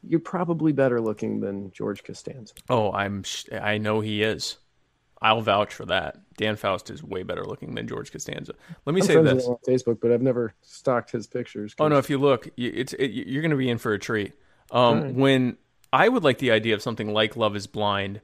you're 0.06 0.20
probably 0.20 0.72
better 0.72 1.00
looking 1.00 1.40
than 1.40 1.72
George 1.72 2.04
Costanza. 2.04 2.54
oh, 2.68 2.92
I'm. 2.92 3.22
sh- 3.22 3.46
I 3.52 3.78
know 3.78 4.00
he 4.00 4.22
is. 4.22 4.58
I'll 5.22 5.40
vouch 5.40 5.72
for 5.72 5.86
that. 5.86 6.18
Dan 6.36 6.56
Faust 6.56 6.90
is 6.90 7.02
way 7.02 7.22
better 7.22 7.44
looking 7.44 7.74
than 7.74 7.88
George 7.88 8.12
Costanza. 8.12 8.52
Let 8.84 8.94
me 8.94 9.00
I'm 9.00 9.06
say 9.06 9.22
this. 9.22 9.46
on 9.46 9.56
Facebook, 9.66 9.98
but 10.00 10.12
I've 10.12 10.20
never 10.22 10.52
stalked 10.62 11.10
his 11.10 11.26
pictures. 11.26 11.74
Oh 11.78 11.88
no! 11.88 11.96
If 11.98 12.10
you 12.10 12.18
look, 12.18 12.48
it's 12.56 12.92
it, 12.94 13.12
you're 13.12 13.42
going 13.42 13.50
to 13.50 13.56
be 13.56 13.70
in 13.70 13.78
for 13.78 13.92
a 13.94 13.98
treat. 13.98 14.32
Um, 14.70 14.80
Alright. 14.98 15.14
When 15.14 15.56
I 15.92 16.08
would 16.08 16.22
like 16.24 16.38
the 16.38 16.50
idea 16.50 16.74
of 16.74 16.82
something 16.82 17.12
like 17.12 17.36
Love 17.36 17.56
Is 17.56 17.66
Blind, 17.66 18.20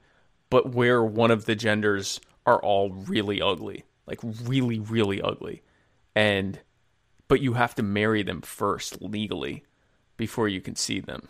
but 0.51 0.75
where 0.75 1.03
one 1.03 1.31
of 1.31 1.47
the 1.47 1.55
genders 1.55 2.21
are 2.45 2.61
all 2.61 2.91
really 2.91 3.41
ugly, 3.41 3.85
like 4.07 4.21
really, 4.23 4.79
really 4.79 5.23
ugly, 5.23 5.63
and 6.15 6.59
but 7.29 7.41
you 7.41 7.55
have 7.55 7.75
to 7.77 7.83
marry 7.83 8.23
them 8.23 8.43
first 8.43 9.01
legally 9.01 9.65
before 10.19 10.47
you 10.49 10.61
can 10.61 10.77
see 10.77 11.01
them. 11.01 11.29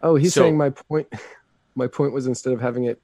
Oh, 0.00 0.16
he's 0.16 0.32
So- 0.32 0.42
saying 0.42 0.56
my 0.56 0.70
point. 0.70 1.08
My 1.74 1.86
point 1.86 2.12
was 2.12 2.26
instead 2.26 2.52
of 2.52 2.60
having 2.60 2.84
it 2.84 3.00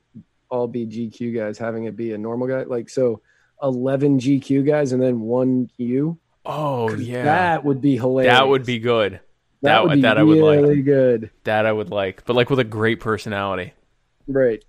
all 0.51 0.67
be 0.69 0.87
GQ 0.87 1.35
guys, 1.35 1.59
having 1.59 1.85
it 1.85 1.97
be 1.97 2.13
a 2.13 2.19
normal 2.19 2.47
guy. 2.49 2.63
Like 2.65 2.89
so, 2.89 3.21
eleven 3.63 4.19
GQ 4.19 4.67
guys 4.67 4.93
and 4.93 5.03
then 5.03 5.21
one 5.21 5.71
you. 5.77 6.19
Oh 6.45 6.95
yeah, 6.95 7.25
That 7.25 7.65
would 7.65 7.81
be 7.81 7.97
hilarious. 7.97 8.33
that 8.37 8.49
would 8.49 8.65
be 8.65 8.79
good. 8.79 9.13
that, 9.13 9.21
that 9.63 9.85
would 9.85 9.95
be 9.97 10.01
that 10.03 10.19
I 10.19 10.23
would 10.23 10.39
like. 10.39 10.61
really 10.61 10.83
good. 10.83 11.31
That 11.45 11.67
I 11.67 11.73
would 11.73 11.91
like, 11.91 12.25
but 12.25 12.37
like 12.37 12.49
with 12.51 12.59
a 12.59 12.65
great 12.65 13.01
personality. 13.01 13.75
Right. 14.27 14.65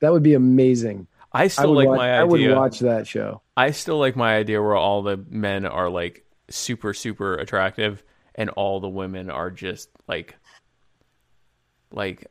That 0.00 0.12
would 0.12 0.22
be 0.22 0.34
amazing. 0.34 1.06
I 1.32 1.44
I 1.44 1.48
still 1.48 1.70
would 1.74 1.78
like 1.78 1.88
watch, 1.88 1.98
my 1.98 2.18
I 2.18 2.24
would 2.24 2.50
watch 2.54 2.78
that 2.80 3.06
show. 3.06 3.42
I 3.56 3.72
still 3.72 3.98
like 3.98 4.16
my 4.16 4.36
idea 4.36 4.62
where 4.62 4.76
all 4.76 5.02
the 5.02 5.16
men 5.28 5.66
are 5.66 5.88
like 5.90 6.24
super 6.48 6.94
super 6.94 7.34
attractive 7.34 8.02
and 8.34 8.50
all 8.50 8.80
the 8.80 8.88
women 8.88 9.30
are 9.30 9.50
just 9.50 9.88
like 10.06 10.36
like 11.90 12.26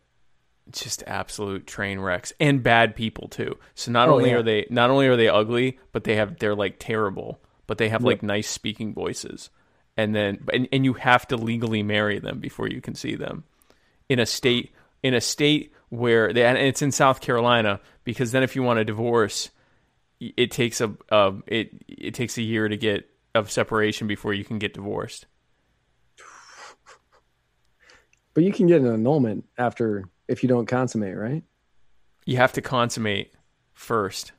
just 0.71 1.03
absolute 1.07 1.67
train 1.67 1.99
wrecks 1.99 2.33
and 2.39 2.63
bad 2.63 2.95
people 2.95 3.27
too. 3.27 3.57
So 3.75 3.91
not 3.91 4.09
Oh, 4.09 4.13
only 4.15 4.29
yeah. 4.29 4.37
are 4.37 4.43
they 4.43 4.65
not 4.69 4.89
only 4.89 5.07
are 5.07 5.17
they 5.17 5.27
ugly, 5.29 5.79
but 5.91 6.03
they 6.03 6.15
have 6.15 6.39
they're 6.39 6.55
like 6.55 6.77
terrible, 6.79 7.41
but 7.67 7.77
they 7.77 7.89
have 7.89 8.01
Yep. 8.01 8.07
like 8.07 8.23
nice 8.23 8.49
speaking 8.49 8.93
voices. 8.93 9.49
And 9.97 10.15
then 10.15 10.45
and, 10.53 10.67
and 10.71 10.85
you 10.85 10.93
have 10.93 11.27
to 11.27 11.37
legally 11.37 11.83
marry 11.83 12.19
them 12.19 12.39
before 12.39 12.67
you 12.67 12.81
can 12.81 12.95
see 12.95 13.15
them 13.15 13.43
in 14.09 14.19
a 14.19 14.25
state 14.25 14.73
in 15.03 15.13
a 15.13 15.21
state 15.21 15.73
where 15.89 16.33
they 16.33 16.43
and 16.45 16.57
it's 16.57 16.81
in 16.81 16.91
South 16.91 17.21
Carolina 17.21 17.79
because 18.03 18.31
then 18.31 18.41
if 18.43 18.55
you 18.55 18.63
want 18.63 18.79
a 18.79 18.85
divorce 18.85 19.49
it 20.19 20.51
takes 20.51 20.79
a 20.81 20.95
uh, 21.11 21.33
it 21.47 21.71
it 21.87 22.13
takes 22.13 22.37
a 22.37 22.41
year 22.41 22.67
to 22.69 22.77
get 22.77 23.09
of 23.35 23.51
separation 23.51 24.07
before 24.07 24.33
you 24.33 24.45
can 24.45 24.57
get 24.59 24.73
divorced. 24.73 25.25
But 28.33 28.43
you 28.43 28.51
can 28.51 28.67
get 28.67 28.81
an 28.81 28.87
annulment 28.87 29.45
after 29.57 30.05
if 30.33 30.43
you 30.43 30.49
don't 30.49 30.65
consummate, 30.65 31.15
right? 31.15 31.43
You 32.25 32.37
have 32.37 32.53
to 32.53 32.61
consummate 32.61 33.33
first 33.73 34.33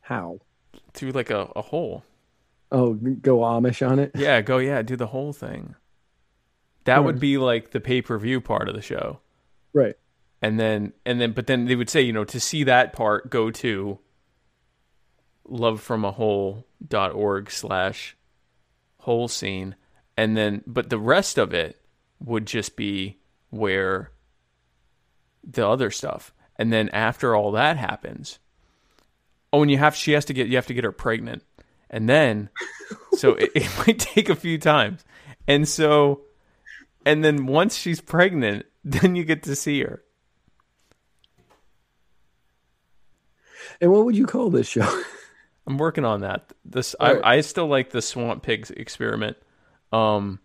How? 0.00 0.38
through 0.94 1.10
like 1.10 1.30
a, 1.30 1.50
a 1.56 1.62
hole. 1.62 2.04
Oh, 2.70 2.94
go 2.94 3.40
Amish 3.40 3.86
on 3.86 3.98
it. 3.98 4.12
Yeah, 4.14 4.40
go 4.40 4.58
yeah, 4.58 4.80
do 4.80 4.96
the 4.96 5.08
whole 5.08 5.34
thing. 5.34 5.74
That 6.84 7.04
would 7.04 7.20
be 7.20 7.38
like 7.38 7.70
the 7.70 7.80
pay 7.80 8.02
per 8.02 8.18
view 8.18 8.40
part 8.40 8.68
of 8.68 8.74
the 8.74 8.82
show. 8.82 9.20
Right. 9.72 9.96
And 10.40 10.58
then 10.58 10.92
and 11.04 11.20
then 11.20 11.32
but 11.32 11.46
then 11.46 11.66
they 11.66 11.76
would 11.76 11.90
say, 11.90 12.00
you 12.00 12.12
know, 12.12 12.24
to 12.24 12.40
see 12.40 12.64
that 12.64 12.92
part 12.92 13.30
go 13.30 13.50
to 13.50 13.98
lovefromahole.org 15.48 17.50
slash 17.50 18.16
whole 18.98 19.28
scene. 19.28 19.76
And 20.16 20.36
then 20.36 20.62
but 20.66 20.88
the 20.88 20.98
rest 20.98 21.38
of 21.38 21.52
it 21.52 21.80
would 22.20 22.46
just 22.46 22.76
be 22.76 23.18
where 23.50 24.11
the 25.44 25.66
other 25.66 25.90
stuff. 25.90 26.32
And 26.56 26.72
then 26.72 26.88
after 26.90 27.34
all 27.34 27.52
that 27.52 27.76
happens, 27.76 28.38
oh, 29.52 29.62
and 29.62 29.70
you 29.70 29.78
have 29.78 29.96
she 29.96 30.12
has 30.12 30.24
to 30.26 30.32
get 30.32 30.48
you 30.48 30.56
have 30.56 30.66
to 30.66 30.74
get 30.74 30.84
her 30.84 30.92
pregnant, 30.92 31.42
and 31.90 32.08
then 32.08 32.50
so 33.14 33.32
it, 33.32 33.50
it 33.54 33.70
might 33.78 33.98
take 33.98 34.28
a 34.28 34.36
few 34.36 34.58
times, 34.58 35.04
and 35.48 35.66
so 35.66 36.22
and 37.04 37.24
then 37.24 37.46
once 37.46 37.76
she's 37.76 38.00
pregnant, 38.00 38.66
then 38.84 39.16
you 39.16 39.24
get 39.24 39.44
to 39.44 39.56
see 39.56 39.82
her. 39.82 40.02
And 43.80 43.90
what 43.90 44.04
would 44.04 44.16
you 44.16 44.26
call 44.26 44.50
this 44.50 44.68
show? 44.68 45.02
I'm 45.66 45.78
working 45.78 46.04
on 46.04 46.20
that. 46.20 46.52
This 46.64 46.94
All 46.94 47.14
right. 47.14 47.24
I 47.24 47.36
I 47.36 47.40
still 47.40 47.66
like 47.66 47.90
the 47.90 48.02
swamp 48.02 48.42
pigs 48.42 48.70
experiment. 48.70 49.36
Um. 49.92 50.40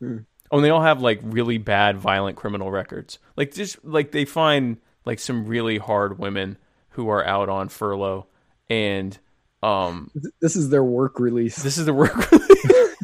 Hmm. 0.00 0.18
Oh, 0.54 0.58
and 0.58 0.64
they 0.64 0.70
all 0.70 0.82
have 0.82 1.02
like 1.02 1.18
really 1.24 1.58
bad 1.58 1.96
violent 1.96 2.36
criminal 2.36 2.70
records. 2.70 3.18
Like 3.36 3.52
just 3.52 3.84
like 3.84 4.12
they 4.12 4.24
find 4.24 4.76
like 5.04 5.18
some 5.18 5.46
really 5.46 5.78
hard 5.78 6.20
women 6.20 6.58
who 6.90 7.08
are 7.08 7.26
out 7.26 7.48
on 7.48 7.68
furlough, 7.68 8.28
and 8.70 9.18
um, 9.64 10.12
this 10.40 10.54
is 10.54 10.68
their 10.68 10.84
work 10.84 11.18
release. 11.18 11.56
this 11.60 11.76
is 11.76 11.86
the 11.86 11.92
work. 11.92 12.30
Release. 12.30 12.96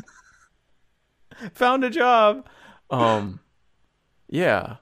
Found 1.54 1.82
a 1.82 1.90
job. 1.90 2.46
Um, 2.88 3.40
yeah. 4.28 4.76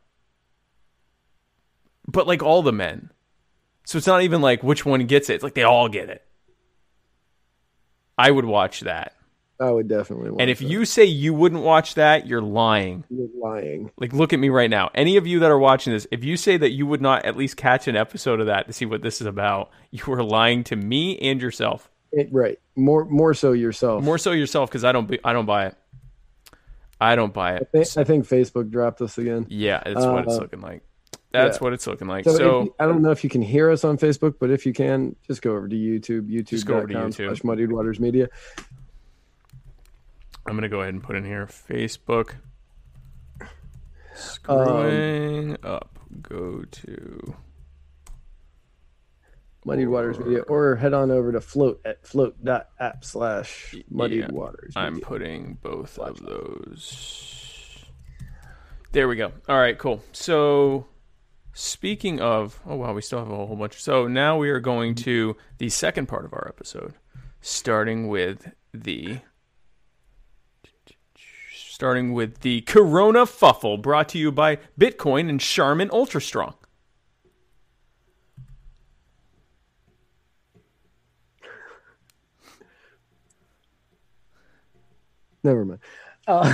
But 2.06 2.26
like 2.26 2.42
all 2.42 2.60
the 2.60 2.70
men, 2.70 3.10
so 3.86 3.96
it's 3.96 4.06
not 4.06 4.20
even 4.20 4.42
like 4.42 4.62
which 4.62 4.84
one 4.84 5.06
gets 5.06 5.30
it. 5.30 5.36
It's 5.36 5.44
like 5.44 5.54
they 5.54 5.62
all 5.62 5.88
get 5.88 6.10
it. 6.10 6.22
I 8.18 8.30
would 8.30 8.44
watch 8.44 8.80
that. 8.80 9.14
I 9.60 9.70
would 9.70 9.88
definitely. 9.88 10.30
Watch 10.30 10.40
And 10.40 10.50
if 10.50 10.58
that. 10.60 10.66
you 10.66 10.84
say 10.84 11.04
you 11.04 11.34
wouldn't 11.34 11.62
watch 11.62 11.94
that, 11.94 12.26
you're 12.28 12.40
lying. 12.42 13.04
You're 13.10 13.26
lying, 13.42 13.90
Like, 13.98 14.12
look 14.12 14.32
at 14.32 14.38
me 14.38 14.50
right 14.50 14.70
now. 14.70 14.90
Any 14.94 15.16
of 15.16 15.26
you 15.26 15.40
that 15.40 15.50
are 15.50 15.58
watching 15.58 15.92
this, 15.92 16.06
if 16.12 16.22
you 16.24 16.36
say 16.36 16.56
that 16.56 16.70
you 16.70 16.86
would 16.86 17.00
not 17.02 17.24
at 17.24 17.36
least 17.36 17.56
catch 17.56 17.88
an 17.88 17.96
episode 17.96 18.38
of 18.40 18.46
that 18.46 18.66
to 18.68 18.72
see 18.72 18.86
what 18.86 19.02
this 19.02 19.20
is 19.20 19.26
about, 19.26 19.70
you 19.90 20.04
are 20.12 20.22
lying 20.22 20.62
to 20.64 20.76
me 20.76 21.18
and 21.18 21.42
yourself. 21.42 21.90
It- 22.12 22.28
right? 22.32 22.58
More, 22.76 23.04
more 23.04 23.34
so 23.34 23.52
yourself. 23.52 24.04
More 24.04 24.18
so 24.18 24.30
yourself 24.32 24.70
because 24.70 24.84
I 24.84 24.92
don't. 24.92 25.08
Be, 25.08 25.18
I 25.24 25.32
don't 25.32 25.46
buy 25.46 25.66
it. 25.66 25.74
I 27.00 27.14
don't 27.16 27.32
buy 27.34 27.52
I 27.52 27.56
it. 27.56 27.68
think, 27.72 27.88
I 27.96 28.04
think 28.04 28.26
Facebook 28.28 28.70
dropped 28.70 29.00
us 29.02 29.18
again. 29.18 29.46
Yeah, 29.48 29.82
that's 29.84 30.04
what 30.04 30.24
it's 30.24 30.34
Uh, 30.34 30.38
looking 30.38 30.60
like. 30.60 30.82
That's 31.30 31.58
yeah. 31.58 31.64
what 31.64 31.72
it's 31.72 31.86
looking 31.86 32.08
like. 32.08 32.24
So, 32.24 32.36
So, 32.36 32.60
if, 32.62 32.68
I 32.80 32.86
don't 32.86 33.02
know 33.02 33.10
if 33.10 33.22
you 33.22 33.30
can 33.30 33.42
hear 33.42 33.70
us 33.70 33.84
on 33.84 33.98
Facebook, 33.98 34.34
but 34.40 34.50
if 34.50 34.64
you 34.64 34.72
can, 34.72 35.14
just 35.26 35.42
go 35.42 35.52
over 35.52 35.68
to 35.68 35.76
YouTube, 35.76 36.28
Just 36.44 36.66
go 36.66 36.76
over 36.78 36.86
to 36.86 36.94
youtube.com 36.94 37.10
YouTube. 37.10 37.26
slash 37.26 37.44
Muddied 37.44 37.70
Waters 37.70 38.00
Media. 38.00 38.28
I'm 40.48 40.54
gonna 40.54 40.68
go 40.68 40.80
ahead 40.80 40.94
and 40.94 41.02
put 41.02 41.16
in 41.16 41.24
here 41.24 41.46
Facebook. 41.46 42.34
Um, 44.48 45.56
up. 45.62 45.98
Go 46.22 46.64
to. 46.70 47.34
Muddied 49.64 49.88
Waters 49.88 50.18
Media, 50.18 50.40
or 50.42 50.76
head 50.76 50.94
on 50.94 51.10
over 51.10 51.32
to 51.32 51.40
Flote 51.40 51.80
at 51.84 52.06
flote.app 52.06 53.04
slash 53.04 53.74
Muddied 53.90 54.20
Yeah, 54.20 54.30
Waters. 54.30 54.72
I'm 54.74 55.00
putting 55.00 55.58
both 55.60 55.98
of 55.98 56.18
those. 56.20 57.84
There 58.92 59.06
we 59.08 59.16
go. 59.16 59.32
All 59.48 59.58
right, 59.58 59.76
cool. 59.76 60.02
So, 60.12 60.86
speaking 61.52 62.20
of, 62.20 62.58
oh 62.64 62.76
wow, 62.76 62.94
we 62.94 63.02
still 63.02 63.18
have 63.18 63.30
a 63.30 63.36
whole 63.46 63.56
bunch. 63.56 63.82
So 63.82 64.08
now 64.08 64.38
we 64.38 64.48
are 64.48 64.60
going 64.60 64.94
to 64.96 65.36
the 65.58 65.68
second 65.68 66.06
part 66.06 66.24
of 66.24 66.32
our 66.32 66.48
episode, 66.48 66.94
starting 67.42 68.08
with 68.08 68.50
the 68.72 69.18
starting 71.78 72.12
with 72.12 72.40
the 72.40 72.60
Corona 72.62 73.24
Fuffle, 73.24 73.78
brought 73.78 74.08
to 74.08 74.18
you 74.18 74.32
by 74.32 74.58
Bitcoin 74.76 75.28
and 75.28 75.40
Charmin 75.40 75.88
Ultra 75.92 76.20
Strong. 76.20 76.54
Never 85.44 85.64
mind. 85.64 85.80
Uh, 86.26 86.52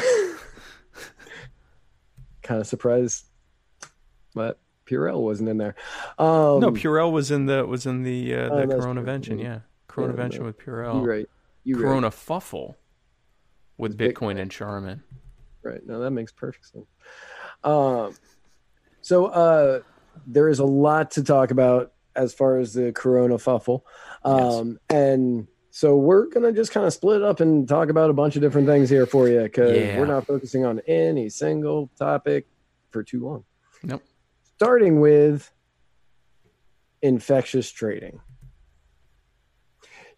kind 2.43 2.61
of 2.61 2.67
surprised, 2.67 3.25
but 4.35 4.59
Purell 4.87 5.23
wasn't 5.23 5.49
in 5.49 5.57
there. 5.57 5.75
Um, 6.19 6.61
no, 6.61 6.71
Purell 6.71 7.11
was 7.11 7.31
in 7.31 7.47
the 7.47 7.65
was 7.67 7.87
in 7.87 8.03
the 8.03 8.35
uh, 8.35 8.49
Oh, 8.51 8.67
the 8.67 8.75
Corona 8.77 9.01
true. 9.01 9.07
Vention, 9.07 9.39
yeah, 9.39 9.61
Corona 9.89 10.13
Yeah, 10.13 10.17
no. 10.41 10.45
with 10.45 10.59
Purell. 10.59 11.01
you 11.01 11.09
right. 11.09 11.29
You 11.65 11.77
right. 11.77 11.83
Corona 11.83 12.11
Fuffle 12.11 12.77
with 13.79 13.97
Bitcoin. 13.99 14.13
Bitcoin 14.37 14.41
and 14.41 14.51
Charmin. 14.51 15.03
Right. 15.63 15.81
No, 15.87 16.01
that 16.01 16.11
makes 16.11 16.33
perfect 16.33 16.67
sense. 16.67 16.87
Um, 17.63 18.15
So 19.01 19.27
uh, 19.27 19.81
there 20.27 20.49
is 20.49 20.59
a 20.59 20.65
lot 20.65 21.11
to 21.13 21.25
talk 21.25 21.51
about 21.51 21.93
as 22.17 22.33
far 22.33 22.59
as 22.59 22.75
the 22.75 22.93
Corona 22.93 23.39
fuffle, 23.39 23.85
um, 24.25 24.79
and 24.89 25.47
so 25.71 25.97
we're 25.97 26.27
gonna 26.29 26.53
just 26.53 26.71
kind 26.71 26.87
of 26.87 26.93
split 26.93 27.23
up 27.23 27.41
and 27.41 27.69
talk 27.69 27.89
about 27.89 28.09
a 28.09 28.13
bunch 28.13 28.37
of 28.37 28.43
different 28.43 28.69
things 28.69 28.89
here 28.89 29.05
for 29.07 29.29
you 29.29 29.43
because 29.43 29.77
Yeah. 29.77 29.99
we're 29.99 30.07
not 30.07 30.25
focusing 30.27 30.65
on 30.65 30.81
any 30.87 31.29
single 31.29 31.91
topic 31.99 32.47
for 32.91 33.03
too 33.03 33.25
long. 33.25 33.45
Nope. 33.83 34.03
Starting 34.57 35.01
with 35.01 35.51
infectious 37.03 37.69
trading. 37.71 38.21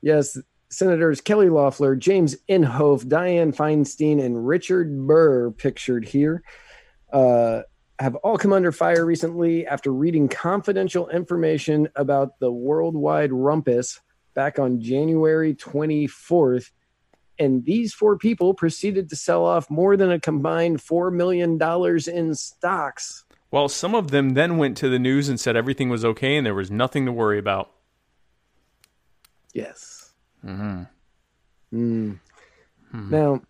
Yes, 0.02 0.38
Senators 0.68 1.20
Kelly 1.20 1.48
Loeffler, 1.48 1.96
James 1.96 2.36
Inhofe, 2.48 3.04
Dianne 3.04 3.54
Feinstein, 3.54 4.22
and 4.22 4.46
Richard 4.46 5.06
Burr, 5.06 5.50
pictured 5.52 6.06
here, 6.06 6.42
uh, 7.12 7.62
have 7.98 8.16
all 8.16 8.36
come 8.36 8.52
under 8.52 8.72
fire 8.72 9.04
recently 9.04 9.66
after 9.66 9.92
reading 9.92 10.28
confidential 10.28 11.08
information 11.08 11.88
about 11.96 12.38
the 12.40 12.52
worldwide 12.52 13.32
rumpus 13.32 14.00
back 14.34 14.58
on 14.58 14.80
January 14.80 15.54
24th. 15.54 16.70
And 17.38 17.64
these 17.64 17.94
four 17.94 18.18
people 18.18 18.54
proceeded 18.54 19.08
to 19.10 19.16
sell 19.16 19.44
off 19.44 19.70
more 19.70 19.96
than 19.96 20.10
a 20.10 20.20
combined 20.20 20.78
$4 20.78 21.12
million 21.12 21.58
in 22.08 22.34
stocks. 22.34 23.24
Well, 23.50 23.68
some 23.68 23.94
of 23.94 24.10
them 24.10 24.30
then 24.30 24.58
went 24.58 24.76
to 24.78 24.88
the 24.88 24.98
news 24.98 25.28
and 25.28 25.38
said 25.38 25.56
everything 25.56 25.88
was 25.88 26.04
okay 26.04 26.36
and 26.36 26.44
there 26.44 26.54
was 26.54 26.70
nothing 26.70 27.06
to 27.06 27.12
worry 27.12 27.38
about. 27.38 27.70
Yes. 29.54 29.95
Mm-hmm. 30.46 32.12
Now, 32.92 33.42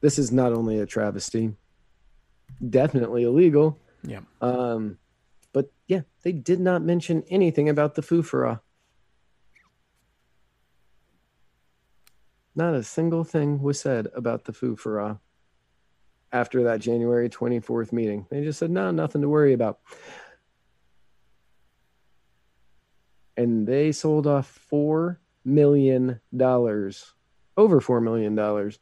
this 0.00 0.18
is 0.18 0.32
not 0.32 0.52
only 0.52 0.80
a 0.80 0.86
travesty, 0.86 1.54
definitely 2.68 3.22
illegal. 3.22 3.78
Yeah. 4.02 4.20
Um, 4.40 4.98
but 5.52 5.70
yeah, 5.86 6.00
they 6.22 6.32
did 6.32 6.60
not 6.60 6.82
mention 6.82 7.22
anything 7.30 7.68
about 7.68 7.94
the 7.94 8.02
Fufara. 8.02 8.60
Not 12.54 12.74
a 12.74 12.82
single 12.82 13.24
thing 13.24 13.62
was 13.62 13.80
said 13.80 14.08
about 14.14 14.44
the 14.44 14.52
Fufara 14.52 15.20
after 16.32 16.64
that 16.64 16.80
January 16.80 17.30
24th 17.30 17.92
meeting. 17.92 18.26
They 18.30 18.42
just 18.42 18.58
said, 18.58 18.70
no, 18.70 18.90
nothing 18.90 19.22
to 19.22 19.28
worry 19.28 19.52
about. 19.52 19.78
And 23.36 23.66
they 23.66 23.92
sold 23.92 24.26
off 24.26 24.60
$4 24.70 25.16
million, 25.44 26.20
over 26.40 27.80
$4 27.80 28.02
million 28.02 28.72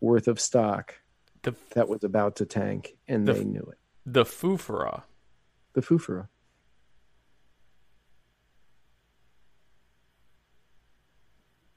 worth 0.00 0.28
of 0.28 0.38
stock 0.38 0.94
The 1.42 1.54
that 1.74 1.88
was 1.88 2.04
about 2.04 2.36
to 2.36 2.46
tank, 2.46 2.96
and 3.08 3.26
The- 3.26 3.32
they 3.34 3.44
knew 3.44 3.62
it. 3.72 3.78
the 4.06 4.24
Fufara. 4.24 5.02
The 5.72 5.80
Fufara. 5.80 6.28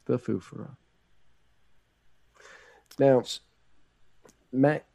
The 0.05 0.17
Fufara. 0.17 0.75
Now, 2.99 3.23
Matt 4.51 4.85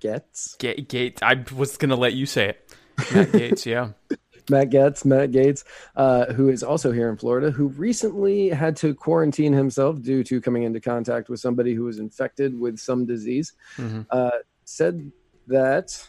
Getz, 0.00 0.56
Ga- 0.58 0.80
Gates. 0.80 1.22
I 1.22 1.44
was 1.54 1.76
gonna 1.76 1.96
let 1.96 2.14
you 2.14 2.26
say 2.26 2.50
it. 2.50 2.74
Matt 3.12 3.28
Gaetz. 3.28 3.66
Yeah. 3.66 3.90
Matt 4.50 4.70
Getz, 4.70 5.04
Matt 5.04 5.30
Gaetz, 5.30 5.64
uh, 5.96 6.32
who 6.32 6.48
is 6.48 6.62
also 6.62 6.92
here 6.92 7.08
in 7.10 7.16
Florida, 7.16 7.50
who 7.50 7.68
recently 7.68 8.48
had 8.48 8.76
to 8.76 8.94
quarantine 8.94 9.52
himself 9.52 10.00
due 10.02 10.22
to 10.24 10.40
coming 10.40 10.62
into 10.62 10.80
contact 10.80 11.28
with 11.28 11.40
somebody 11.40 11.74
who 11.74 11.84
was 11.84 11.98
infected 11.98 12.58
with 12.58 12.78
some 12.78 13.06
disease, 13.06 13.52
Mhm. 13.76 14.06
uh, 14.10 14.30
said 14.64 15.10
that 15.46 16.08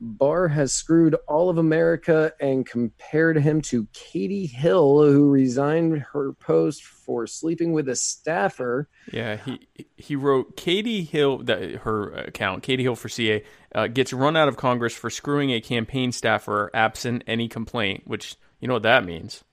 Burr 0.00 0.48
has 0.48 0.72
screwed 0.72 1.14
all 1.28 1.50
of 1.50 1.58
America 1.58 2.32
and 2.40 2.64
compared 2.64 3.36
him 3.36 3.60
to 3.60 3.86
Katie 3.92 4.46
Hill, 4.46 5.02
who 5.02 5.28
resigned 5.28 5.98
her 6.12 6.32
post 6.32 6.84
for 6.84 7.26
sleeping 7.26 7.72
with 7.72 7.86
a 7.88 7.96
staffer. 7.96 8.88
Yeah, 9.12 9.36
he 9.36 9.68
he 9.96 10.16
wrote 10.16 10.56
Katie 10.56 11.02
Hill, 11.02 11.44
her 11.46 12.12
account, 12.12 12.62
Katie 12.62 12.82
Hill 12.82 12.96
for 12.96 13.10
CA, 13.10 13.44
uh, 13.74 13.88
gets 13.88 14.14
run 14.14 14.36
out 14.36 14.48
of 14.48 14.56
Congress 14.56 14.94
for 14.94 15.10
screwing 15.10 15.50
a 15.50 15.60
campaign 15.60 16.12
staffer 16.12 16.70
absent 16.72 17.22
any 17.26 17.46
complaint, 17.46 18.04
which 18.06 18.36
you 18.58 18.68
know 18.68 18.74
what 18.74 18.84
that 18.84 19.04
means. 19.04 19.44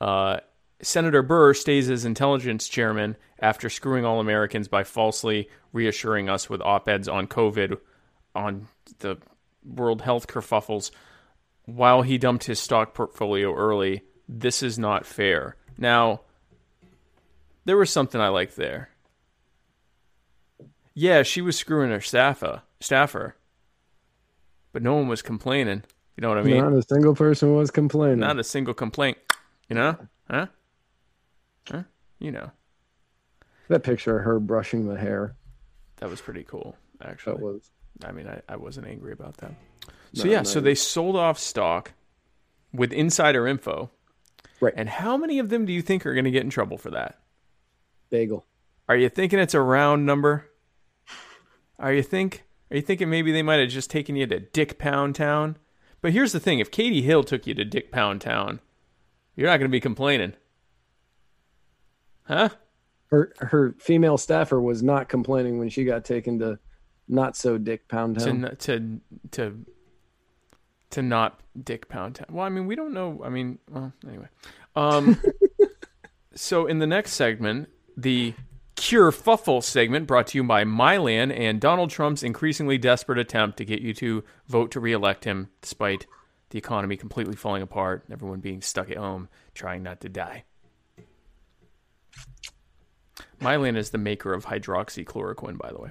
Uh, 0.00 0.38
Senator 0.80 1.22
Burr 1.22 1.54
stays 1.54 1.90
as 1.90 2.04
intelligence 2.04 2.68
chairman 2.68 3.16
after 3.40 3.68
screwing 3.68 4.04
all 4.04 4.20
Americans 4.20 4.68
by 4.68 4.84
falsely 4.84 5.48
reassuring 5.72 6.28
us 6.28 6.48
with 6.48 6.60
op-eds 6.60 7.08
on 7.08 7.26
COVID 7.26 7.78
on 8.34 8.68
the 8.98 9.16
World 9.64 10.02
Health 10.02 10.26
kerfuffles 10.26 10.90
while 11.64 12.02
he 12.02 12.18
dumped 12.18 12.44
his 12.44 12.60
stock 12.60 12.94
portfolio 12.94 13.54
early. 13.54 14.02
This 14.28 14.62
is 14.62 14.78
not 14.78 15.06
fair. 15.06 15.56
Now, 15.78 16.22
there 17.64 17.76
was 17.76 17.90
something 17.90 18.20
I 18.20 18.28
liked 18.28 18.56
there. 18.56 18.90
Yeah, 20.94 21.22
she 21.22 21.42
was 21.42 21.56
screwing 21.58 21.90
her 21.90 22.00
staffer, 22.00 22.62
staffer, 22.80 23.36
but 24.72 24.82
no 24.82 24.94
one 24.94 25.08
was 25.08 25.20
complaining. 25.20 25.82
You 26.16 26.22
know 26.22 26.30
what 26.30 26.38
I 26.38 26.42
mean? 26.42 26.58
Not 26.58 26.72
a 26.72 26.82
single 26.82 27.14
person 27.14 27.54
was 27.54 27.70
complaining. 27.70 28.20
Not 28.20 28.38
a 28.38 28.44
single 28.44 28.72
complaint. 28.72 29.18
You 29.68 29.76
know? 29.76 29.96
Huh? 30.30 30.46
Huh? 31.68 31.82
You 32.18 32.32
know. 32.32 32.50
that 33.68 33.82
picture 33.82 34.18
of 34.18 34.24
her 34.24 34.40
brushing 34.40 34.88
the 34.88 34.96
hair. 34.98 35.34
That 35.96 36.08
was 36.08 36.20
pretty 36.20 36.44
cool, 36.44 36.76
actually. 37.02 37.36
That 37.36 37.42
was 37.42 37.70
I 38.04 38.12
mean, 38.12 38.26
I, 38.26 38.40
I 38.48 38.56
wasn't 38.56 38.86
angry 38.86 39.12
about 39.12 39.36
that. 39.38 39.52
So 40.12 40.24
No, 40.24 40.30
yeah, 40.30 40.42
so 40.42 40.60
they 40.60 40.74
sold 40.74 41.16
off 41.16 41.38
stock 41.38 41.92
with 42.72 42.92
insider 42.92 43.46
info. 43.46 43.90
Right. 44.60 44.74
And 44.76 44.88
how 44.88 45.16
many 45.16 45.38
of 45.38 45.48
them 45.48 45.66
do 45.66 45.72
you 45.72 45.82
think 45.82 46.06
are 46.06 46.14
going 46.14 46.24
to 46.24 46.30
get 46.30 46.42
in 46.42 46.50
trouble 46.50 46.78
for 46.78 46.90
that? 46.90 47.18
bagel. 48.10 48.46
Are 48.88 48.96
you 48.96 49.08
thinking 49.08 49.38
it's 49.38 49.54
a 49.54 49.60
round 49.60 50.06
number? 50.06 50.50
Are 51.78 51.92
you 51.92 52.02
think 52.02 52.44
are 52.70 52.76
you 52.76 52.82
thinking 52.82 53.10
maybe 53.10 53.32
they 53.32 53.42
might 53.42 53.60
have 53.60 53.68
just 53.68 53.90
taken 53.90 54.16
you 54.16 54.26
to 54.26 54.40
Dick 54.40 54.78
Pound 54.78 55.14
Town? 55.14 55.56
But 56.00 56.12
here's 56.12 56.32
the 56.32 56.40
thing, 56.40 56.58
if 56.58 56.70
Katie 56.70 57.02
Hill 57.02 57.24
took 57.24 57.46
you 57.46 57.54
to 57.54 57.64
Dick 57.64 57.90
Pound 57.90 58.20
Town, 58.20 58.60
you're 59.34 59.48
not 59.48 59.58
going 59.58 59.70
to 59.70 59.74
be 59.74 59.80
complaining. 59.80 60.34
Huh? 62.24 62.50
Her 63.10 63.32
her 63.38 63.74
female 63.78 64.18
staffer 64.18 64.60
was 64.60 64.82
not 64.82 65.08
complaining 65.08 65.58
when 65.58 65.68
she 65.68 65.84
got 65.84 66.04
taken 66.04 66.38
to 66.40 66.58
not 67.08 67.36
so 67.36 67.58
Dick 67.58 67.88
Pound 67.88 68.18
To 68.20 68.56
to 68.56 69.00
to 69.32 69.66
to 70.90 71.02
not 71.02 71.40
Dick 71.62 71.88
Pound 71.88 72.16
Town. 72.16 72.28
Well, 72.30 72.44
I 72.44 72.48
mean, 72.48 72.66
we 72.66 72.76
don't 72.76 72.92
know. 72.92 73.22
I 73.24 73.28
mean, 73.28 73.58
well, 73.70 73.92
anyway. 74.06 74.28
Um 74.74 75.20
so 76.34 76.66
in 76.66 76.78
the 76.78 76.86
next 76.86 77.12
segment, 77.12 77.68
the 77.96 78.34
Cure 78.76 79.10
Fuffle 79.10 79.62
segment 79.62 80.06
brought 80.06 80.28
to 80.28 80.38
you 80.38 80.44
by 80.44 80.64
Mylan 80.64 81.36
and 81.36 81.60
Donald 81.60 81.90
Trump's 81.90 82.22
increasingly 82.22 82.78
desperate 82.78 83.18
attempt 83.18 83.56
to 83.58 83.64
get 83.64 83.80
you 83.80 83.94
to 83.94 84.22
vote 84.46 84.70
to 84.72 84.80
reelect 84.80 85.24
him 85.24 85.48
despite 85.62 86.06
the 86.50 86.58
economy 86.58 86.96
completely 86.96 87.34
falling 87.34 87.62
apart, 87.62 88.04
and 88.04 88.12
everyone 88.12 88.40
being 88.40 88.62
stuck 88.62 88.90
at 88.90 88.96
home 88.96 89.28
trying 89.54 89.82
not 89.82 90.00
to 90.02 90.08
die. 90.08 90.44
Mylan 93.40 93.76
is 93.76 93.90
the 93.90 93.98
maker 93.98 94.32
of 94.32 94.46
hydroxychloroquine, 94.46 95.58
by 95.58 95.70
the 95.70 95.78
way. 95.78 95.90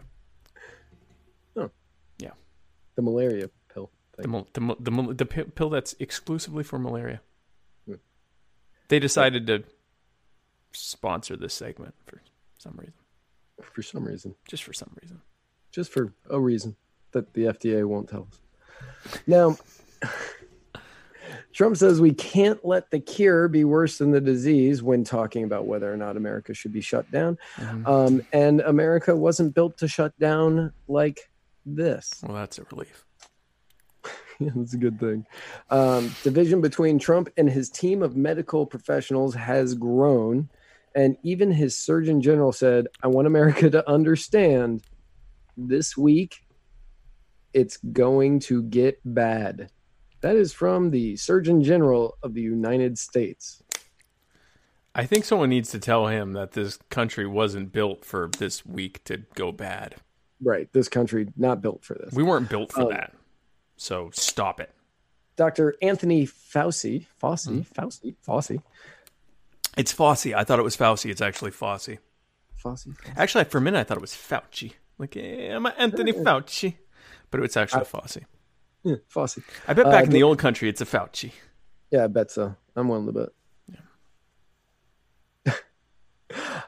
The 2.95 3.01
malaria 3.01 3.49
pill. 3.73 3.91
The, 4.17 4.45
the, 4.53 4.75
the, 4.79 5.13
the 5.13 5.25
pill 5.25 5.69
that's 5.69 5.95
exclusively 5.99 6.63
for 6.63 6.79
malaria. 6.79 7.21
They 8.87 8.99
decided 8.99 9.47
to 9.47 9.63
sponsor 10.71 11.35
this 11.35 11.53
segment 11.53 11.95
for 12.05 12.21
some 12.57 12.75
reason. 12.77 12.93
For 13.61 13.81
some 13.81 14.05
reason. 14.05 14.35
Just 14.47 14.63
for 14.63 14.73
some 14.73 14.91
reason. 15.01 15.21
Just 15.71 15.91
for 15.91 16.13
a 16.29 16.39
reason 16.39 16.75
that 17.11 17.33
the 17.33 17.45
FDA 17.45 17.83
won't 17.85 18.09
tell 18.09 18.27
us. 18.31 19.19
Now 19.25 19.57
Trump 21.53 21.77
says 21.77 22.01
we 22.01 22.13
can't 22.13 22.63
let 22.65 22.91
the 22.91 22.99
cure 22.99 23.47
be 23.47 23.63
worse 23.63 23.97
than 23.97 24.11
the 24.11 24.21
disease 24.21 24.83
when 24.83 25.03
talking 25.03 25.43
about 25.43 25.65
whether 25.65 25.91
or 25.91 25.95
not 25.97 26.17
America 26.17 26.53
should 26.53 26.73
be 26.73 26.81
shut 26.81 27.09
down. 27.11 27.37
Um, 27.85 28.25
and 28.33 28.59
America 28.61 29.15
wasn't 29.15 29.55
built 29.55 29.77
to 29.77 29.87
shut 29.87 30.17
down 30.19 30.73
like 30.87 31.29
this. 31.65 32.21
Well, 32.23 32.35
that's 32.35 32.59
a 32.59 32.63
relief. 32.71 33.05
Yeah, 34.37 34.49
that's 34.53 34.73
a 34.73 34.77
good 34.77 34.99
thing. 34.99 35.25
Um, 35.69 36.13
division 36.21 36.59
between 36.59 36.99
Trump 36.99 37.29
and 37.37 37.49
his 37.49 37.69
team 37.69 38.03
of 38.03 38.17
medical 38.17 38.65
professionals 38.65 39.33
has 39.33 39.75
grown. 39.75 40.49
And 40.93 41.15
even 41.23 41.51
his 41.51 41.77
Surgeon 41.77 42.21
General 42.21 42.51
said, 42.51 42.87
I 43.01 43.07
want 43.07 43.27
America 43.27 43.69
to 43.69 43.89
understand 43.89 44.83
this 45.55 45.95
week 45.95 46.45
it's 47.53 47.77
going 47.77 48.41
to 48.41 48.63
get 48.63 48.99
bad. 49.05 49.69
That 50.19 50.35
is 50.35 50.51
from 50.51 50.91
the 50.91 51.15
Surgeon 51.15 51.63
General 51.63 52.17
of 52.21 52.33
the 52.33 52.41
United 52.41 52.99
States. 52.99 53.63
I 54.93 55.05
think 55.05 55.23
someone 55.23 55.49
needs 55.49 55.71
to 55.71 55.79
tell 55.79 56.07
him 56.07 56.33
that 56.33 56.51
this 56.51 56.77
country 56.89 57.25
wasn't 57.25 57.71
built 57.71 58.03
for 58.03 58.29
this 58.37 58.65
week 58.65 59.03
to 59.05 59.17
go 59.35 59.53
bad. 59.53 59.95
Right. 60.45 60.71
This 60.71 60.87
country 60.87 61.27
not 61.35 61.61
built 61.61 61.83
for 61.83 61.95
this. 61.95 62.13
We 62.13 62.23
weren't 62.23 62.47
built 62.49 62.71
for 62.71 62.83
Um, 62.83 62.89
that. 62.89 63.13
So 63.77 64.09
stop 64.13 64.59
it. 64.61 64.71
Dr. 65.35 65.75
Anthony 65.81 66.25
Fauci, 66.27 67.07
Fauci, 67.21 67.47
Hmm. 67.47 67.59
Fauci, 67.81 68.15
Fauci, 68.25 68.61
It's 69.75 69.91
Fossey. 69.93 70.33
I 70.33 70.45
thought 70.45 70.59
it 70.59 70.63
was 70.63 70.77
Fauci. 70.77 71.09
It's 71.09 71.19
actually 71.19 71.51
Fossey. 71.51 71.97
Fauci. 72.63 72.95
Actually, 73.17 73.43
for 73.45 73.57
a 73.57 73.61
minute, 73.61 73.79
I 73.79 73.83
thought 73.83 73.97
it 73.97 74.01
was 74.01 74.13
Fauci. 74.13 74.71
Like, 74.97 75.17
eh, 75.17 75.53
I'm 75.53 75.65
Anthony 75.65 76.13
Fauci. 76.13 76.75
But 77.31 77.41
it's 77.43 77.57
actually 77.57 77.83
Fossey. 77.83 78.23
Yeah, 78.83 78.95
Fauci. 79.13 79.43
I 79.67 79.73
bet 79.73 79.87
Uh, 79.87 79.91
back 79.91 80.03
in 80.05 80.11
the 80.11 80.19
the- 80.19 80.23
old 80.23 80.39
country, 80.39 80.69
it's 80.69 80.79
a 80.79 80.85
Fauci. 80.85 81.31
Yeah, 81.91 82.05
I 82.05 82.07
bet 82.07 82.31
so. 82.31 82.55
I'm 82.75 82.87
willing 82.87 83.07
to 83.07 83.11
bet. 83.11 83.29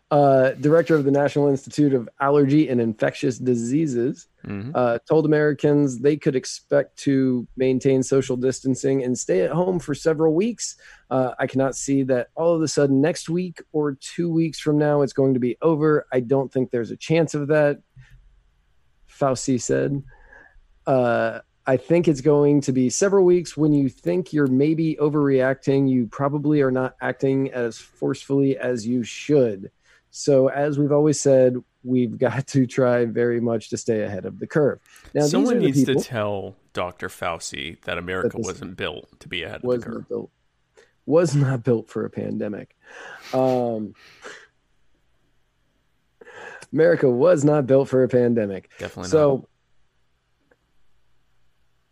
Uh, 0.09 0.51
director 0.51 0.95
of 0.95 1.03
the 1.03 1.11
National 1.11 1.47
Institute 1.49 1.93
of 1.93 2.07
Allergy 2.21 2.69
and 2.69 2.79
Infectious 2.79 3.37
Diseases 3.37 4.27
Mhm. 4.45 4.71
uh, 4.73 4.99
told 5.09 5.25
Americans 5.25 5.99
they 5.99 6.15
could 6.15 6.35
expect 6.35 6.97
to 6.99 7.45
maintain 7.57 8.01
social 8.03 8.37
distancing 8.37 9.03
and 9.03 9.19
stay 9.19 9.41
at 9.41 9.51
home 9.51 9.79
for 9.79 9.93
several 9.93 10.33
weeks. 10.33 10.77
Uh, 11.09 11.31
I 11.37 11.47
cannot 11.47 11.75
see 11.75 12.03
that 12.03 12.29
all 12.35 12.55
of 12.55 12.61
a 12.61 12.69
sudden 12.69 13.01
next 13.01 13.27
week 13.29 13.61
or 13.73 13.97
two 13.99 14.31
weeks 14.31 14.59
from 14.61 14.77
now 14.77 15.01
it's 15.01 15.11
going 15.11 15.33
to 15.33 15.41
be 15.41 15.57
over. 15.61 16.07
I 16.13 16.21
don't 16.21 16.51
think 16.53 16.71
there's 16.71 16.91
a 16.91 16.95
chance 16.97 17.33
of 17.33 17.47
that. 17.49 17.81
Fauci 19.09 19.59
said. 19.59 20.01
Uh, 20.85 21.39
I 21.65 21.75
think 21.75 22.07
it's 22.07 22.21
going 22.21 22.61
to 22.61 22.71
be 22.71 22.89
several 22.89 23.25
weeks 23.25 23.57
when 23.57 23.73
you 23.73 23.89
think 23.89 24.31
you're 24.31 24.47
maybe 24.47 24.95
overreacting. 25.01 25.89
You 25.89 26.07
probably 26.07 26.61
are 26.61 26.71
not 26.71 26.95
acting 27.01 27.51
as 27.51 27.77
forcefully 27.77 28.57
as 28.57 28.87
you 28.87 29.03
should. 29.03 29.69
So, 30.09 30.47
as 30.47 30.79
we've 30.79 30.91
always 30.91 31.19
said, 31.19 31.55
we've 31.83 32.17
got 32.27 32.47
to 32.47 32.65
try 32.65 33.05
very 33.05 33.39
much 33.39 33.69
to 33.69 33.77
stay 33.77 34.03
ahead 34.03 34.25
of 34.25 34.39
the 34.39 34.47
curve. 34.47 34.79
Now, 35.13 35.25
Someone 35.27 35.59
needs 35.59 35.83
to 35.85 35.95
tell 35.95 36.55
Dr. 36.73 37.07
Fauci 37.07 37.81
that 37.83 37.97
America 37.97 38.37
this- 38.37 38.45
wasn't 38.45 38.77
built 38.77 39.19
to 39.19 39.27
be 39.27 39.43
ahead 39.43 39.63
of 39.63 39.69
the 39.69 39.79
curve. 39.79 40.07
built 40.09 40.31
was 41.05 41.33
not 41.33 41.63
built 41.63 41.89
for 41.89 42.03
a 42.03 42.09
pandemic. 42.09 42.75
Um, 43.33 43.93
America 46.73 47.09
was 47.09 47.45
not 47.45 47.65
built 47.65 47.87
for 47.87 48.03
a 48.03 48.09
pandemic. 48.09 48.69
Definitely 48.77 49.09
so 49.09 49.35
not. 49.37 49.45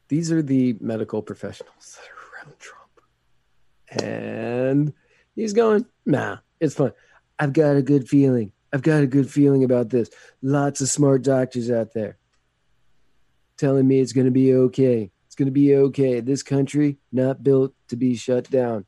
these 0.09 0.31
are 0.33 0.41
the 0.41 0.75
medical 0.81 1.21
professionals 1.21 1.97
that 1.97 2.09
are 2.09 2.45
around 2.45 2.59
Trump. 2.59 4.03
And 4.05 4.93
he's 5.33 5.53
going, 5.53 5.85
nah, 6.05 6.39
it's 6.59 6.75
fine. 6.75 6.91
I've 7.39 7.53
got 7.53 7.75
a 7.75 7.81
good 7.81 8.07
feeling. 8.07 8.51
I've 8.73 8.81
got 8.81 9.03
a 9.03 9.07
good 9.07 9.29
feeling 9.29 9.63
about 9.63 9.89
this. 9.89 10.09
Lots 10.41 10.81
of 10.81 10.89
smart 10.89 11.23
doctors 11.23 11.71
out 11.71 11.93
there 11.93 12.17
telling 13.57 13.87
me 13.87 13.99
it's 13.99 14.13
going 14.13 14.25
to 14.25 14.31
be 14.31 14.53
okay. 14.53 15.11
It's 15.27 15.35
going 15.35 15.47
to 15.47 15.51
be 15.51 15.75
okay. 15.75 16.19
This 16.19 16.43
country 16.43 16.97
not 17.11 17.43
built 17.43 17.73
to 17.89 17.95
be 17.95 18.15
shut 18.15 18.49
down. 18.49 18.85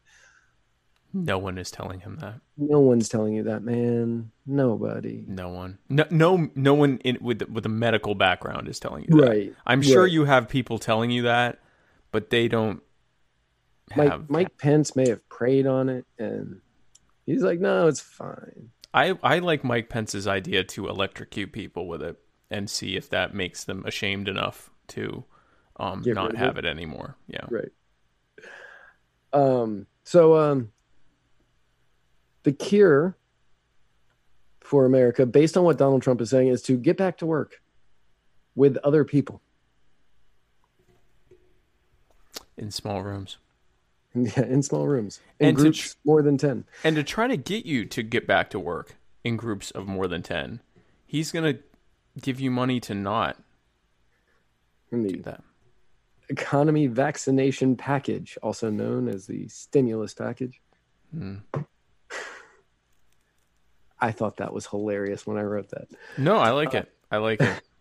No 1.14 1.38
one 1.38 1.58
is 1.58 1.72
telling 1.72 2.02
him 2.02 2.18
that. 2.18 2.42
No 2.58 2.80
one's 2.80 3.10
telling 3.10 3.34
you 3.34 3.44
that, 3.44 3.64
man. 3.64 4.32
Nobody. 4.46 5.24
No 5.28 5.50
one. 5.50 5.78
No, 5.90 6.06
no, 6.10 6.50
no 6.54 6.74
one 6.74 7.00
in, 7.04 7.18
with 7.22 7.42
with 7.50 7.66
a 7.66 7.70
medical 7.70 8.14
background 8.14 8.68
is 8.68 8.80
telling 8.80 9.06
you 9.08 9.22
that. 9.22 9.28
Right. 9.28 9.54
I'm 9.66 9.82
sure 9.82 10.04
right. 10.04 10.12
you 10.12 10.26
have 10.26 10.50
people 10.50 10.78
telling 10.80 11.10
you 11.10 11.24
that, 11.24 11.60
but 12.12 12.30
they 12.30 12.48
don't 12.48 12.82
have. 13.92 14.22
Mike, 14.22 14.30
Mike 14.30 14.58
Pence 14.58 14.96
may 14.96 15.08
have 15.10 15.28
prayed 15.30 15.66
on 15.66 15.90
it, 15.90 16.06
and 16.20 16.62
he's 17.28 17.44
like, 17.44 17.60
"No, 17.60 17.88
it's 17.88 18.00
fine." 18.00 18.72
I 18.92 19.20
I 19.22 19.38
like 19.40 19.64
Mike 19.64 19.90
Pence's 19.90 20.26
idea 20.26 20.64
to 20.64 20.88
electrocute 20.88 21.52
people 21.52 21.88
with 21.88 22.02
it 22.02 22.18
and 22.50 22.68
see 22.68 22.96
if 22.96 23.10
that 23.10 23.36
makes 23.36 23.64
them 23.64 23.84
ashamed 23.86 24.28
enough 24.28 24.72
to 24.88 25.26
um, 25.76 26.02
Get 26.02 26.16
not 26.16 26.36
have 26.36 26.58
it 26.58 26.66
anymore. 26.66 27.18
Yeah. 27.28 27.46
Right. 27.50 27.72
Um. 29.34 29.86
So, 30.04 30.38
um, 30.38 30.72
the 32.44 32.54
cure 32.54 33.18
for 34.62 34.86
America, 34.86 35.26
based 35.26 35.58
on 35.58 35.64
what 35.64 35.78
Donald 35.78 36.02
Trump 36.02 36.22
is 36.22 36.30
saying, 36.30 36.48
is 36.48 36.62
to 36.64 36.78
get 36.78 36.98
back 36.98 37.18
to 37.18 37.26
work 37.26 37.62
with 38.56 38.78
other 38.78 39.04
people. 39.04 39.42
In 42.58 42.72
small 42.72 43.04
rooms. 43.04 43.38
Yeah, 44.38 44.44
in 44.46 44.64
small 44.64 44.88
rooms, 44.88 45.20
in 45.40 45.50
And 45.50 45.58
to 45.58 45.64
groups 45.64 45.94
tr- 45.94 46.00
more 46.06 46.22
than 46.22 46.38
ten. 46.38 46.66
And 46.84 46.96
to 46.96 47.04
try 47.04 47.28
to 47.28 47.38
get 47.38 47.66
you 47.66 47.86
to 47.86 48.04
get 48.04 48.26
back 48.28 48.50
to 48.52 48.60
work 48.60 48.96
in 49.24 49.38
groups 49.38 49.72
of 49.72 49.88
more 49.88 50.08
than 50.08 50.24
10, 50.24 50.62
he's 51.06 51.32
going 51.32 51.54
to 51.56 51.62
give 52.22 52.40
you 52.40 52.50
money 52.50 52.80
to 52.80 52.96
not 52.96 53.38
do 54.92 55.22
that. 55.24 55.44
economy 56.30 56.88
vaccination 56.88 57.76
package, 57.76 58.38
also 58.42 58.70
known 58.70 59.08
as 59.08 59.28
the 59.28 59.48
stimulus 59.50 60.14
package. 60.14 60.62
Hmm. 61.12 61.36
I 64.00 64.12
thought 64.12 64.38
that 64.38 64.54
was 64.54 64.68
hilarious 64.68 65.26
when 65.26 65.38
I 65.38 65.42
wrote 65.42 65.70
that. 65.70 65.88
No, 66.18 66.38
I 66.38 66.52
like 66.52 66.74
it. 66.74 66.92
I 67.12 67.18
like 67.18 67.42
it. 67.42 67.62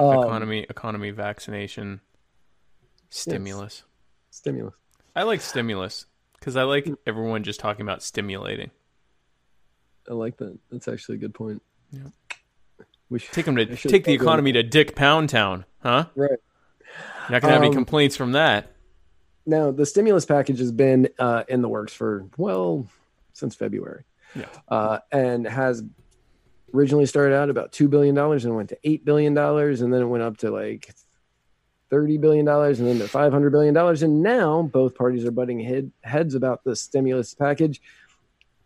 Um, 0.00 0.22
economy, 0.22 0.64
economy, 0.70 1.10
vaccination, 1.10 2.00
stimulus. 3.10 3.82
stimulus. 4.30 4.74
I 5.18 5.24
like 5.24 5.40
stimulus 5.40 6.06
because 6.38 6.54
I 6.54 6.62
like 6.62 6.88
everyone 7.04 7.42
just 7.42 7.58
talking 7.58 7.82
about 7.82 8.04
stimulating. 8.04 8.70
I 10.08 10.14
like 10.14 10.36
that. 10.36 10.56
That's 10.70 10.86
actually 10.86 11.16
a 11.16 11.18
good 11.18 11.34
point. 11.34 11.60
Yeah. 11.90 12.02
We 13.10 13.18
should 13.18 13.32
Take 13.32 13.46
them 13.46 13.56
to 13.56 13.66
take 13.76 14.04
the 14.04 14.12
economy 14.12 14.52
to 14.52 14.62
Dick 14.62 14.94
Pound 14.94 15.28
Town, 15.28 15.64
huh? 15.82 16.06
Right. 16.14 16.30
You're 16.30 17.30
not 17.30 17.42
gonna 17.42 17.52
have 17.52 17.62
any 17.62 17.68
Um, 17.70 17.74
complaints 17.74 18.16
from 18.16 18.30
that. 18.32 18.70
Now, 19.44 19.72
the 19.72 19.86
stimulus 19.86 20.24
package 20.24 20.60
has 20.60 20.70
been 20.70 21.08
uh, 21.18 21.42
in 21.48 21.62
the 21.62 21.68
works 21.68 21.92
for, 21.92 22.26
well, 22.36 22.86
since 23.32 23.56
February. 23.56 24.04
Yeah. 24.36 24.44
Uh, 24.68 24.98
and 25.10 25.48
has 25.48 25.82
originally 26.72 27.06
started 27.06 27.34
out 27.34 27.50
about 27.50 27.72
$2 27.72 27.90
billion 27.90 28.16
and 28.16 28.54
went 28.54 28.68
to 28.68 28.78
$8 28.84 29.04
billion. 29.04 29.36
And 29.36 29.92
then 29.92 30.00
it 30.02 30.06
went 30.06 30.22
up 30.22 30.36
to 30.38 30.52
like 30.52 30.94
$30 31.90 32.20
billion 32.20 32.46
and 32.48 32.76
then 32.76 32.98
to 32.98 33.04
$500 33.04 33.50
billion. 33.50 33.76
And 33.76 34.22
now 34.22 34.62
both 34.62 34.94
parties 34.94 35.24
are 35.24 35.30
butting 35.30 35.60
head, 35.60 35.90
heads 36.02 36.34
about 36.34 36.64
the 36.64 36.76
stimulus 36.76 37.34
package. 37.34 37.80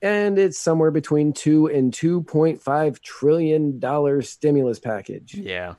And 0.01 0.39
it's 0.39 0.59
somewhere 0.59 0.91
between 0.91 1.33
two 1.33 1.67
and 1.69 1.93
$2.5 1.93 3.01
trillion 3.03 4.23
stimulus 4.23 4.81
package. 4.81 5.35
Yeah, 5.35 5.75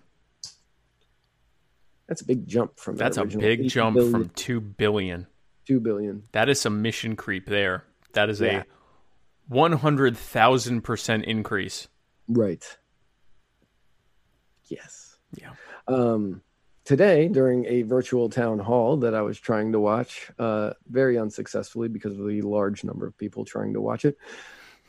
That's 2.08 2.22
a 2.22 2.26
big 2.26 2.48
jump 2.48 2.80
from 2.80 2.96
that's 2.96 3.18
a 3.18 3.26
big 3.26 3.68
jump 3.68 3.96
billion, 3.96 4.12
from 4.12 4.30
two 4.30 4.62
billion. 4.62 5.28
2 5.66 5.80
billion. 5.80 6.24
That 6.34 6.50
is 6.50 6.60
some 6.60 6.82
mission 6.82 7.16
creep 7.16 7.46
there. 7.48 7.84
That 8.14 8.30
is 8.30 8.40
Yeah. 8.42 8.60
a 8.60 8.64
one 9.48 9.72
hundred 9.74 10.16
thousand 10.18 10.82
percent 10.82 11.26
increase. 11.26 11.88
Right. 12.28 12.64
Yes. 14.68 15.18
Yeah. 15.36 15.52
Um, 15.88 16.42
today, 16.86 17.28
during 17.28 17.66
a 17.66 17.84
virtual 17.84 18.30
town 18.30 18.60
hall 18.60 18.98
that 18.98 19.16
I 19.16 19.22
was 19.22 19.40
trying 19.40 19.72
to 19.72 19.80
watch, 19.80 20.32
uh, 20.40 20.74
very 20.90 21.18
unsuccessfully 21.18 21.88
because 21.88 22.18
of 22.20 22.28
the 22.28 22.42
large 22.42 22.84
number 22.84 23.06
of 23.08 23.18
people 23.18 23.46
trying 23.46 23.74
to 23.74 23.82
watch 23.82 24.06
it, 24.06 24.18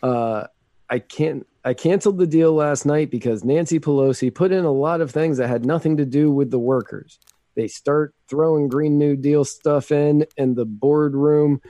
uh, 0.02 0.46
I 0.90 0.98
can't. 0.98 1.46
I 1.64 1.72
canceled 1.72 2.18
the 2.18 2.26
deal 2.26 2.52
last 2.52 2.84
night 2.84 3.10
because 3.10 3.42
Nancy 3.42 3.80
Pelosi 3.80 4.32
put 4.32 4.52
in 4.52 4.66
a 4.66 4.70
lot 4.70 5.00
of 5.00 5.10
things 5.10 5.38
that 5.38 5.48
had 5.48 5.64
nothing 5.64 5.96
to 5.96 6.04
do 6.04 6.30
with 6.30 6.50
the 6.50 6.58
workers. 6.58 7.18
They 7.54 7.68
start 7.68 8.14
throwing 8.28 8.68
Green 8.68 8.98
New 8.98 9.16
Deal 9.16 9.44
stuff 9.44 9.90
in 9.90 10.26
in 10.36 10.54
the 10.54 10.66
boardroom, 10.66 11.62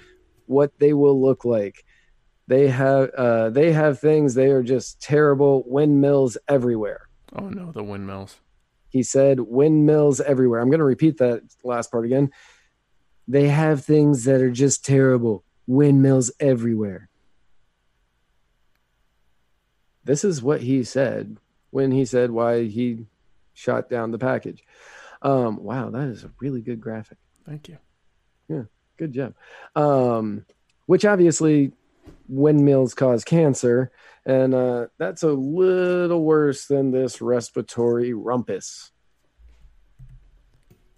what 0.46 0.72
they 0.78 0.92
will 0.94 1.20
look 1.20 1.44
like. 1.44 1.84
They 2.48 2.68
have 2.68 3.10
uh, 3.10 3.50
they 3.50 3.72
have 3.72 4.00
things. 4.00 4.34
They 4.34 4.50
are 4.50 4.62
just 4.62 5.00
terrible 5.00 5.62
windmills 5.66 6.36
everywhere. 6.48 7.08
Oh 7.36 7.48
no, 7.48 7.70
the 7.70 7.84
windmills. 7.84 8.40
He 8.94 9.02
said 9.02 9.40
windmills 9.40 10.20
everywhere. 10.20 10.60
I'm 10.60 10.70
going 10.70 10.78
to 10.78 10.84
repeat 10.84 11.18
that 11.18 11.42
last 11.64 11.90
part 11.90 12.04
again. 12.04 12.30
They 13.26 13.48
have 13.48 13.84
things 13.84 14.22
that 14.22 14.40
are 14.40 14.52
just 14.52 14.84
terrible. 14.84 15.42
Windmills 15.66 16.30
everywhere. 16.38 17.08
This 20.04 20.22
is 20.22 20.44
what 20.44 20.60
he 20.60 20.84
said 20.84 21.38
when 21.70 21.90
he 21.90 22.04
said 22.04 22.30
why 22.30 22.66
he 22.66 23.06
shot 23.52 23.90
down 23.90 24.12
the 24.12 24.18
package. 24.18 24.62
Um, 25.22 25.56
wow, 25.56 25.90
that 25.90 26.06
is 26.06 26.22
a 26.22 26.30
really 26.38 26.60
good 26.60 26.80
graphic. 26.80 27.18
Thank 27.44 27.68
you. 27.68 27.78
Yeah, 28.48 28.62
good 28.96 29.12
job. 29.12 29.34
Um, 29.74 30.46
which 30.86 31.04
obviously 31.04 31.72
windmills 32.28 32.94
cause 32.94 33.24
cancer, 33.24 33.90
and 34.26 34.54
uh, 34.54 34.86
that's 34.98 35.22
a 35.22 35.32
little 35.32 36.22
worse 36.24 36.66
than 36.66 36.90
this 36.90 37.20
respiratory 37.20 38.12
rumpus. 38.14 38.90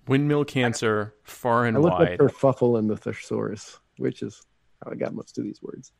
Windmill 0.09 0.45
cancer, 0.45 1.15
far 1.25 1.65
and 1.67 1.77
I 1.77 1.81
looked 1.81 1.99
wide. 1.99 2.13
up 2.13 2.19
kerfuffle 2.31 2.79
in 2.79 2.87
the 2.87 2.97
thesaurus, 2.97 3.81
which 3.99 4.23
is 4.23 4.41
how 4.85 4.93
I 4.93 4.95
got 4.95 5.15
most 5.15 5.37
of 5.39 5.45
these 5.45 5.61
words. 5.61 5.93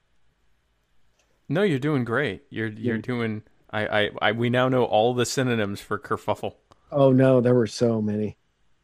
No, 1.49 1.63
you're 1.63 1.79
doing 1.81 2.05
great. 2.05 2.45
You're 2.51 2.69
you're 2.69 2.97
Yeah. 2.97 3.03
doing 3.03 3.43
I, 3.71 3.87
I, 4.05 4.11
I 4.23 4.33
we 4.33 4.49
now 4.49 4.69
know 4.69 4.85
all 4.85 5.13
the 5.13 5.27
synonyms 5.27 5.81
for 5.81 5.99
kerfuffle. 5.99 6.55
Oh 6.93 7.11
no, 7.11 7.41
there 7.41 7.55
were 7.55 7.67
so 7.67 8.01
many. 8.01 8.37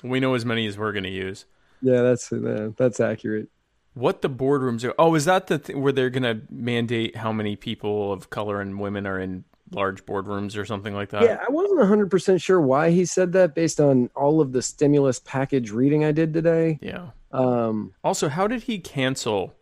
We 0.06 0.20
know 0.20 0.34
as 0.34 0.44
many 0.44 0.68
as 0.68 0.78
we're 0.78 0.92
going 0.92 1.06
to 1.06 1.10
use. 1.10 1.46
Yeah, 1.82 2.02
that's 2.02 2.30
uh, 2.34 2.72
that's 2.76 3.00
accurate. 3.00 3.48
What 3.94 4.22
the 4.22 4.30
boardrooms 4.30 4.84
are? 4.84 4.94
Oh, 4.98 5.14
is 5.16 5.26
that 5.26 5.48
the 5.48 5.60
th- 5.60 5.78
where 5.78 5.92
they're 5.92 6.10
going 6.10 6.24
to 6.24 6.42
mandate 6.52 7.16
how 7.18 7.32
many 7.32 7.56
people 7.56 8.12
of 8.12 8.30
color 8.30 8.60
and 8.60 8.80
women 8.80 9.06
are 9.06 9.20
in 9.20 9.44
large 9.72 10.06
boardrooms 10.06 10.58
or 10.58 10.66
something 10.66 10.94
like 10.96 11.10
that? 11.10 11.24
Yeah, 11.24 11.44
I 11.48 11.52
wasn't 11.52 11.80
100% 11.80 12.42
sure 12.42 12.60
why 12.62 12.90
he 12.92 13.06
said 13.06 13.34
that 13.34 13.54
based 13.56 13.80
on 13.80 14.10
all 14.16 14.42
of 14.42 14.52
the 14.52 14.62
stimulus 14.62 15.20
package 15.20 15.72
reading 15.72 16.04
I 16.04 16.12
did 16.12 16.34
today. 16.34 16.80
Yeah. 16.82 17.10
Um, 17.32 17.94
Also, 18.04 18.30
how 18.30 18.48
did 18.48 18.64
he 18.64 18.80
cancel 18.80 19.54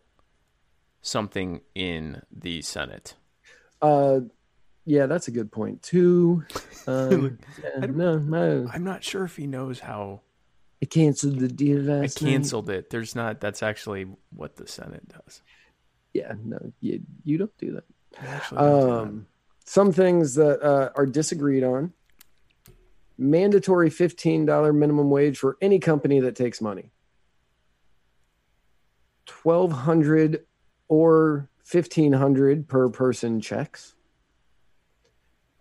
something 1.02 1.60
in 1.74 2.22
the 2.30 2.62
Senate? 2.62 3.14
uh, 3.80 4.20
yeah, 4.84 5.06
that's 5.06 5.28
a 5.28 5.30
good 5.30 5.52
point 5.52 5.82
too. 5.82 6.44
Um, 6.84 7.38
yeah, 7.62 7.86
no, 7.86 8.18
no, 8.18 8.68
I'm 8.72 8.82
not 8.82 9.04
sure 9.04 9.22
if 9.22 9.36
he 9.36 9.46
knows 9.46 9.78
how. 9.78 10.22
I 10.82 10.86
canceled 10.86 11.38
the 11.38 11.48
deal 11.48 11.78
I 11.90 12.00
last 12.00 12.20
night. 12.20 12.30
canceled 12.30 12.68
it. 12.68 12.90
There's 12.90 13.14
not. 13.14 13.40
That's 13.40 13.62
actually 13.62 14.06
what 14.34 14.56
the 14.56 14.66
Senate 14.66 15.08
does. 15.08 15.40
Yeah, 16.12 16.34
no, 16.44 16.58
you, 16.80 17.00
you 17.24 17.38
don't 17.38 17.56
do 17.56 17.72
that. 17.74 17.84
They 18.20 18.26
actually 18.26 18.58
don't 18.58 18.80
do 18.80 18.86
that. 18.86 18.92
Um, 18.92 19.26
some 19.64 19.92
things 19.92 20.34
that 20.34 20.60
uh, 20.60 20.90
are 20.96 21.06
disagreed 21.06 21.62
on 21.64 21.92
mandatory 23.18 23.90
$15 23.90 24.74
minimum 24.74 25.10
wage 25.10 25.38
for 25.38 25.56
any 25.60 25.78
company 25.78 26.20
that 26.20 26.34
takes 26.34 26.60
money 26.60 26.90
1200 29.42 30.44
or 30.88 31.48
1500 31.70 32.68
per 32.68 32.88
person 32.88 33.40
checks 33.40 33.94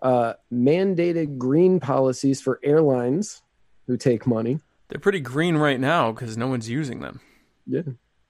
uh, 0.01 0.33
mandated 0.51 1.37
green 1.37 1.79
policies 1.79 2.41
for 2.41 2.59
airlines 2.63 3.43
who 3.85 3.95
take 3.95 4.25
money 4.25 4.59
They're 4.91 4.99
pretty 4.99 5.21
green 5.21 5.55
right 5.55 5.79
now 5.79 6.11
because 6.11 6.35
no 6.35 6.47
one's 6.47 6.69
using 6.69 6.99
them. 6.99 7.21
Yeah, 7.65 7.83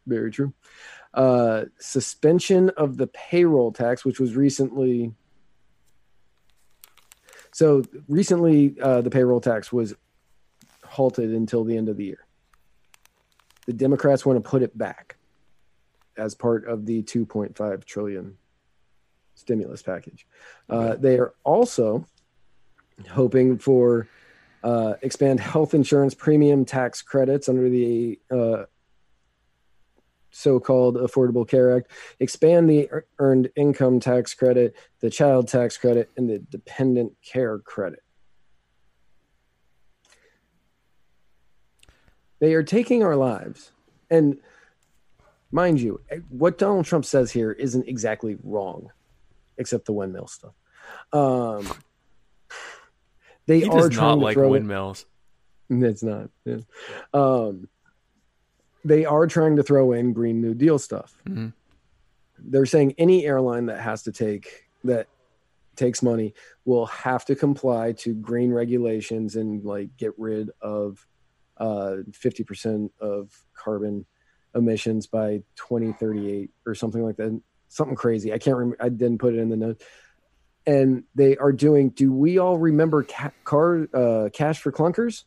very 0.05 0.29
true. 0.29 0.53
Uh, 1.11 1.65
suspension 1.79 2.69
of 2.77 2.97
the 2.97 3.07
payroll 3.07 3.71
tax, 3.71 4.05
which 4.05 4.19
was 4.19 4.35
recently. 4.35 5.11
So 7.51 7.83
recently, 8.07 8.75
uh, 8.79 9.01
the 9.01 9.09
payroll 9.09 9.41
tax 9.41 9.73
was 9.73 9.95
halted 10.85 11.31
until 11.31 11.63
the 11.63 11.75
end 11.75 11.89
of 11.89 11.97
the 11.97 12.05
year. 12.05 12.27
The 13.65 13.73
Democrats 13.73 14.23
want 14.23 14.41
to 14.41 14.47
put 14.47 14.61
it 14.61 14.77
back 14.77 15.15
as 16.15 16.35
part 16.35 16.67
of 16.67 16.85
the 16.85 17.01
2.5 17.01 17.85
trillion 17.85 18.37
stimulus 19.33 19.81
package. 19.81 20.27
Uh, 20.69 20.95
they 20.95 21.17
are 21.17 21.33
also 21.43 22.05
hoping 23.09 23.57
for 23.57 24.07
uh, 24.63 24.93
expand 25.01 25.39
health 25.39 25.73
insurance 25.73 26.13
premium 26.13 26.65
tax 26.65 27.01
credits 27.01 27.49
under 27.49 27.69
the 27.69 28.19
uh, 28.29 28.63
so-called 30.31 30.95
Affordable 30.95 31.47
Care 31.47 31.77
Act, 31.77 31.91
expand 32.19 32.69
the 32.69 32.89
earned 33.19 33.49
income 33.55 33.99
tax 33.99 34.33
credit, 34.33 34.75
the 34.99 35.09
child 35.09 35.47
tax 35.47 35.77
credit, 35.77 36.09
and 36.17 36.29
the 36.29 36.39
dependent 36.39 37.13
care 37.21 37.59
credit. 37.59 38.03
They 42.39 42.53
are 42.53 42.63
taking 42.63 43.03
our 43.03 43.15
lives, 43.15 43.71
and 44.09 44.37
mind 45.51 45.79
you, 45.79 46.01
what 46.29 46.57
Donald 46.57 46.85
Trump 46.85 47.05
says 47.05 47.31
here 47.31 47.51
isn't 47.51 47.87
exactly 47.87 48.37
wrong, 48.43 48.91
except 49.57 49.85
the 49.85 49.93
windmill 49.93 50.27
stuff. 50.27 50.53
Um, 51.13 51.71
they 53.47 53.61
He 53.61 53.69
are 53.69 53.89
trying 53.89 54.07
not 54.09 54.15
to 54.15 54.21
like 54.21 54.33
throw 54.35 54.49
windmills. 54.49 55.05
it's 55.69 56.03
not. 56.03 56.29
Yeah. 56.45 56.57
Um, 57.13 57.67
they 58.83 59.05
are 59.05 59.27
trying 59.27 59.55
to 59.57 59.63
throw 59.63 59.91
in 59.91 60.13
Green 60.13 60.41
New 60.41 60.53
Deal 60.53 60.79
stuff. 60.79 61.15
Mhm. 61.27 61.53
They're 62.39 62.65
saying 62.65 62.95
any 62.97 63.25
airline 63.25 63.67
that 63.67 63.79
has 63.79 64.03
to 64.03 64.11
take 64.11 64.67
that 64.83 65.07
takes 65.75 66.01
money 66.03 66.33
will 66.65 66.87
have 66.87 67.23
to 67.25 67.35
comply 67.35 67.91
to 67.93 68.13
green 68.13 68.51
regulations 68.51 69.35
and 69.35 69.63
like 69.63 69.95
get 69.97 70.13
rid 70.17 70.49
of 70.61 71.05
uh, 71.57 71.97
50% 72.09 72.89
of 72.99 73.31
carbon 73.53 74.05
emissions 74.55 75.05
by 75.07 75.43
2038 75.55 76.49
or 76.65 76.73
something 76.73 77.03
like 77.03 77.17
that. 77.17 77.39
Something 77.69 77.95
crazy. 77.95 78.33
I 78.33 78.37
can't 78.39 78.57
remember. 78.57 78.77
I 78.83 78.89
didn't 78.89 79.19
put 79.19 79.35
it 79.35 79.39
in 79.39 79.49
the 79.49 79.55
notes. 79.57 79.85
And 80.67 81.03
they 81.15 81.37
are 81.37 81.51
doing. 81.51 81.89
Do 81.89 82.13
we 82.13 82.37
all 82.37 82.57
remember 82.57 83.03
ca- 83.03 83.31
car 83.43 83.87
uh, 83.93 84.29
cash 84.31 84.61
for 84.61 84.71
clunkers? 84.71 85.23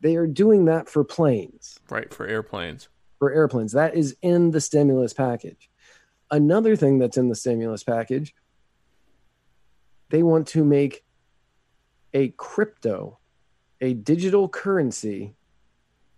They 0.00 0.16
are 0.16 0.26
doing 0.26 0.66
that 0.66 0.88
for 0.88 1.02
planes, 1.04 1.78
Right 1.90 2.12
for 2.14 2.26
airplanes. 2.26 2.88
for 3.18 3.32
airplanes. 3.32 3.72
That 3.72 3.94
is 3.96 4.16
in 4.22 4.52
the 4.52 4.60
stimulus 4.60 5.12
package. 5.12 5.68
Another 6.30 6.76
thing 6.76 6.98
that's 6.98 7.16
in 7.16 7.28
the 7.28 7.34
stimulus 7.34 7.82
package, 7.82 8.34
they 10.10 10.22
want 10.22 10.46
to 10.48 10.64
make 10.64 11.04
a 12.14 12.28
crypto, 12.30 13.18
a 13.80 13.92
digital 13.94 14.48
currency. 14.48 15.34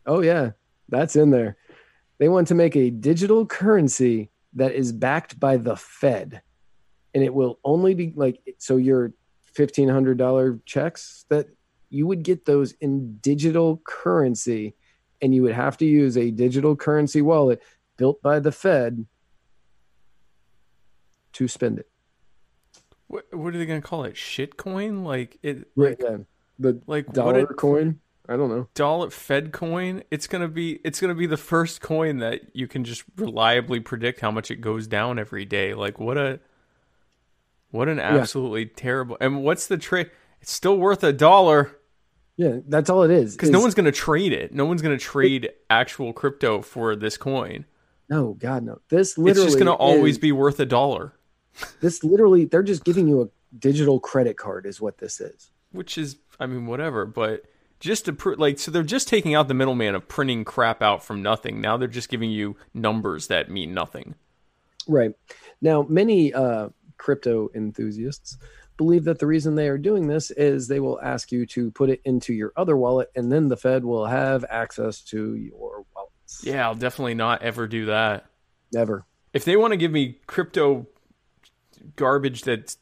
Oh, 0.07 0.21
yeah, 0.21 0.51
that's 0.89 1.17
in 1.17 1.31
there. 1.31 1.57
They 2.19 2.29
want 2.29 2.49
to 2.49 2.55
make 2.55 2.77
a 2.77 2.91
digital 2.91 3.47
currency 3.47 4.31
that 4.55 4.73
is 4.73 4.93
backed 4.93 5.41
by 5.41 5.57
the 5.57 5.77
Fed. 5.77 6.43
And 7.15 7.25
it 7.25 7.33
will 7.33 7.59
only 7.65 7.95
be 7.95 8.13
like, 8.15 8.41
so 8.59 8.77
your 8.77 9.13
$1,500 9.57 10.61
checks 10.65 11.25
that 11.29 11.49
you 11.89 12.07
would 12.07 12.23
get 12.23 12.45
those 12.45 12.73
in 12.81 13.17
digital 13.19 13.81
currency 13.85 14.75
and 15.21 15.35
you 15.35 15.43
would 15.43 15.55
have 15.55 15.77
to 15.79 15.85
use 15.85 16.17
a 16.17 16.31
digital 16.31 16.77
currency 16.77 17.21
wallet 17.21 17.63
built 17.97 18.23
by 18.23 18.39
the 18.39 18.53
Fed 18.53 19.07
to 21.33 21.49
spend 21.49 21.79
it. 21.79 21.91
What, 23.09 23.27
what 23.33 23.55
are 23.55 23.59
they 23.59 23.67
going 23.67 23.83
to 23.83 23.87
call 23.87 24.05
it? 24.05 24.15
Shitcoin? 24.15 25.05
Like 25.05 25.39
it? 25.43 25.69
Right. 25.77 26.01
Like, 26.01 26.11
Yeah. 26.11 26.17
The 26.61 26.79
like 26.87 27.13
dollar 27.15 27.41
a 27.41 27.55
coin. 27.55 28.01
I 28.29 28.37
don't 28.37 28.51
know. 28.51 28.69
dollar 28.75 29.09
Fed 29.11 29.51
coin? 29.51 30.05
It's 30.11 30.27
gonna 30.27 30.47
be. 30.47 30.79
It's 30.85 31.01
gonna 31.01 31.15
be 31.15 31.27
the 31.27 31.39
first 31.39 31.81
coin 31.81 32.19
that 32.19 32.55
you 32.55 32.69
can 32.69 32.85
just 32.85 33.03
reliably 33.17 33.81
predict 33.81 34.21
how 34.21 34.31
much 34.31 34.51
it 34.51 34.57
goes 34.61 34.87
down 34.87 35.19
every 35.19 35.47
day. 35.47 35.73
Like 35.73 35.99
what 35.99 36.19
a. 36.19 36.39
What 37.71 37.89
an 37.89 37.99
absolutely 38.01 38.67
terrible. 38.67 39.17
And 39.21 39.43
what's 39.45 39.67
the 39.67 39.79
trade? 39.79 40.11
It's 40.41 40.53
still 40.53 40.77
worth 40.79 41.05
a 41.05 41.13
dollar 41.13 41.77
Yeah, 42.37 42.59
that's 42.67 42.89
all 42.91 43.03
it 43.03 43.11
is. 43.11 43.35
because 43.37 43.51
no 43.51 43.61
one's 43.61 43.75
going 43.75 43.85
to 43.87 43.93
trade 43.93 44.33
it. 44.33 44.53
No 44.55 44.65
one's 44.65 44.83
going 44.83 44.97
to 44.99 45.03
trade 45.05 45.51
actual 45.69 46.13
crypto 46.13 46.63
for 46.63 46.97
this 46.97 47.17
coin. 47.17 47.65
No, 48.09 48.35
God, 48.35 48.65
no. 48.65 48.81
This 48.89 49.17
literally 49.17 49.47
It's 49.47 49.53
just 49.55 49.59
going 49.65 49.67
to 49.67 49.73
always 49.81 50.15
is- 50.15 50.19
be 50.19 50.33
worth 50.33 50.59
a 50.61 50.67
dollar, 50.67 51.15
This 51.81 52.03
literally, 52.03 52.45
they're 52.47 52.63
just 52.63 52.85
giving 52.85 53.07
you 53.09 53.23
a 53.23 53.29
digital 53.59 54.01
credit 54.01 54.37
card, 54.37 54.67
is 54.67 54.81
what 54.81 54.99
this 54.99 55.21
is. 55.21 55.51
which 55.73 55.97
is, 55.99 56.17
I 56.41 56.47
mean, 56.47 56.67
whatever. 56.67 57.05
But 57.07 57.45
just 57.79 58.05
to 58.07 58.13
pr- 58.13 58.35
like, 58.35 58.59
so 58.59 58.71
they're 58.71 58.83
just 58.83 59.07
taking 59.09 59.35
out 59.35 59.47
the 59.49 59.55
middleman 59.55 59.95
of 59.95 60.09
printing 60.09 60.45
crap 60.45 60.81
out 60.83 61.05
from 61.05 61.23
nothing. 61.23 61.61
Now 61.61 61.77
they're 61.77 61.87
just 61.89 62.09
giving 62.09 62.31
you 62.31 62.57
numbers 62.75 63.27
that 63.29 63.51
mean 63.51 63.75
nothing. 63.75 64.15
Right. 64.89 65.13
Now, 65.61 65.83
many 65.89 66.33
uh, 66.33 66.71
crypto 67.01 67.51
enthusiasts 67.55 68.37
believe 68.77 69.05
that 69.05 69.19
the 69.19 69.27
reason 69.27 69.55
they 69.55 69.69
are 69.69 69.79
doing 69.79 70.07
this 70.07 70.31
is 70.31 70.69
they 70.69 70.81
will 70.81 71.01
ask 71.03 71.33
you 71.33 71.45
to 71.45 71.71
put 71.73 71.91
it 71.91 72.01
into 72.05 72.33
your 72.33 72.53
other 72.57 72.77
wallet, 72.77 73.11
and 73.17 73.31
then 73.31 73.49
the 73.49 73.57
Fed 73.57 73.85
will 73.85 74.07
have 74.07 74.45
access 74.49 75.03
to 75.03 75.35
your 75.35 75.85
wallets. 75.95 76.43
Yeah, 76.43 76.67
I'll 76.67 76.75
definitely 76.75 77.15
not 77.15 77.43
ever 77.43 77.67
do 77.67 77.87
that. 77.87 78.27
Never. 78.73 79.05
If 79.33 79.45
they 79.45 79.57
want 79.57 79.73
to 79.73 79.77
give 79.77 79.93
me 79.93 80.19
crypto 80.27 80.87
garbage 81.97 82.43
that 82.43 82.77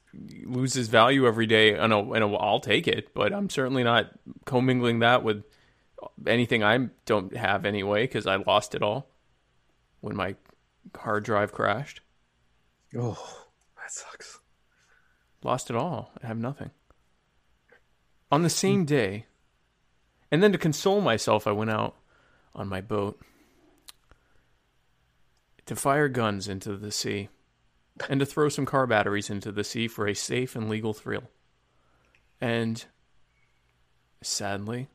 loses 0.45 0.89
value 0.89 1.27
every 1.27 1.47
day, 1.47 1.79
I 1.79 1.87
know, 1.87 2.15
I 2.15 2.19
know, 2.19 2.37
I'll 2.37 2.61
take 2.61 2.87
it. 2.87 3.13
But 3.15 3.33
I'm 3.33 3.51
certainly 3.51 3.83
not 3.83 4.11
commingling 4.45 5.01
that 5.01 5.25
with 5.25 5.43
anything 6.27 6.63
I 6.63 6.91
don't 7.07 7.37
have 7.37 7.65
anyway 7.65 8.05
because 8.05 8.27
I 8.27 8.37
lost 8.37 8.75
it 8.75 8.83
all 8.83 9.11
when 10.01 10.15
my 10.15 10.37
hard 10.97 11.25
drive 11.25 11.53
crashed. 11.53 12.03
Oh, 12.97 13.48
that 13.89 13.95
sucks. 13.95 14.41
Lost 15.43 15.71
it 15.71 15.77
all. 15.77 16.13
I 16.23 16.27
have 16.27 16.37
nothing. 16.37 16.71
On 18.31 18.43
the 18.43 18.51
same 18.51 18.85
day, 18.85 19.27
and 20.31 20.43
then 20.43 20.53
to 20.53 20.59
console 20.59 21.01
myself, 21.01 21.47
I 21.47 21.53
went 21.53 21.71
out 21.71 21.97
on 22.55 22.69
my 22.69 22.81
boat 22.81 23.21
to 25.65 25.77
fire 25.77 26.09
guns 26.09 26.49
into 26.49 26.77
the 26.77 26.93
sea 26.93 27.29
and 28.09 28.21
to 28.21 28.27
throw 28.27 28.49
some 28.49 28.67
car 28.67 28.87
batteries 28.87 29.31
into 29.31 29.51
the 29.53 29.65
sea 29.65 29.89
for 29.89 30.07
a 30.07 30.15
safe 30.15 30.55
and 30.55 30.69
legal 30.69 30.93
thrill. 30.93 31.31
And 32.41 32.85
sadly, 34.23 34.89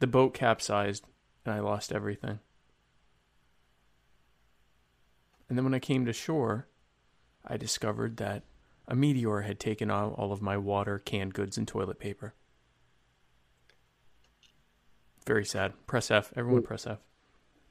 the 0.00 0.06
boat 0.06 0.34
capsized 0.34 1.04
and 1.46 1.54
I 1.54 1.60
lost 1.60 1.92
everything. 1.92 2.40
And 5.48 5.58
then 5.58 5.64
when 5.64 5.74
I 5.74 5.78
came 5.78 6.04
to 6.06 6.12
shore, 6.12 6.66
I 7.46 7.56
discovered 7.56 8.16
that 8.18 8.42
a 8.88 8.94
meteor 8.94 9.42
had 9.42 9.58
taken 9.60 9.90
all, 9.90 10.12
all 10.12 10.32
of 10.32 10.40
my 10.42 10.56
water, 10.56 10.98
canned 10.98 11.34
goods, 11.34 11.56
and 11.58 11.66
toilet 11.68 11.98
paper. 11.98 12.34
Very 15.26 15.44
sad. 15.44 15.72
Press 15.86 16.10
F. 16.10 16.32
Everyone 16.36 16.62
press 16.62 16.86
F. 16.86 16.98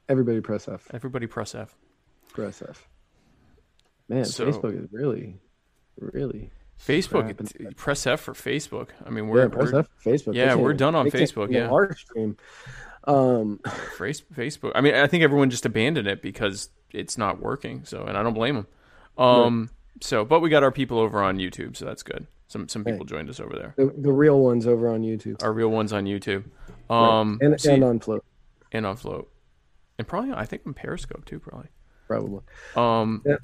Everybody 0.10 0.42
press 0.42 0.68
F. 0.68 0.88
Everybody 0.94 1.28
press 1.28 1.54
F. 1.56 1.76
Press 2.34 2.62
F. 2.68 2.88
Man, 4.10 4.26
So- 4.26 4.48
Facebook 4.52 4.84
is 4.84 4.90
really, 4.92 5.38
really. 5.98 6.52
Facebook, 6.84 7.26
Crap 7.26 7.40
and 7.40 7.50
t- 7.50 7.64
stuff. 7.64 7.76
press 7.76 8.08
F 8.08 8.20
for 8.22 8.34
Facebook. 8.34 8.90
I 9.06 9.10
mean, 9.12 9.28
we're, 9.28 9.44
yeah, 9.44 9.48
press 9.48 9.72
we're 9.72 9.80
F. 9.80 9.88
Facebook. 10.04 10.36
yeah, 10.36 10.56
we're 10.56 10.74
done 10.74 10.96
on 10.96 11.10
Facebook, 11.10 11.52
yeah. 11.52 11.70
our 11.70 11.96
stream. 11.96 12.36
Um, 13.06 13.60
Facebook. 13.64 14.72
I 14.76 14.82
mean, 14.82 14.96
I 14.96 15.08
think 15.08 15.24
everyone 15.24 15.50
just 15.50 15.66
abandoned 15.66 16.08
it 16.08 16.22
because 16.22 16.70
it's 16.94 17.18
not 17.18 17.42
working. 17.42 17.84
So, 17.86 18.04
and 18.06 18.18
I 18.18 18.24
don't 18.24 18.34
blame 18.34 18.56
them. 18.56 18.68
Um, 19.18 19.70
so, 20.02 20.24
but 20.24 20.40
we 20.40 20.50
got 20.50 20.64
our 20.64 20.72
people 20.72 21.00
over 21.00 21.22
on 21.22 21.38
YouTube, 21.38 21.76
so 21.76 21.86
that's 21.86 22.04
good. 22.04 22.28
Some 22.48 22.68
some 22.68 22.84
people 22.84 23.06
joined 23.06 23.30
us 23.30 23.40
over 23.40 23.56
there. 23.56 23.74
the, 23.78 23.94
the 23.98 24.12
real 24.12 24.40
ones 24.40 24.68
over 24.68 24.88
on 24.90 25.02
YouTube. 25.02 25.42
Our 25.44 25.52
real 25.54 25.70
ones 25.70 25.92
on 25.92 26.06
YouTube, 26.06 26.46
um, 26.90 27.40
and, 27.42 27.60
see- 27.60 27.72
and 27.72 27.84
on 27.84 28.00
Flote, 28.00 28.24
and 28.72 28.86
on 28.86 28.96
Flote, 28.96 29.32
and 29.98 30.08
probably 30.08 30.34
I 30.34 30.46
think 30.46 30.62
on 30.66 30.74
Periscope 30.74 31.26
too, 31.26 31.40
probably. 31.40 31.70
probably. 32.08 32.42
Um, 32.76 33.22
Yeah. 33.26 33.38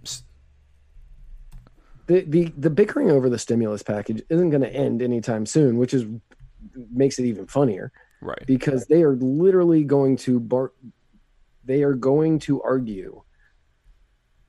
the 2.07 2.21
the 2.21 2.53
the 2.57 2.69
bickering 2.69 3.09
over 3.09 3.29
the 3.29 3.39
stimulus 3.39 3.81
package 3.83 4.21
isn't 4.29 4.49
going 4.49 4.61
to 4.61 4.73
end 4.73 5.01
anytime 5.01 5.45
soon, 5.45 5.77
which 5.77 5.93
is 5.93 6.05
makes 6.91 7.19
it 7.19 7.25
even 7.25 7.47
funnier 7.47 7.91
right. 8.21 8.43
because 8.45 8.85
they 8.87 9.01
are 9.01 9.15
literally 9.15 9.83
going 9.83 10.17
to 10.17 10.39
bar 10.39 10.71
they 11.63 11.83
are 11.83 11.93
going 11.93 12.37
to 12.39 12.61
argue 12.63 13.21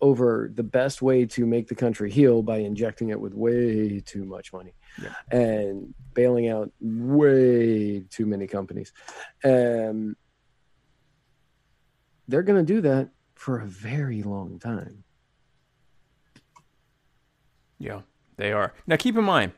over 0.01 0.51
the 0.55 0.63
best 0.63 1.03
way 1.03 1.27
to 1.27 1.45
make 1.47 1.69
the 1.69 1.75
country 1.75 2.11
heal 2.11 2.43
by 2.43 2.59
injecting 2.59 3.11
it 3.11 3.21
with 3.21 3.35
way 3.35 4.01
too 4.01 4.25
much 4.25 4.53
money 4.53 4.73
Yeah. 5.03 5.15
and 5.31 5.95
bailing 6.15 6.49
out 6.49 6.73
way 6.81 8.01
too 8.11 8.27
many 8.27 8.47
companies. 8.47 8.93
Um, 9.45 10.17
they're 12.29 12.43
going 12.43 12.65
to 12.65 12.73
do 12.75 12.81
that 12.83 13.11
for 13.35 13.61
a 13.61 13.67
very 13.67 14.23
long 14.23 14.59
time. 14.59 15.05
Yeah, 17.79 18.03
they 18.37 18.53
are. 18.53 18.75
Now 18.87 18.97
keep 18.97 19.17
in 19.17 19.25
mind, 19.25 19.53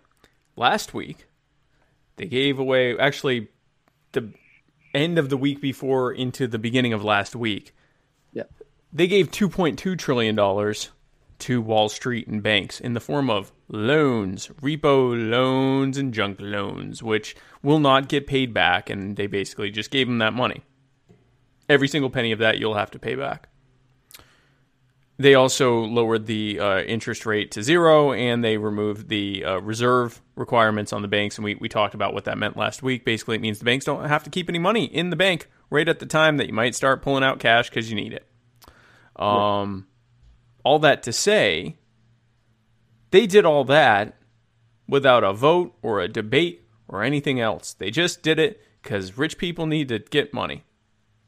last 0.56 0.94
week 0.94 1.26
they 2.16 2.26
gave 2.26 2.58
away 2.58 2.96
actually 2.98 3.48
the 4.12 4.32
end 4.94 5.18
of 5.18 5.28
the 5.30 5.36
week 5.36 5.60
before 5.60 6.12
into 6.12 6.46
the 6.46 6.58
beginning 6.58 6.92
of 6.92 7.02
last 7.02 7.34
week. 7.34 7.74
They 8.92 9.06
gave 9.06 9.30
2.2 9.30 9.98
trillion 9.98 10.34
dollars 10.34 10.90
to 11.40 11.60
Wall 11.60 11.88
Street 11.88 12.28
and 12.28 12.42
banks 12.42 12.78
in 12.78 12.92
the 12.92 13.00
form 13.00 13.30
of 13.30 13.52
loans, 13.68 14.48
repo 14.60 15.30
loans 15.30 15.98
and 15.98 16.14
junk 16.14 16.36
loans, 16.40 17.02
which 17.02 17.34
will 17.62 17.80
not 17.80 18.08
get 18.08 18.26
paid 18.26 18.52
back 18.52 18.90
and 18.90 19.16
they 19.16 19.26
basically 19.26 19.70
just 19.70 19.90
gave 19.90 20.06
them 20.06 20.18
that 20.18 20.34
money. 20.34 20.62
Every 21.68 21.88
single 21.88 22.10
penny 22.10 22.32
of 22.32 22.38
that 22.40 22.58
you'll 22.58 22.74
have 22.74 22.90
to 22.90 22.98
pay 22.98 23.14
back. 23.14 23.48
They 25.18 25.34
also 25.34 25.80
lowered 25.80 26.26
the 26.26 26.60
uh, 26.60 26.80
interest 26.82 27.24
rate 27.24 27.50
to 27.52 27.62
zero 27.62 28.12
and 28.12 28.44
they 28.44 28.56
removed 28.56 29.08
the 29.08 29.44
uh, 29.44 29.58
reserve 29.58 30.20
requirements 30.36 30.92
on 30.92 31.02
the 31.02 31.08
banks. 31.08 31.38
And 31.38 31.44
we, 31.44 31.54
we 31.54 31.68
talked 31.68 31.94
about 31.94 32.12
what 32.12 32.24
that 32.24 32.38
meant 32.38 32.56
last 32.56 32.82
week. 32.82 33.04
Basically, 33.04 33.36
it 33.36 33.40
means 33.40 33.58
the 33.58 33.64
banks 33.64 33.84
don't 33.84 34.08
have 34.08 34.24
to 34.24 34.30
keep 34.30 34.48
any 34.48 34.58
money 34.58 34.84
in 34.84 35.10
the 35.10 35.16
bank 35.16 35.48
right 35.70 35.88
at 35.88 35.98
the 35.98 36.06
time 36.06 36.36
that 36.36 36.46
you 36.46 36.52
might 36.52 36.74
start 36.74 37.02
pulling 37.02 37.24
out 37.24 37.38
cash 37.40 37.68
because 37.70 37.88
you 37.88 37.96
need 37.96 38.12
it. 38.12 38.26
Um, 39.16 39.86
All 40.64 40.78
that 40.80 41.02
to 41.04 41.12
say, 41.12 41.76
they 43.10 43.26
did 43.26 43.44
all 43.44 43.64
that 43.64 44.16
without 44.88 45.24
a 45.24 45.32
vote 45.32 45.74
or 45.82 46.00
a 46.00 46.08
debate 46.08 46.66
or 46.88 47.02
anything 47.02 47.40
else. 47.40 47.74
They 47.74 47.90
just 47.90 48.22
did 48.22 48.38
it 48.38 48.60
because 48.82 49.16
rich 49.18 49.38
people 49.38 49.66
need 49.66 49.88
to 49.88 49.98
get 49.98 50.32
money, 50.34 50.64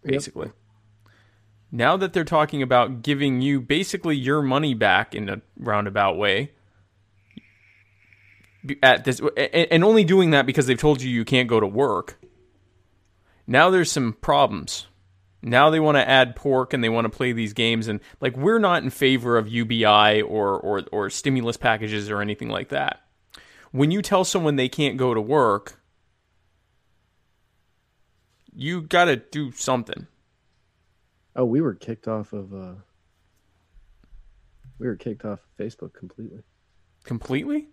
basically. 0.02 0.50
Now 1.70 1.96
that 1.96 2.12
they're 2.12 2.24
talking 2.24 2.62
about 2.62 3.02
giving 3.02 3.40
you 3.40 3.60
basically 3.60 4.16
your 4.16 4.42
money 4.42 4.74
back 4.74 5.14
in 5.14 5.28
a 5.28 5.40
roundabout 5.58 6.16
way 6.16 6.52
at 8.82 9.04
this 9.04 9.20
and 9.36 9.84
only 9.84 10.04
doing 10.04 10.30
that 10.30 10.46
because 10.46 10.66
they've 10.66 10.78
told 10.78 11.02
you 11.02 11.10
you 11.10 11.24
can't 11.24 11.48
go 11.48 11.60
to 11.60 11.66
work 11.66 12.18
now 13.46 13.68
there's 13.68 13.92
some 13.92 14.14
problems 14.14 14.86
now 15.44 15.70
they 15.70 15.80
want 15.80 15.96
to 15.96 16.08
add 16.08 16.34
pork 16.34 16.72
and 16.72 16.82
they 16.82 16.88
want 16.88 17.04
to 17.04 17.08
play 17.08 17.32
these 17.32 17.52
games 17.52 17.86
and 17.88 18.00
like 18.20 18.36
we're 18.36 18.58
not 18.58 18.82
in 18.82 18.90
favor 18.90 19.36
of 19.36 19.48
UBI 19.48 20.22
or 20.22 20.58
or 20.58 20.82
or 20.90 21.10
stimulus 21.10 21.56
packages 21.56 22.10
or 22.10 22.20
anything 22.20 22.48
like 22.48 22.70
that 22.70 23.00
when 23.70 23.90
you 23.90 24.02
tell 24.02 24.24
someone 24.24 24.56
they 24.56 24.68
can't 24.68 24.96
go 24.96 25.14
to 25.14 25.20
work 25.20 25.80
you 28.54 28.82
got 28.82 29.06
to 29.06 29.16
do 29.16 29.52
something 29.52 30.06
Oh, 31.36 31.44
we 31.44 31.60
were 31.60 31.74
kicked 31.74 32.06
off 32.06 32.32
of 32.32 32.54
uh 32.54 32.74
we 34.78 34.86
were 34.86 34.96
kicked 34.96 35.24
off 35.24 35.40
of 35.40 35.64
Facebook 35.64 35.92
completely. 35.94 36.42
completely 37.04 37.68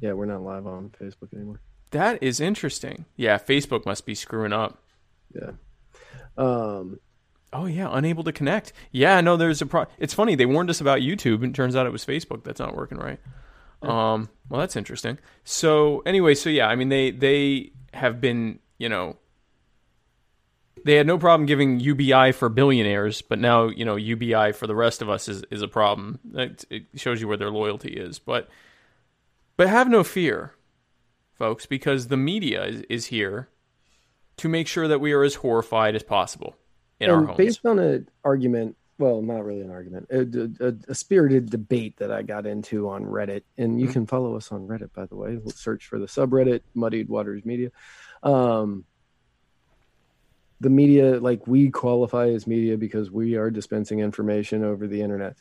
Yeah, 0.00 0.12
we're 0.12 0.26
not 0.26 0.42
live 0.42 0.66
on 0.66 0.90
Facebook 1.00 1.32
anymore. 1.34 1.60
That 1.90 2.20
is 2.22 2.40
interesting. 2.40 3.04
Yeah, 3.16 3.38
Facebook 3.38 3.86
must 3.86 4.04
be 4.04 4.16
screwing 4.16 4.52
up. 4.52 4.82
Yeah. 5.32 5.52
Um 6.36 6.98
Oh 7.54 7.66
yeah, 7.66 7.88
unable 7.92 8.24
to 8.24 8.32
connect. 8.32 8.72
Yeah, 8.90 9.20
no, 9.20 9.36
there's 9.36 9.62
a 9.62 9.66
pro. 9.66 9.86
It's 9.98 10.12
funny 10.12 10.34
they 10.34 10.44
warned 10.44 10.70
us 10.70 10.80
about 10.80 11.00
YouTube, 11.00 11.44
and 11.44 11.52
it 11.52 11.54
turns 11.54 11.76
out 11.76 11.86
it 11.86 11.92
was 11.92 12.04
Facebook 12.04 12.42
that's 12.42 12.58
not 12.58 12.76
working 12.76 12.98
right. 12.98 13.20
Um, 13.80 14.28
well, 14.48 14.60
that's 14.60 14.76
interesting. 14.76 15.18
So 15.44 16.00
anyway, 16.00 16.34
so 16.34 16.50
yeah, 16.50 16.66
I 16.66 16.74
mean 16.74 16.88
they 16.88 17.12
they 17.12 17.72
have 17.92 18.20
been 18.20 18.58
you 18.78 18.88
know 18.88 19.16
they 20.84 20.96
had 20.96 21.06
no 21.06 21.16
problem 21.16 21.46
giving 21.46 21.78
UBI 21.78 22.32
for 22.32 22.48
billionaires, 22.48 23.22
but 23.22 23.38
now 23.38 23.68
you 23.68 23.84
know 23.84 23.94
UBI 23.94 24.50
for 24.52 24.66
the 24.66 24.74
rest 24.74 25.00
of 25.00 25.08
us 25.08 25.28
is 25.28 25.44
is 25.50 25.62
a 25.62 25.68
problem. 25.68 26.18
It, 26.34 26.64
it 26.70 26.84
shows 26.96 27.20
you 27.20 27.28
where 27.28 27.36
their 27.36 27.50
loyalty 27.50 27.92
is. 27.92 28.18
But 28.18 28.48
but 29.56 29.68
have 29.68 29.88
no 29.88 30.02
fear, 30.02 30.54
folks, 31.34 31.66
because 31.66 32.08
the 32.08 32.16
media 32.16 32.64
is, 32.64 32.80
is 32.88 33.06
here 33.06 33.48
to 34.38 34.48
make 34.48 34.66
sure 34.66 34.88
that 34.88 35.00
we 35.00 35.12
are 35.12 35.22
as 35.22 35.36
horrified 35.36 35.94
as 35.94 36.02
possible 36.02 36.56
in 37.00 37.10
our 37.10 37.18
and 37.18 37.26
homes. 37.28 37.36
based 37.38 37.66
on 37.66 37.78
an 37.78 38.08
argument, 38.24 38.76
well, 38.98 39.20
not 39.22 39.44
really 39.44 39.60
an 39.60 39.70
argument, 39.70 40.06
a, 40.10 40.68
a, 40.68 40.74
a 40.88 40.94
spirited 40.94 41.50
debate 41.50 41.96
that 41.98 42.12
I 42.12 42.22
got 42.22 42.46
into 42.46 42.88
on 42.88 43.04
Reddit, 43.04 43.42
and 43.58 43.72
Mm-hmm. 43.72 43.78
you 43.80 43.88
can 43.88 44.06
follow 44.06 44.36
us 44.36 44.52
on 44.52 44.66
Reddit, 44.68 44.92
by 44.94 45.06
the 45.06 45.16
way. 45.16 45.36
We'll 45.36 45.50
search 45.54 45.86
for 45.86 45.98
the 45.98 46.06
subreddit 46.06 46.60
Muddied 46.74 47.08
Waters 47.08 47.44
Media. 47.44 47.70
Um, 48.22 48.84
the 50.60 50.70
media, 50.70 51.18
like 51.20 51.46
we 51.46 51.70
qualify 51.70 52.28
as 52.28 52.46
media 52.46 52.78
because 52.78 53.10
we 53.10 53.34
are 53.34 53.50
dispensing 53.50 53.98
information 53.98 54.64
over 54.64 54.86
the 54.86 55.02
internet. 55.02 55.36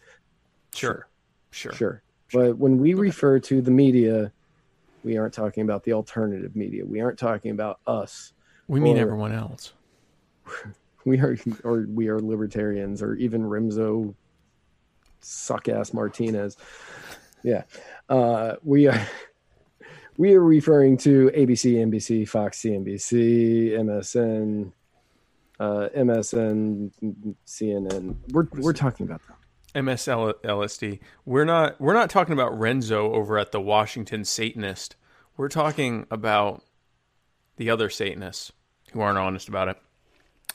Sure. 0.74 1.08
Sure. 1.52 1.72
Sure. 1.74 2.04
But 2.34 2.58
when 2.58 2.80
we 2.80 2.96
refer 2.96 3.40
to 3.40 3.62
the 3.62 3.70
media, 3.72 4.32
we 5.04 5.18
aren't 5.18 5.34
talking 5.36 5.64
about 5.64 5.84
the 5.84 5.94
alternative 5.94 6.56
media. 6.56 6.84
We 6.84 7.00
aren't 7.00 7.20
talking 7.20 7.52
about 7.52 7.80
us. 7.86 8.34
We 8.68 8.80
mean 8.80 8.98
everyone 8.98 9.32
else. 9.34 9.74
We 11.06 11.20
are, 11.20 11.38
or 11.64 11.86
we 11.90 12.08
are 12.08 12.20
libertarians, 12.20 13.02
or 13.02 13.16
even 13.16 13.44
Rimzo, 13.44 14.14
suck 15.22 15.70
ass 15.70 15.94
Martinez. 15.94 16.58
Yeah, 17.44 17.64
uh, 18.10 18.56
we 18.64 18.88
are. 18.88 19.08
We 20.16 20.36
are 20.36 20.44
referring 20.44 20.98
to 20.98 21.32
ABC, 21.36 21.74
NBC, 21.74 22.30
Fox, 22.30 22.62
CNBC, 22.62 23.72
MSN, 23.72 24.72
uh, 25.60 25.90
MSN, 25.98 26.92
CNN. 27.48 28.16
We're 28.32 28.48
we're 28.54 28.74
talking 28.74 29.08
about 29.08 29.22
them. 29.26 29.38
MSL 29.86 30.34
LSD. 30.44 31.00
We're 31.26 31.46
not 31.46 31.80
we're 31.82 31.94
not 31.94 32.10
talking 32.10 32.34
about 32.34 32.58
Renzo 32.58 33.12
over 33.14 33.38
at 33.38 33.52
the 33.52 33.62
Washington 33.62 34.24
Satanist. 34.24 34.96
We're 35.36 35.50
talking 35.50 36.06
about 36.12 36.64
the 37.58 37.70
other 37.70 37.90
Satanists 37.90 38.52
who 38.92 39.02
aren't 39.02 39.18
honest 39.18 39.48
about 39.48 39.68
it. 39.70 39.78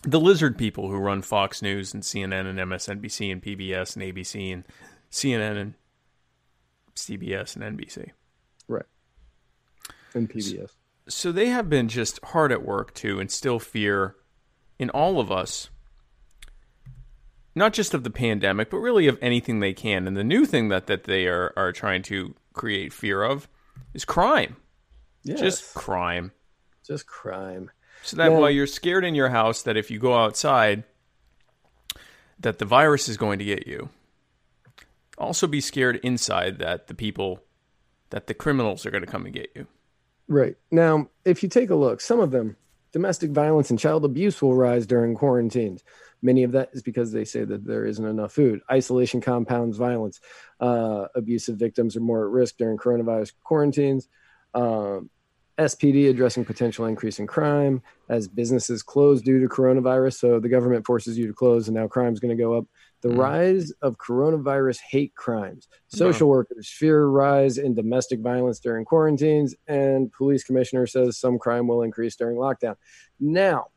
The 0.02 0.20
lizard 0.20 0.56
people 0.56 0.88
who 0.88 0.96
run 0.96 1.22
Fox 1.22 1.60
News 1.60 1.92
and 1.92 2.02
CNN 2.02 2.46
and 2.46 2.58
MSNBC 2.58 3.32
and 3.32 3.42
PBS 3.42 3.96
and 3.96 4.04
ABC 4.04 4.52
and 4.52 4.64
CNN 5.10 5.56
and 5.60 5.74
CBS 6.94 7.56
and 7.56 7.78
NBC. 7.78 8.10
Right. 8.68 8.86
And 10.14 10.28
PBS. 10.28 10.70
So 11.08 11.32
they 11.32 11.48
have 11.48 11.70
been 11.70 11.88
just 11.88 12.22
hard 12.26 12.52
at 12.52 12.64
work 12.64 12.94
to 12.94 13.18
instill 13.18 13.58
fear 13.58 14.16
in 14.78 14.90
all 14.90 15.18
of 15.18 15.32
us, 15.32 15.70
not 17.54 17.72
just 17.72 17.94
of 17.94 18.04
the 18.04 18.10
pandemic, 18.10 18.70
but 18.70 18.78
really 18.78 19.08
of 19.08 19.18
anything 19.20 19.60
they 19.60 19.72
can. 19.72 20.06
And 20.06 20.16
the 20.16 20.24
new 20.24 20.44
thing 20.44 20.68
that, 20.68 20.86
that 20.86 21.04
they 21.04 21.26
are, 21.26 21.52
are 21.56 21.72
trying 21.72 22.02
to 22.04 22.34
create 22.52 22.92
fear 22.92 23.22
of 23.22 23.48
is 23.94 24.04
crime. 24.04 24.56
Yes. 25.24 25.40
Just 25.40 25.74
crime. 25.74 26.32
just 26.86 27.06
crime. 27.06 27.70
So 28.02 28.16
that 28.16 28.30
Yeah. 28.30 28.38
while 28.38 28.50
you're 28.50 28.66
scared 28.66 29.04
in 29.04 29.14
your 29.14 29.28
house 29.28 29.62
that 29.62 29.76
if 29.76 29.90
you 29.90 29.98
go 29.98 30.14
outside, 30.14 30.84
that 32.40 32.58
the 32.58 32.64
virus 32.64 33.08
is 33.08 33.16
going 33.16 33.38
to 33.38 33.44
get 33.44 33.66
you. 33.66 33.88
Also, 35.18 35.46
be 35.46 35.60
scared 35.60 35.96
inside 36.02 36.58
that 36.60 36.86
the 36.86 36.94
people, 36.94 37.40
that 38.10 38.28
the 38.28 38.34
criminals 38.34 38.86
are 38.86 38.90
going 38.90 39.04
to 39.04 39.10
come 39.10 39.24
and 39.24 39.34
get 39.34 39.50
you. 39.54 39.66
Right. 40.28 40.56
Now, 40.70 41.08
if 41.24 41.42
you 41.42 41.48
take 41.48 41.70
a 41.70 41.74
look, 41.74 42.00
some 42.00 42.20
of 42.20 42.30
them, 42.30 42.56
domestic 42.92 43.32
violence 43.32 43.70
and 43.70 43.78
child 43.78 44.04
abuse 44.04 44.40
will 44.40 44.54
rise 44.54 44.86
during 44.86 45.14
quarantines. 45.14 45.82
Many 46.22 46.42
of 46.42 46.52
that 46.52 46.70
is 46.72 46.82
because 46.82 47.12
they 47.12 47.24
say 47.24 47.44
that 47.44 47.64
there 47.64 47.84
isn't 47.84 48.04
enough 48.04 48.32
food. 48.32 48.60
Isolation 48.70 49.20
compounds 49.20 49.76
violence. 49.76 50.20
Uh, 50.60 51.06
abusive 51.14 51.56
victims 51.56 51.96
are 51.96 52.00
more 52.00 52.24
at 52.24 52.30
risk 52.30 52.56
during 52.56 52.76
coronavirus 52.76 53.32
quarantines. 53.42 54.08
Um, 54.54 55.10
SPD 55.58 56.08
addressing 56.08 56.44
potential 56.44 56.86
increase 56.86 57.18
in 57.18 57.26
crime 57.26 57.82
as 58.08 58.28
businesses 58.28 58.82
close 58.82 59.20
due 59.20 59.40
to 59.40 59.48
coronavirus. 59.48 60.18
So 60.20 60.38
the 60.38 60.48
government 60.48 60.86
forces 60.86 61.18
you 61.18 61.26
to 61.26 61.32
close, 61.32 61.66
and 61.68 61.76
now 61.76 61.88
crime's 61.88 62.20
going 62.20 62.36
to 62.36 62.40
go 62.42 62.54
up. 62.54 62.64
The 63.00 63.08
Mm. 63.08 63.18
rise 63.18 63.72
of 63.82 63.96
coronavirus 63.98 64.78
hate 64.90 65.14
crimes, 65.14 65.68
social 65.88 66.28
workers 66.28 66.68
fear 66.68 67.06
rise 67.06 67.58
in 67.58 67.74
domestic 67.74 68.20
violence 68.20 68.60
during 68.60 68.84
quarantines, 68.84 69.54
and 69.66 70.12
police 70.12 70.44
commissioner 70.44 70.86
says 70.86 71.16
some 71.16 71.38
crime 71.38 71.66
will 71.66 71.82
increase 71.82 72.14
during 72.16 72.36
lockdown. 72.36 72.76
Now, 73.20 73.68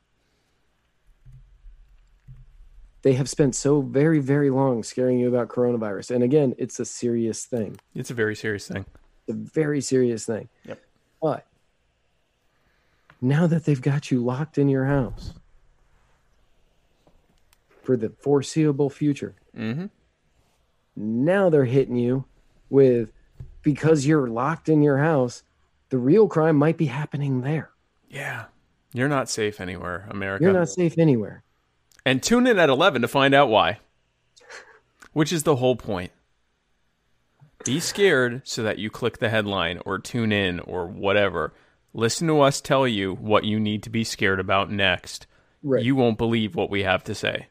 they 3.03 3.13
have 3.13 3.29
spent 3.29 3.55
so 3.55 3.81
very, 3.81 4.19
very 4.19 4.51
long 4.51 4.83
scaring 4.83 5.19
you 5.19 5.27
about 5.27 5.47
coronavirus. 5.47 6.11
And 6.13 6.23
again, 6.23 6.53
it's 6.59 6.79
a 6.79 6.85
serious 6.85 7.45
thing. 7.45 7.79
It's 7.95 8.11
a 8.11 8.13
very 8.13 8.35
serious 8.35 8.67
thing. 8.67 8.85
It's 9.27 9.29
a 9.29 9.33
very 9.33 9.81
serious 9.81 10.25
thing. 10.25 10.49
Yep. 10.65 10.79
But 11.21 11.45
now 13.22 13.45
that 13.48 13.65
they've 13.65 13.81
got 13.81 14.10
you 14.11 14.19
locked 14.23 14.57
in 14.57 14.68
your 14.68 14.85
house 14.85 15.34
for 17.81 17.98
the 17.98 18.10
foreseeable 18.10 18.89
future, 18.89 19.35
Mm-hmm. 19.57 19.88
now 20.95 21.49
they're 21.49 21.65
hitting 21.65 21.98
you 21.98 22.23
with 22.69 23.11
because 23.64 24.06
you're 24.06 24.27
locked 24.27 24.69
in 24.69 24.81
your 24.81 24.98
house, 24.99 25.43
the 25.89 25.98
real 25.98 26.27
crime 26.30 26.56
might 26.56 26.77
be 26.77 26.85
happening 26.85 27.41
there. 27.41 27.69
Yeah. 28.10 28.45
You're 28.93 29.10
not 29.10 29.30
safe 29.30 29.60
anywhere, 29.60 30.07
America. 30.10 30.43
You're 30.45 30.53
not 30.53 30.69
safe 30.69 30.98
anywhere. 30.98 31.43
And 32.06 32.23
tune 32.23 32.48
in 32.48 32.57
at 32.60 32.69
11 32.69 33.02
to 33.03 33.07
find 33.10 33.34
out 33.34 33.49
why. 33.49 33.80
Which 35.14 35.34
is 35.34 35.43
the 35.43 35.57
whole 35.57 35.76
point. 35.76 36.11
Be 37.65 37.80
scared 37.81 38.41
so 38.45 38.64
that 38.64 38.80
you 38.80 38.89
click 38.89 39.19
the 39.19 39.30
headline 39.30 39.80
or 39.85 39.99
tune 39.99 40.31
in 40.31 40.60
or 40.61 40.88
whatever. 40.88 41.53
Listen 41.93 42.27
to 42.27 42.41
us 42.41 42.61
tell 42.61 42.88
you 42.88 43.15
what 43.15 43.43
you 43.43 43.59
need 43.59 43.84
to 43.84 43.89
be 43.89 44.03
scared 44.03 44.39
about 44.39 44.72
next. 44.72 45.27
Right. 45.63 45.84
You 45.84 45.95
won't 45.95 46.18
believe 46.18 46.55
what 46.55 46.69
we 46.69 46.84
have 46.84 47.03
to 47.05 47.15
say. 47.15 47.47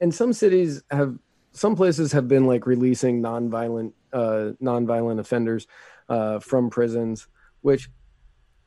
and 0.00 0.14
some 0.14 0.32
cities 0.32 0.82
have 0.90 1.18
some 1.52 1.74
places 1.76 2.12
have 2.12 2.28
been 2.28 2.46
like 2.46 2.66
releasing 2.66 3.20
nonviolent 3.22 3.92
uh 4.12 4.52
nonviolent 4.62 5.18
offenders 5.18 5.66
uh 6.08 6.38
from 6.38 6.70
prisons 6.70 7.26
which 7.60 7.90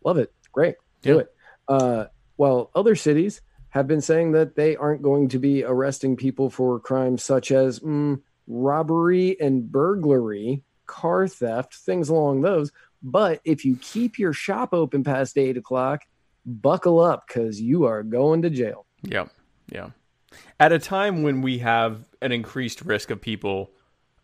love 0.03 0.17
it 0.17 0.33
great 0.51 0.75
do 1.01 1.13
Yeah. 1.15 1.19
it 1.21 1.27
uh 1.69 2.05
while 2.35 2.71
other 2.75 2.95
cities 2.95 3.41
have 3.69 3.87
been 3.87 4.01
saying 4.01 4.33
that 4.33 4.55
they 4.55 4.75
aren't 4.75 5.01
going 5.01 5.29
to 5.29 5.39
be 5.39 5.63
arresting 5.63 6.17
people 6.17 6.49
for 6.49 6.79
crimes 6.79 7.23
such 7.23 7.51
as 7.51 7.79
mm, 7.79 8.21
robbery 8.47 9.39
and 9.39 9.71
burglary 9.71 10.61
car 10.85 11.27
theft 11.27 11.73
things 11.75 12.09
along 12.09 12.41
those 12.41 12.71
but 13.03 13.41
if 13.45 13.65
you 13.65 13.77
keep 13.81 14.17
your 14.17 14.33
shop 14.33 14.73
open 14.73 15.03
past 15.03 15.37
eight 15.37 15.57
o'clock 15.57 16.01
buckle 16.45 16.99
up 16.99 17.25
because 17.27 17.61
you 17.61 17.85
are 17.85 18.03
going 18.03 18.41
to 18.41 18.49
jail 18.49 18.85
Yeah. 19.03 19.25
Yeah. 19.71 19.89
At 20.59 20.71
a 20.71 20.79
time 20.79 21.23
when 21.23 21.41
we 21.41 21.59
have 21.59 22.05
an 22.21 22.31
increased 22.31 22.81
risk 22.81 23.11
of 23.11 23.21
people 23.21 23.71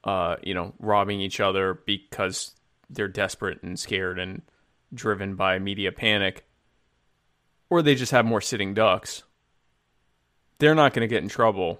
uh, 0.03 0.38
you 0.43 0.53
know, 0.53 0.73
robbing 0.80 1.19
each 1.19 1.39
other 1.39 1.81
because 1.85 2.56
they're 2.89 3.07
desperate 3.07 3.61
and 3.64 3.80
scared 3.80 4.19
and 4.19 4.41
driven 4.93 5.35
by 5.35 5.60
media 5.60 5.91
panic, 5.91 6.45
or 7.69 7.81
they 7.81 7.95
just 7.95 8.11
have 8.11 8.26
more 8.26 8.41
sitting 8.41 8.73
ducks, 8.73 9.23
they're 10.57 10.76
not 10.76 10.93
going 10.93 11.07
to 11.07 11.14
get 11.14 11.23
in 11.23 11.30
trouble. 11.30 11.80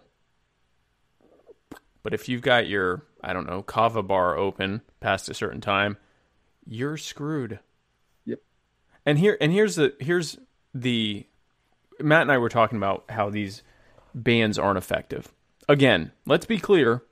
But 2.04 2.14
if 2.14 2.30
you've 2.30 2.42
got 2.42 2.68
your, 2.68 3.04
I 3.24 3.34
don't 3.34 3.48
know, 3.48 3.62
kava 3.62 4.04
bar 4.04 4.38
open 4.38 4.82
past 5.00 5.30
a 5.30 5.34
certain 5.34 5.62
time, 5.62 5.98
you're 6.70 6.98
screwed. 6.98 7.60
Yep. 8.26 8.40
And 9.06 9.18
here 9.18 9.38
and 9.42 9.52
here's 9.52 9.76
the 9.76 9.96
here's 10.00 10.38
the 10.74 11.26
Matt 12.00 12.22
and 12.22 12.32
I 12.32 12.38
were 12.38 12.50
talking 12.50 12.78
about 12.78 13.06
how 13.10 13.30
these 13.30 13.64
bans 14.14 14.60
aren't 14.60 14.78
effective. 14.78 15.34
Again, 15.68 16.12
let's 16.26 16.46
be 16.46 16.60
clear. 16.60 17.04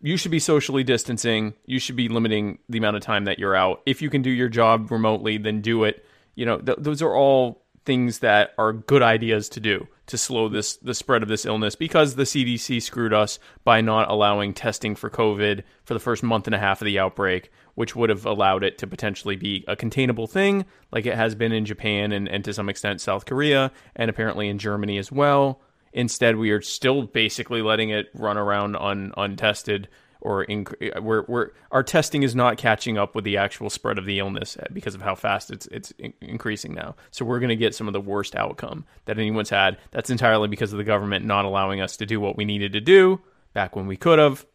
You 0.00 0.16
should 0.16 0.30
be 0.30 0.38
socially 0.38 0.82
distancing. 0.82 1.52
You 1.66 1.78
should 1.78 1.96
be 1.96 2.08
limiting 2.08 2.58
the 2.68 2.78
amount 2.78 2.96
of 2.96 3.02
time 3.02 3.24
that 3.24 3.38
you're 3.38 3.54
out. 3.54 3.82
If 3.84 4.00
you 4.00 4.08
can 4.08 4.22
do 4.22 4.30
your 4.30 4.48
job 4.48 4.90
remotely, 4.90 5.36
then 5.36 5.60
do 5.60 5.84
it. 5.84 6.04
You 6.34 6.46
know, 6.46 6.58
th- 6.58 6.78
those 6.80 7.02
are 7.02 7.14
all 7.14 7.62
things 7.84 8.20
that 8.20 8.54
are 8.56 8.72
good 8.72 9.02
ideas 9.02 9.50
to 9.50 9.60
do 9.60 9.86
to 10.10 10.18
slow 10.18 10.48
this 10.48 10.76
the 10.76 10.94
spread 10.94 11.22
of 11.22 11.28
this 11.28 11.46
illness 11.46 11.74
because 11.74 12.14
the 12.14 12.24
CDC 12.24 12.82
screwed 12.82 13.12
us 13.12 13.38
by 13.64 13.80
not 13.80 14.10
allowing 14.10 14.52
testing 14.52 14.94
for 14.94 15.08
COVID 15.10 15.62
for 15.84 15.94
the 15.94 16.00
first 16.00 16.22
month 16.22 16.46
and 16.46 16.54
a 16.54 16.58
half 16.58 16.80
of 16.80 16.86
the 16.86 16.98
outbreak, 16.98 17.50
which 17.74 17.96
would 17.96 18.10
have 18.10 18.26
allowed 18.26 18.62
it 18.62 18.78
to 18.78 18.86
potentially 18.86 19.36
be 19.36 19.64
a 19.66 19.76
containable 19.76 20.26
thing, 20.26 20.66
like 20.92 21.06
it 21.06 21.14
has 21.14 21.34
been 21.34 21.52
in 21.52 21.64
Japan 21.64 22.12
and, 22.12 22.28
and 22.28 22.44
to 22.44 22.52
some 22.52 22.68
extent 22.68 23.00
South 23.00 23.24
Korea, 23.24 23.72
and 23.96 24.10
apparently 24.10 24.48
in 24.48 24.58
Germany 24.58 24.98
as 24.98 25.10
well. 25.10 25.60
Instead, 25.92 26.36
we 26.36 26.50
are 26.50 26.60
still 26.60 27.02
basically 27.02 27.62
letting 27.62 27.90
it 27.90 28.08
run 28.14 28.38
around 28.38 28.76
un, 28.76 29.12
untested, 29.16 29.88
or 30.20 30.44
inc- 30.46 30.74
eh, 30.80 30.98
we're, 30.98 31.24
we're 31.26 31.50
our 31.70 31.82
testing 31.82 32.22
is 32.22 32.34
not 32.34 32.58
catching 32.58 32.98
up 32.98 33.14
with 33.14 33.24
the 33.24 33.36
actual 33.36 33.70
spread 33.70 33.98
of 33.98 34.04
the 34.06 34.18
illness 34.18 34.56
eh, 34.58 34.66
because 34.72 34.94
of 34.94 35.02
how 35.02 35.14
fast 35.14 35.50
it's 35.50 35.66
it's 35.66 35.90
in- 35.92 36.14
increasing 36.20 36.74
now. 36.74 36.94
So 37.10 37.24
we're 37.24 37.40
going 37.40 37.50
to 37.50 37.56
get 37.56 37.74
some 37.74 37.86
of 37.86 37.92
the 37.92 38.00
worst 38.00 38.36
outcome 38.36 38.84
that 39.06 39.18
anyone's 39.18 39.50
had. 39.50 39.78
That's 39.90 40.10
entirely 40.10 40.48
because 40.48 40.72
of 40.72 40.78
the 40.78 40.84
government 40.84 41.24
not 41.24 41.44
allowing 41.44 41.80
us 41.80 41.96
to 41.98 42.06
do 42.06 42.20
what 42.20 42.36
we 42.36 42.44
needed 42.44 42.72
to 42.72 42.80
do 42.80 43.20
back 43.52 43.76
when 43.76 43.86
we 43.86 43.96
could 43.96 44.18
have. 44.18 44.46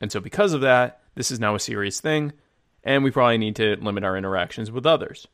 And 0.00 0.12
so 0.12 0.20
because 0.20 0.52
of 0.52 0.60
that, 0.60 1.00
this 1.14 1.30
is 1.30 1.40
now 1.40 1.54
a 1.54 1.60
serious 1.60 2.00
thing, 2.00 2.32
and 2.84 3.02
we 3.02 3.10
probably 3.10 3.38
need 3.38 3.56
to 3.56 3.76
limit 3.76 4.04
our 4.04 4.16
interactions 4.16 4.70
with 4.70 4.86
others. 4.86 5.26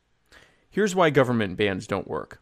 Here's 0.70 0.94
why 0.94 1.10
government 1.10 1.56
bans 1.56 1.86
don't 1.86 2.08
work. 2.08 2.40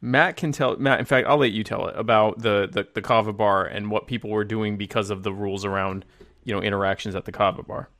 Matt 0.00 0.36
can 0.36 0.52
tell 0.52 0.76
Matt. 0.76 1.00
In 1.00 1.06
fact, 1.06 1.26
I'll 1.26 1.38
let 1.38 1.52
you 1.52 1.64
tell 1.64 1.88
it 1.88 1.94
about 1.96 2.40
the 2.40 2.68
the, 2.70 2.86
the 2.94 3.02
kava 3.02 3.32
bar 3.32 3.64
and 3.64 3.90
what 3.90 4.06
people 4.06 4.30
were 4.30 4.44
doing 4.44 4.76
because 4.76 5.10
of 5.10 5.22
the 5.22 5.32
rules 5.32 5.64
around 5.64 6.04
you 6.46 6.54
know 6.54 6.62
interactions 6.62 7.14
at 7.14 7.24
the 7.26 7.32
kava 7.32 7.62
bar. 7.62 7.90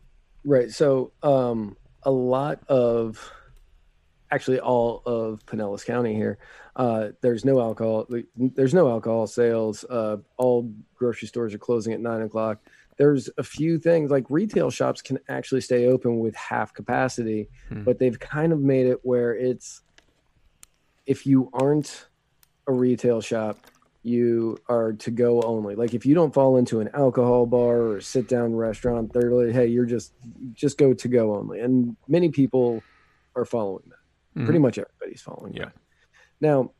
Right. 0.44 0.70
So, 0.70 1.12
um, 1.24 1.76
a 2.04 2.10
lot 2.12 2.60
of, 2.68 3.32
actually, 4.30 4.60
all 4.60 5.02
of 5.04 5.44
Pinellas 5.44 5.84
County 5.84 6.14
here, 6.14 6.38
uh, 6.76 7.08
there's 7.20 7.44
no 7.44 7.60
alcohol. 7.60 8.06
There's 8.36 8.72
no 8.72 8.88
alcohol 8.88 9.26
sales. 9.26 9.84
Uh, 9.90 10.18
all 10.36 10.72
grocery 10.94 11.26
stores 11.26 11.52
are 11.52 11.58
closing 11.58 11.92
at 11.92 12.00
nine 12.00 12.22
o'clock. 12.22 12.58
There's 12.96 13.28
a 13.36 13.42
few 13.42 13.78
things 13.78 14.10
like 14.10 14.24
retail 14.30 14.70
shops 14.70 15.02
can 15.02 15.18
actually 15.28 15.60
stay 15.60 15.86
open 15.88 16.18
with 16.20 16.34
half 16.36 16.72
capacity, 16.72 17.48
Hmm. 17.68 17.82
but 17.82 17.98
they've 17.98 18.18
kind 18.18 18.52
of 18.52 18.60
made 18.60 18.86
it 18.86 19.00
where 19.02 19.34
it's 19.34 19.82
if 21.06 21.26
you 21.26 21.50
aren't 21.52 22.06
a 22.68 22.72
retail 22.72 23.20
shop, 23.20 23.58
you 24.06 24.56
are 24.68 24.92
to 24.92 25.10
go 25.10 25.42
only. 25.42 25.74
Like 25.74 25.92
if 25.92 26.06
you 26.06 26.14
don't 26.14 26.32
fall 26.32 26.56
into 26.56 26.80
an 26.80 26.90
alcohol 26.94 27.44
bar 27.46 27.88
or 27.88 28.00
sit 28.00 28.28
down 28.28 28.54
restaurant, 28.54 29.12
they're 29.12 29.32
like, 29.32 29.52
hey, 29.54 29.66
you're 29.66 29.84
just 29.86 30.12
just 30.52 30.78
go 30.78 30.94
to 30.94 31.08
go 31.08 31.34
only. 31.34 31.60
And 31.60 31.96
many 32.06 32.30
people 32.30 32.86
are 33.34 33.44
following 33.44 33.84
that. 33.88 34.44
Pretty 34.44 34.58
much 34.58 34.78
everybody's 34.78 35.22
following 35.22 35.54
Yeah. 35.54 35.64
that. 35.66 35.74
Now, 36.40 36.72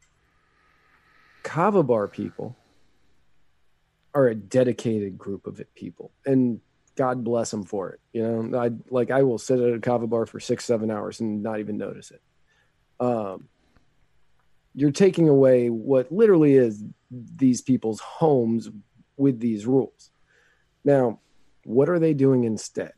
kava 1.42 1.82
bar 1.82 2.06
people 2.06 2.56
are 4.14 4.28
a 4.28 4.34
dedicated 4.34 5.18
group 5.18 5.46
of 5.46 5.58
it 5.58 5.74
people, 5.74 6.12
and 6.24 6.60
God 6.96 7.24
bless 7.24 7.50
them 7.50 7.64
for 7.64 7.90
it. 7.90 8.00
You 8.12 8.22
know, 8.22 8.58
I 8.58 8.70
like 8.88 9.10
I 9.10 9.22
will 9.22 9.38
sit 9.38 9.58
at 9.58 9.74
a 9.74 9.80
kava 9.80 10.06
bar 10.06 10.26
for 10.26 10.38
six, 10.38 10.64
seven 10.64 10.90
hours 10.90 11.20
and 11.20 11.42
not 11.42 11.60
even 11.60 11.76
notice 11.76 12.10
it. 12.10 12.22
Um, 13.00 13.48
you're 14.76 14.92
taking 14.92 15.26
away 15.28 15.70
what 15.70 16.12
literally 16.12 16.54
is 16.54 16.84
these 17.10 17.62
people's 17.62 17.98
homes 18.00 18.68
with 19.16 19.40
these 19.40 19.64
rules. 19.66 20.10
Now, 20.84 21.20
what 21.64 21.88
are 21.88 21.98
they 21.98 22.12
doing 22.12 22.44
instead? 22.44 22.92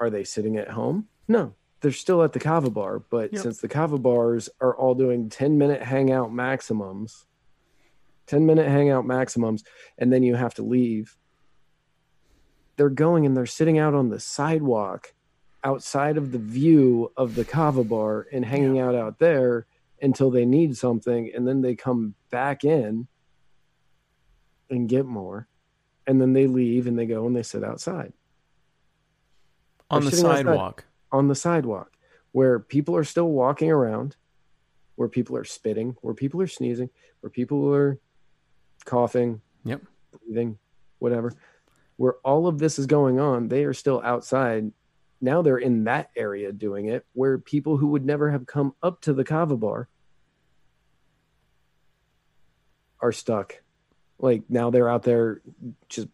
Are 0.00 0.10
they 0.10 0.24
sitting 0.24 0.56
at 0.56 0.68
home? 0.68 1.06
No, 1.28 1.54
they're 1.80 1.92
still 1.92 2.22
at 2.24 2.32
the 2.32 2.40
kava 2.40 2.68
bar. 2.68 2.98
But 2.98 3.32
Yep. 3.32 3.42
since 3.42 3.60
the 3.60 3.68
kava 3.68 3.96
bars 3.96 4.48
are 4.60 4.76
all 4.76 4.96
doing 4.96 5.30
10 5.30 5.56
minute 5.56 5.82
hangout 5.82 6.32
maximums, 6.32 7.26
10 8.26 8.44
minute 8.44 8.66
hangout 8.68 9.06
maximums, 9.06 9.62
and 9.96 10.12
then 10.12 10.24
you 10.24 10.34
have 10.34 10.54
to 10.54 10.64
leave, 10.64 11.16
they're 12.76 12.90
going 12.90 13.24
and 13.24 13.36
they're 13.36 13.46
sitting 13.46 13.78
out 13.78 13.94
on 13.94 14.08
the 14.10 14.20
sidewalk 14.20 15.14
outside 15.62 16.16
of 16.16 16.32
the 16.32 16.38
view 16.38 17.12
of 17.16 17.36
the 17.36 17.44
kava 17.44 17.84
bar 17.84 18.26
and 18.32 18.44
hanging 18.44 18.80
out 18.80 18.96
out 18.96 19.20
there 19.20 19.66
until 20.02 20.30
they 20.30 20.44
need 20.44 20.76
something 20.76 21.30
and 21.34 21.46
then 21.46 21.62
they 21.62 21.74
come 21.74 22.14
back 22.30 22.64
in 22.64 23.08
and 24.70 24.88
get 24.88 25.06
more 25.06 25.48
and 26.06 26.20
then 26.20 26.32
they 26.32 26.46
leave 26.46 26.86
and 26.86 26.98
they 26.98 27.06
go 27.06 27.26
and 27.26 27.34
they 27.36 27.42
sit 27.42 27.64
outside 27.64 28.12
on 29.90 30.02
They're 30.02 30.10
the 30.10 30.16
sidewalk. 30.16 30.84
on 31.12 31.28
the 31.28 31.34
sidewalk 31.34 31.92
where 32.32 32.58
people 32.58 32.94
are 32.96 33.04
still 33.04 33.28
walking 33.30 33.70
around, 33.70 34.16
where 34.96 35.08
people 35.08 35.36
are 35.36 35.44
spitting, 35.44 35.96
where 36.02 36.12
people 36.14 36.42
are 36.42 36.46
sneezing, 36.46 36.90
where 37.20 37.30
people 37.30 37.72
are 37.72 37.98
coughing, 38.84 39.40
Yep. 39.64 39.82
breathing, 40.12 40.58
whatever. 40.98 41.32
Where 41.96 42.14
all 42.24 42.46
of 42.46 42.58
this 42.58 42.78
is 42.78 42.86
going 42.86 43.18
on, 43.18 43.48
they 43.48 43.64
are 43.64 43.72
still 43.72 44.02
outside. 44.04 44.72
Now 45.20 45.42
they're 45.42 45.58
in 45.58 45.84
that 45.84 46.10
area 46.14 46.52
doing 46.52 46.86
it 46.86 47.06
where 47.14 47.38
people 47.38 47.76
who 47.78 47.88
would 47.88 48.04
never 48.04 48.30
have 48.30 48.46
come 48.46 48.74
up 48.82 49.00
to 49.02 49.12
the 49.12 49.24
kava 49.24 49.56
bar 49.56 49.88
are 53.00 53.12
stuck. 53.12 53.62
Like 54.18 54.42
now 54.48 54.70
they're 54.70 54.88
out 54.88 55.02
there 55.02 55.40
just 55.88 56.08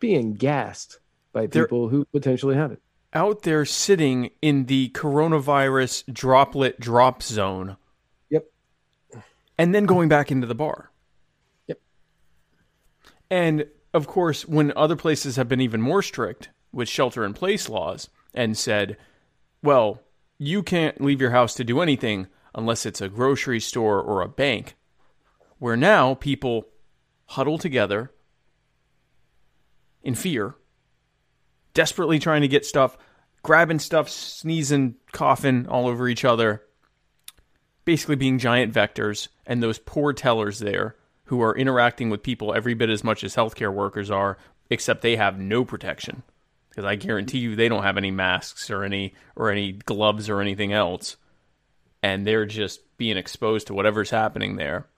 being 0.00 0.34
gassed 0.34 0.98
by 1.32 1.46
They're- 1.46 1.64
people 1.64 1.88
who 1.88 2.04
potentially 2.06 2.56
have 2.56 2.72
it. 2.72 2.80
Out 3.12 3.42
there 3.42 3.64
sitting 3.64 4.30
in 4.42 4.66
the 4.66 4.88
coronavirus 4.88 6.12
droplet 6.12 6.80
drop 6.80 7.22
zone. 7.22 7.76
Yep. 8.28 8.50
And 9.56 9.72
then 9.72 9.86
going 9.86 10.08
back 10.08 10.32
into 10.32 10.48
the 10.48 10.54
bar. 10.54 10.90
Yep. 11.68 11.80
And 13.30 13.66
of 13.92 14.08
course, 14.08 14.48
when 14.48 14.72
other 14.74 14.96
places 14.96 15.36
have 15.36 15.48
been 15.48 15.60
even 15.60 15.80
more 15.80 16.02
strict 16.02 16.50
with 16.74 16.88
shelter 16.88 17.24
in 17.24 17.32
place 17.32 17.68
laws 17.68 18.08
and 18.34 18.58
said, 18.58 18.96
well, 19.62 20.00
you 20.38 20.62
can't 20.62 21.00
leave 21.00 21.20
your 21.20 21.30
house 21.30 21.54
to 21.54 21.64
do 21.64 21.80
anything 21.80 22.26
unless 22.54 22.84
it's 22.84 23.00
a 23.00 23.08
grocery 23.08 23.60
store 23.60 24.00
or 24.00 24.20
a 24.20 24.28
bank, 24.28 24.76
where 25.58 25.76
now 25.76 26.14
people 26.14 26.66
huddle 27.26 27.58
together 27.58 28.12
in 30.02 30.14
fear, 30.14 30.54
desperately 31.72 32.18
trying 32.18 32.42
to 32.42 32.48
get 32.48 32.66
stuff, 32.66 32.98
grabbing 33.42 33.78
stuff, 33.78 34.08
sneezing, 34.08 34.96
coughing 35.12 35.66
all 35.66 35.86
over 35.86 36.08
each 36.08 36.24
other, 36.24 36.62
basically 37.84 38.16
being 38.16 38.38
giant 38.38 38.72
vectors, 38.72 39.28
and 39.46 39.62
those 39.62 39.78
poor 39.78 40.12
tellers 40.12 40.58
there 40.58 40.96
who 41.26 41.40
are 41.40 41.56
interacting 41.56 42.10
with 42.10 42.22
people 42.22 42.54
every 42.54 42.74
bit 42.74 42.90
as 42.90 43.02
much 43.02 43.24
as 43.24 43.34
healthcare 43.34 43.72
workers 43.72 44.10
are, 44.10 44.36
except 44.68 45.02
they 45.02 45.16
have 45.16 45.38
no 45.38 45.64
protection. 45.64 46.22
Because 46.74 46.88
I 46.88 46.96
guarantee 46.96 47.38
you 47.38 47.54
they 47.54 47.68
don't 47.68 47.84
have 47.84 47.96
any 47.96 48.10
masks 48.10 48.68
or 48.68 48.82
any 48.82 49.14
or 49.36 49.48
any 49.48 49.72
gloves 49.72 50.28
or 50.28 50.40
anything 50.40 50.72
else. 50.72 51.16
And 52.02 52.26
they're 52.26 52.46
just 52.46 52.80
being 52.96 53.16
exposed 53.16 53.68
to 53.68 53.74
whatever's 53.74 54.10
happening 54.10 54.56
there. 54.56 54.88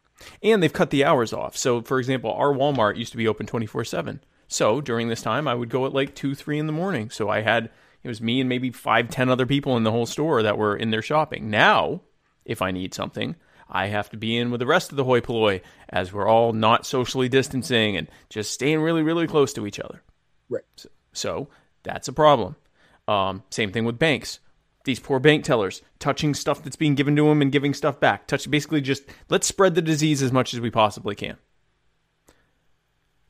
And 0.43 0.62
they've 0.62 0.73
cut 0.73 0.89
the 0.89 1.05
hours 1.05 1.35
off. 1.35 1.57
So 1.57 1.82
for 1.82 1.98
example, 1.98 2.32
our 2.32 2.55
Walmart 2.55 2.97
used 2.97 3.12
to 3.12 3.19
be 3.19 3.28
open 3.28 3.47
twenty 3.47 3.66
four 3.66 3.85
seven. 3.85 4.24
So 4.48 4.81
during 4.81 5.09
this 5.09 5.20
time 5.20 5.47
I 5.47 5.55
would 5.55 5.69
go 5.69 5.85
at 5.85 5.93
like 5.93 6.15
two, 6.15 6.35
three 6.35 6.59
in 6.59 6.66
the 6.66 6.73
morning. 6.73 7.11
So 7.11 7.28
I 7.28 7.43
had 7.43 7.70
it 8.03 8.09
was 8.09 8.23
me 8.23 8.40
and 8.40 8.48
maybe 8.48 8.70
five, 8.70 9.11
ten 9.11 9.28
other 9.28 9.44
people 9.47 9.77
in 9.77 9.82
the 9.82 9.90
whole 9.90 10.07
store 10.07 10.43
that 10.43 10.57
were 10.57 10.77
in 10.77 10.90
there 10.90 11.03
shopping. 11.03 11.51
Now, 11.51 12.01
if 12.44 12.62
I 12.62 12.70
need 12.70 12.94
something, 12.94 13.36
I 13.69 13.89
have 13.89 14.09
to 14.11 14.16
be 14.16 14.36
in 14.36 14.51
with 14.51 14.61
the 14.61 14.66
rest 14.66 14.93
of 14.93 14.97
the 14.97 15.05
hoi 15.05 15.20
polloi 15.20 15.61
as 15.89 16.12
we're 16.12 16.28
all 16.28 16.53
not 16.53 16.86
socially 16.86 17.28
distancing 17.28 17.97
and 17.97 18.09
just 18.31 18.53
staying 18.53 18.81
really, 18.81 19.03
really 19.03 19.27
close 19.27 19.53
to 19.55 19.66
each 19.66 19.81
other. 19.81 20.03
Right. 20.48 20.62
So, 20.77 20.89
so 21.12 21.48
that's 21.86 22.08
a 22.08 22.12
problem. 22.12 22.56
Um, 23.08 23.42
same 23.50 23.72
thing 23.72 23.84
with 23.84 23.98
banks. 23.98 24.40
These 24.84 25.00
poor 25.00 25.18
bank 25.18 25.44
tellers 25.44 25.82
touching 25.98 26.34
stuff 26.34 26.62
that's 26.62 26.76
being 26.76 26.94
given 26.94 27.16
to 27.16 27.24
them 27.24 27.42
and 27.42 27.50
giving 27.50 27.74
stuff 27.74 27.98
back. 27.98 28.26
Touch 28.26 28.48
basically 28.50 28.80
just 28.80 29.02
let's 29.28 29.46
spread 29.46 29.74
the 29.74 29.82
disease 29.82 30.22
as 30.22 30.32
much 30.32 30.54
as 30.54 30.60
we 30.60 30.70
possibly 30.70 31.14
can. 31.14 31.36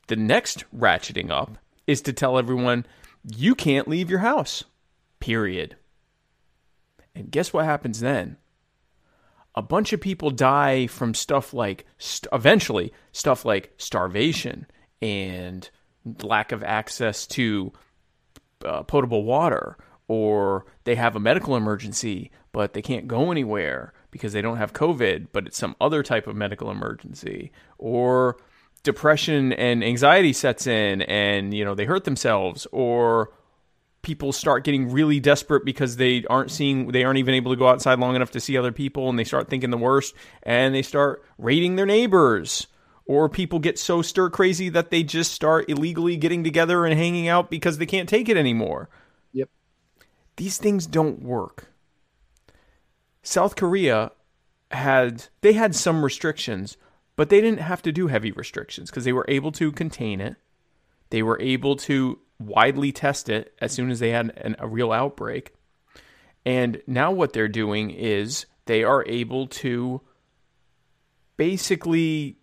The 0.07 0.15
next 0.15 0.65
ratcheting 0.75 1.31
up 1.31 1.57
is 1.85 2.01
to 2.01 2.13
tell 2.13 2.37
everyone 2.37 2.85
you 3.23 3.55
can't 3.55 3.87
leave 3.87 4.09
your 4.09 4.19
house. 4.19 4.63
Period. 5.19 5.75
And 7.15 7.31
guess 7.31 7.51
what 7.51 7.65
happens 7.65 7.99
then? 7.99 8.37
A 9.55 9.61
bunch 9.63 9.91
of 9.91 9.99
people 9.99 10.29
die 10.29 10.85
from 10.85 11.15
stuff 11.15 11.53
like, 11.53 11.85
st- 11.97 12.31
eventually, 12.31 12.93
stuff 13.11 13.43
like 13.43 13.73
starvation 13.77 14.67
and 15.01 15.67
lack 16.21 16.51
of 16.51 16.63
access 16.63 17.25
to 17.27 17.73
uh, 18.65 18.83
potable 18.83 19.23
water, 19.23 19.77
or 20.07 20.65
they 20.83 20.95
have 20.95 21.15
a 21.15 21.19
medical 21.19 21.55
emergency, 21.55 22.31
but 22.51 22.73
they 22.73 22.81
can't 22.81 23.07
go 23.07 23.31
anywhere 23.31 23.93
because 24.11 24.33
they 24.33 24.41
don't 24.41 24.57
have 24.57 24.73
COVID, 24.73 25.27
but 25.31 25.47
it's 25.47 25.57
some 25.57 25.75
other 25.81 26.01
type 26.03 26.27
of 26.27 26.35
medical 26.35 26.71
emergency, 26.71 27.51
or 27.77 28.37
depression 28.83 29.51
and 29.53 29.83
anxiety 29.83 30.31
sets 30.31 30.65
in 30.65 31.01
and 31.01 31.53
you 31.53 31.65
know 31.65 31.75
they 31.75 31.83
hurt 31.83 32.05
themselves 32.05 32.65
or 32.71 33.33
people 34.01 34.31
start 34.31 34.63
getting 34.63 34.89
really 34.89 35.19
desperate 35.19 35.65
because 35.65 35.97
they 35.97 36.23
aren't 36.29 36.49
seeing 36.49 36.87
they 36.93 37.03
aren't 37.03 37.19
even 37.19 37.33
able 37.33 37.51
to 37.51 37.57
go 37.57 37.67
outside 37.67 37.99
long 37.99 38.15
enough 38.15 38.31
to 38.31 38.39
see 38.39 38.57
other 38.57 38.71
people 38.71 39.09
and 39.09 39.19
they 39.19 39.25
start 39.25 39.49
thinking 39.49 39.71
the 39.71 39.77
worst 39.77 40.15
and 40.43 40.73
they 40.73 40.81
start 40.81 41.21
raiding 41.37 41.75
their 41.75 41.85
neighbors 41.85 42.67
or 43.07 43.29
people 43.29 43.59
get 43.59 43.79
so 43.79 44.01
stir 44.01 44.29
crazy 44.29 44.69
that 44.69 44.91
they 44.91 45.03
just 45.03 45.31
start 45.31 45.69
illegally 45.69 46.17
getting 46.17 46.43
together 46.43 46.85
and 46.85 46.97
hanging 46.97 47.27
out 47.27 47.49
because 47.49 47.77
they 47.77 47.85
can't 47.85 48.09
take 48.09 48.29
it 48.29 48.37
anymore 48.37 48.89
Yep. 49.33 49.49
these 50.35 50.57
things 50.57 50.87
don't 50.87 51.21
work 51.21 51.71
south 53.23 53.55
korea 53.55 54.11
had 54.71 55.25
they 55.41 55.53
had 55.53 55.75
some 55.75 56.03
restrictions 56.03 56.77
but 57.15 57.29
they 57.29 57.41
didn't 57.41 57.61
have 57.61 57.81
to 57.81 57.91
do 57.91 58.07
heavy 58.07 58.31
restrictions 58.31 58.89
because 58.89 59.05
they 59.05 59.13
were 59.13 59.25
able 59.27 59.51
to 59.53 59.71
contain 59.71 60.21
it 60.21 60.35
they 61.09 61.23
were 61.23 61.39
able 61.41 61.75
to 61.75 62.19
widely 62.39 62.91
test 62.91 63.29
it 63.29 63.53
as 63.59 63.71
soon 63.71 63.89
as 63.89 63.99
they 63.99 64.09
had 64.09 64.31
an, 64.37 64.55
a 64.59 64.67
real 64.67 64.91
outbreak. 64.91 65.53
And 66.45 66.81
now 66.87 67.11
what 67.11 67.33
they're 67.33 67.47
doing 67.47 67.91
is 67.91 68.45
they 68.65 68.83
are 68.83 69.03
able 69.07 69.47
to 69.47 70.01
basically, 71.35 72.37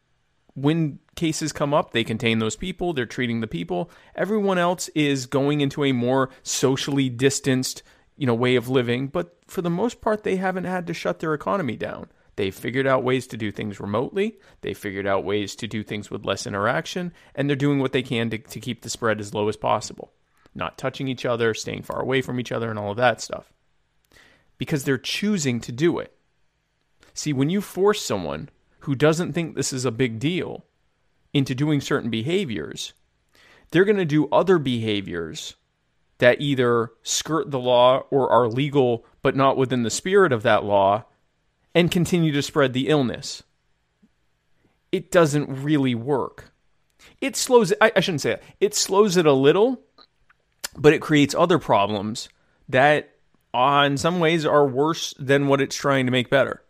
when 0.55 1.01
cases 1.17 1.53
come 1.53 1.75
up, 1.75 1.93
they 1.93 2.05
contain 2.05 2.39
those 2.39 2.57
people, 2.57 2.93
they're 2.93 3.07
treating 3.07 3.41
the 3.41 3.47
people. 3.47 3.91
Everyone 4.15 4.59
else 4.59 4.89
is 4.95 5.27
going 5.27 5.61
into 5.61 5.85
a 5.85 5.93
more 5.93 6.31
socially 6.43 7.09
distanced, 7.09 7.83
you 8.17 8.27
know, 8.27 8.35
way 8.35 8.57
of 8.57 8.69
living, 8.69 9.09
but 9.09 9.37
for 9.47 9.63
the 9.63 9.71
most 9.71 10.01
part 10.01 10.23
they 10.23 10.37
haven't 10.37 10.65
had 10.65 10.87
to 10.87 10.95
shut 10.95 11.19
their 11.19 11.35
economy 11.35 11.77
down. 11.77 12.09
They've 12.37 12.55
figured 12.55 12.87
out 12.87 13.05
ways 13.05 13.27
to 13.29 13.37
do 13.37 13.53
things 13.53 13.79
remotely. 13.79 14.39
They 14.61 14.75
figured 14.75 15.07
out 15.07 15.25
ways 15.25 15.55
to 15.57 15.69
do 15.69 15.83
things 15.83 16.11
with 16.11 16.25
less 16.25 16.47
interaction, 16.47 17.13
and 17.35 17.49
they're 17.49 17.57
doing 17.57 17.79
what 17.79 17.93
they 17.93 18.03
can 18.03 18.31
to, 18.31 18.39
to 18.39 18.61
keep 18.61 18.83
the 18.83 18.91
spread 18.91 19.21
as 19.21 19.35
low 19.35 19.49
as 19.49 19.57
possible. 19.57 20.13
Not 20.55 20.79
touching 20.79 21.09
each 21.09 21.25
other, 21.25 21.55
staying 21.55 21.83
far 21.83 22.01
away 22.01 22.23
from 22.23 22.41
each 22.41 22.53
other, 22.53 22.71
and 22.71 22.79
all 22.79 22.93
of 22.93 22.97
that 22.97 23.21
stuff. 23.21 23.53
Because 24.59 24.85
they're 24.85 24.99
choosing 24.99 25.61
to 25.61 25.73
do 25.73 25.99
it. 25.99 26.13
See, 27.13 27.33
when 27.33 27.51
you 27.51 27.61
force 27.61 28.03
someone 28.03 28.49
who 28.85 28.95
doesn't 28.95 29.33
think 29.33 29.55
this 29.55 29.73
is 29.73 29.85
a 29.85 29.91
big 29.91 30.19
deal 30.19 30.65
into 31.33 31.55
doing 31.55 31.81
certain 31.81 32.11
behaviors, 32.11 32.93
they're 33.71 33.85
going 33.85 33.97
to 33.97 34.05
do 34.05 34.29
other 34.29 34.59
behaviors 34.59 35.57
that 36.19 36.41
either 36.41 36.93
skirt 37.03 37.51
the 37.51 37.59
law 37.59 38.05
or 38.11 38.31
are 38.31 38.47
legal 38.47 39.05
but 39.23 39.35
not 39.35 39.57
within 39.57 39.83
the 39.83 39.91
spirit 39.91 40.33
of 40.33 40.43
that 40.43 40.65
law 40.65 41.05
and 41.75 41.91
continue 41.91 42.31
to 42.33 42.43
spread 42.43 42.73
the 42.73 42.89
illness. 42.89 43.43
It 44.93 45.11
doesn't 45.11 45.49
really 45.49 45.95
work. 45.95 46.53
It 47.21 47.37
slows 47.37 47.73
it, 47.73 47.79
I, 47.81 48.01
shouldn't 48.01 48.21
say. 48.21 48.39
It 48.61 48.75
slows 48.75 49.17
it 49.17 49.27
a 49.27 49.33
little, 49.33 49.81
but 50.77 50.93
it 50.93 51.01
creates 51.01 51.35
other 51.35 51.59
problems 51.59 52.29
that, 52.69 53.15
uh, 53.53 53.85
in 53.87 53.97
some 53.97 54.21
ways, 54.21 54.47
are 54.47 54.67
worse 54.67 55.15
than 55.19 55.49
what 55.49 55.61
it's 55.61 55.75
trying 55.75 56.07
to 56.07 56.13
make 56.13 56.31
better. 56.31 56.64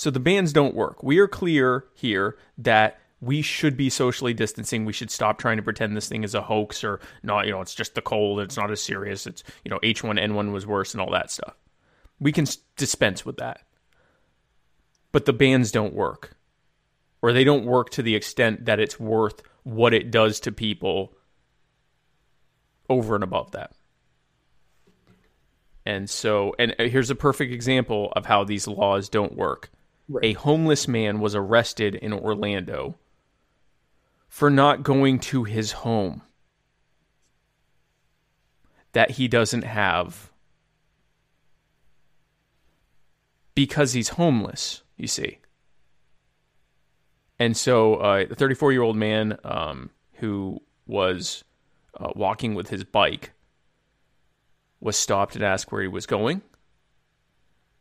So 0.00 0.10
the 0.10 0.18
bans 0.18 0.54
don't 0.54 0.74
work. 0.74 1.02
We 1.02 1.18
are 1.18 1.28
clear 1.28 1.84
here 1.94 2.38
that 2.56 2.98
we 3.20 3.42
should 3.42 3.76
be 3.76 3.90
socially 3.90 4.32
distancing. 4.32 4.86
We 4.86 4.94
should 4.94 5.10
stop 5.10 5.38
trying 5.38 5.58
to 5.58 5.62
pretend 5.62 5.94
this 5.94 6.08
thing 6.08 6.24
is 6.24 6.34
a 6.34 6.40
hoax 6.40 6.82
or 6.82 7.00
not, 7.22 7.44
you 7.44 7.52
know, 7.52 7.60
it's 7.60 7.74
just 7.74 7.94
the 7.94 8.00
cold, 8.00 8.40
it's 8.40 8.56
not 8.56 8.70
as 8.70 8.80
serious. 8.80 9.26
It's, 9.26 9.44
you 9.62 9.70
know, 9.70 9.78
H1N1 9.80 10.52
was 10.52 10.66
worse 10.66 10.94
and 10.94 11.02
all 11.02 11.10
that 11.10 11.30
stuff. 11.30 11.54
We 12.18 12.32
can 12.32 12.46
dispense 12.76 13.26
with 13.26 13.36
that 13.36 13.60
but 15.12 15.24
the 15.24 15.32
bans 15.32 15.72
don't 15.72 15.94
work 15.94 16.36
or 17.22 17.32
they 17.32 17.44
don't 17.44 17.64
work 17.64 17.90
to 17.90 18.02
the 18.02 18.14
extent 18.14 18.64
that 18.66 18.80
it's 18.80 18.98
worth 18.98 19.42
what 19.64 19.92
it 19.92 20.10
does 20.10 20.40
to 20.40 20.52
people 20.52 21.12
over 22.88 23.14
and 23.14 23.24
above 23.24 23.50
that 23.52 23.72
and 25.84 26.08
so 26.08 26.54
and 26.58 26.74
uh, 26.78 26.84
here's 26.84 27.10
a 27.10 27.14
perfect 27.14 27.52
example 27.52 28.12
of 28.16 28.26
how 28.26 28.44
these 28.44 28.66
laws 28.66 29.08
don't 29.08 29.36
work 29.36 29.70
Right. 30.10 30.24
a 30.24 30.32
homeless 30.32 30.88
man 30.88 31.20
was 31.20 31.36
arrested 31.36 31.94
in 31.94 32.12
orlando 32.12 32.96
for 34.28 34.50
not 34.50 34.82
going 34.82 35.20
to 35.20 35.44
his 35.44 35.72
home 35.72 36.22
that 38.92 39.12
he 39.12 39.28
doesn't 39.28 39.62
have 39.62 40.30
because 43.54 43.92
he's 43.92 44.10
homeless, 44.10 44.82
you 44.96 45.06
see. 45.06 45.38
And 47.38 47.56
so, 47.56 47.96
uh, 47.96 48.26
the 48.26 48.34
34 48.34 48.72
year 48.72 48.82
old 48.82 48.96
man 48.96 49.38
um, 49.44 49.90
who 50.14 50.60
was 50.86 51.44
uh, 51.98 52.10
walking 52.16 52.54
with 52.54 52.68
his 52.68 52.84
bike, 52.84 53.32
was 54.80 54.96
stopped 54.96 55.36
and 55.36 55.44
asked 55.44 55.70
where 55.70 55.82
he 55.82 55.88
was 55.88 56.06
going. 56.06 56.42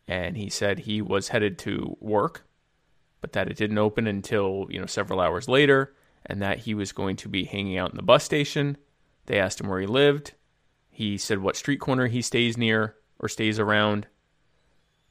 And 0.09 0.35
he 0.35 0.49
said 0.49 0.79
he 0.79 1.03
was 1.03 1.27
headed 1.27 1.59
to 1.59 1.95
work, 1.99 2.47
but 3.21 3.33
that 3.33 3.47
it 3.47 3.57
didn't 3.57 3.77
open 3.77 4.07
until, 4.07 4.65
you 4.71 4.79
know, 4.79 4.87
several 4.87 5.21
hours 5.21 5.47
later, 5.47 5.93
and 6.25 6.41
that 6.41 6.57
he 6.57 6.73
was 6.73 6.91
going 6.91 7.15
to 7.17 7.29
be 7.29 7.43
hanging 7.43 7.77
out 7.77 7.91
in 7.91 7.95
the 7.95 8.01
bus 8.01 8.23
station. 8.23 8.75
They 9.27 9.39
asked 9.39 9.61
him 9.61 9.67
where 9.67 9.79
he 9.79 9.85
lived. 9.85 10.33
He 10.89 11.19
said 11.19 11.39
what 11.39 11.55
street 11.55 11.79
corner 11.79 12.07
he 12.07 12.23
stays 12.23 12.57
near 12.57 12.95
or 13.19 13.29
stays 13.29 13.59
around. 13.59 14.07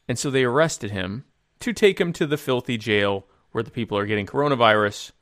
And 0.08 0.18
so 0.18 0.32
they 0.32 0.42
arrested 0.42 0.90
him 0.90 1.24
to 1.60 1.72
take 1.72 2.00
him 2.00 2.12
to 2.14 2.26
the 2.26 2.36
filthy 2.36 2.76
jail 2.76 3.24
where 3.52 3.62
the 3.62 3.70
people 3.70 3.96
are 3.96 4.06
getting 4.06 4.26
coronavirus 4.26 5.12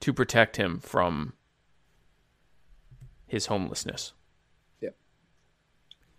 to 0.00 0.12
protect 0.12 0.58
him 0.58 0.78
from 0.78 1.32
his 3.26 3.46
homelessness. 3.46 4.12
Yep. 4.82 4.94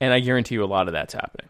And 0.02 0.14
I 0.14 0.20
guarantee 0.20 0.56
you 0.56 0.64
a 0.64 0.66
lot 0.66 0.88
of 0.88 0.94
that's 0.94 1.14
happening. 1.14 1.50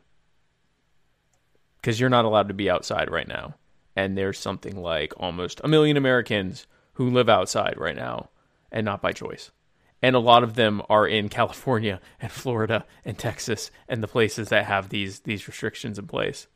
Because 1.88 2.02
you're 2.02 2.10
not 2.10 2.26
allowed 2.26 2.50
to 2.50 2.54
be 2.54 2.70
outside 2.70 3.10
right 3.10 3.30
now. 3.30 3.56
And 3.96 4.18
there's 4.18 4.38
something 4.38 4.76
like 4.76 5.14
almost 5.16 5.62
a 5.64 5.70
million 5.70 5.96
Americans 5.96 6.68
who 6.96 7.10
live 7.10 7.30
outside 7.30 7.76
right 7.78 7.96
now 7.96 8.30
and 8.74 8.84
not 8.84 9.02
by 9.02 9.14
choice. 9.14 9.52
And 10.02 10.14
a 10.14 10.20
lot 10.20 10.44
of 10.44 10.56
them 10.56 10.82
are 10.90 11.08
in 11.08 11.30
California 11.40 12.02
and 12.20 12.30
Florida 12.30 12.86
and 13.06 13.18
Texas 13.18 13.72
and 13.88 14.04
the 14.04 14.08
places 14.10 14.50
that 14.50 14.66
have 14.66 14.90
these 14.90 15.22
these 15.22 15.48
restrictions 15.48 15.98
in 15.98 16.08
place. 16.08 16.48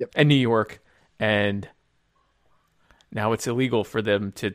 Yep. 0.00 0.10
And 0.16 0.28
New 0.28 0.34
York 0.34 0.82
and 1.20 1.68
now 3.12 3.30
it's 3.30 3.46
illegal 3.46 3.84
for 3.84 4.02
them 4.02 4.32
to 4.32 4.52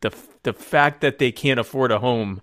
the 0.00 0.10
the 0.42 0.54
fact 0.54 1.02
that 1.02 1.18
they 1.18 1.32
can't 1.32 1.60
afford 1.60 1.92
a 1.92 1.98
home 1.98 2.40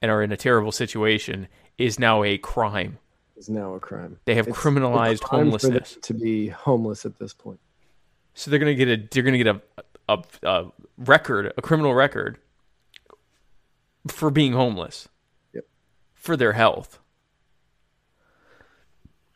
and 0.00 0.10
are 0.10 0.22
in 0.22 0.32
a 0.32 0.38
terrible 0.38 0.72
situation 0.72 1.46
is 1.76 1.98
now 1.98 2.24
a 2.24 2.38
crime. 2.38 2.96
Is 3.40 3.48
now 3.48 3.72
a 3.74 3.80
crime. 3.80 4.18
They 4.26 4.34
have 4.34 4.48
It's 4.48 4.56
criminalized 4.58 5.22
a 5.22 5.24
crime 5.24 5.50
for 5.50 5.58
them 5.58 5.72
homelessness. 5.72 5.96
to 6.02 6.12
be 6.12 6.48
homeless 6.48 7.06
at 7.06 7.18
this 7.18 7.32
point. 7.32 7.58
So 8.34 8.50
they're 8.50 8.60
gonna 8.60 8.74
get 8.74 8.88
a 8.88 9.08
they're 9.10 9.22
gonna 9.22 9.38
get 9.38 9.46
a, 9.46 9.62
a 10.10 10.22
a 10.42 10.66
record, 10.98 11.50
a 11.56 11.62
criminal 11.62 11.94
record 11.94 12.36
for 14.08 14.30
being 14.30 14.52
homeless. 14.52 15.08
Yep. 15.54 15.64
For 16.12 16.36
their 16.36 16.52
health. 16.52 16.98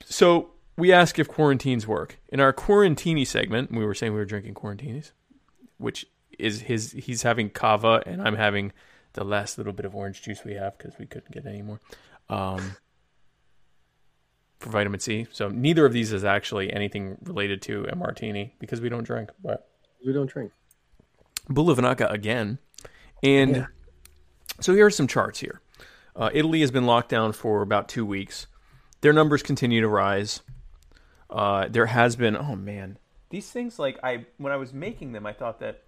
So 0.04 0.50
we 0.76 0.92
ask 0.92 1.18
if 1.18 1.26
quarantines 1.28 1.86
work. 1.86 2.18
In 2.28 2.40
our 2.40 2.52
quarantini 2.52 3.26
segment, 3.26 3.70
we 3.72 3.86
were 3.86 3.94
saying 3.94 4.12
we 4.12 4.18
were 4.18 4.24
drinking 4.26 4.52
quarantinis, 4.54 5.12
which 5.78 6.04
is 6.38 6.62
his 6.62 6.92
he's 6.92 7.22
having 7.22 7.48
kava 7.48 8.02
and 8.04 8.20
I'm 8.20 8.36
having 8.36 8.72
the 9.14 9.24
last 9.24 9.56
little 9.56 9.72
bit 9.72 9.86
of 9.86 9.94
orange 9.94 10.20
juice 10.22 10.44
we 10.44 10.54
have 10.54 10.76
because 10.76 10.98
we 10.98 11.06
couldn't 11.06 11.30
get 11.32 11.46
any 11.46 11.62
more. 11.62 11.80
Um, 12.28 12.76
for 14.60 14.70
vitamin 14.70 15.00
C. 15.00 15.26
So 15.32 15.48
neither 15.48 15.84
of 15.86 15.92
these 15.92 16.12
is 16.12 16.24
actually 16.24 16.72
anything 16.72 17.16
related 17.24 17.62
to 17.62 17.86
a 17.90 17.96
martini 17.96 18.54
because 18.58 18.80
we 18.80 18.88
don't 18.88 19.04
drink. 19.04 19.30
But 19.42 19.68
We 20.04 20.12
don't 20.12 20.28
drink. 20.28 20.52
Bulavanaka 21.48 22.10
again. 22.10 22.58
And 23.22 23.56
Yeah. 23.56 23.66
so 24.60 24.74
here 24.74 24.86
are 24.86 24.90
some 24.90 25.06
charts 25.06 25.40
here. 25.40 25.60
Uh, 26.16 26.30
Italy 26.32 26.60
has 26.60 26.70
been 26.70 26.86
locked 26.86 27.08
down 27.08 27.32
for 27.32 27.62
about 27.62 27.88
two 27.88 28.06
weeks. 28.06 28.46
Their 29.00 29.12
numbers 29.12 29.42
continue 29.42 29.80
to 29.80 29.88
rise. 29.88 30.40
Uh, 31.28 31.68
there 31.68 31.86
has 31.86 32.16
been, 32.16 32.36
oh 32.36 32.54
man, 32.54 32.98
these 33.30 33.50
things 33.50 33.78
like 33.78 33.98
I 34.02 34.26
when 34.38 34.52
I 34.52 34.56
was 34.56 34.72
making 34.72 35.12
them, 35.12 35.26
I 35.26 35.32
thought 35.32 35.58
that 35.60 35.82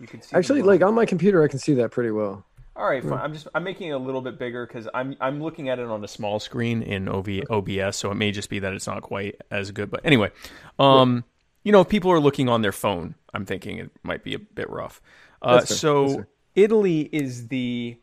you 0.00 0.06
could 0.06 0.24
see. 0.24 0.34
Actually, 0.34 0.62
like 0.62 0.82
on 0.82 0.94
my 0.94 1.04
computer, 1.04 1.42
I 1.42 1.48
can 1.48 1.58
see 1.58 1.74
that 1.74 1.90
pretty 1.90 2.10
well. 2.10 2.46
All 2.76 2.86
right, 2.88 3.02
fine. 3.02 3.12
I'm 3.12 3.32
just 3.32 3.48
I'm 3.54 3.64
making 3.64 3.88
it 3.88 3.92
a 3.92 3.98
little 3.98 4.20
bit 4.20 4.38
bigger 4.38 4.66
because 4.66 4.88
I'm 4.92 5.16
I'm 5.20 5.42
looking 5.42 5.68
at 5.68 5.78
it 5.78 5.86
on 5.86 6.02
a 6.02 6.08
small 6.08 6.40
screen 6.40 6.82
in 6.82 7.08
OV, 7.08 7.28
OBS, 7.50 7.96
so 7.96 8.10
it 8.10 8.14
may 8.16 8.32
just 8.32 8.50
be 8.50 8.58
that 8.60 8.72
it's 8.72 8.86
not 8.86 9.02
quite 9.02 9.40
as 9.50 9.70
good. 9.70 9.90
But 9.90 10.00
anyway, 10.04 10.30
um, 10.78 11.24
you 11.62 11.72
know, 11.72 11.80
if 11.80 11.88
people 11.88 12.10
are 12.10 12.20
looking 12.20 12.48
on 12.48 12.62
their 12.62 12.72
phone, 12.72 13.14
I'm 13.32 13.46
thinking 13.46 13.78
it 13.78 13.90
might 14.02 14.24
be 14.24 14.34
a 14.34 14.38
bit 14.38 14.68
rough. 14.70 15.00
Uh, 15.40 15.58
fair. 15.58 15.66
so 15.66 16.08
fair. 16.08 16.28
Italy 16.54 17.00
is 17.12 17.48
the 17.48 17.96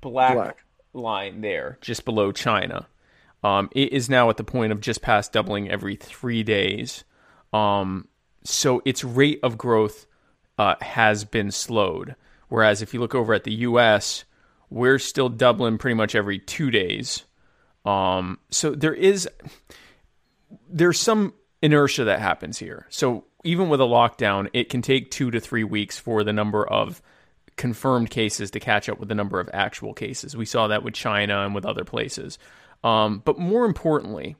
black, 0.00 0.34
Black. 0.34 0.56
line 0.92 1.40
there, 1.40 1.78
just 1.80 2.04
below 2.04 2.32
China. 2.32 2.86
Um, 3.42 3.68
it 3.72 3.92
is 3.92 4.10
now 4.10 4.30
at 4.30 4.36
the 4.36 4.44
point 4.44 4.72
of 4.72 4.80
just 4.80 5.00
past 5.00 5.32
doubling 5.32 5.70
every 5.70 5.96
three 5.96 6.42
days. 6.42 7.04
Um, 7.52 8.08
so 8.44 8.82
its 8.84 9.04
rate 9.04 9.40
of 9.42 9.56
growth 9.56 10.06
uh, 10.58 10.74
has 10.80 11.24
been 11.24 11.50
slowed. 11.50 12.16
Whereas 12.48 12.82
if 12.82 12.94
you 12.94 13.00
look 13.00 13.14
over 13.14 13.34
at 13.34 13.44
the 13.44 13.52
U.S., 13.52 14.24
we're 14.70 14.98
still 14.98 15.28
doubling 15.28 15.78
pretty 15.78 15.94
much 15.94 16.14
every 16.14 16.38
two 16.38 16.70
days. 16.70 17.24
Um, 17.84 18.38
so 18.50 18.70
there 18.70 18.94
is 18.94 19.28
there's 20.68 20.98
some 20.98 21.34
inertia 21.62 22.04
that 22.04 22.20
happens 22.20 22.58
here. 22.58 22.86
So 22.90 23.24
even 23.44 23.68
with 23.68 23.80
a 23.80 23.84
lockdown, 23.84 24.48
it 24.52 24.68
can 24.68 24.82
take 24.82 25.10
two 25.10 25.30
to 25.30 25.40
three 25.40 25.64
weeks 25.64 25.98
for 25.98 26.22
the 26.24 26.32
number 26.32 26.66
of 26.66 27.02
confirmed 27.56 28.10
cases 28.10 28.50
to 28.52 28.60
catch 28.60 28.88
up 28.88 28.98
with 28.98 29.08
the 29.08 29.14
number 29.14 29.40
of 29.40 29.50
actual 29.52 29.92
cases. 29.92 30.36
We 30.36 30.46
saw 30.46 30.68
that 30.68 30.82
with 30.82 30.94
China 30.94 31.44
and 31.44 31.54
with 31.54 31.66
other 31.66 31.84
places. 31.84 32.38
Um, 32.84 33.22
but 33.24 33.38
more 33.38 33.64
importantly, 33.64 34.36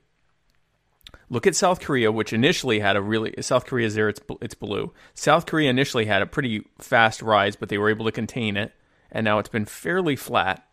look 1.30 1.46
at 1.46 1.56
South 1.56 1.80
Korea, 1.80 2.10
which 2.10 2.32
initially 2.32 2.80
had 2.80 2.96
a 2.96 3.02
really 3.02 3.34
South 3.40 3.66
Korea 3.66 3.86
is 3.86 3.94
there. 3.94 4.09
It's 4.09 4.20
it's 4.40 4.55
blue. 4.55 4.92
South 5.14 5.46
Korea 5.46 5.70
initially 5.70 6.06
had 6.06 6.22
a 6.22 6.26
pretty 6.26 6.64
fast 6.78 7.22
rise, 7.22 7.56
but 7.56 7.68
they 7.68 7.78
were 7.78 7.90
able 7.90 8.05
to 8.06 8.12
contain 8.12 8.56
it, 8.56 8.72
and 9.10 9.24
now 9.24 9.38
it's 9.38 9.48
been 9.48 9.64
fairly 9.66 10.16
flat 10.16 10.66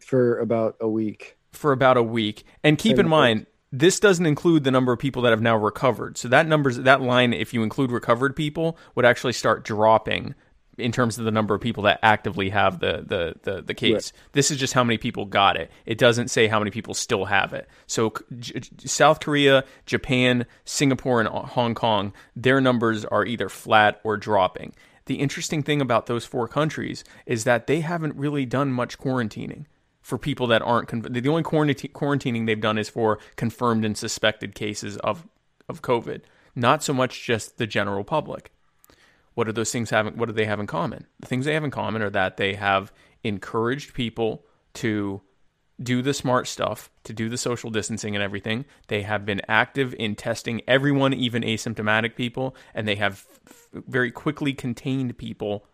for 0.00 0.38
about 0.38 0.76
a 0.80 0.88
week. 0.88 1.36
for 1.52 1.72
about 1.72 1.96
a 1.96 2.02
week. 2.02 2.44
And 2.64 2.78
keep 2.78 2.98
in 2.98 3.08
mind, 3.08 3.46
this 3.70 3.98
doesn't 4.00 4.26
include 4.26 4.64
the 4.64 4.70
number 4.70 4.92
of 4.92 4.98
people 4.98 5.22
that 5.22 5.30
have 5.30 5.42
now 5.42 5.56
recovered. 5.56 6.18
So 6.18 6.28
that 6.28 6.46
numbers 6.46 6.78
that 6.78 7.00
line, 7.00 7.32
if 7.32 7.54
you 7.54 7.62
include 7.62 7.90
recovered 7.90 8.36
people, 8.36 8.76
would 8.94 9.04
actually 9.04 9.32
start 9.32 9.64
dropping 9.64 10.34
in 10.78 10.90
terms 10.92 11.18
of 11.18 11.24
the 11.24 11.30
number 11.30 11.54
of 11.54 11.60
people 11.60 11.82
that 11.84 11.98
actively 12.02 12.50
have 12.50 12.80
the 12.80 13.04
the 13.06 13.34
the, 13.42 13.62
the 13.62 13.74
case. 13.74 14.12
This 14.32 14.50
is 14.50 14.58
just 14.58 14.72
how 14.72 14.84
many 14.84 14.98
people 14.98 15.24
got 15.26 15.56
it. 15.56 15.70
It 15.86 15.98
doesn't 15.98 16.28
say 16.28 16.46
how 16.46 16.58
many 16.58 16.70
people 16.70 16.94
still 16.94 17.26
have 17.26 17.52
it. 17.52 17.68
So 17.86 18.14
J- 18.38 18.60
South 18.84 19.20
Korea, 19.20 19.64
Japan, 19.86 20.46
Singapore, 20.64 21.20
and 21.20 21.28
Hong 21.28 21.74
Kong, 21.74 22.12
their 22.34 22.60
numbers 22.60 23.04
are 23.04 23.24
either 23.26 23.48
flat 23.48 24.00
or 24.04 24.16
dropping. 24.16 24.74
The 25.06 25.16
interesting 25.16 25.62
thing 25.62 25.80
about 25.80 26.06
those 26.06 26.24
four 26.24 26.46
countries 26.48 27.02
is 27.26 27.44
that 27.44 27.66
they 27.66 27.80
haven't 27.80 28.14
really 28.16 28.46
done 28.46 28.72
much 28.72 28.98
quarantining 28.98 29.66
for 30.00 30.16
people 30.16 30.46
that 30.48 30.62
aren't 30.62 30.88
con- 30.88 31.02
the 31.08 31.28
only 31.28 31.42
quarantine- 31.42 31.90
quarantining 31.92 32.46
they've 32.46 32.60
done 32.60 32.78
is 32.78 32.88
for 32.88 33.18
confirmed 33.36 33.84
and 33.84 33.96
suspected 33.96 34.54
cases 34.54 34.96
of 34.98 35.26
of 35.68 35.82
COVID, 35.82 36.22
not 36.54 36.82
so 36.82 36.92
much 36.92 37.24
just 37.24 37.58
the 37.58 37.66
general 37.66 38.04
public. 38.04 38.50
What 39.34 39.44
do 39.44 39.52
those 39.52 39.72
things 39.72 39.90
have? 39.90 40.14
What 40.16 40.26
do 40.26 40.32
they 40.32 40.44
have 40.44 40.60
in 40.60 40.66
common? 40.66 41.06
The 41.20 41.26
things 41.26 41.44
they 41.44 41.54
have 41.54 41.64
in 41.64 41.70
common 41.70 42.02
are 42.02 42.10
that 42.10 42.36
they 42.36 42.54
have 42.54 42.92
encouraged 43.24 43.94
people 43.94 44.44
to 44.74 45.22
do 45.82 46.02
the 46.02 46.14
smart 46.14 46.46
stuff, 46.46 46.90
to 47.04 47.12
do 47.12 47.28
the 47.28 47.38
social 47.38 47.70
distancing 47.70 48.14
and 48.14 48.22
everything. 48.22 48.64
They 48.88 49.02
have 49.02 49.24
been 49.24 49.40
active 49.48 49.94
in 49.98 50.14
testing 50.14 50.60
everyone, 50.68 51.12
even 51.14 51.42
asymptomatic 51.42 52.14
people, 52.14 52.54
and 52.74 52.86
they 52.86 52.96
have 52.96 53.26
f- 53.48 53.68
very 53.72 54.10
quickly 54.10 54.52
contained 54.52 55.16
people 55.18 55.66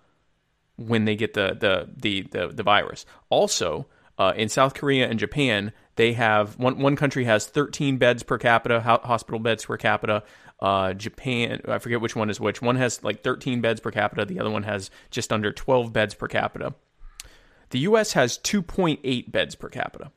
when 0.77 1.05
they 1.05 1.17
get 1.17 1.35
the 1.35 1.57
the 1.59 1.89
the 1.97 2.23
the, 2.31 2.49
the 2.49 2.63
virus. 2.63 3.05
Also, 3.29 3.87
uh, 4.19 4.33
in 4.37 4.49
South 4.49 4.75
Korea 4.75 5.09
and 5.09 5.19
Japan, 5.19 5.73
they 5.97 6.13
have 6.13 6.59
one 6.59 6.79
one 6.79 6.97
country 6.97 7.25
has 7.25 7.47
13 7.47 7.99
beds 7.99 8.23
per 8.23 8.39
capita, 8.39 8.81
ho- 8.81 9.01
hospital 9.03 9.41
beds 9.41 9.65
per 9.65 9.77
capita. 9.77 10.23
Uh, 10.61 10.93
Japan, 10.93 11.61
I 11.69 11.79
forget 11.79 12.01
which 12.01 12.17
one 12.17 12.31
is 12.31 12.41
which. 12.41 12.61
One 12.61 12.77
has 12.77 13.03
like 13.05 13.23
13 13.23 13.61
beds 13.61 13.81
per 13.81 13.91
capita. 13.91 14.25
The 14.25 14.41
other 14.41 14.51
one 14.51 14.65
has 14.65 14.91
just 15.11 15.33
under 15.33 15.53
12 15.53 15.93
beds 15.93 16.15
per 16.15 16.27
capita. 16.27 16.75
The 17.71 17.81
U.S. 17.81 18.13
has 18.15 18.39
2.8 18.39 19.31
beds 19.31 19.55
per 19.55 19.69
capita. 19.69 20.11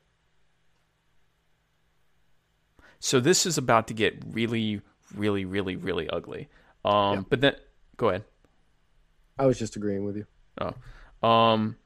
So 2.98 3.20
this 3.20 3.46
is 3.46 3.58
about 3.58 3.88
to 3.88 3.94
get 3.94 4.22
really, 4.30 4.80
really, 5.14 5.44
really, 5.44 5.76
really 5.76 6.08
ugly. 6.08 6.48
Um, 6.84 7.26
But 7.28 7.40
then, 7.40 7.54
go 7.96 8.08
ahead. 8.08 8.24
I 9.38 9.46
was 9.46 9.58
just 9.58 9.76
agreeing 9.76 10.04
with 10.04 10.16
you. 10.16 10.26
Oh. 10.60 11.26
Um 11.26 11.76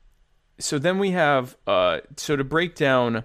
so 0.59 0.79
then 0.79 0.99
we 0.99 1.11
have 1.13 1.57
uh 1.67 2.01
so 2.17 2.35
to 2.37 2.43
break 2.45 2.75
down 2.75 3.23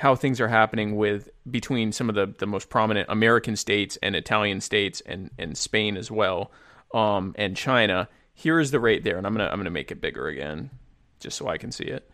how 0.00 0.14
things 0.14 0.40
are 0.40 0.48
happening 0.48 0.96
with 0.96 1.28
between 1.50 1.92
some 1.92 2.08
of 2.08 2.14
the, 2.14 2.34
the 2.38 2.46
most 2.46 2.70
prominent 2.70 3.06
American 3.10 3.54
states 3.54 3.98
and 4.02 4.16
Italian 4.16 4.62
states 4.62 5.02
and, 5.04 5.30
and 5.38 5.58
Spain 5.58 5.98
as 5.98 6.10
well, 6.10 6.50
um, 6.94 7.34
and 7.36 7.54
China, 7.54 8.08
here 8.32 8.58
is 8.58 8.70
the 8.70 8.80
rate 8.80 9.04
there, 9.04 9.18
and 9.18 9.26
I'm 9.26 9.34
gonna 9.34 9.48
I'm 9.48 9.58
gonna 9.58 9.70
make 9.70 9.90
it 9.90 10.00
bigger 10.00 10.26
again, 10.26 10.70
just 11.18 11.36
so 11.36 11.48
I 11.48 11.58
can 11.58 11.70
see 11.70 11.84
it. 11.84 12.10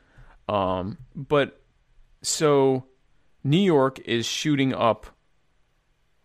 Um, 0.48 0.98
but 1.14 1.60
so 2.22 2.86
New 3.44 3.56
York 3.56 4.00
is 4.00 4.26
shooting 4.26 4.74
up 4.74 5.06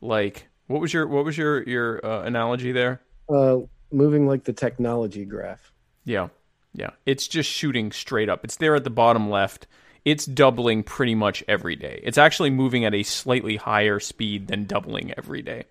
like 0.02 0.48
what 0.66 0.82
was 0.82 0.92
your 0.94 1.08
what 1.08 1.24
was 1.24 1.38
your 1.38 1.62
your 1.70 2.04
uh, 2.04 2.24
analogy 2.24 2.72
there? 2.72 3.02
Uh, 3.30 3.60
moving 3.92 4.26
like 4.26 4.46
the 4.46 4.54
technology 4.54 5.26
graph. 5.26 5.72
Yeah. 6.06 6.30
Yeah. 6.74 6.92
It's 7.06 7.28
just 7.28 7.50
shooting 7.50 7.92
straight 7.92 8.30
up. 8.30 8.44
It's 8.44 8.56
there 8.56 8.74
at 8.76 8.84
the 8.84 8.90
bottom 8.90 9.30
left. 9.30 9.68
It's 10.04 10.26
doubling 10.26 10.84
pretty 10.84 11.16
much 11.16 11.44
every 11.48 11.76
day. 11.76 12.00
It's 12.04 12.18
actually 12.18 12.50
moving 12.50 12.86
at 12.86 12.94
a 12.94 13.04
slightly 13.04 13.56
higher 13.58 14.00
speed 14.00 14.48
than 14.48 14.66
doubling 14.66 15.14
every 15.18 15.42
day. 15.42 15.66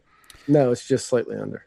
No, 0.46 0.70
it's 0.70 0.86
just 0.86 1.08
slightly 1.08 1.36
under. 1.36 1.66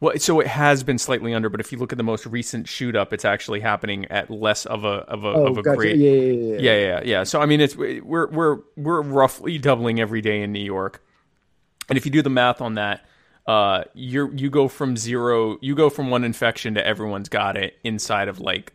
Well, 0.00 0.16
so 0.18 0.40
it 0.40 0.46
has 0.46 0.82
been 0.82 0.98
slightly 0.98 1.34
under, 1.34 1.50
but 1.50 1.60
if 1.60 1.70
you 1.70 1.76
look 1.78 1.92
at 1.92 1.98
the 1.98 2.04
most 2.04 2.24
recent 2.26 2.66
shoot 2.66 2.96
up, 2.96 3.12
it's 3.12 3.26
actually 3.26 3.60
happening 3.60 4.06
at 4.06 4.30
less 4.30 4.64
of 4.64 4.84
a 4.84 5.04
of 5.08 5.24
a 5.24 5.28
Oh, 5.34 5.46
of 5.48 5.58
a 5.58 5.62
gotcha. 5.62 5.76
great 5.76 5.96
Yeah, 5.96 6.10
yeah, 6.12 6.32
yeah, 6.32 6.54
yeah. 6.54 6.60
yeah, 6.60 6.86
yeah, 6.86 7.00
yeah. 7.04 7.22
So 7.24 7.40
I 7.40 7.46
mean, 7.46 7.60
it's 7.60 7.76
we're 7.76 8.28
we're 8.28 8.58
we're 8.76 9.02
roughly 9.02 9.58
doubling 9.58 10.00
every 10.00 10.22
day 10.22 10.40
in 10.42 10.52
New 10.52 10.64
York, 10.64 11.04
and 11.90 11.98
if 11.98 12.06
you 12.06 12.10
do 12.12 12.22
the 12.22 12.30
math 12.30 12.62
on 12.62 12.74
that, 12.76 13.04
uh, 13.46 13.84
you 13.92 14.32
you 14.34 14.48
go 14.48 14.68
from 14.68 14.96
zero, 14.96 15.58
you 15.60 15.74
go 15.74 15.90
from 15.90 16.08
one 16.08 16.24
infection 16.24 16.74
to 16.74 16.86
everyone's 16.86 17.28
got 17.28 17.56
it 17.58 17.74
inside 17.84 18.28
of 18.28 18.40
like 18.40 18.72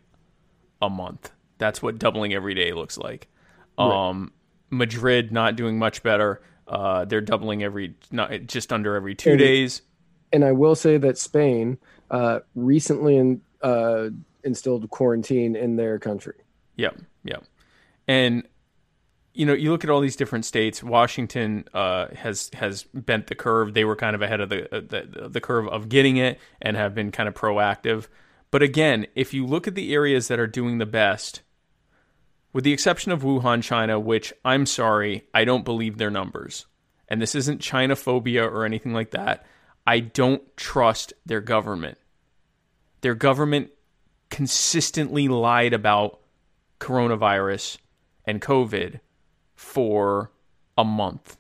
a 0.84 0.90
month. 0.90 1.32
That's 1.62 1.80
what 1.80 2.00
doubling 2.00 2.34
every 2.34 2.56
day 2.56 2.74
looks 2.74 2.98
like. 2.98 3.28
Um, 3.78 4.34
Madrid 4.72 5.32
not 5.32 5.56
doing 5.56 5.78
much 5.78 6.02
better. 6.02 6.42
Uh, 6.68 7.06
they're 7.06 7.22
doubling 7.22 7.62
every 7.62 7.94
not 8.12 8.32
just 8.48 8.74
under 8.74 8.96
every 8.96 9.14
two 9.14 9.32
And- 9.32 9.40
days. 9.40 9.84
And 10.34 10.44
I 10.44 10.54
will 10.54 10.74
say 10.74 10.98
that 10.98 11.20
Spain 11.20 11.78
uh, 12.10 12.40
recently 12.56 13.16
in, 13.18 13.42
uh, 13.62 14.10
instilled 14.44 14.90
quarantine 14.90 15.56
in 15.56 15.76
their 15.76 16.00
country. 16.00 16.36
Yep, 16.78 17.00
yep. 17.26 17.44
And 18.08 18.44
you 19.36 19.46
know, 19.46 19.54
you 19.54 19.70
look 19.70 19.84
at 19.84 19.92
all 19.92 20.02
these 20.02 20.16
different 20.16 20.46
states. 20.46 20.82
Washington 20.82 21.66
uh, 21.76 22.08
has 22.16 22.50
has 22.54 22.86
bent 22.94 23.28
the 23.28 23.36
curve. 23.36 23.76
They 23.76 23.86
were 23.86 23.96
kind 23.96 24.16
of 24.16 24.24
ahead 24.24 24.42
of 24.42 24.50
the, 24.50 24.76
uh, 24.76 24.82
the 24.82 25.30
the 25.30 25.42
curve 25.42 25.68
of 25.68 25.90
getting 25.90 26.18
it 26.18 26.40
and 26.60 26.76
have 26.76 26.96
been 26.96 27.12
kind 27.12 27.30
of 27.30 27.36
proactive. 27.36 28.08
But 28.50 28.64
again, 28.64 29.06
if 29.16 29.32
you 29.34 29.46
look 29.46 29.68
at 29.68 29.76
the 29.76 29.94
areas 29.94 30.28
that 30.28 30.40
are 30.40 30.48
doing 30.48 30.80
the 30.80 30.86
best, 30.86 31.42
with 32.54 32.64
the 32.64 32.74
exception 32.74 33.12
of 33.12 33.22
Wuhan, 33.24 33.64
China, 33.64 34.00
which 34.00 34.34
I'm 34.44 34.66
sorry, 34.66 35.24
I 35.34 35.46
don't 35.46 35.66
believe 35.66 35.98
their 35.98 36.10
numbers. 36.12 36.66
And 37.08 37.22
this 37.22 37.36
isn't 37.36 37.60
China 37.60 37.96
phobia 37.96 38.46
or 38.46 38.66
anything 38.66 38.94
like 38.94 39.12
that. 39.12 39.46
I 39.86 40.00
don't 40.00 40.42
trust 40.58 41.14
their 41.26 41.42
government. 41.42 41.98
Their 43.02 43.16
government 43.16 43.72
consistently 44.30 45.28
lied 45.28 45.74
about 45.74 46.20
coronavirus 46.80 47.78
and 48.26 48.42
COVID 48.42 49.00
for 49.56 50.32
a 50.78 50.84
month. 50.84 51.38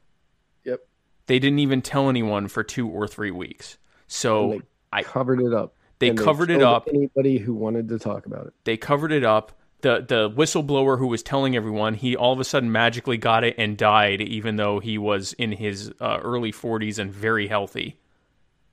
Yep. 0.65 0.81
They 1.27 1.39
didn't 1.39 1.59
even 1.59 1.81
tell 1.81 2.09
anyone 2.09 2.47
for 2.47 2.63
two 2.63 2.88
or 2.88 3.07
three 3.07 3.31
weeks. 3.31 3.77
So 4.07 4.61
I 4.91 5.03
Covered 5.03 5.39
it 5.41 5.53
up. 5.53 5.75
they 5.99 6.11
covered 6.11 6.51
it 6.51 6.61
up. 6.61 6.88
Anybody 6.89 7.38
who 7.38 7.53
wanted 7.53 7.88
to 7.89 7.99
talk 7.99 8.25
about 8.25 8.47
it. 8.47 8.53
they 8.65 8.75
covered 8.77 9.11
it 9.11 9.23
up. 9.23 9.53
The 9.81 10.05
the 10.07 10.29
whistleblower 10.29 10.97
who 10.99 11.07
was 11.07 11.23
telling 11.23 11.55
everyone, 11.55 11.95
he 11.95 12.15
all 12.15 12.33
of 12.33 12.39
a 12.39 12.43
sudden 12.43 12.71
magically 12.71 13.17
got 13.17 13.43
it 13.43 13.55
and 13.57 13.75
died, 13.77 14.21
even 14.21 14.55
though 14.55 14.79
he 14.79 14.97
was 14.97 15.33
in 15.33 15.51
his 15.51 15.91
uh, 15.99 16.19
early 16.21 16.51
40s 16.51 16.99
and 16.99 17.11
very 17.11 17.47
healthy. 17.47 17.97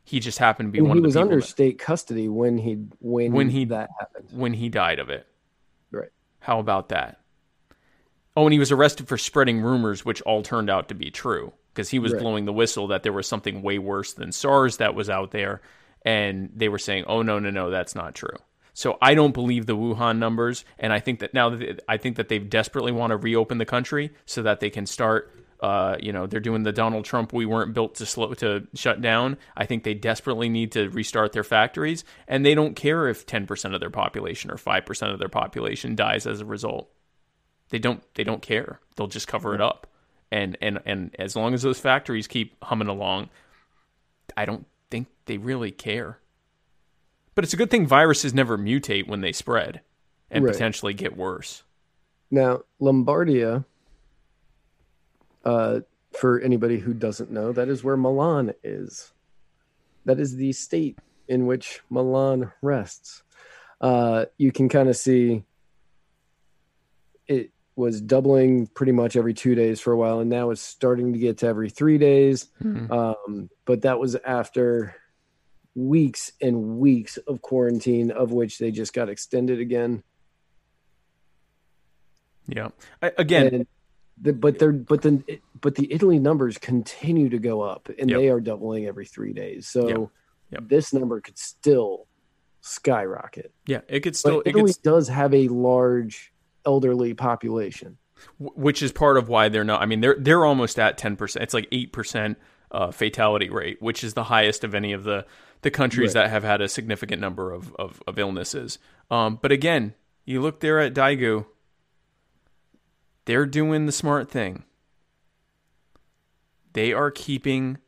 He 0.04 0.20
just 0.20 0.38
happened 0.38 0.68
to 0.68 0.72
be 0.72 0.78
And 0.78 0.88
one 0.88 0.96
he 0.96 1.00
of 1.00 1.02
the 1.04 1.08
was 1.08 1.16
under 1.16 1.36
that- 1.36 1.46
state 1.46 1.78
custody 1.78 2.28
when 2.28 2.58
he 2.58 2.74
when 3.00 3.32
When 3.32 3.48
he- 3.50 3.64
that 3.66 3.90
happened. 3.98 4.28
when 4.32 4.52
he 4.54 4.68
died 4.68 4.98
of 4.98 5.08
it. 5.10 5.26
Right. 5.90 6.10
How 6.40 6.58
about 6.60 6.90
that? 6.90 7.20
Oh, 8.36 8.44
and 8.46 8.52
he 8.52 8.58
was 8.58 8.70
arrested 8.70 9.08
for 9.08 9.18
spreading 9.18 9.60
rumors, 9.60 10.04
which 10.04 10.22
all 10.22 10.42
turned 10.42 10.70
out 10.70 10.88
to 10.88 10.94
be 10.94 11.10
true 11.10 11.52
because 11.74 11.88
he 11.90 11.98
was 11.98 12.12
Right. 12.12 12.22
blowing 12.22 12.44
the 12.44 12.52
whistle 12.52 12.86
that 12.88 13.02
there 13.02 13.12
was 13.12 13.26
something 13.26 13.62
way 13.62 13.78
worse 13.78 14.12
than 14.12 14.30
SARS 14.32 14.76
that 14.76 14.94
was 14.94 15.10
out 15.10 15.30
there, 15.32 15.60
and 16.02 16.50
they 16.54 16.68
were 16.68 16.78
saying, 16.78 17.04
"Oh 17.06 17.22
no, 17.22 17.38
no, 17.38 17.50
no, 17.50 17.70
that's 17.70 17.94
not 17.94 18.14
true." 18.14 18.36
So 18.78 18.96
I 19.02 19.14
don't 19.14 19.34
believe 19.34 19.66
the 19.66 19.76
Wuhan 19.76 20.18
numbers, 20.18 20.64
and 20.78 20.92
I 20.92 21.00
think 21.00 21.18
that 21.18 21.34
now 21.34 21.58
I 21.88 21.96
think 21.96 22.14
that 22.14 22.28
they 22.28 22.38
desperately 22.38 22.92
want 22.92 23.10
to 23.10 23.16
reopen 23.16 23.58
the 23.58 23.64
country 23.64 24.12
so 24.24 24.42
that 24.42 24.60
they 24.60 24.70
can 24.70 24.86
start. 24.86 25.34
Uh, 25.58 25.96
you 25.98 26.12
know, 26.12 26.28
they're 26.28 26.38
doing 26.38 26.62
the 26.62 26.70
Donald 26.70 27.04
Trump. 27.04 27.32
We 27.32 27.44
weren't 27.44 27.74
built 27.74 27.96
to 27.96 28.06
slow 28.06 28.34
to 28.34 28.68
shut 28.74 29.00
down. 29.00 29.36
I 29.56 29.66
think 29.66 29.82
they 29.82 29.94
desperately 29.94 30.48
need 30.48 30.70
to 30.72 30.90
restart 30.90 31.32
their 31.32 31.42
factories, 31.42 32.04
and 32.28 32.46
they 32.46 32.54
don't 32.54 32.76
care 32.76 33.08
if 33.08 33.26
ten 33.26 33.48
percent 33.48 33.74
of 33.74 33.80
their 33.80 33.90
population 33.90 34.48
or 34.48 34.56
five 34.56 34.86
percent 34.86 35.10
of 35.10 35.18
their 35.18 35.28
population 35.28 35.96
dies 35.96 36.24
as 36.24 36.40
a 36.40 36.44
result. 36.44 36.88
They 37.70 37.80
don't. 37.80 38.04
They 38.14 38.22
don't 38.22 38.42
care. 38.42 38.78
They'll 38.94 39.08
just 39.08 39.26
cover 39.26 39.56
it 39.56 39.60
up, 39.60 39.88
and 40.30 40.56
and 40.60 40.78
and 40.86 41.16
as 41.18 41.34
long 41.34 41.52
as 41.52 41.62
those 41.62 41.80
factories 41.80 42.28
keep 42.28 42.54
humming 42.62 42.86
along, 42.86 43.30
I 44.36 44.44
don't 44.44 44.68
think 44.88 45.08
they 45.26 45.36
really 45.36 45.72
care. 45.72 46.20
But 47.38 47.44
it's 47.44 47.54
a 47.54 47.56
good 47.56 47.70
thing 47.70 47.86
viruses 47.86 48.34
never 48.34 48.58
mutate 48.58 49.06
when 49.06 49.20
they 49.20 49.30
spread 49.30 49.82
and 50.28 50.44
Right. 50.44 50.52
potentially 50.52 50.92
get 50.92 51.16
worse. 51.16 51.62
Now, 52.32 52.62
Lombardia, 52.80 53.64
uh, 55.44 55.82
for 56.18 56.40
anybody 56.40 56.80
who 56.80 56.92
doesn't 56.92 57.30
know, 57.30 57.52
that 57.52 57.68
is 57.68 57.84
where 57.84 57.96
Milan 57.96 58.54
is. 58.64 59.12
That 60.04 60.18
is 60.18 60.34
the 60.34 60.52
state 60.52 60.98
in 61.28 61.46
which 61.46 61.80
Milan 61.90 62.50
rests. 62.60 63.22
Uh, 63.80 64.24
you 64.36 64.50
can 64.50 64.68
kind 64.68 64.88
of 64.88 64.96
see 64.96 65.44
it 67.28 67.52
was 67.76 68.00
doubling 68.00 68.66
pretty 68.66 68.90
much 68.90 69.14
every 69.14 69.32
two 69.32 69.54
days 69.54 69.80
for 69.80 69.92
a 69.92 69.96
while, 69.96 70.18
and 70.18 70.28
now 70.28 70.50
it's 70.50 70.60
starting 70.60 71.12
to 71.12 71.20
get 71.20 71.38
to 71.38 71.46
every 71.46 71.70
three 71.70 71.98
days. 71.98 72.50
Um, 72.90 73.48
but 73.64 73.82
that 73.82 74.00
was 74.00 74.16
after 74.16 74.96
weeks 75.74 76.32
and 76.40 76.78
weeks 76.78 77.16
of 77.18 77.40
quarantine, 77.42 78.10
of 78.10 78.32
which 78.32 78.58
they 78.58 78.70
just 78.70 78.92
got 78.92 79.08
extended 79.08 79.60
again. 79.60 80.02
Yeah. 82.46 82.68
I, 83.02 83.12
again, 83.18 83.66
the, 84.20 84.32
but 84.32 84.58
they're 84.58 84.72
but 84.72 85.02
the 85.02 85.40
but 85.60 85.74
the 85.74 85.92
Italy 85.92 86.18
numbers 86.18 86.58
continue 86.58 87.28
to 87.30 87.38
go 87.38 87.60
up, 87.60 87.88
and 87.98 88.10
Yep. 88.10 88.18
they 88.20 88.28
are 88.28 88.40
doubling 88.40 88.86
every 88.86 89.06
three 89.06 89.32
days. 89.32 89.68
So 89.68 89.88
Yep. 89.88 89.98
Yep. 90.52 90.62
this 90.68 90.92
number 90.92 91.20
could 91.20 91.38
still 91.38 92.06
skyrocket. 92.60 93.52
yeah, 93.66 93.80
it 93.88 94.00
could 94.00 94.16
still. 94.16 94.40
It 94.40 94.48
Italy 94.48 94.72
could, 94.72 94.82
does 94.82 95.08
have 95.08 95.34
a 95.34 95.48
large 95.48 96.32
elderly 96.64 97.14
population. 97.14 97.98
which 98.38 98.82
is 98.82 98.90
part 98.92 99.16
of 99.16 99.28
why 99.28 99.48
they're 99.48 99.62
not. 99.64 99.80
I 99.82 99.86
mean, 99.86 100.00
they're 100.00 100.16
they're 100.18 100.44
almost 100.44 100.78
at 100.78 100.98
ten 100.98 101.16
percent. 101.16 101.42
It's 101.44 101.54
like 101.54 101.68
eight 101.70 101.92
percent 101.92 102.38
uh, 102.70 102.90
fatality 102.90 103.48
rate, 103.50 103.80
which 103.80 104.02
is 104.04 104.14
the 104.14 104.24
highest 104.24 104.64
of 104.64 104.74
any 104.74 104.92
of 104.92 105.04
the 105.04 105.24
the 105.62 105.70
countries 105.70 106.14
Right. 106.14 106.22
that 106.24 106.30
have 106.30 106.44
had 106.44 106.60
a 106.60 106.68
significant 106.68 107.20
number 107.20 107.52
of 107.52 107.74
of, 107.76 108.02
of 108.06 108.18
illnesses. 108.18 108.78
Um, 109.10 109.38
but 109.40 109.50
again, 109.52 109.94
you 110.24 110.40
look 110.40 110.60
there 110.60 110.78
at 110.78 110.94
Daegu. 110.94 111.46
They're 113.24 113.46
doing 113.46 113.86
the 113.86 113.92
smart 113.92 114.30
thing. 114.30 114.64
They 116.72 116.92
are 116.92 117.10
keeping. 117.10 117.78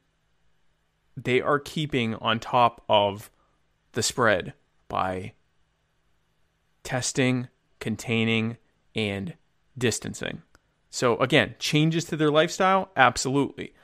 They 1.17 1.41
are 1.41 1.59
keeping 1.59 2.15
on 2.17 2.41
top 2.41 2.83
of 2.89 3.31
the 3.93 4.03
spread 4.03 4.55
by 4.89 5.33
testing, 6.83 7.49
containing, 7.79 8.57
and 8.95 9.35
distancing. 9.77 10.43
So 10.89 11.17
again, 11.19 11.55
changes 11.59 12.05
to 12.07 12.17
their 12.17 12.31
lifestyle, 12.31 12.91
absolutely. 12.97 13.75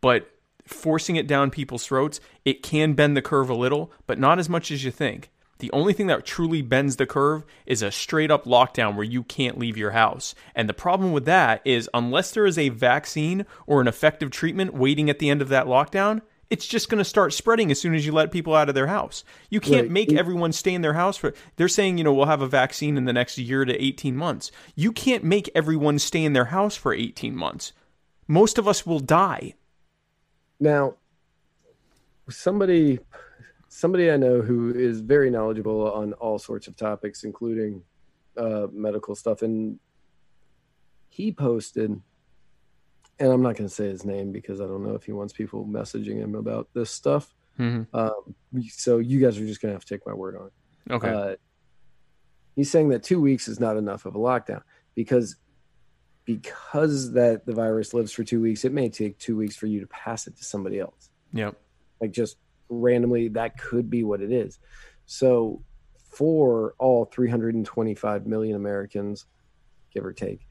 But 0.00 0.30
forcing 0.66 1.16
it 1.16 1.26
down 1.26 1.50
people's 1.50 1.86
throats, 1.86 2.20
it 2.44 2.62
can 2.62 2.94
bend 2.94 3.16
the 3.16 3.22
curve 3.22 3.50
a 3.50 3.54
little, 3.54 3.92
but 4.06 4.18
not 4.18 4.38
as 4.38 4.48
much 4.48 4.70
as 4.70 4.84
you 4.84 4.90
think. 4.90 5.30
The 5.58 5.70
only 5.72 5.92
thing 5.92 6.06
that 6.06 6.24
truly 6.24 6.62
bends 6.62 6.96
the 6.96 7.04
curve 7.06 7.44
is 7.66 7.82
a 7.82 7.90
straight 7.90 8.30
up 8.30 8.44
lockdown 8.46 8.94
where 8.94 9.04
you 9.04 9.22
can't 9.22 9.58
leave 9.58 9.76
your 9.76 9.90
house. 9.90 10.34
And 10.54 10.68
the 10.68 10.74
problem 10.74 11.12
with 11.12 11.26
that 11.26 11.60
is 11.66 11.90
unless 11.92 12.30
there 12.30 12.46
is 12.46 12.56
a 12.56 12.70
vaccine 12.70 13.44
or 13.66 13.80
an 13.82 13.88
effective 13.88 14.30
treatment 14.30 14.72
waiting 14.72 15.10
at 15.10 15.18
the 15.18 15.28
end 15.28 15.42
of 15.42 15.50
that 15.50 15.66
lockdown, 15.66 16.22
it's 16.48 16.66
just 16.66 16.88
going 16.88 16.98
to 16.98 17.04
start 17.04 17.34
spreading 17.34 17.70
as 17.70 17.78
soon 17.78 17.94
as 17.94 18.06
you 18.06 18.12
let 18.12 18.32
people 18.32 18.54
out 18.54 18.70
of 18.70 18.74
their 18.74 18.86
house. 18.86 19.22
You 19.50 19.60
can't 19.60 19.82
Right. 19.82 19.90
make 19.90 20.12
everyone 20.14 20.52
stay 20.52 20.72
in 20.72 20.80
their 20.80 20.94
house 20.94 21.16
for 21.18 21.34
they're 21.56 21.68
saying, 21.68 21.98
you 21.98 22.04
know, 22.04 22.12
we'll 22.14 22.24
have 22.26 22.42
a 22.42 22.46
vaccine 22.48 22.96
in 22.96 23.04
the 23.04 23.12
next 23.12 23.36
year 23.36 23.64
to 23.66 23.84
18 23.84 24.16
months. 24.16 24.50
You 24.74 24.92
can't 24.92 25.24
make 25.24 25.50
everyone 25.54 25.98
stay 25.98 26.24
in 26.24 26.32
their 26.32 26.46
house 26.46 26.74
for 26.74 26.94
18 26.94 27.36
months. 27.36 27.72
Most 28.26 28.56
of 28.58 28.66
us 28.66 28.86
will 28.86 28.98
die. 29.00 29.54
Now, 30.60 30.94
somebody 32.28 33.00
somebody 33.68 34.10
I 34.10 34.16
know 34.16 34.42
who 34.42 34.74
is 34.74 35.00
very 35.00 35.30
knowledgeable 35.30 35.90
on 35.92 36.12
all 36.14 36.38
sorts 36.38 36.66
of 36.66 36.76
topics, 36.76 37.24
including 37.24 37.82
uh, 38.36 38.66
medical 38.72 39.14
stuff, 39.14 39.42
and 39.42 39.78
he 41.08 41.32
posted, 41.32 41.90
and 41.90 43.32
I'm 43.32 43.42
not 43.42 43.56
going 43.56 43.68
to 43.68 43.74
say 43.74 43.88
his 43.88 44.04
name 44.04 44.32
because 44.32 44.60
I 44.60 44.64
don't 44.66 44.84
know 44.84 44.94
if 44.94 45.04
he 45.04 45.12
wants 45.12 45.32
people 45.32 45.64
messaging 45.64 46.16
him 46.16 46.34
about 46.34 46.68
this 46.74 46.90
stuff. 46.90 47.34
Mhm. 47.58 47.86
Um, 47.92 48.34
so 48.68 48.98
you 48.98 49.20
guys 49.20 49.38
are 49.38 49.46
just 49.46 49.60
going 49.60 49.70
to 49.70 49.74
have 49.74 49.84
to 49.84 49.94
take 49.94 50.06
my 50.06 50.14
word 50.14 50.36
on 50.36 50.46
it. 50.46 50.92
Okay. 50.92 51.08
Uh, 51.08 51.36
he's 52.56 52.70
saying 52.70 52.88
that 52.90 53.02
two 53.02 53.20
weeks 53.20 53.48
is 53.48 53.60
not 53.60 53.76
enough 53.76 54.06
of 54.06 54.14
a 54.14 54.18
lockdown 54.18 54.62
because 54.94 55.36
because 56.24 57.12
that 57.12 57.46
the 57.46 57.52
virus 57.52 57.92
lives 57.94 58.12
for 58.12 58.24
two 58.24 58.40
weeks, 58.40 58.64
it 58.64 58.72
may 58.72 58.88
take 58.88 59.18
two 59.18 59.36
weeks 59.36 59.56
for 59.56 59.66
you 59.66 59.80
to 59.80 59.86
pass 59.86 60.26
it 60.26 60.36
to 60.36 60.44
somebody 60.44 60.78
else 60.78 61.10
yep. 61.32 61.56
like 62.00 62.12
just 62.12 62.36
randomly 62.68 63.28
that 63.28 63.58
could 63.58 63.90
be 63.90 64.04
what 64.04 64.20
it 64.20 64.30
is 64.30 64.58
so 65.06 65.62
for 66.10 66.74
all 66.78 67.04
325 67.04 68.26
million 68.26 68.56
Americans, 68.56 69.26
give 69.94 70.04
or 70.04 70.12
take, 70.12 70.46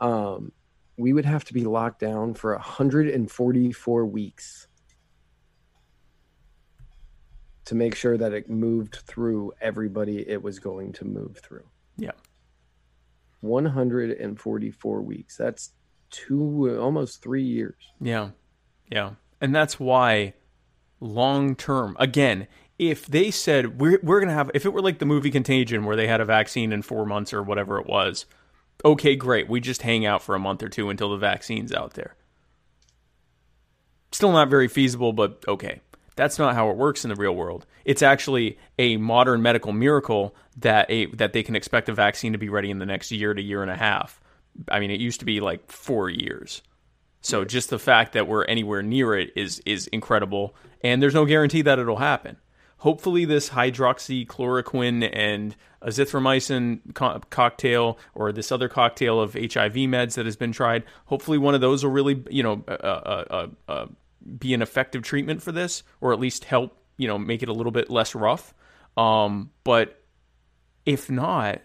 um, 0.00 0.52
we 0.96 1.12
would 1.12 1.24
have 1.24 1.44
to 1.44 1.52
be 1.52 1.64
locked 1.64 2.00
down 2.00 2.34
for 2.34 2.52
144 2.54 4.06
weeks 4.06 4.68
to 7.64 7.74
make 7.74 7.94
sure 7.94 8.16
that 8.16 8.32
it 8.32 8.48
moved 8.48 8.96
through 9.06 9.52
everybody 9.60 10.28
it 10.28 10.42
was 10.42 10.58
going 10.58 10.92
to 10.92 11.04
move 11.04 11.38
through. 11.38 11.64
Yeah. 11.96 12.12
144 13.42 15.02
weeks. 15.02 15.36
That's 15.36 15.72
two, 16.10 16.78
almost 16.80 17.22
three 17.22 17.44
years. 17.44 17.76
Yeah. 18.00 18.30
Yeah. 18.90 19.12
And 19.40 19.54
that's 19.54 19.78
why 19.78 20.34
long 21.00 21.54
term, 21.54 21.96
again, 21.98 22.46
if 22.78 23.06
they 23.06 23.30
said 23.30 23.80
we're, 23.80 24.00
we're 24.02 24.20
going 24.20 24.28
to 24.28 24.34
have, 24.34 24.50
if 24.54 24.64
it 24.64 24.72
were 24.72 24.80
like 24.80 24.98
the 24.98 25.06
movie 25.06 25.30
Contagion 25.30 25.84
where 25.84 25.96
they 25.96 26.06
had 26.06 26.20
a 26.20 26.24
vaccine 26.24 26.72
in 26.72 26.82
four 26.82 27.04
months 27.04 27.32
or 27.32 27.42
whatever 27.42 27.78
it 27.78 27.86
was, 27.86 28.26
okay, 28.84 29.16
great. 29.16 29.48
We 29.48 29.60
just 29.60 29.82
hang 29.82 30.06
out 30.06 30.22
for 30.22 30.34
a 30.34 30.40
month 30.40 30.62
or 30.62 30.68
two 30.68 30.90
until 30.90 31.10
the 31.10 31.16
vaccine's 31.16 31.72
out 31.72 31.94
there. 31.94 32.16
Still 34.12 34.32
not 34.32 34.50
very 34.50 34.68
feasible, 34.68 35.12
but 35.12 35.44
okay. 35.48 35.80
That's 36.16 36.38
not 36.38 36.54
how 36.54 36.70
it 36.70 36.76
works 36.76 37.04
in 37.04 37.08
the 37.08 37.16
real 37.16 37.34
world. 37.34 37.66
It's 37.84 38.02
actually 38.02 38.58
a 38.78 38.96
modern 38.96 39.42
medical 39.42 39.72
miracle 39.72 40.34
that 40.58 40.90
a 40.90 41.06
that 41.06 41.32
they 41.32 41.42
can 41.42 41.56
expect 41.56 41.88
a 41.88 41.94
vaccine 41.94 42.32
to 42.32 42.38
be 42.38 42.48
ready 42.48 42.70
in 42.70 42.78
the 42.78 42.86
next 42.86 43.10
year 43.10 43.32
to 43.34 43.42
year 43.42 43.62
and 43.62 43.70
a 43.70 43.76
half. 43.76 44.20
I 44.68 44.80
mean, 44.80 44.90
it 44.90 45.00
used 45.00 45.20
to 45.20 45.26
be 45.26 45.40
like 45.40 45.70
4 45.70 46.10
years. 46.10 46.62
So 47.22 47.44
just 47.44 47.70
the 47.70 47.78
fact 47.78 48.12
that 48.12 48.26
we're 48.26 48.44
anywhere 48.44 48.82
near 48.82 49.14
it 49.14 49.32
is 49.36 49.62
is 49.64 49.86
incredible 49.88 50.54
and 50.82 51.02
there's 51.02 51.14
no 51.14 51.24
guarantee 51.24 51.62
that 51.62 51.78
it'll 51.78 51.96
happen. 51.96 52.36
Hopefully 52.78 53.24
this 53.24 53.50
hydroxychloroquine 53.50 55.08
and 55.12 55.54
azithromycin 55.82 56.94
co- 56.94 57.20
cocktail 57.30 57.96
or 58.12 58.32
this 58.32 58.50
other 58.50 58.68
cocktail 58.68 59.20
of 59.20 59.34
HIV 59.34 59.74
meds 59.74 60.14
that 60.14 60.26
has 60.26 60.34
been 60.34 60.50
tried, 60.50 60.82
hopefully 61.06 61.38
one 61.38 61.54
of 61.54 61.60
those 61.60 61.84
will 61.84 61.92
really, 61.92 62.24
you 62.28 62.42
know, 62.42 62.64
uh, 62.66 62.72
uh, 62.72 63.24
uh, 63.30 63.46
uh 63.68 63.86
be 64.38 64.54
an 64.54 64.62
effective 64.62 65.02
treatment 65.02 65.42
for 65.42 65.52
this, 65.52 65.82
or 66.00 66.12
at 66.12 66.20
least 66.20 66.44
help 66.44 66.78
you 66.96 67.08
know 67.08 67.18
make 67.18 67.42
it 67.42 67.48
a 67.48 67.52
little 67.52 67.72
bit 67.72 67.90
less 67.90 68.14
rough. 68.14 68.54
Um, 68.96 69.50
but 69.64 70.02
if 70.84 71.10
not, 71.10 71.62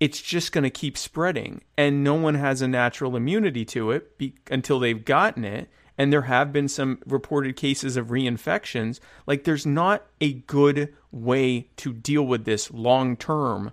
it's 0.00 0.20
just 0.20 0.52
going 0.52 0.64
to 0.64 0.70
keep 0.70 0.98
spreading, 0.98 1.62
and 1.76 2.04
no 2.04 2.14
one 2.14 2.34
has 2.34 2.62
a 2.62 2.68
natural 2.68 3.16
immunity 3.16 3.64
to 3.66 3.90
it 3.92 4.18
be- 4.18 4.34
until 4.50 4.78
they've 4.78 5.04
gotten 5.04 5.44
it. 5.44 5.68
And 5.98 6.12
there 6.12 6.22
have 6.22 6.52
been 6.52 6.68
some 6.68 6.98
reported 7.06 7.56
cases 7.56 7.96
of 7.96 8.08
reinfections. 8.08 9.00
Like, 9.26 9.44
there's 9.44 9.64
not 9.64 10.04
a 10.20 10.34
good 10.34 10.94
way 11.10 11.70
to 11.76 11.94
deal 11.94 12.22
with 12.22 12.44
this 12.44 12.70
long 12.70 13.16
term 13.16 13.72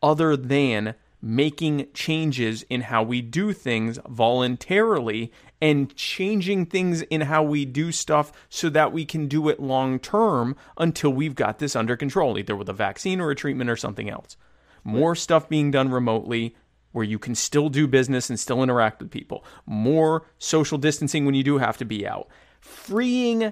other 0.00 0.36
than 0.36 0.94
making 1.20 1.88
changes 1.94 2.64
in 2.68 2.82
how 2.82 3.02
we 3.02 3.22
do 3.22 3.52
things 3.52 3.98
voluntarily 4.06 5.32
and 5.64 5.96
changing 5.96 6.66
things 6.66 7.00
in 7.00 7.22
how 7.22 7.42
we 7.42 7.64
do 7.64 7.90
stuff 7.90 8.30
so 8.50 8.68
that 8.68 8.92
we 8.92 9.06
can 9.06 9.26
do 9.26 9.48
it 9.48 9.58
long 9.58 9.98
term 9.98 10.54
until 10.76 11.10
we've 11.10 11.34
got 11.34 11.58
this 11.58 11.74
under 11.74 11.96
control, 11.96 12.36
either 12.36 12.54
with 12.54 12.68
a 12.68 12.74
vaccine 12.74 13.18
or 13.18 13.30
a 13.30 13.34
treatment 13.34 13.70
or 13.70 13.76
something 13.76 14.10
else. 14.10 14.36
More 14.84 15.14
stuff 15.14 15.48
being 15.48 15.70
done 15.70 15.90
remotely 15.90 16.54
where 16.92 17.02
you 17.02 17.18
can 17.18 17.34
still 17.34 17.70
do 17.70 17.86
business 17.86 18.28
and 18.28 18.38
still 18.38 18.62
interact 18.62 19.00
with 19.00 19.10
people. 19.10 19.42
More 19.64 20.26
social 20.38 20.76
distancing 20.76 21.24
when 21.24 21.34
you 21.34 21.42
do 21.42 21.56
have 21.56 21.78
to 21.78 21.86
be 21.86 22.06
out. 22.06 22.28
Freeing 22.60 23.50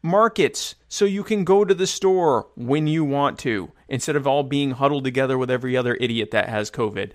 markets 0.00 0.76
so 0.88 1.04
you 1.04 1.22
can 1.22 1.44
go 1.44 1.62
to 1.62 1.74
the 1.74 1.86
store 1.86 2.48
when 2.56 2.86
you 2.86 3.04
want 3.04 3.38
to 3.40 3.70
instead 3.86 4.16
of 4.16 4.26
all 4.26 4.44
being 4.44 4.70
huddled 4.70 5.04
together 5.04 5.36
with 5.36 5.50
every 5.50 5.76
other 5.76 5.94
idiot 6.00 6.30
that 6.30 6.48
has 6.48 6.70
COVID. 6.70 7.12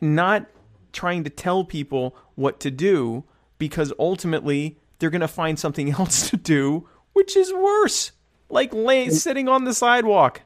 Not 0.00 0.46
trying 0.96 1.22
to 1.22 1.30
tell 1.30 1.62
people 1.62 2.16
what 2.34 2.58
to 2.60 2.70
do 2.70 3.22
because 3.58 3.92
ultimately 3.98 4.78
they're 4.98 5.10
going 5.10 5.20
to 5.20 5.28
find 5.28 5.58
something 5.58 5.90
else 5.98 6.30
to 6.30 6.36
do, 6.36 6.88
which 7.12 7.36
is 7.36 7.52
worse, 7.52 8.12
like 8.48 8.72
lay, 8.74 9.10
sitting 9.10 9.48
on 9.48 9.64
the 9.64 9.74
sidewalk. 9.74 10.42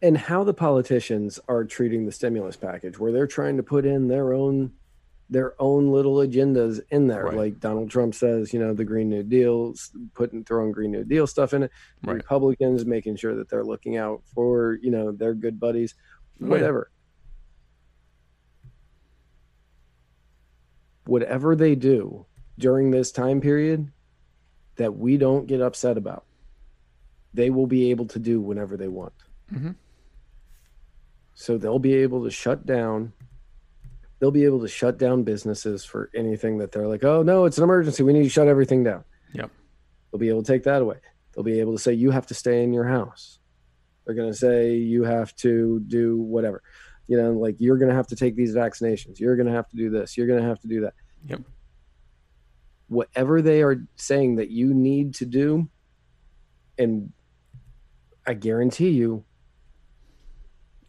And 0.00 0.16
how 0.16 0.44
the 0.44 0.54
politicians 0.54 1.40
are 1.48 1.64
treating 1.64 2.06
the 2.06 2.12
stimulus 2.12 2.56
package, 2.56 2.98
where 2.98 3.12
they're 3.12 3.26
trying 3.26 3.56
to 3.56 3.62
put 3.62 3.84
in 3.84 4.08
their 4.08 4.32
own 4.32 4.72
their 5.30 5.60
own 5.60 5.92
little 5.92 6.16
agendas 6.16 6.80
in 6.88 7.06
there. 7.06 7.24
Right. 7.24 7.36
Like 7.36 7.60
Donald 7.60 7.90
Trump 7.90 8.14
says, 8.14 8.54
you 8.54 8.58
know, 8.58 8.72
the 8.72 8.84
Green 8.84 9.10
New 9.10 9.22
Deal, 9.22 9.74
putting 10.14 10.42
throwing 10.42 10.72
Green 10.72 10.90
New 10.90 11.04
Deal 11.04 11.26
stuff 11.26 11.52
in 11.52 11.64
it. 11.64 11.72
Right. 12.02 12.14
Republicans 12.14 12.86
making 12.86 13.16
sure 13.16 13.34
that 13.34 13.50
they're 13.50 13.64
looking 13.64 13.98
out 13.98 14.22
for, 14.34 14.78
you 14.80 14.90
know, 14.90 15.12
their 15.12 15.34
good 15.34 15.60
buddies, 15.60 15.94
Oh, 16.42 16.46
whatever. 16.46 16.90
Whatever 21.08 21.56
they 21.56 21.74
do 21.74 22.26
during 22.58 22.90
this 22.90 23.10
time 23.10 23.40
period 23.40 23.90
that 24.76 24.94
we 24.94 25.16
don't 25.16 25.46
get 25.46 25.62
upset 25.62 25.96
about, 25.96 26.26
they 27.32 27.48
will 27.48 27.66
be 27.66 27.90
able 27.90 28.04
to 28.08 28.18
do 28.18 28.42
whenever 28.42 28.76
they 28.76 28.88
want. 28.88 29.14
Mhm. 29.50 29.74
So 31.32 31.56
they'll 31.56 31.78
be 31.78 31.94
able 31.94 32.24
to 32.24 32.30
shut 32.30 32.66
down 32.66 33.14
they'll 34.18 34.30
be 34.30 34.44
able 34.44 34.60
to 34.60 34.68
shut 34.68 34.98
down 34.98 35.22
businesses 35.22 35.84
for 35.84 36.10
anything 36.14 36.58
that 36.58 36.72
they're 36.72 36.88
like, 36.88 37.04
oh 37.04 37.22
no, 37.22 37.44
it's 37.46 37.56
an 37.56 37.64
emergency. 37.64 38.02
We 38.02 38.12
need 38.12 38.24
to 38.24 38.28
shut 38.28 38.48
everything 38.48 38.82
down. 38.84 39.04
Yep. 39.32 39.50
They'll 40.10 40.18
be 40.18 40.28
able 40.28 40.42
to 40.42 40.52
take 40.52 40.64
that 40.64 40.82
away. 40.82 40.98
They'll 41.32 41.44
be 41.44 41.60
able 41.60 41.72
to 41.72 41.78
say 41.78 41.92
you 41.94 42.10
have 42.10 42.26
to 42.26 42.34
stay 42.34 42.62
in 42.64 42.72
your 42.72 42.84
house. 42.84 43.38
They're 44.04 44.16
going 44.16 44.30
to 44.30 44.36
say 44.36 44.74
you 44.74 45.04
have 45.04 45.34
to 45.36 45.80
do 45.86 46.18
whatever. 46.18 46.62
You 47.08 47.20
know, 47.20 47.32
like 47.32 47.56
you're 47.58 47.78
going 47.78 47.88
to 47.88 47.94
have 47.94 48.06
to 48.08 48.16
take 48.16 48.36
these 48.36 48.54
vaccinations. 48.54 49.18
You're 49.18 49.34
going 49.34 49.46
to 49.46 49.52
have 49.52 49.68
to 49.70 49.76
do 49.76 49.90
this. 49.90 50.16
You're 50.16 50.26
going 50.26 50.40
to 50.40 50.46
have 50.46 50.60
to 50.60 50.68
do 50.68 50.82
that. 50.82 50.94
Yep. 51.26 51.40
Whatever 52.88 53.42
they 53.42 53.62
are 53.62 53.82
saying 53.96 54.36
that 54.36 54.50
you 54.50 54.72
need 54.72 55.14
to 55.16 55.26
do, 55.26 55.68
and 56.78 57.12
I 58.26 58.34
guarantee 58.34 58.90
you, 58.90 59.24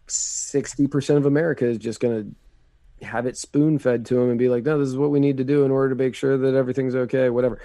60% 0.08 1.18
of 1.18 1.26
America 1.26 1.66
is 1.66 1.78
just 1.78 2.00
going 2.00 2.36
to 3.02 3.06
have 3.06 3.26
it 3.26 3.38
spoon 3.38 3.80
fed 3.80 4.06
to 4.08 4.16
them 4.16 4.30
and 4.30 4.38
be 4.40 4.50
like, 4.50 4.64
no, 4.64 4.78
this 4.78 4.90
is 4.90 4.98
what 4.98 5.12
we 5.12 5.20
need 5.20 5.38
to 5.38 5.44
do 5.44 5.64
in 5.64 5.72
order 5.72 5.90
to 5.90 5.96
make 5.96 6.16
sure 6.16 6.38
that 6.38 6.56
everything's 6.56 6.96
okay, 6.96 7.30
whatever. 7.30 7.62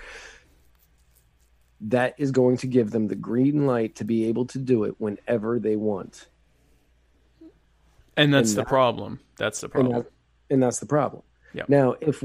That 1.80 2.14
is 2.18 2.30
going 2.30 2.56
to 2.58 2.66
give 2.66 2.90
them 2.90 3.08
the 3.08 3.16
green 3.16 3.66
light 3.66 3.96
to 3.96 4.04
be 4.04 4.26
able 4.26 4.46
to 4.46 4.58
do 4.58 4.84
it 4.84 4.94
whenever 4.98 5.58
they 5.58 5.76
want. 5.76 6.28
And 8.16 8.32
that's 8.32 8.50
And 8.50 8.58
the 8.58 8.62
that- 8.62 8.68
problem. 8.68 9.20
That's 9.36 9.60
the 9.60 9.66
And, 9.66 9.72
problem. 9.72 9.92
that, 10.02 10.12
and 10.54 10.62
that's 10.62 10.78
the 10.80 10.86
problem. 10.86 11.22
Yep. 11.54 11.68
Now, 11.68 11.94
if 12.00 12.22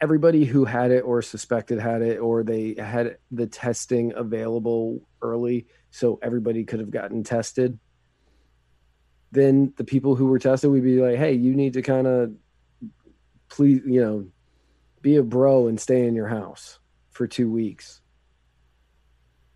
everybody 0.00 0.44
who 0.44 0.64
had 0.64 0.90
it 0.90 1.00
or 1.00 1.22
suspected 1.22 1.78
had 1.78 2.02
it, 2.02 2.18
or 2.18 2.42
they 2.42 2.74
had 2.78 3.16
the 3.30 3.46
testing 3.46 4.12
available 4.14 5.00
early, 5.22 5.66
so 5.90 6.18
everybody 6.22 6.64
could 6.64 6.80
have 6.80 6.90
gotten 6.90 7.22
tested, 7.24 7.78
then 9.32 9.72
the 9.76 9.84
people 9.84 10.14
who 10.14 10.26
were 10.26 10.38
tested 10.38 10.70
would 10.70 10.82
be 10.82 11.00
like, 11.00 11.16
hey, 11.16 11.32
you 11.32 11.54
need 11.54 11.72
to 11.74 11.82
kind 11.82 12.06
of 12.06 12.32
please, 13.48 13.80
you 13.86 14.00
know, 14.00 14.26
be 15.02 15.16
a 15.16 15.22
bro 15.22 15.68
and 15.68 15.80
stay 15.80 16.06
in 16.06 16.14
your 16.14 16.28
house 16.28 16.78
for 17.10 17.26
two 17.26 17.50
weeks. 17.50 18.00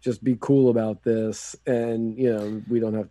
Just 0.01 0.23
be 0.25 0.37
cool 0.41 0.71
about 0.71 1.03
this. 1.03 1.57
And, 1.67 2.17
you 2.17 2.33
know, 2.33 2.63
we 2.69 2.81
don't 2.81 2.95
have 2.95 3.09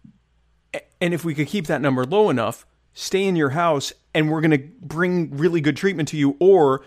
And 1.01 1.13
if 1.13 1.23
we 1.23 1.33
could 1.33 1.47
keep 1.47 1.67
that 1.67 1.81
number 1.81 2.05
low 2.05 2.29
enough, 2.29 2.65
stay 2.93 3.23
in 3.23 3.35
your 3.35 3.51
house 3.51 3.93
and 4.13 4.29
we're 4.29 4.41
going 4.41 4.51
to 4.51 4.69
bring 4.81 5.35
really 5.37 5.61
good 5.61 5.77
treatment 5.77 6.09
to 6.09 6.17
you 6.17 6.35
or 6.39 6.83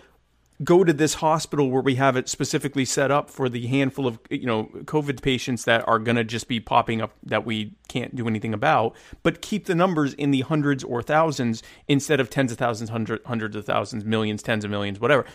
go 0.63 0.83
to 0.83 0.93
this 0.93 1.15
hospital 1.15 1.69
where 1.69 1.81
we 1.81 1.95
have 1.95 2.15
it 2.15 2.29
specifically 2.29 2.85
set 2.85 3.09
up 3.09 3.29
for 3.29 3.49
the 3.49 3.65
handful 3.67 4.05
of 4.05 4.19
you 4.29 4.45
know 4.45 4.65
covid 4.83 5.21
patients 5.21 5.65
that 5.65 5.85
are 5.87 5.97
going 5.97 6.15
to 6.15 6.23
just 6.23 6.47
be 6.47 6.59
popping 6.59 7.01
up 7.01 7.11
that 7.23 7.45
we 7.45 7.73
can't 7.87 8.15
do 8.15 8.27
anything 8.27 8.53
about 8.53 8.95
but 9.23 9.41
keep 9.41 9.65
the 9.65 9.75
numbers 9.75 10.13
in 10.13 10.31
the 10.31 10.41
hundreds 10.41 10.83
or 10.83 11.01
thousands 11.01 11.63
instead 11.87 12.19
of 12.19 12.29
tens 12.29 12.51
of 12.51 12.57
thousands 12.57 12.89
hundred, 12.91 13.19
hundreds 13.25 13.55
of 13.55 13.65
thousands 13.65 14.05
millions 14.05 14.43
tens 14.43 14.63
of 14.63 14.71
millions 14.71 14.99
whatever. 14.99 15.25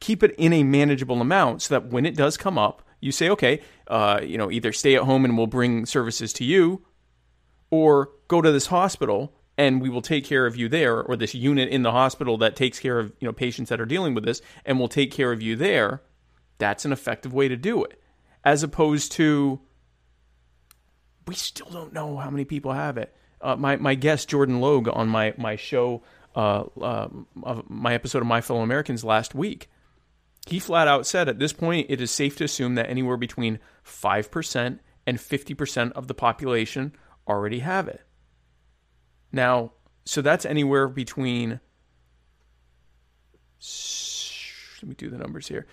Keep 0.00 0.22
it 0.22 0.34
in 0.36 0.52
a 0.52 0.64
manageable 0.64 1.20
amount 1.20 1.62
so 1.62 1.78
that 1.78 1.86
when 1.90 2.04
it 2.04 2.16
does 2.16 2.36
come 2.36 2.58
up 2.58 2.82
you 3.00 3.12
say 3.12 3.28
okay 3.30 3.60
uh, 3.86 4.20
you 4.22 4.36
know 4.36 4.50
either 4.50 4.72
stay 4.72 4.96
at 4.96 5.02
home 5.02 5.24
and 5.24 5.38
we'll 5.38 5.46
bring 5.46 5.86
services 5.86 6.32
to 6.32 6.44
you 6.44 6.84
or 7.70 8.10
go 8.28 8.40
to 8.40 8.52
this 8.52 8.66
hospital 8.66 9.32
and 9.56 9.80
we 9.80 9.88
will 9.88 10.02
take 10.02 10.24
care 10.24 10.46
of 10.46 10.56
you 10.56 10.68
there 10.68 11.02
or 11.02 11.16
this 11.16 11.34
unit 11.34 11.68
in 11.68 11.82
the 11.82 11.92
hospital 11.92 12.36
that 12.38 12.56
takes 12.56 12.78
care 12.78 12.98
of 12.98 13.12
you 13.20 13.26
know 13.26 13.32
patients 13.32 13.68
that 13.68 13.80
are 13.80 13.86
dealing 13.86 14.14
with 14.14 14.24
this 14.24 14.42
and 14.64 14.78
we'll 14.78 14.88
take 14.88 15.10
care 15.10 15.32
of 15.32 15.42
you 15.42 15.56
there 15.56 16.02
that's 16.58 16.84
an 16.84 16.92
effective 16.92 17.32
way 17.32 17.48
to 17.48 17.56
do 17.56 17.84
it. 17.84 18.00
As 18.44 18.62
opposed 18.62 19.12
to 19.12 19.60
we 21.26 21.34
still 21.34 21.68
don't 21.70 21.92
know 21.92 22.16
how 22.16 22.30
many 22.30 22.44
people 22.44 22.72
have 22.72 22.98
it. 22.98 23.14
Uh, 23.40 23.56
my, 23.56 23.76
my 23.76 23.94
guest 23.94 24.28
jordan 24.28 24.60
logue 24.60 24.88
on 24.88 25.08
my, 25.08 25.34
my 25.36 25.56
show 25.56 26.02
uh, 26.34 26.64
uh, 26.80 27.08
my 27.68 27.94
episode 27.94 28.22
of 28.22 28.26
my 28.26 28.40
fellow 28.40 28.62
americans 28.62 29.04
last 29.04 29.34
week 29.34 29.68
he 30.46 30.58
flat 30.58 30.88
out 30.88 31.06
said 31.06 31.28
at 31.28 31.38
this 31.38 31.52
point 31.52 31.86
it 31.90 32.00
is 32.00 32.10
safe 32.10 32.36
to 32.36 32.44
assume 32.44 32.74
that 32.74 32.88
anywhere 32.88 33.16
between 33.16 33.58
5% 33.86 34.78
and 35.06 35.18
50% 35.18 35.92
of 35.92 36.06
the 36.06 36.14
population 36.14 36.94
already 37.26 37.60
have 37.60 37.88
it. 37.88 38.02
Now, 39.32 39.72
so 40.04 40.22
that's 40.22 40.44
anywhere 40.44 40.88
between 40.88 41.60
let 44.82 44.88
me 44.88 44.94
do 44.96 45.08
the 45.08 45.16
numbers 45.16 45.48
here 45.48 45.66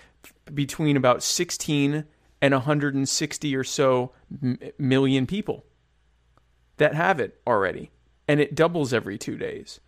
between 0.53 0.95
about 0.95 1.22
16 1.22 2.06
and 2.41 2.53
160 2.53 3.56
or 3.56 3.64
so 3.64 4.14
million 4.78 5.28
people 5.28 5.65
that 6.78 6.95
have 6.95 7.19
it 7.19 7.41
already 7.45 7.91
and 8.28 8.40
it 8.40 8.56
doubles 8.56 8.94
every 8.94 9.18
2 9.18 9.38
days. 9.38 9.82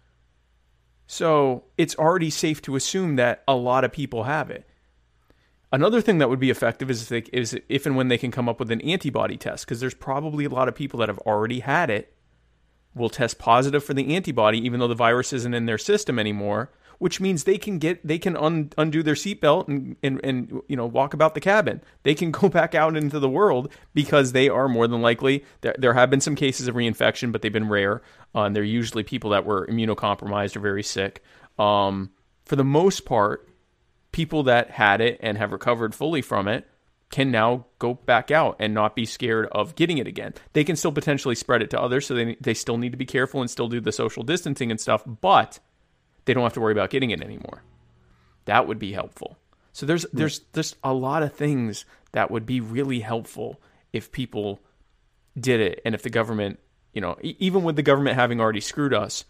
So, 1.05 1.65
it's 1.77 1.95
already 1.95 2.29
safe 2.29 2.61
to 2.63 2.75
assume 2.75 3.17
that 3.17 3.43
a 3.47 3.55
lot 3.55 3.83
of 3.83 3.91
people 3.91 4.23
have 4.23 4.49
it. 4.49 4.67
Another 5.73 6.01
thing 6.01 6.19
that 6.19 6.29
would 6.29 6.39
be 6.39 6.51
effective 6.51 6.91
is 6.91 7.01
if, 7.01 7.09
they, 7.09 7.29
is 7.33 7.59
if 7.67 7.87
and 7.87 7.95
when 7.95 8.07
they 8.07 8.17
can 8.19 8.29
come 8.29 8.47
up 8.47 8.59
with 8.59 8.69
an 8.69 8.79
antibody 8.81 9.37
test, 9.37 9.65
because 9.65 9.79
there's 9.79 9.95
probably 9.95 10.45
a 10.45 10.49
lot 10.49 10.67
of 10.67 10.75
people 10.75 10.99
that 10.99 11.09
have 11.09 11.17
already 11.19 11.61
had 11.61 11.89
it, 11.89 12.13
will 12.93 13.09
test 13.09 13.39
positive 13.39 13.83
for 13.83 13.95
the 13.95 14.15
antibody, 14.15 14.59
even 14.59 14.79
though 14.79 14.87
the 14.87 14.93
virus 14.93 15.33
isn't 15.33 15.55
in 15.55 15.65
their 15.65 15.79
system 15.79 16.19
anymore, 16.19 16.71
which 16.99 17.19
means 17.19 17.43
they 17.43 17.57
can 17.57 17.79
get 17.79 18.05
they 18.05 18.19
can 18.19 18.37
un, 18.37 18.71
undo 18.77 19.01
their 19.01 19.15
seatbelt 19.15 19.67
and, 19.67 19.95
and 20.03 20.21
and 20.23 20.61
you 20.67 20.75
know 20.75 20.85
walk 20.85 21.15
about 21.15 21.33
the 21.33 21.41
cabin. 21.41 21.81
They 22.03 22.13
can 22.13 22.29
go 22.39 22.49
back 22.49 22.75
out 22.75 22.95
into 22.95 23.17
the 23.17 23.27
world 23.27 23.73
because 23.95 24.31
they 24.31 24.49
are 24.49 24.69
more 24.69 24.87
than 24.87 25.01
likely. 25.01 25.43
There, 25.61 25.73
there 25.75 25.95
have 25.95 26.11
been 26.11 26.21
some 26.21 26.35
cases 26.35 26.67
of 26.67 26.75
reinfection, 26.75 27.31
but 27.31 27.41
they've 27.41 27.51
been 27.51 27.67
rare. 27.67 28.03
Uh, 28.35 28.43
and 28.43 28.55
they're 28.55 28.63
usually 28.63 29.03
people 29.03 29.31
that 29.31 29.43
were 29.43 29.65
immunocompromised 29.65 30.55
or 30.55 30.59
very 30.59 30.83
sick. 30.83 31.23
Um, 31.57 32.11
for 32.45 32.55
the 32.55 32.63
most 32.63 33.05
part, 33.05 33.49
people 34.13 34.43
that 34.43 34.71
had 34.71 35.01
it 35.01 35.19
and 35.21 35.37
have 35.37 35.51
recovered 35.51 35.93
fully 35.93 36.21
from 36.21 36.47
it 36.47 36.65
can 37.11 37.29
now 37.29 37.65
go 37.77 37.93
back 37.93 38.31
out 38.31 38.55
and 38.59 38.73
not 38.73 38.95
be 38.95 39.05
scared 39.05 39.47
of 39.51 39.75
getting 39.75 39.97
it 39.97 40.07
again. 40.07 40.33
They 40.53 40.63
can 40.63 40.75
still 40.75 40.91
potentially 40.91 41.35
spread 41.35 41.61
it 41.61 41.69
to 41.71 41.79
others, 41.79 42.07
so 42.07 42.15
they 42.15 42.37
they 42.39 42.53
still 42.53 42.77
need 42.77 42.93
to 42.93 42.97
be 42.97 43.05
careful 43.05 43.41
and 43.41 43.49
still 43.51 43.67
do 43.67 43.81
the 43.81 43.91
social 43.91 44.23
distancing 44.23 44.71
and 44.71 44.79
stuff, 44.79 45.03
but 45.05 45.59
they 46.25 46.33
don't 46.33 46.43
have 46.43 46.53
to 46.53 46.61
worry 46.61 46.71
about 46.71 46.89
getting 46.89 47.11
it 47.11 47.21
anymore. 47.21 47.63
That 48.45 48.67
would 48.67 48.79
be 48.79 48.93
helpful. 48.93 49.37
So 49.73 49.85
there's 49.85 50.09
hmm. 50.09 50.17
there's 50.17 50.41
there's 50.53 50.75
a 50.83 50.93
lot 50.93 51.21
of 51.21 51.33
things 51.33 51.85
that 52.13 52.31
would 52.31 52.45
be 52.45 52.61
really 52.61 53.01
helpful 53.01 53.61
if 53.91 54.11
people 54.11 54.59
did 55.39 55.59
it 55.59 55.81
and 55.85 55.93
if 55.93 56.01
the 56.01 56.09
government, 56.09 56.59
you 56.93 57.01
know, 57.01 57.17
even 57.21 57.63
with 57.63 57.75
the 57.75 57.83
government 57.83 58.15
having 58.15 58.39
already 58.39 58.61
screwed 58.61 58.93
us, 58.93 59.25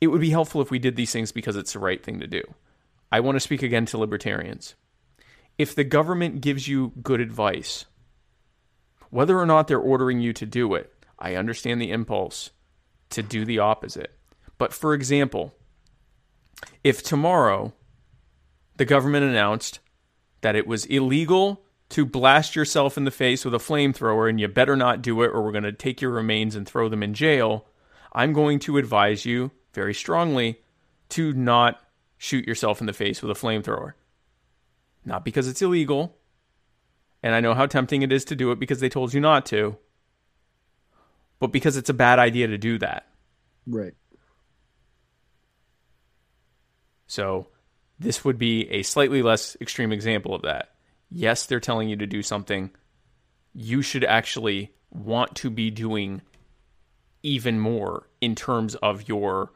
it 0.00 0.06
would 0.06 0.20
be 0.20 0.30
helpful 0.30 0.62
if 0.62 0.70
we 0.70 0.78
did 0.78 0.96
these 0.96 1.12
things 1.12 1.32
because 1.32 1.56
it's 1.56 1.72
the 1.72 1.78
right 1.78 2.02
thing 2.02 2.20
to 2.20 2.26
do. 2.26 2.42
I 3.10 3.20
want 3.20 3.36
to 3.36 3.40
speak 3.40 3.62
again 3.62 3.86
to 3.86 3.98
libertarians. 3.98 4.74
If 5.58 5.74
the 5.74 5.84
government 5.84 6.40
gives 6.40 6.68
you 6.68 6.92
good 7.02 7.20
advice, 7.20 7.86
whether 9.10 9.38
or 9.38 9.46
not 9.46 9.68
they're 9.68 9.78
ordering 9.78 10.20
you 10.20 10.32
to 10.34 10.46
do 10.46 10.74
it, 10.74 10.92
I 11.18 11.36
understand 11.36 11.80
the 11.80 11.90
impulse 11.90 12.50
to 13.10 13.22
do 13.22 13.44
the 13.44 13.60
opposite. 13.60 14.12
But 14.58 14.72
for 14.72 14.92
example, 14.92 15.54
if 16.82 17.02
tomorrow 17.02 17.72
the 18.76 18.84
government 18.84 19.24
announced 19.24 19.80
that 20.40 20.56
it 20.56 20.66
was 20.66 20.84
illegal 20.86 21.62
to 21.90 22.04
blast 22.04 22.56
yourself 22.56 22.96
in 22.96 23.04
the 23.04 23.10
face 23.10 23.44
with 23.44 23.54
a 23.54 23.58
flamethrower 23.58 24.28
and 24.28 24.40
you 24.40 24.48
better 24.48 24.76
not 24.76 25.02
do 25.02 25.22
it 25.22 25.28
or 25.28 25.42
we're 25.42 25.52
going 25.52 25.64
to 25.64 25.72
take 25.72 26.00
your 26.00 26.10
remains 26.10 26.56
and 26.56 26.66
throw 26.66 26.88
them 26.88 27.02
in 27.02 27.14
jail, 27.14 27.66
I'm 28.12 28.32
going 28.32 28.58
to 28.60 28.76
advise 28.76 29.24
you 29.24 29.52
very 29.72 29.94
strongly 29.94 30.60
to 31.10 31.32
not 31.32 31.80
shoot 32.18 32.46
yourself 32.46 32.80
in 32.80 32.86
the 32.86 32.92
face 32.92 33.22
with 33.22 33.30
a 33.30 33.40
flamethrower. 33.40 33.92
Not 35.04 35.24
because 35.24 35.48
it's 35.48 35.62
illegal, 35.62 36.16
and 37.22 37.34
I 37.34 37.40
know 37.40 37.54
how 37.54 37.66
tempting 37.66 38.02
it 38.02 38.12
is 38.12 38.24
to 38.26 38.36
do 38.36 38.50
it 38.52 38.58
because 38.58 38.80
they 38.80 38.88
told 38.88 39.14
you 39.14 39.20
not 39.20 39.46
to, 39.46 39.76
but 41.38 41.48
because 41.48 41.76
it's 41.76 41.90
a 41.90 41.94
bad 41.94 42.18
idea 42.18 42.46
to 42.48 42.58
do 42.58 42.78
that. 42.78 43.06
Right. 43.66 43.94
So, 47.06 47.48
this 47.98 48.24
would 48.24 48.38
be 48.38 48.68
a 48.70 48.82
slightly 48.82 49.22
less 49.22 49.56
extreme 49.60 49.92
example 49.92 50.34
of 50.34 50.42
that. 50.42 50.70
Yes, 51.10 51.46
they're 51.46 51.60
telling 51.60 51.88
you 51.88 51.96
to 51.96 52.06
do 52.06 52.22
something. 52.22 52.70
You 53.54 53.80
should 53.80 54.04
actually 54.04 54.72
want 54.90 55.36
to 55.36 55.50
be 55.50 55.70
doing 55.70 56.22
even 57.22 57.58
more 57.58 58.08
in 58.20 58.34
terms 58.34 58.74
of 58.76 59.08
your 59.08 59.52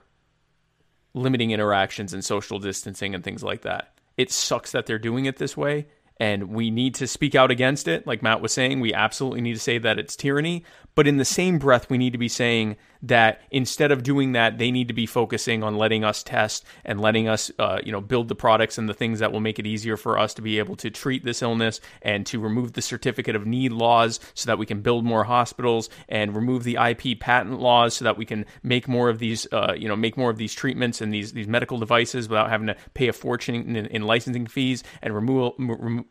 limiting 1.14 1.50
interactions 1.50 2.12
and 2.12 2.24
social 2.24 2.58
distancing 2.58 3.14
and 3.14 3.24
things 3.24 3.42
like 3.42 3.62
that. 3.62 3.92
It 4.16 4.30
sucks 4.30 4.72
that 4.72 4.86
they're 4.86 4.98
doing 4.98 5.24
it 5.24 5.38
this 5.38 5.56
way, 5.56 5.86
and 6.18 6.50
we 6.50 6.70
need 6.70 6.94
to 6.96 7.06
speak 7.06 7.34
out 7.34 7.50
against 7.50 7.88
it. 7.88 8.06
Like 8.06 8.22
Matt 8.22 8.42
was 8.42 8.52
saying, 8.52 8.80
we 8.80 8.92
absolutely 8.92 9.40
need 9.40 9.54
to 9.54 9.60
say 9.60 9.78
that 9.78 9.98
it's 9.98 10.16
tyranny. 10.16 10.64
But 10.94 11.06
in 11.06 11.16
the 11.16 11.24
same 11.24 11.58
breath, 11.58 11.88
we 11.88 11.98
need 11.98 12.12
to 12.12 12.18
be 12.18 12.28
saying 12.28 12.76
that 13.02 13.40
instead 13.50 13.92
of 13.92 14.02
doing 14.02 14.32
that, 14.32 14.58
they 14.58 14.70
need 14.70 14.88
to 14.88 14.94
be 14.94 15.06
focusing 15.06 15.62
on 15.62 15.76
letting 15.76 16.04
us 16.04 16.22
test 16.22 16.64
and 16.84 17.00
letting 17.00 17.28
us, 17.28 17.50
uh, 17.58 17.78
you 17.82 17.92
know, 17.92 18.00
build 18.00 18.28
the 18.28 18.34
products 18.34 18.76
and 18.76 18.88
the 18.88 18.94
things 18.94 19.20
that 19.20 19.32
will 19.32 19.40
make 19.40 19.58
it 19.58 19.66
easier 19.66 19.96
for 19.96 20.18
us 20.18 20.34
to 20.34 20.42
be 20.42 20.58
able 20.58 20.76
to 20.76 20.90
treat 20.90 21.24
this 21.24 21.42
illness 21.42 21.80
and 22.02 22.26
to 22.26 22.38
remove 22.38 22.72
the 22.72 22.82
certificate 22.82 23.34
of 23.34 23.46
need 23.46 23.72
laws 23.72 24.20
so 24.34 24.46
that 24.46 24.58
we 24.58 24.66
can 24.66 24.82
build 24.82 25.04
more 25.04 25.24
hospitals 25.24 25.88
and 26.08 26.36
remove 26.36 26.64
the 26.64 26.76
IP 26.76 27.18
patent 27.18 27.60
laws 27.60 27.94
so 27.94 28.04
that 28.04 28.18
we 28.18 28.26
can 28.26 28.44
make 28.62 28.86
more 28.86 29.08
of 29.08 29.18
these, 29.18 29.46
uh, 29.52 29.72
you 29.76 29.88
know, 29.88 29.96
make 29.96 30.16
more 30.16 30.30
of 30.30 30.36
these 30.36 30.54
treatments 30.54 31.00
and 31.00 31.12
these 31.12 31.32
these 31.32 31.48
medical 31.48 31.78
devices 31.78 32.28
without 32.28 32.50
having 32.50 32.66
to 32.66 32.76
pay 32.94 33.08
a 33.08 33.12
fortune 33.12 33.76
in, 33.76 33.86
in 33.86 34.02
licensing 34.02 34.46
fees 34.46 34.82
and 35.02 35.14
remove 35.14 35.52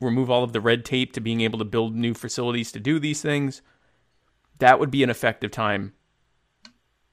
remove 0.01 0.29
all 0.29 0.43
of 0.43 0.53
the 0.53 0.61
red 0.61 0.85
tape 0.85 1.13
to 1.13 1.21
being 1.21 1.41
able 1.41 1.59
to 1.59 1.65
build 1.65 1.95
new 1.95 2.13
facilities 2.13 2.71
to 2.71 2.79
do 2.79 2.99
these 2.99 3.21
things 3.21 3.61
that 4.59 4.79
would 4.79 4.91
be 4.91 5.03
an 5.03 5.09
effective 5.09 5.51
time 5.51 5.93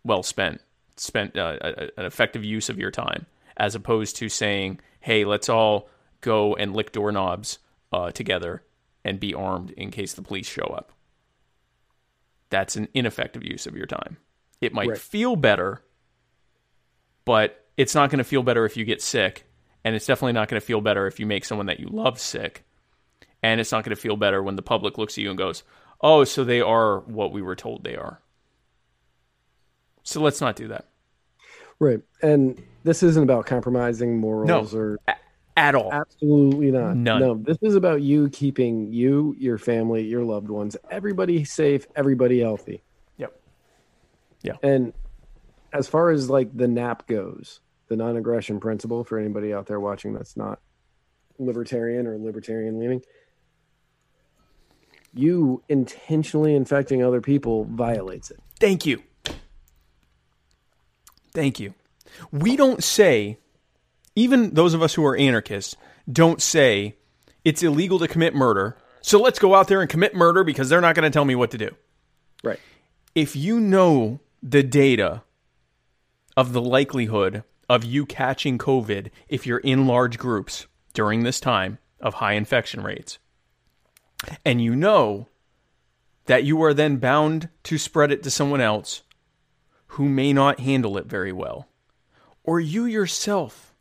well 0.05 0.23
spent 0.23 0.60
spent 0.97 1.36
uh, 1.36 1.56
an 1.97 2.05
effective 2.05 2.44
use 2.44 2.68
of 2.68 2.78
your 2.78 2.90
time 2.90 3.27
as 3.56 3.74
opposed 3.74 4.16
to 4.16 4.28
saying 4.28 4.78
hey 5.01 5.24
let's 5.24 5.48
all 5.48 5.89
go 6.20 6.55
and 6.55 6.74
lick 6.74 6.93
doorknobs 6.93 7.59
uh, 7.93 8.10
together 8.10 8.62
and 9.05 9.20
be 9.20 9.35
armed 9.35 9.70
in 9.73 9.90
case 9.90 10.14
the 10.14 10.23
police 10.23 10.47
show 10.47 10.66
up 10.66 10.93
that's 12.51 12.77
an 12.77 12.89
ineffective 12.94 13.43
use 13.43 13.66
of 13.66 13.77
your 13.77 13.86
time 13.86 14.16
it 14.60 14.73
might 14.73 14.89
right. 14.89 14.98
feel 14.98 15.36
better 15.36 15.82
but 17.24 17.64
it's 17.77 17.94
not 17.94 18.10
going 18.10 18.18
to 18.18 18.24
feel 18.24 18.43
better 18.43 18.64
if 18.64 18.77
you 18.77 18.85
get 18.85 19.02
sick 19.02 19.44
and 19.85 19.94
it's 19.94 20.06
definitely 20.06 20.32
not 20.32 20.48
going 20.48 20.60
to 20.60 20.66
feel 20.66 20.81
better 20.81 21.06
if 21.06 21.20
you 21.20 21.27
make 21.27 21.44
someone 21.44 21.66
that 21.66 21.81
you 21.81 21.89
love 21.89 22.18
sick 22.18 22.64
and 23.43 23.60
it's 23.60 23.73
not 23.73 23.85
going 23.85 23.94
to 23.94 24.01
feel 24.01 24.16
better 24.16 24.43
when 24.43 24.56
the 24.56 24.62
public 24.62 24.97
looks 24.98 25.14
at 25.14 25.23
you 25.23 25.28
and 25.28 25.39
goes 25.39 25.62
oh, 26.01 26.24
so 26.24 26.44
they 26.44 26.60
are 26.60 27.01
what 27.01 27.32
we 27.32 27.43
were 27.43 27.56
told 27.56 27.85
they 27.85 27.97
are. 27.97 28.20
So 30.02 30.20
let's 30.20 30.40
not 30.40 30.56
do 30.56 30.68
that. 30.68 30.86
Right. 31.78 32.01
And 32.23 32.62
this 32.85 33.02
isn't 33.02 33.23
about 33.23 33.47
compromising 33.47 34.18
morals 34.18 34.73
no, 34.73 34.78
or 34.78 34.98
a- 35.09 35.14
at 35.56 35.74
all. 35.74 35.93
Absolutely 35.93 36.70
not. 36.70 36.97
None. 36.97 37.20
No, 37.20 37.35
this 37.35 37.59
is 37.62 37.74
about 37.74 38.02
you 38.02 38.28
keeping 38.31 38.93
you, 38.93 39.35
your 39.39 39.59
family, 39.59 40.05
your 40.05 40.23
loved 40.23 40.48
ones, 40.48 40.77
everybody 40.90 41.44
safe, 41.44 41.86
everybody 41.97 42.40
healthy. 42.40 42.82
Yep. 43.16 43.40
Yeah. 44.43 44.56
And 44.62 44.93
as 45.73 45.89
far 45.89 46.10
as 46.10 46.31
like 46.31 46.56
the 46.56 46.68
NAP 46.68 47.06
goes, 47.06 47.60
the 47.89 47.97
non-aggression 47.97 48.60
principle 48.60 49.05
for 49.05 49.18
anybody 49.18 49.52
out 49.52 49.66
there 49.66 49.81
watching 49.81 50.12
that's 50.12 50.36
not 50.36 50.60
libertarian 51.39 52.06
or 52.06 52.16
libertarian 52.18 52.78
leaning, 52.78 53.02
you 55.18 55.62
intentionally 55.68 56.55
infecting 56.55 57.02
other 57.02 57.20
people 57.20 57.64
violates 57.64 58.30
it. 58.30 58.38
Thank 58.60 58.86
you. 58.86 59.02
Thank 61.32 61.60
you. 61.60 61.74
We 62.32 62.56
don't 62.56 62.82
say, 62.82 63.38
even 64.14 64.55
those 64.55 64.74
of 64.74 64.82
us 64.82 64.94
who 64.94 65.05
are 65.05 65.16
anarchists, 65.16 65.76
don't 66.10 66.40
say 66.40 66.97
it's 67.44 67.62
illegal 67.62 67.98
to 67.98 68.09
commit 68.09 68.34
murder. 68.34 68.76
So 69.02 69.20
let's 69.20 69.38
go 69.38 69.55
out 69.55 69.68
there 69.68 69.80
and 69.80 69.90
commit 69.90 70.14
murder 70.14 70.44
because 70.44 70.68
they're 70.68 70.80
not 70.80 70.94
going 70.94 71.05
to 71.05 71.14
tell 71.14 71.24
me 71.24 71.34
what 71.34 71.51
to 71.51 71.59
do. 71.59 71.70
Right. 72.43 72.59
If 73.14 73.36
you 73.36 73.60
know 73.60 74.20
the 74.43 74.62
data 74.62 75.22
of 76.36 76.52
the 76.52 76.62
likelihood 76.62 77.43
of 77.68 77.84
you 77.84 78.06
catching 78.06 78.59
COVID 78.59 79.10
if 79.28 79.47
you're 79.47 79.59
in 79.59 79.86
large 79.86 80.18
groups 80.18 80.66
during 80.94 81.22
this 81.22 81.40
time 81.40 81.78
of 82.01 82.14
high 82.14 82.34
infection 82.34 82.82
rates, 82.82 83.18
and 84.44 84.62
you 84.62 84.74
know 84.74 85.28
that 86.26 86.44
you 86.44 86.62
are 86.62 86.74
then 86.74 86.96
bound 86.96 87.48
to 87.64 87.78
spread 87.78 88.10
it 88.10 88.22
to 88.22 88.30
someone 88.30 88.60
else 88.60 89.02
who 89.88 90.08
may 90.08 90.32
not 90.32 90.60
handle 90.60 90.98
it 90.98 91.06
very 91.06 91.32
well, 91.32 91.68
or 92.42 92.60
you 92.60 92.84
yourself 92.84 93.74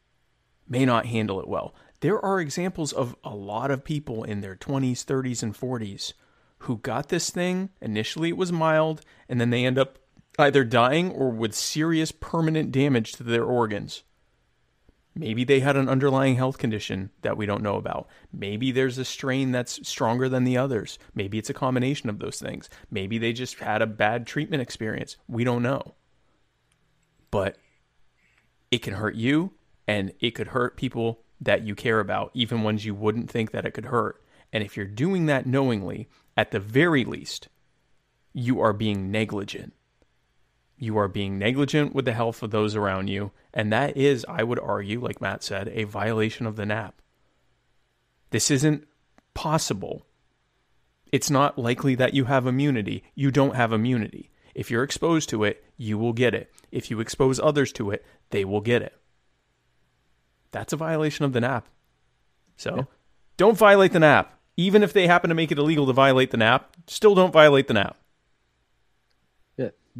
may 0.67 0.85
not 0.85 1.05
handle 1.05 1.39
it 1.39 1.47
well. 1.47 1.73
There 2.01 2.23
are 2.23 2.39
examples 2.39 2.93
of 2.93 3.15
a 3.23 3.35
lot 3.35 3.71
of 3.71 3.83
people 3.83 4.23
in 4.23 4.41
their 4.41 4.55
20s, 4.55 5.03
30s, 5.03 5.41
and 5.41 5.55
40s 5.55 6.13
who 6.59 6.77
got 6.77 7.09
this 7.09 7.29
thing. 7.29 7.69
Initially, 7.81 8.29
it 8.29 8.37
was 8.37 8.51
mild, 8.51 9.01
and 9.27 9.41
then 9.41 9.49
they 9.49 9.65
end 9.65 9.77
up 9.77 9.97
either 10.37 10.63
dying 10.63 11.11
or 11.11 11.29
with 11.29 11.55
serious 11.55 12.11
permanent 12.11 12.71
damage 12.71 13.13
to 13.13 13.23
their 13.23 13.45
organs 13.45 14.03
Maybe 15.17 15.45
they 15.45 15.61
had 15.61 15.77
an 15.77 15.87
underlying 15.87 16.35
health 16.35 16.57
condition 16.57 17.09
that 17.21 17.37
we 17.37 17.45
don't 17.45 17.63
know 17.63 17.77
about. 17.77 18.09
Maybe 18.33 18.71
there's 18.71 18.97
a 18.97 19.05
strain 19.05 19.51
that's 19.51 19.87
stronger 19.87 20.27
than 20.27 20.43
the 20.43 20.57
others. 20.57 20.99
Maybe 21.13 21.37
it's 21.37 21.49
a 21.49 21.53
combination 21.53 22.09
of 22.09 22.19
those 22.19 22.37
things. 22.37 22.69
Maybe 22.91 23.17
they 23.17 23.31
just 23.31 23.59
had 23.59 23.81
a 23.81 23.87
bad 23.87 24.27
treatment 24.27 24.61
experience. 24.61 25.15
We 25.27 25.45
don't 25.45 25.63
know. 25.63 25.95
But 27.31 27.57
it 28.71 28.81
can 28.81 28.95
hurt 28.95 29.15
you 29.15 29.53
and 29.87 30.11
it 30.19 30.31
could 30.31 30.47
hurt 30.47 30.75
people 30.75 31.21
that 31.39 31.63
you 31.63 31.75
care 31.75 32.01
about, 32.01 32.31
even 32.33 32.63
ones 32.63 32.85
you 32.85 32.93
wouldn't 32.93 33.31
think 33.31 33.51
that 33.51 33.65
it 33.65 33.71
could 33.71 33.85
hurt. 33.85 34.21
And 34.51 34.63
if 34.63 34.75
you're 34.75 34.85
doing 34.85 35.27
that 35.27 35.45
knowingly, 35.45 36.09
at 36.35 36.51
the 36.51 36.59
very 36.59 37.05
least, 37.05 37.47
you 38.33 38.59
are 38.59 38.73
being 38.73 39.11
negligent. 39.11 39.73
You 40.77 40.97
are 40.97 41.07
being 41.07 41.39
negligent 41.39 41.95
with 41.95 42.05
the 42.05 42.13
health 42.13 42.43
of 42.43 42.51
those 42.51 42.75
around 42.75 43.07
you. 43.09 43.31
And 43.53 43.71
that 43.71 43.95
is, 43.95 44.25
I 44.27 44.43
would 44.43 44.59
argue, 44.59 44.99
like 44.99 45.21
Matt 45.21 45.43
said, 45.43 45.69
a 45.69 45.85
violation 45.85 46.45
of 46.45 46.55
the 46.55 46.65
NAP. 46.65 47.01
This 48.31 48.51
isn't 48.51 48.85
possible. 49.33 50.05
It's 51.11 51.29
not 51.29 51.57
likely 51.57 51.95
that 51.95 52.13
you 52.13 52.25
have 52.25 52.45
immunity. 52.45 53.03
You 53.15 53.31
don't 53.31 53.55
have 53.55 53.71
immunity. 53.71 54.31
If 54.53 54.69
you're 54.69 54.83
exposed 54.83 55.29
to 55.29 55.43
it, 55.43 55.63
you 55.77 55.97
will 55.97 56.13
get 56.13 56.33
it. 56.33 56.51
If 56.71 56.91
you 56.91 56.99
expose 56.99 57.39
others 57.39 57.71
to 57.73 57.91
it, 57.91 58.05
they 58.31 58.43
will 58.43 58.61
get 58.61 58.81
it. 58.81 58.97
That's 60.51 60.73
a 60.73 60.77
violation 60.77 61.25
of 61.25 61.33
the 61.33 61.41
NAP. 61.41 61.67
So 62.57 62.75
yeah. 62.75 62.83
don't 63.37 63.57
violate 63.57 63.91
the 63.91 63.99
NAP. 63.99 64.31
Even 64.57 64.83
if 64.83 64.93
they 64.93 65.07
happen 65.07 65.29
to 65.29 65.35
make 65.35 65.51
it 65.51 65.57
illegal 65.57 65.85
to 65.85 65.93
violate 65.93 66.31
the 66.31 66.37
NAP, 66.37 66.75
still 66.87 67.15
don't 67.15 67.33
violate 67.33 67.67
the 67.67 67.73
NAP. 67.73 67.97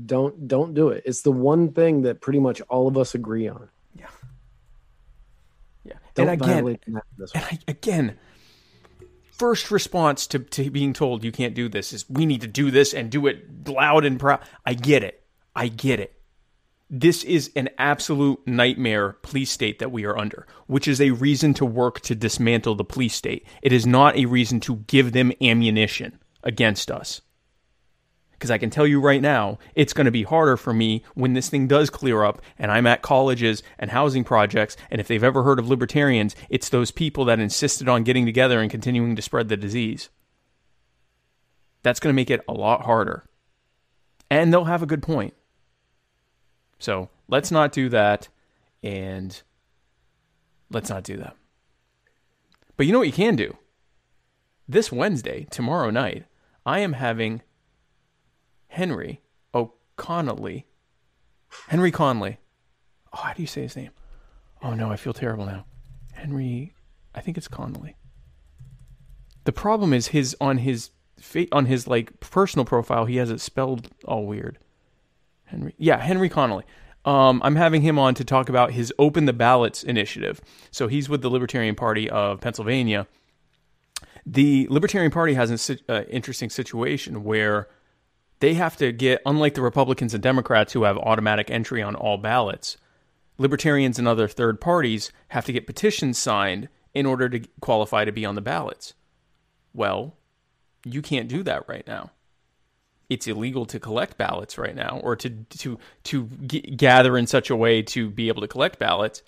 Don't 0.04 0.48
don't 0.48 0.74
do 0.74 0.90
it. 0.90 1.04
It's 1.06 1.22
the 1.22 1.32
one 1.32 1.72
thing 1.72 2.02
that 2.02 2.22
pretty 2.22 2.40
much 2.40 2.62
all 2.62 2.88
of 2.88 2.98
us 2.98 3.16
agree 3.16 3.48
on. 3.48 3.70
Yeah. 3.96 4.08
Yeah. 5.86 5.94
Don't 6.16 6.30
and 6.30 6.42
again, 6.42 6.80
and 6.86 7.02
I, 7.34 7.60
again, 7.68 8.18
first 9.32 9.72
response 9.72 10.28
to, 10.28 10.40
to 10.40 10.70
being 10.70 10.94
told 10.94 11.24
you 11.24 11.32
can't 11.32 11.56
do 11.56 11.70
this 11.70 11.94
is 11.94 12.10
we 12.10 12.26
need 12.26 12.42
to 12.42 12.48
do 12.48 12.72
this 12.72 12.94
and 12.94 13.10
do 13.10 13.28
it 13.28 13.68
loud 13.68 14.04
and 14.04 14.20
proud. 14.20 14.42
I 14.66 14.74
get 14.74 15.04
it. 15.04 15.24
I 15.56 15.70
get 15.70 16.00
it. 16.00 16.12
This 16.90 17.24
is 17.24 17.52
an 17.56 17.70
absolute 17.78 18.46
nightmare 18.46 19.14
police 19.22 19.50
state 19.50 19.80
that 19.80 19.92
we 19.92 20.06
are 20.06 20.18
under, 20.18 20.46
which 20.68 20.88
is 20.88 21.02
a 21.02 21.12
reason 21.12 21.54
to 21.56 21.66
work 21.66 22.02
to 22.02 22.16
dismantle 22.16 22.76
the 22.76 22.84
police 22.84 23.16
state. 23.16 23.48
It 23.62 23.72
is 23.72 23.88
not 23.88 24.16
a 24.16 24.26
reason 24.26 24.60
to 24.62 24.76
give 24.88 25.12
them 25.12 25.32
ammunition 25.42 26.20
against 26.44 26.92
us. 26.92 27.22
Because 28.46 28.54
I 28.54 28.60
can 28.60 28.70
tell 28.70 28.86
you 28.86 29.02
right 29.02 29.24
now, 29.24 29.58
it's 29.74 29.92
going 29.92 30.06
to 30.06 30.12
be 30.12 30.22
harder 30.22 30.56
for 30.56 30.72
me 30.72 31.02
when 31.16 31.34
this 31.34 31.50
thing 31.50 31.66
does 31.66 31.90
clear 31.90 32.24
up 32.24 32.44
and 32.60 32.72
I'm 32.72 32.86
at 32.86 33.02
colleges 33.02 33.64
and 33.80 33.90
housing 33.90 34.24
projects. 34.24 34.78
And 34.92 35.02
if 35.02 35.08
they've 35.08 35.24
ever 35.24 35.42
heard 35.42 35.58
of 35.58 35.68
libertarians, 35.68 36.36
it's 36.48 36.70
those 36.70 36.92
people 36.92 37.26
that 37.26 37.40
insisted 37.40 37.90
on 37.90 38.04
getting 38.04 38.24
together 38.24 38.60
and 38.62 38.70
continuing 38.70 39.16
to 39.16 39.22
spread 39.24 39.50
the 39.50 39.58
disease. 39.58 40.10
That's 41.82 42.00
going 42.00 42.14
to 42.14 42.16
make 42.16 42.30
it 42.30 42.46
a 42.48 42.54
lot 42.54 42.86
harder. 42.86 43.26
And 44.30 44.54
they'll 44.54 44.66
have 44.66 44.84
a 44.84 44.86
good 44.86 45.02
point. 45.02 45.34
So 46.78 47.10
let's 47.28 47.50
not 47.50 47.72
do 47.72 47.90
that. 47.90 48.28
And 48.84 49.42
let's 50.70 50.92
not 50.92 51.04
do 51.04 51.18
that. 51.18 51.36
But 52.78 52.86
you 52.86 52.92
know 52.92 53.00
what 53.00 53.08
you 53.08 53.12
can 53.12 53.36
do? 53.36 53.58
This 54.68 54.92
Wednesday, 54.92 55.48
tomorrow 55.50 55.90
night, 55.90 56.26
I 56.64 56.82
am 56.82 56.94
having 56.94 57.42
Henry 58.76 59.22
O'Connelly. 59.54 60.66
Henry 61.70 61.92
Conley. 61.92 62.40
Oh, 63.14 63.22
how 63.22 63.34
do 63.34 63.42
you 63.42 63.48
say 63.48 63.62
his 63.62 63.78
name? 63.78 63.92
Oh 64.62 64.74
no, 64.74 64.92
I 64.92 64.98
feel 64.98 65.14
terrible 65.14 65.46
now. 65.46 65.66
Henry, 66.12 66.76
I 67.14 67.22
think 67.22 67.38
it's 67.38 67.48
Connolly. 67.48 67.96
The 69.46 69.54
problem 69.54 69.94
is 69.94 70.08
his 70.08 70.36
on 70.42 70.58
his 70.58 70.90
on 71.54 71.68
his 71.68 71.88
like 71.88 72.20
personal 72.20 72.66
profile, 72.66 73.06
he 73.06 73.16
has 73.16 73.32
it 73.32 73.40
spelled 73.40 73.88
all 74.04 74.26
weird. 74.26 74.60
Henry, 75.46 75.74
yeah, 75.78 76.02
Henry 76.02 76.28
Connolly. 76.28 76.66
Um, 77.06 77.40
I'm 77.46 77.56
having 77.56 77.82
him 77.82 77.98
on 77.98 78.14
to 78.16 78.26
talk 78.26 78.50
about 78.50 78.72
his 78.72 78.92
Open 79.00 79.24
the 79.24 79.32
Ballots 79.32 79.84
initiative. 79.84 80.42
So 80.72 80.90
he's 80.90 81.08
with 81.08 81.22
the 81.22 81.30
Libertarian 81.30 81.76
Party 81.76 82.10
of 82.10 82.42
Pennsylvania. 82.42 83.08
The 84.26 84.68
Libertarian 84.70 85.14
Party 85.14 85.36
has 85.36 85.70
an 85.70 85.78
uh, 85.88 86.04
interesting 86.10 86.50
situation 86.50 87.24
where 87.24 87.70
they 88.46 88.54
have 88.54 88.78
to 88.78 88.92
get, 88.92 89.24
unlike 89.26 89.56
the 89.56 89.62
Republicans 89.64 90.14
and 90.14 90.22
Democrats 90.22 90.74
who 90.74 90.84
have 90.84 91.00
automatic 91.00 91.50
entry 91.50 91.82
on 91.82 91.96
all 91.96 92.16
ballots, 92.16 92.78
libertarians 93.40 93.98
and 93.98 94.08
other 94.08 94.28
third 94.28 94.62
parties 94.62 95.12
have 95.30 95.46
to 95.46 95.52
get 95.52 95.66
petitions 95.66 96.20
signed 96.20 96.70
in 96.94 97.08
order 97.08 97.28
to 97.28 97.40
qualify 97.60 98.06
to 98.06 98.12
be 98.12 98.24
on 98.24 98.36
the 98.36 98.42
ballots. 98.42 98.94
Well, 99.74 100.16
you 100.86 101.02
can't 101.02 101.28
do 101.28 101.42
that 101.42 101.68
right 101.68 101.88
now. 101.88 102.12
It's 103.10 103.26
illegal 103.26 103.66
to 103.66 103.80
collect 103.80 104.16
ballots 104.16 104.60
right 104.60 104.76
now, 104.76 105.00
or 105.02 105.16
to 105.16 105.30
to 105.58 105.80
to 106.04 106.30
g- 106.46 106.62
gather 106.62 107.18
in 107.18 107.26
such 107.26 107.50
a 107.50 107.56
way 107.56 107.82
to 107.82 108.12
be 108.12 108.28
able 108.28 108.42
to 108.42 108.48
collect 108.48 108.78
ballots, 108.78 109.24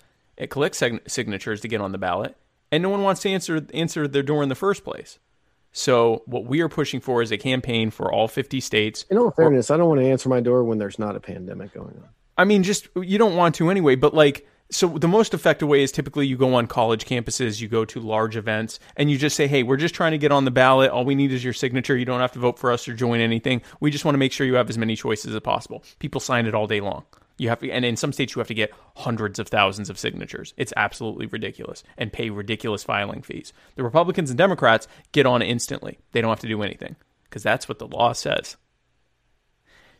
collect 0.48 0.76
sig- 0.76 1.10
signatures 1.10 1.60
to 1.62 1.68
get 1.68 1.80
on 1.80 1.90
the 1.90 1.98
ballot, 1.98 2.36
and 2.70 2.84
no 2.84 2.88
one 2.88 3.02
wants 3.02 3.22
to 3.22 3.30
answer 3.30 3.66
answer 3.74 4.06
their 4.06 4.22
door 4.22 4.44
in 4.44 4.48
the 4.48 4.54
first 4.54 4.84
place. 4.84 5.18
So 5.72 6.22
what 6.26 6.46
we 6.46 6.60
are 6.60 6.68
pushing 6.68 7.00
for 7.00 7.22
is 7.22 7.30
a 7.30 7.38
campaign 7.38 7.90
for 7.90 8.12
all 8.12 8.28
50 8.28 8.60
states. 8.60 9.04
In 9.10 9.18
all 9.18 9.30
fairness, 9.30 9.70
or, 9.70 9.74
I 9.74 9.76
don't 9.76 9.88
want 9.88 10.00
to 10.00 10.06
answer 10.06 10.28
my 10.28 10.40
door 10.40 10.64
when 10.64 10.78
there's 10.78 10.98
not 10.98 11.14
a 11.14 11.20
pandemic 11.20 11.74
going 11.74 11.96
on. 11.96 12.08
I 12.36 12.44
mean, 12.44 12.62
just 12.62 12.88
you 12.96 13.18
don't 13.18 13.36
want 13.36 13.54
to 13.56 13.70
anyway, 13.70 13.96
but 13.96 14.14
like 14.14 14.46
so 14.70 14.86
the 14.86 15.08
most 15.08 15.32
effective 15.32 15.68
way 15.68 15.82
is 15.82 15.90
typically 15.90 16.26
you 16.26 16.36
go 16.36 16.54
on 16.54 16.66
college 16.66 17.06
campuses, 17.06 17.60
you 17.60 17.68
go 17.68 17.84
to 17.86 18.00
large 18.00 18.36
events, 18.36 18.78
and 18.96 19.10
you 19.10 19.16
just 19.16 19.34
say, 19.34 19.46
"Hey, 19.46 19.62
we're 19.62 19.76
just 19.76 19.94
trying 19.94 20.12
to 20.12 20.18
get 20.18 20.30
on 20.30 20.44
the 20.44 20.50
ballot. 20.50 20.90
All 20.90 21.04
we 21.04 21.14
need 21.14 21.32
is 21.32 21.42
your 21.42 21.52
signature. 21.54 21.96
You 21.96 22.04
don't 22.04 22.20
have 22.20 22.32
to 22.32 22.38
vote 22.38 22.58
for 22.58 22.70
us 22.70 22.86
or 22.86 22.94
join 22.94 23.20
anything. 23.20 23.62
We 23.80 23.90
just 23.90 24.04
want 24.04 24.14
to 24.14 24.18
make 24.18 24.32
sure 24.32 24.46
you 24.46 24.54
have 24.54 24.68
as 24.68 24.78
many 24.78 24.94
choices 24.94 25.34
as 25.34 25.40
possible." 25.40 25.82
People 25.98 26.20
sign 26.20 26.46
it 26.46 26.54
all 26.54 26.66
day 26.66 26.80
long. 26.80 27.04
You 27.38 27.48
have 27.48 27.60
to, 27.60 27.70
and 27.70 27.84
in 27.84 27.96
some 27.96 28.12
states 28.12 28.34
you 28.34 28.40
have 28.40 28.48
to 28.48 28.54
get 28.54 28.72
hundreds 28.96 29.38
of 29.38 29.48
thousands 29.48 29.88
of 29.88 29.98
signatures. 29.98 30.52
It's 30.56 30.72
absolutely 30.76 31.26
ridiculous 31.26 31.84
and 31.96 32.12
pay 32.12 32.30
ridiculous 32.30 32.82
filing 32.82 33.22
fees. 33.22 33.52
The 33.76 33.84
Republicans 33.84 34.30
and 34.30 34.36
Democrats 34.36 34.88
get 35.12 35.24
on 35.24 35.40
instantly. 35.40 35.98
They 36.12 36.20
don't 36.20 36.30
have 36.30 36.40
to 36.40 36.48
do 36.48 36.62
anything 36.62 36.96
because 37.24 37.42
that's 37.42 37.68
what 37.68 37.78
the 37.78 37.86
law 37.86 38.12
says. 38.12 38.56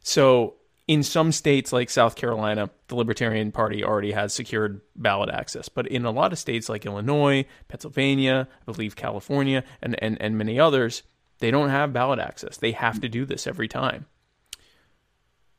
So, 0.02 0.54
in 0.88 1.02
some 1.02 1.32
states 1.32 1.70
like 1.70 1.90
South 1.90 2.16
Carolina, 2.16 2.70
the 2.88 2.96
Libertarian 2.96 3.52
Party 3.52 3.84
already 3.84 4.12
has 4.12 4.32
secured 4.32 4.80
ballot 4.96 5.28
access. 5.28 5.68
But 5.68 5.86
in 5.86 6.06
a 6.06 6.10
lot 6.10 6.32
of 6.32 6.38
states 6.38 6.70
like 6.70 6.86
Illinois, 6.86 7.44
Pennsylvania, 7.68 8.48
I 8.66 8.72
believe 8.72 8.96
California, 8.96 9.64
and, 9.82 10.02
and, 10.02 10.20
and 10.20 10.38
many 10.38 10.58
others, 10.58 11.02
they 11.40 11.50
don't 11.50 11.68
have 11.68 11.92
ballot 11.92 12.18
access. 12.18 12.56
They 12.56 12.72
have 12.72 13.02
to 13.02 13.08
do 13.08 13.26
this 13.26 13.46
every 13.46 13.68
time. 13.68 14.06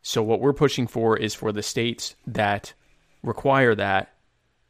So 0.02 0.24
what 0.24 0.40
we're 0.40 0.54
pushing 0.54 0.88
for 0.88 1.18
is 1.18 1.36
for 1.36 1.52
the 1.52 1.64
states 1.64 2.16
that 2.26 2.74
require 3.22 3.76
that 3.76 4.14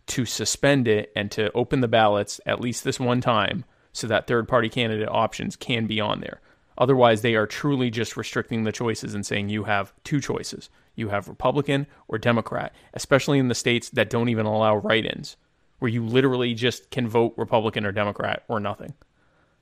to 0.07 0.25
suspend 0.25 0.87
it 0.87 1.11
and 1.15 1.29
to 1.31 1.51
open 1.51 1.81
the 1.81 1.87
ballots 1.87 2.41
at 2.45 2.59
least 2.59 2.83
this 2.83 2.99
one 2.99 3.21
time 3.21 3.63
so 3.93 4.07
that 4.07 4.27
third 4.27 4.47
party 4.47 4.69
candidate 4.69 5.09
options 5.09 5.55
can 5.55 5.85
be 5.85 5.99
on 5.99 6.21
there. 6.21 6.41
Otherwise, 6.77 7.21
they 7.21 7.35
are 7.35 7.45
truly 7.45 7.91
just 7.91 8.17
restricting 8.17 8.63
the 8.63 8.71
choices 8.71 9.13
and 9.13 9.25
saying 9.25 9.49
you 9.49 9.65
have 9.65 9.93
two 10.03 10.21
choices. 10.21 10.69
You 10.95 11.09
have 11.09 11.27
Republican 11.27 11.87
or 12.07 12.17
Democrat, 12.17 12.73
especially 12.93 13.37
in 13.37 13.49
the 13.49 13.55
states 13.55 13.89
that 13.89 14.09
don't 14.09 14.29
even 14.29 14.45
allow 14.45 14.77
write 14.77 15.05
ins, 15.05 15.35
where 15.79 15.91
you 15.91 16.05
literally 16.05 16.53
just 16.53 16.89
can 16.89 17.07
vote 17.07 17.33
Republican 17.37 17.85
or 17.85 17.91
Democrat 17.91 18.43
or 18.47 18.59
nothing. 18.59 18.93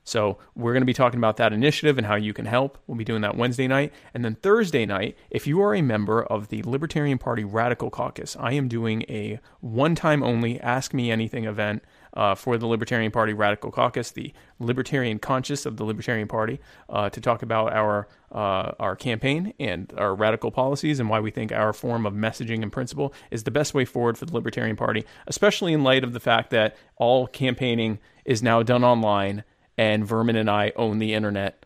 So 0.04 0.38
we're 0.54 0.72
going 0.72 0.80
to 0.80 0.86
be 0.86 0.94
talking 0.94 1.18
about 1.18 1.36
that 1.36 1.52
initiative 1.52 1.98
and 1.98 2.06
how 2.06 2.14
you 2.14 2.32
can 2.32 2.46
help. 2.46 2.78
We'll 2.86 2.96
be 2.96 3.04
doing 3.04 3.20
that 3.20 3.36
Wednesday 3.36 3.68
night. 3.68 3.92
And 4.14 4.24
then 4.24 4.36
Thursday 4.36 4.86
night, 4.86 5.18
if 5.30 5.46
you 5.46 5.60
are 5.60 5.74
a 5.74 5.82
member 5.82 6.22
of 6.22 6.48
the 6.48 6.62
Libertarian 6.62 7.18
Party 7.18 7.44
Radical 7.44 7.90
Caucus, 7.90 8.34
I 8.40 8.52
am 8.52 8.68
doing 8.68 9.02
a 9.02 9.38
one 9.60 9.94
time 9.94 10.22
only 10.22 10.58
Ask 10.60 10.94
Me 10.94 11.10
Anything 11.10 11.44
event. 11.44 11.82
Uh, 12.14 12.34
for 12.34 12.56
the 12.56 12.66
Libertarian 12.66 13.12
Party 13.12 13.34
Radical 13.34 13.70
Caucus, 13.70 14.10
the 14.10 14.32
Libertarian 14.58 15.18
conscious 15.18 15.66
of 15.66 15.76
the 15.76 15.84
Libertarian 15.84 16.26
Party, 16.26 16.58
uh, 16.88 17.10
to 17.10 17.20
talk 17.20 17.42
about 17.42 17.72
our 17.72 18.08
uh, 18.32 18.72
our 18.80 18.96
campaign 18.96 19.52
and 19.60 19.92
our 19.96 20.14
radical 20.14 20.50
policies 20.50 21.00
and 21.00 21.10
why 21.10 21.20
we 21.20 21.30
think 21.30 21.52
our 21.52 21.72
form 21.72 22.06
of 22.06 22.14
messaging 22.14 22.62
and 22.62 22.72
principle 22.72 23.12
is 23.30 23.44
the 23.44 23.50
best 23.50 23.74
way 23.74 23.84
forward 23.84 24.16
for 24.16 24.24
the 24.24 24.32
Libertarian 24.32 24.74
Party, 24.74 25.04
especially 25.26 25.74
in 25.74 25.84
light 25.84 26.02
of 26.02 26.14
the 26.14 26.18
fact 26.18 26.50
that 26.50 26.76
all 26.96 27.26
campaigning 27.26 27.98
is 28.24 28.42
now 28.42 28.62
done 28.62 28.82
online 28.82 29.44
and 29.78 30.04
Vermin 30.04 30.36
and 30.36 30.50
I 30.50 30.72
own 30.76 30.98
the 30.98 31.14
internet 31.14 31.64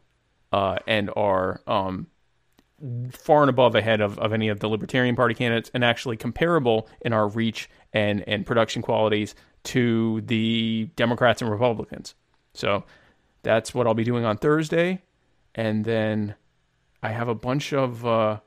uh, 0.53 0.77
and 0.87 1.11
are 1.17 1.63
um, 1.67 2.07
far 3.11 3.43
and 3.43 3.51
above 3.51 3.75
ahead 3.75 4.01
of, 4.01 4.19
of 4.19 4.33
any 4.33 4.49
of 4.49 4.61
the 4.61 4.69
Libertarian 4.69 5.17
Party 5.17 5.35
candidates 5.35 5.71
and 5.73 5.83
actually 5.83 6.19
comparable 6.19 6.89
in 7.01 7.13
our 7.13 7.27
reach 7.27 7.71
and, 7.93 8.23
and 8.29 8.45
production 8.45 8.83
qualities 8.83 9.35
to 9.65 10.21
the 10.23 10.91
Democrats 10.95 11.41
and 11.41 11.51
Republicans. 11.51 12.15
So 12.55 12.85
that's 13.43 13.75
what 13.75 13.87
I'll 13.87 13.95
be 13.95 14.05
doing 14.05 14.25
on 14.25 14.37
Thursday. 14.37 15.01
And 15.55 15.85
then 15.85 16.35
I 17.03 17.11
have 17.11 17.29
a 17.29 17.35
bunch 17.35 17.73
of 17.73 18.05
uh, 18.05 18.41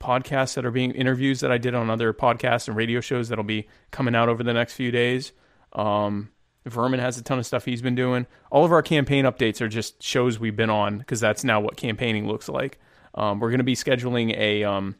podcasts 0.00 0.54
that 0.54 0.64
are 0.64 0.70
being 0.70 0.92
interviews 0.92 1.40
that 1.40 1.50
I 1.50 1.58
did 1.58 1.74
on 1.74 1.90
other 1.90 2.12
podcasts 2.12 2.68
and 2.68 2.76
radio 2.76 3.00
shows 3.00 3.28
that'll 3.28 3.44
be 3.44 3.66
coming 3.90 4.14
out 4.14 4.28
over 4.28 4.42
the 4.42 4.52
next 4.52 4.74
few 4.74 4.90
days. 4.92 5.32
Um, 5.72 6.30
Vermin 6.64 7.00
has 7.00 7.18
a 7.18 7.22
ton 7.22 7.38
of 7.38 7.46
stuff 7.46 7.64
he's 7.64 7.82
been 7.82 7.94
doing. 7.94 8.26
All 8.50 8.64
of 8.64 8.72
our 8.72 8.82
campaign 8.82 9.24
updates 9.24 9.60
are 9.60 9.68
just 9.68 10.02
shows 10.02 10.38
we've 10.38 10.56
been 10.56 10.70
on 10.70 10.98
because 10.98 11.20
that's 11.20 11.44
now 11.44 11.60
what 11.60 11.76
campaigning 11.76 12.28
looks 12.28 12.48
like. 12.48 12.78
Um, 13.14 13.40
we're 13.40 13.50
going 13.50 13.58
to 13.58 13.64
be 13.64 13.74
scheduling 13.74 14.36
a 14.36 14.64
um, 14.64 14.94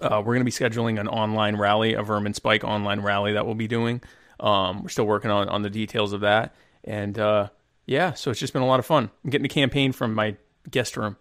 uh, 0.00 0.20
we're 0.24 0.34
going 0.34 0.40
to 0.40 0.44
be 0.44 0.50
scheduling 0.50 0.98
an 1.00 1.08
online 1.08 1.56
rally, 1.56 1.94
a 1.94 2.02
Vermin 2.02 2.34
Spike 2.34 2.64
online 2.64 3.00
rally 3.00 3.32
that 3.34 3.46
we'll 3.46 3.54
be 3.54 3.68
doing. 3.68 4.02
Um, 4.40 4.82
we're 4.82 4.88
still 4.88 5.06
working 5.06 5.30
on 5.30 5.48
on 5.48 5.62
the 5.62 5.70
details 5.70 6.12
of 6.12 6.20
that, 6.22 6.54
and 6.82 7.18
uh, 7.18 7.48
yeah, 7.86 8.14
so 8.14 8.30
it's 8.30 8.40
just 8.40 8.52
been 8.52 8.62
a 8.62 8.66
lot 8.66 8.80
of 8.80 8.86
fun. 8.86 9.10
I'm 9.24 9.30
getting 9.30 9.46
a 9.46 9.48
campaign 9.48 9.92
from 9.92 10.14
my 10.14 10.36
guest 10.70 10.96
room. 10.96 11.16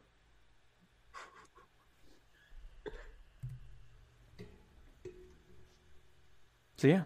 So 6.78 6.90
yeah. 6.90 7.04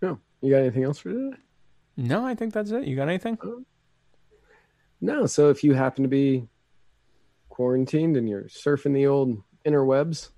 No, 0.00 0.20
you 0.40 0.50
got 0.50 0.58
anything 0.58 0.84
else 0.84 0.98
for 0.98 1.10
today? 1.10 1.36
No, 2.00 2.24
I 2.26 2.34
think 2.34 2.54
that's 2.54 2.70
it. 2.70 2.84
You 2.84 2.96
got 2.96 3.08
anything? 3.08 3.36
Um, 3.42 3.66
no. 5.02 5.26
So 5.26 5.50
if 5.50 5.62
you 5.62 5.74
happen 5.74 6.02
to 6.02 6.08
be 6.08 6.48
quarantined 7.50 8.16
and 8.16 8.26
you're 8.26 8.44
surfing 8.44 8.94
the 8.94 9.06
old 9.06 9.42
interwebs, 9.66 10.30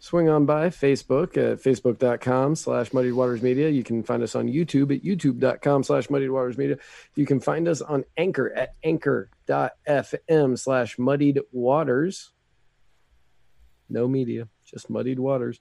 swing 0.00 0.28
on 0.28 0.46
by 0.46 0.68
Facebook 0.68 1.36
at 1.36 1.62
facebook.com 1.62 2.56
slash 2.56 2.92
muddied 2.92 3.12
waters 3.12 3.40
media. 3.40 3.68
You 3.68 3.84
can 3.84 4.02
find 4.02 4.20
us 4.24 4.34
on 4.34 4.48
YouTube 4.48 4.92
at 4.94 5.04
youtube.com 5.04 5.84
slash 5.84 6.10
muddied 6.10 6.30
waters 6.30 6.58
media. 6.58 6.76
You 7.14 7.24
can 7.24 7.38
find 7.38 7.68
us 7.68 7.80
on 7.80 8.04
Anchor 8.16 8.52
at 8.52 8.74
anchor.fm 8.82 10.58
slash 10.58 10.98
muddied 10.98 11.40
waters. 11.52 12.32
No 13.88 14.08
media, 14.08 14.48
just 14.74 14.90
muddied 14.90 15.18
waters. 15.18 15.60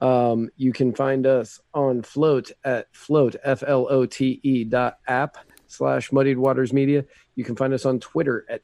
Um, 0.00 0.50
you 0.56 0.72
can 0.72 0.94
find 0.94 1.26
us 1.26 1.60
on 1.74 2.02
Flote 2.02 2.52
at 2.64 2.92
flote, 2.94 3.36
F 3.42 3.64
L 3.66 3.88
O 3.90 4.06
T 4.06 4.40
E 4.42 4.64
dot 4.64 4.98
app 5.08 5.38
slash 5.66 6.12
muddied 6.12 6.38
waters 6.38 6.72
media. 6.72 7.04
You 7.34 7.44
can 7.44 7.56
find 7.56 7.72
us 7.72 7.86
on 7.86 7.98
Twitter 7.98 8.44
at 8.48 8.62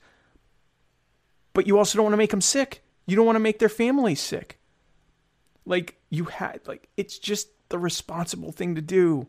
But 1.54 1.66
you 1.66 1.78
also 1.78 1.96
don't 1.96 2.04
want 2.04 2.14
to 2.14 2.18
make 2.18 2.30
them 2.30 2.40
sick. 2.40 2.82
You 3.06 3.16
don't 3.16 3.26
want 3.26 3.36
to 3.36 3.40
make 3.40 3.58
their 3.58 3.68
families 3.68 4.20
sick. 4.20 4.58
Like 5.64 5.96
you 6.10 6.24
had 6.24 6.60
like 6.66 6.88
it's 6.96 7.18
just 7.18 7.48
the 7.68 7.78
responsible 7.78 8.52
thing 8.52 8.74
to 8.74 8.82
do. 8.82 9.28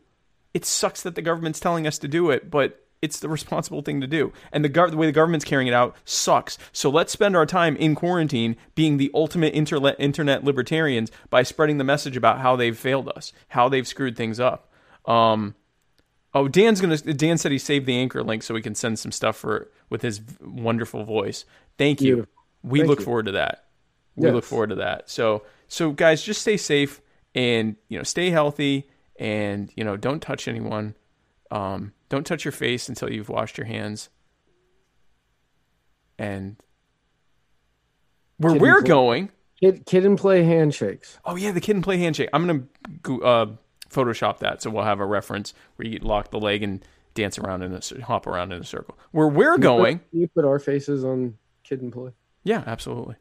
It 0.54 0.66
sucks 0.66 1.04
that 1.04 1.16
the 1.16 1.22
government's 1.22 1.60
telling 1.60 1.88
us 1.88 1.98
to 2.00 2.08
do 2.08 2.30
it, 2.30 2.52
but 2.52 2.83
it's 3.04 3.20
the 3.20 3.28
responsible 3.28 3.82
thing 3.82 4.00
to 4.00 4.08
do. 4.08 4.32
And 4.54 4.64
the, 4.64 4.70
gov- 4.70 4.92
the 4.92 4.98
way 4.98 5.06
the 5.06 5.12
government's 5.12 5.44
carrying 5.44 5.68
it 5.68 5.74
out 5.74 5.94
sucks. 6.06 6.58
So 6.72 6.90
let's 6.90 7.12
spend 7.12 7.36
our 7.36 7.46
time 7.46 7.76
in 7.76 7.96
quarantine 7.96 8.56
being 8.76 8.96
the 8.96 9.12
ultimate 9.14 9.54
interle- 9.54 9.96
internet 10.00 10.46
libertarians 10.46 11.12
by 11.30 11.44
spreading 11.44 11.80
the 11.80 11.84
message 11.84 12.16
about 12.16 12.40
how 12.40 12.56
they've 12.56 12.78
failed 12.78 13.10
us, 13.10 13.34
how 13.50 13.68
they've 13.68 13.86
screwed 13.86 14.16
things 14.16 14.40
up. 14.40 14.72
Um, 15.06 15.54
oh, 16.34 16.48
Dan's 16.48 16.80
gonna. 16.80 16.96
Dan 16.98 17.38
said 17.38 17.52
he 17.52 17.58
saved 17.58 17.86
the 17.86 17.98
anchor 17.98 18.24
link 18.24 18.42
so 18.42 18.54
we 18.54 18.62
can 18.62 18.74
send 18.74 18.98
some 19.00 19.12
stuff 19.12 19.36
for 19.36 19.70
with 19.90 20.02
his 20.02 20.22
wonderful 20.42 21.04
voice. 21.04 21.44
Thank 21.78 22.00
you. 22.00 22.16
Beautiful. 22.16 22.34
We 22.64 22.80
Thank 22.80 22.90
look 22.90 23.00
you. 23.00 23.06
forward 23.06 23.26
to 23.26 23.34
that. 23.34 23.66
We 24.16 24.32
look 24.32 24.46
forward 24.46 24.70
to 24.70 24.76
that. 24.76 25.10
So, 25.10 25.44
so 25.68 25.92
guys, 25.92 26.24
just 26.24 26.42
stay 26.42 26.56
safe 26.56 27.02
and 27.36 27.76
you 27.90 27.98
know, 27.98 28.04
stay 28.04 28.30
healthy 28.30 28.88
and 29.18 29.70
you 29.76 29.84
know, 29.84 29.98
don't 29.98 30.22
touch 30.22 30.48
anyone. 30.48 30.96
Um, 31.52 31.92
don't 32.14 32.28
touch 32.28 32.46
your 32.46 32.52
face 32.52 32.90
until 32.90 33.12
you've 33.12 33.28
washed 33.28 33.58
your 33.58 33.66
hands. 33.66 34.10
And 36.20 36.58
where 38.38 38.54
Kid 38.54 38.62
we're 38.62 38.80
play. 38.82 38.88
going, 38.88 39.30
kid, 39.60 39.86
kid 39.88 40.06
and 40.06 40.16
play 40.16 40.44
handshakes. 40.44 41.18
oh 41.26 41.36
yeah, 41.36 41.52
the 41.52 41.60
kid 41.60 41.76
and 41.76 41.84
play 41.84 41.98
handshake. 41.98 42.30
I'm 42.32 42.46
gonna 42.46 42.64
go- 43.02 43.20
uh, 43.20 43.46
Photoshop 43.90 44.40
that 44.40 44.62
so 44.62 44.70
we'll 44.70 44.84
have 44.84 45.00
a 45.00 45.06
reference 45.06 45.56
where 45.76 45.88
you 45.88 45.98
lock 46.00 46.30
the 46.30 46.40
leg 46.40 46.62
and 46.62 46.86
dance 47.16 47.40
around 47.40 47.64
in 47.64 47.74
a 47.74 48.02
hop 48.04 48.28
around 48.28 48.52
in 48.52 48.62
a 48.62 48.64
circle. 48.64 48.96
Where 49.12 49.28
we're 49.28 49.58
going, 49.58 50.00
Can 50.12 50.20
you 50.22 50.28
put 50.28 50.46
our 50.46 50.60
faces 50.60 51.04
on 51.04 51.36
kid 51.64 51.82
and 51.82 51.92
play? 51.92 52.12
yeah, 52.44 52.64
absolutely. 52.68 53.16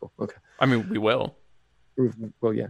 Cool. 0.00 0.12
Okay. 0.18 0.36
I 0.58 0.66
mean, 0.66 0.88
we 0.88 0.98
will. 0.98 1.36
Well, 2.40 2.54
yeah. 2.54 2.68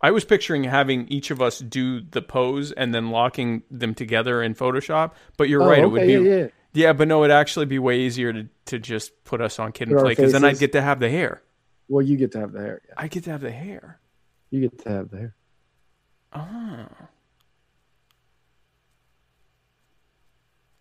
I 0.00 0.10
was 0.12 0.24
picturing 0.24 0.64
having 0.64 1.08
each 1.08 1.30
of 1.30 1.42
us 1.42 1.58
do 1.58 2.00
the 2.00 2.22
pose 2.22 2.70
and 2.72 2.94
then 2.94 3.10
locking 3.10 3.64
them 3.70 3.94
together 3.94 4.42
in 4.42 4.54
Photoshop. 4.54 5.12
But 5.36 5.48
you're 5.48 5.62
Oh, 5.62 5.68
right; 5.68 5.82
it 5.82 5.86
would 5.86 6.02
be 6.06 6.12
yeah, 6.12 6.18
yeah. 6.18 6.46
Yeah, 6.74 6.92
but 6.92 7.08
no, 7.08 7.24
it'd 7.24 7.34
actually 7.34 7.66
be 7.66 7.78
way 7.78 8.00
easier 8.00 8.32
to, 8.32 8.48
to 8.66 8.78
just 8.78 9.24
put 9.24 9.40
us 9.40 9.58
on 9.58 9.72
kid 9.72 9.88
and 9.88 9.96
Put 9.96 10.04
play 10.04 10.12
because 10.12 10.32
then 10.32 10.44
I'd 10.44 10.58
get 10.58 10.72
to 10.72 10.82
have 10.82 11.00
the 11.00 11.08
hair. 11.10 11.42
Well, 11.88 12.04
you 12.04 12.16
get 12.16 12.32
to 12.32 12.40
have 12.40 12.52
the 12.52 12.60
hair. 12.60 12.82
Yeah. 12.86 12.94
I 12.96 13.08
get 13.08 13.24
to 13.24 13.30
have 13.30 13.40
the 13.40 13.50
hair. 13.50 13.98
You 14.50 14.60
get 14.60 14.78
to 14.84 14.88
have 14.90 15.10
the 15.10 15.16
hair. 15.18 15.34
Ah. 16.32 16.88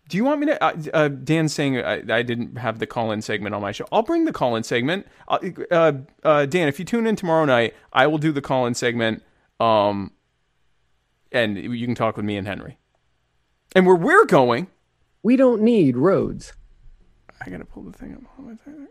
Do 0.09 0.15
you 0.17 0.23
want 0.23 0.39
me 0.39 0.45
to? 0.47 0.63
Uh, 0.63 0.73
uh, 0.93 1.07
Dan's 1.09 1.53
saying 1.53 1.79
I, 1.79 2.01
I 2.09 2.21
didn't 2.21 2.57
have 2.57 2.79
the 2.79 2.87
call 2.87 3.11
in 3.11 3.21
segment 3.21 3.53
on 3.53 3.61
my 3.61 3.71
show. 3.71 3.87
I'll 3.91 4.03
bring 4.03 4.25
the 4.25 4.31
call 4.31 4.55
in 4.55 4.63
segment. 4.63 5.05
Uh, 5.27 5.39
uh, 5.69 5.93
uh, 6.23 6.45
Dan, 6.45 6.67
if 6.67 6.79
you 6.79 6.85
tune 6.85 7.05
in 7.07 7.15
tomorrow 7.15 7.45
night, 7.45 7.73
I 7.91 8.07
will 8.07 8.17
do 8.17 8.31
the 8.31 8.41
call 8.41 8.65
in 8.65 8.73
segment. 8.73 9.23
Um, 9.59 10.11
and 11.31 11.57
you 11.57 11.85
can 11.85 11.95
talk 11.95 12.15
with 12.15 12.25
me 12.25 12.37
and 12.37 12.47
Henry. 12.47 12.77
And 13.75 13.85
where 13.85 13.95
we're 13.95 14.25
going, 14.25 14.67
We 15.23 15.35
don't 15.35 15.61
need 15.61 15.97
roads. 15.97 16.53
I 17.45 17.49
gotta 17.49 17.65
pull 17.65 17.83
the 17.83 17.91
thing 17.91 18.13
up. 18.15 18.23
Hold 18.35 18.49
on 18.49 18.53
a 18.53 18.57
second. 18.57 18.87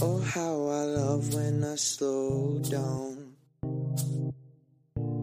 Oh, 0.00 0.20
how 0.24 0.66
I 0.68 0.82
love 0.84 1.34
when 1.34 1.64
I 1.64 1.74
slow 1.74 2.58
down. 2.60 3.34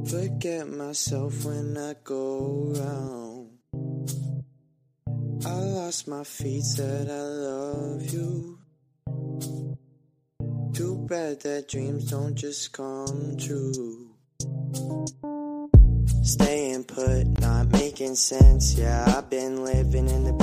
Forget 0.10 0.68
myself 0.68 1.46
when 1.46 1.78
I 1.78 1.96
go 2.04 2.74
round. 2.78 3.50
I 5.46 5.54
lost 5.54 6.08
my 6.08 6.24
feet, 6.24 6.64
said 6.64 7.10
I 7.10 7.22
love 7.22 8.02
you. 8.14 8.60
Too 10.74 11.06
bad 11.08 11.40
that 11.42 11.68
dreams 11.70 12.12
don't 12.12 12.36
just 12.36 12.74
come 12.74 13.38
true. 13.38 14.10
Staying 16.24 16.84
put, 16.84 17.40
not 17.40 17.68
making 17.72 18.16
sense. 18.16 18.76
Yeah, 18.78 19.06
I've 19.16 19.30
been 19.30 19.64
living 19.64 20.10
in 20.10 20.24
the 20.26 20.34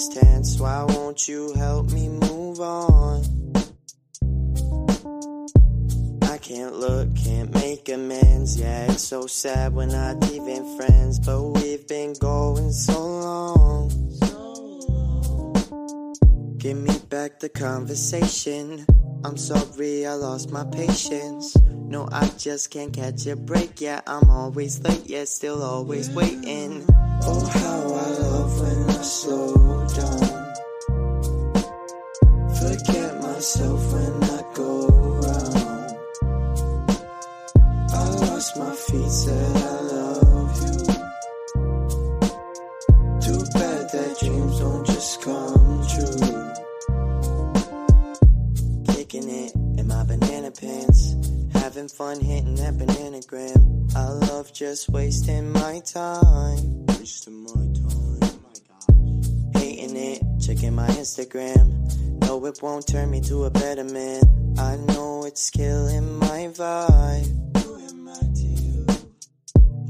Why 0.00 0.84
won't 0.88 1.28
you 1.28 1.52
help 1.52 1.92
me 1.92 2.08
move 2.08 2.58
on? 2.60 3.22
I 6.22 6.38
can't 6.38 6.74
look, 6.74 7.14
can't 7.14 7.52
make 7.52 7.86
amends. 7.90 8.58
Yeah, 8.58 8.90
it's 8.90 9.02
so 9.02 9.26
sad 9.26 9.74
we're 9.74 9.84
not 9.84 10.16
even 10.32 10.78
friends, 10.78 11.18
but 11.18 11.42
we've 11.42 11.86
been 11.86 12.14
going 12.14 12.72
so 12.72 12.98
long. 12.98 13.90
Give 16.56 16.78
me 16.78 16.98
back 17.10 17.38
the 17.40 17.50
conversation. 17.50 18.86
I'm 19.22 19.36
sorry 19.36 20.06
I 20.06 20.14
lost 20.14 20.50
my 20.50 20.64
patience. 20.64 21.54
No, 21.90 22.08
I 22.10 22.26
just 22.38 22.70
can't 22.70 22.92
catch 22.92 23.26
a 23.26 23.36
break. 23.36 23.80
Yeah, 23.80 24.00
I'm 24.06 24.30
always 24.30 24.80
late, 24.80 25.02
yeah, 25.06 25.24
still 25.24 25.62
always 25.62 26.08
waiting. 26.10 26.86
Oh, 26.88 27.44
how 27.46 27.80
I 27.94 28.08
love 28.22 28.60
when 28.60 28.90
I 28.90 29.02
slow 29.02 29.54
down. 29.88 30.40
Forget 32.56 33.20
myself 33.20 33.92
when 33.92 34.24
I 34.24 34.42
go 34.54 34.86
round. 34.88 35.96
I 37.92 38.08
lost 38.24 38.56
my 38.56 38.74
feet, 38.74 39.10
said 39.10 39.56
I 39.56 39.79
Having 51.70 51.88
fun 51.88 52.20
hitting 52.20 52.56
that 52.56 52.76
banana 52.78 53.20
gram. 53.28 53.86
I 53.94 54.08
love 54.08 54.52
just 54.52 54.88
wasting 54.88 55.52
my 55.52 55.78
time. 55.86 56.84
Wasting 56.98 57.44
my 57.44 57.62
time. 57.78 58.32
Oh 59.54 59.60
Hating 59.60 59.96
it, 59.96 60.20
checking 60.40 60.74
my 60.74 60.88
Instagram. 60.88 61.68
No, 62.22 62.44
it 62.46 62.58
won't 62.60 62.88
turn 62.88 63.08
me 63.12 63.20
to 63.20 63.44
a 63.44 63.50
better 63.50 63.84
man. 63.84 64.56
I 64.58 64.78
know 64.78 65.22
it's 65.24 65.48
killing 65.50 66.18
my 66.18 66.50
vibe. 66.50 67.62
Who 67.62 67.76
am 67.76 68.08
I 68.08 68.18
to? 68.40 69.06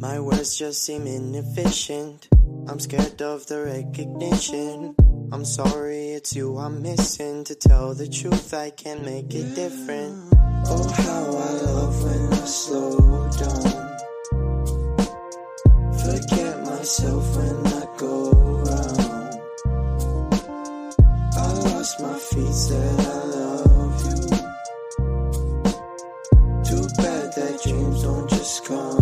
My 0.00 0.20
words 0.20 0.58
just 0.58 0.82
seem 0.82 1.06
inefficient. 1.06 2.28
I'm 2.68 2.78
scared 2.78 3.22
of 3.22 3.46
the 3.46 3.64
recognition. 3.64 4.94
I'm 5.32 5.46
sorry, 5.46 6.10
it's 6.10 6.36
you 6.36 6.58
I'm 6.58 6.82
missing. 6.82 7.44
To 7.44 7.54
tell 7.54 7.94
the 7.94 8.06
truth, 8.06 8.52
I 8.52 8.68
can't 8.68 9.02
make 9.02 9.34
it 9.34 9.54
different. 9.54 10.49
Oh, 10.66 10.88
how 10.88 11.24
I 11.36 11.52
love 11.62 12.04
when 12.04 12.32
I 12.32 12.44
slow 12.44 13.28
down. 13.42 13.72
Forget 16.04 16.64
myself 16.64 17.36
when 17.36 17.66
I 17.66 17.86
go 17.96 18.30
round. 18.66 19.40
I 21.36 21.52
lost 21.52 22.00
my 22.00 22.18
feet, 22.18 22.54
said 22.54 23.00
I 23.00 23.24
love 23.36 24.04
you. 24.06 24.20
Too 26.64 26.86
bad 26.96 27.26
that 27.34 27.60
dreams 27.62 28.02
don't 28.02 28.28
just 28.30 28.64
come 28.64 28.99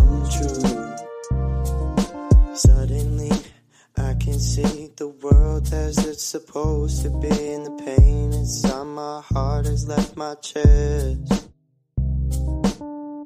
can 4.29 4.39
see 4.39 4.91
the 4.97 5.07
world 5.07 5.73
as 5.73 5.97
it's 6.05 6.23
supposed 6.23 7.01
to 7.01 7.09
be, 7.09 7.53
and 7.53 7.65
the 7.65 7.83
pain 7.83 8.31
inside 8.31 8.83
my 8.83 9.21
heart 9.21 9.65
has 9.65 9.87
left 9.87 10.15
my 10.15 10.35
chest. 10.35 11.49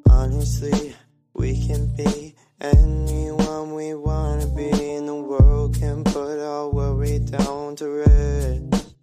Honestly, 0.08 0.96
we 1.34 1.66
can 1.66 1.94
be 1.94 2.34
anyone 2.60 3.74
we 3.74 3.92
wanna 3.92 4.46
be, 4.46 4.70
and 4.96 5.06
the 5.06 5.14
world 5.14 5.76
can 5.78 6.04
put 6.04 6.38
our 6.40 6.70
worry 6.70 7.18
down 7.18 7.76
to 7.76 7.86
rest. 8.02 8.94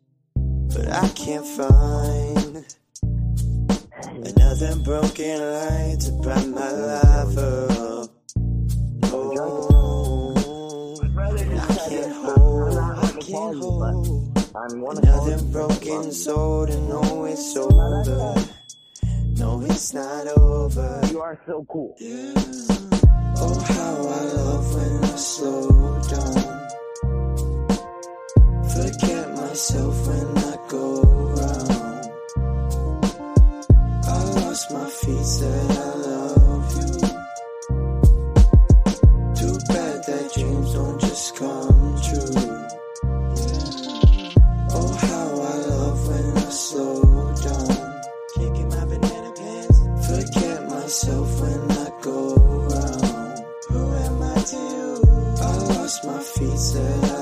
But 0.73 0.87
I 0.89 1.07
can't 1.09 1.45
find 1.45 2.65
another 4.25 4.75
broken 4.77 5.37
light 5.39 5.99
to 6.01 6.11
brighten 6.23 6.51
my 6.55 6.71
life 6.71 7.37
up. 7.37 8.09
No, 9.11 9.70
I 13.31 13.33
can't 13.33 13.57
hold 13.59 14.97
another 14.97 15.41
broken 15.53 16.11
soul 16.11 16.67
to 16.67 16.81
know 16.81 17.23
it's 17.23 17.55
over. 17.55 18.35
No, 19.37 19.61
it's 19.61 19.93
not 19.93 20.27
over. 20.27 20.99
You 21.09 21.21
are 21.21 21.39
so 21.45 21.65
cool. 21.69 21.95
Yeah. 21.97 22.33
Oh, 23.37 23.57
how 23.69 23.95
I 24.17 24.21
love 24.35 24.75
when 24.75 25.03
I 25.05 25.15
slow 25.15 25.69
down. 26.11 26.59
Forget 28.67 29.29
myself 29.37 30.07
when 30.07 30.37
I 30.37 30.57
go 30.67 31.01
round. 31.37 32.11
I 34.07 34.23
lost 34.41 34.71
my 34.73 34.89
feet, 34.89 35.25
said 35.25 35.71
I 35.71 35.93
love 36.09 36.75
you. 36.75 36.99
Too 39.39 39.57
bad 39.69 40.03
that 40.03 40.31
dreams 40.35 40.73
don't 40.73 40.99
just 40.99 41.35
come 41.37 41.70
my 56.03 56.19
feet, 56.19 56.57
said 56.57 57.20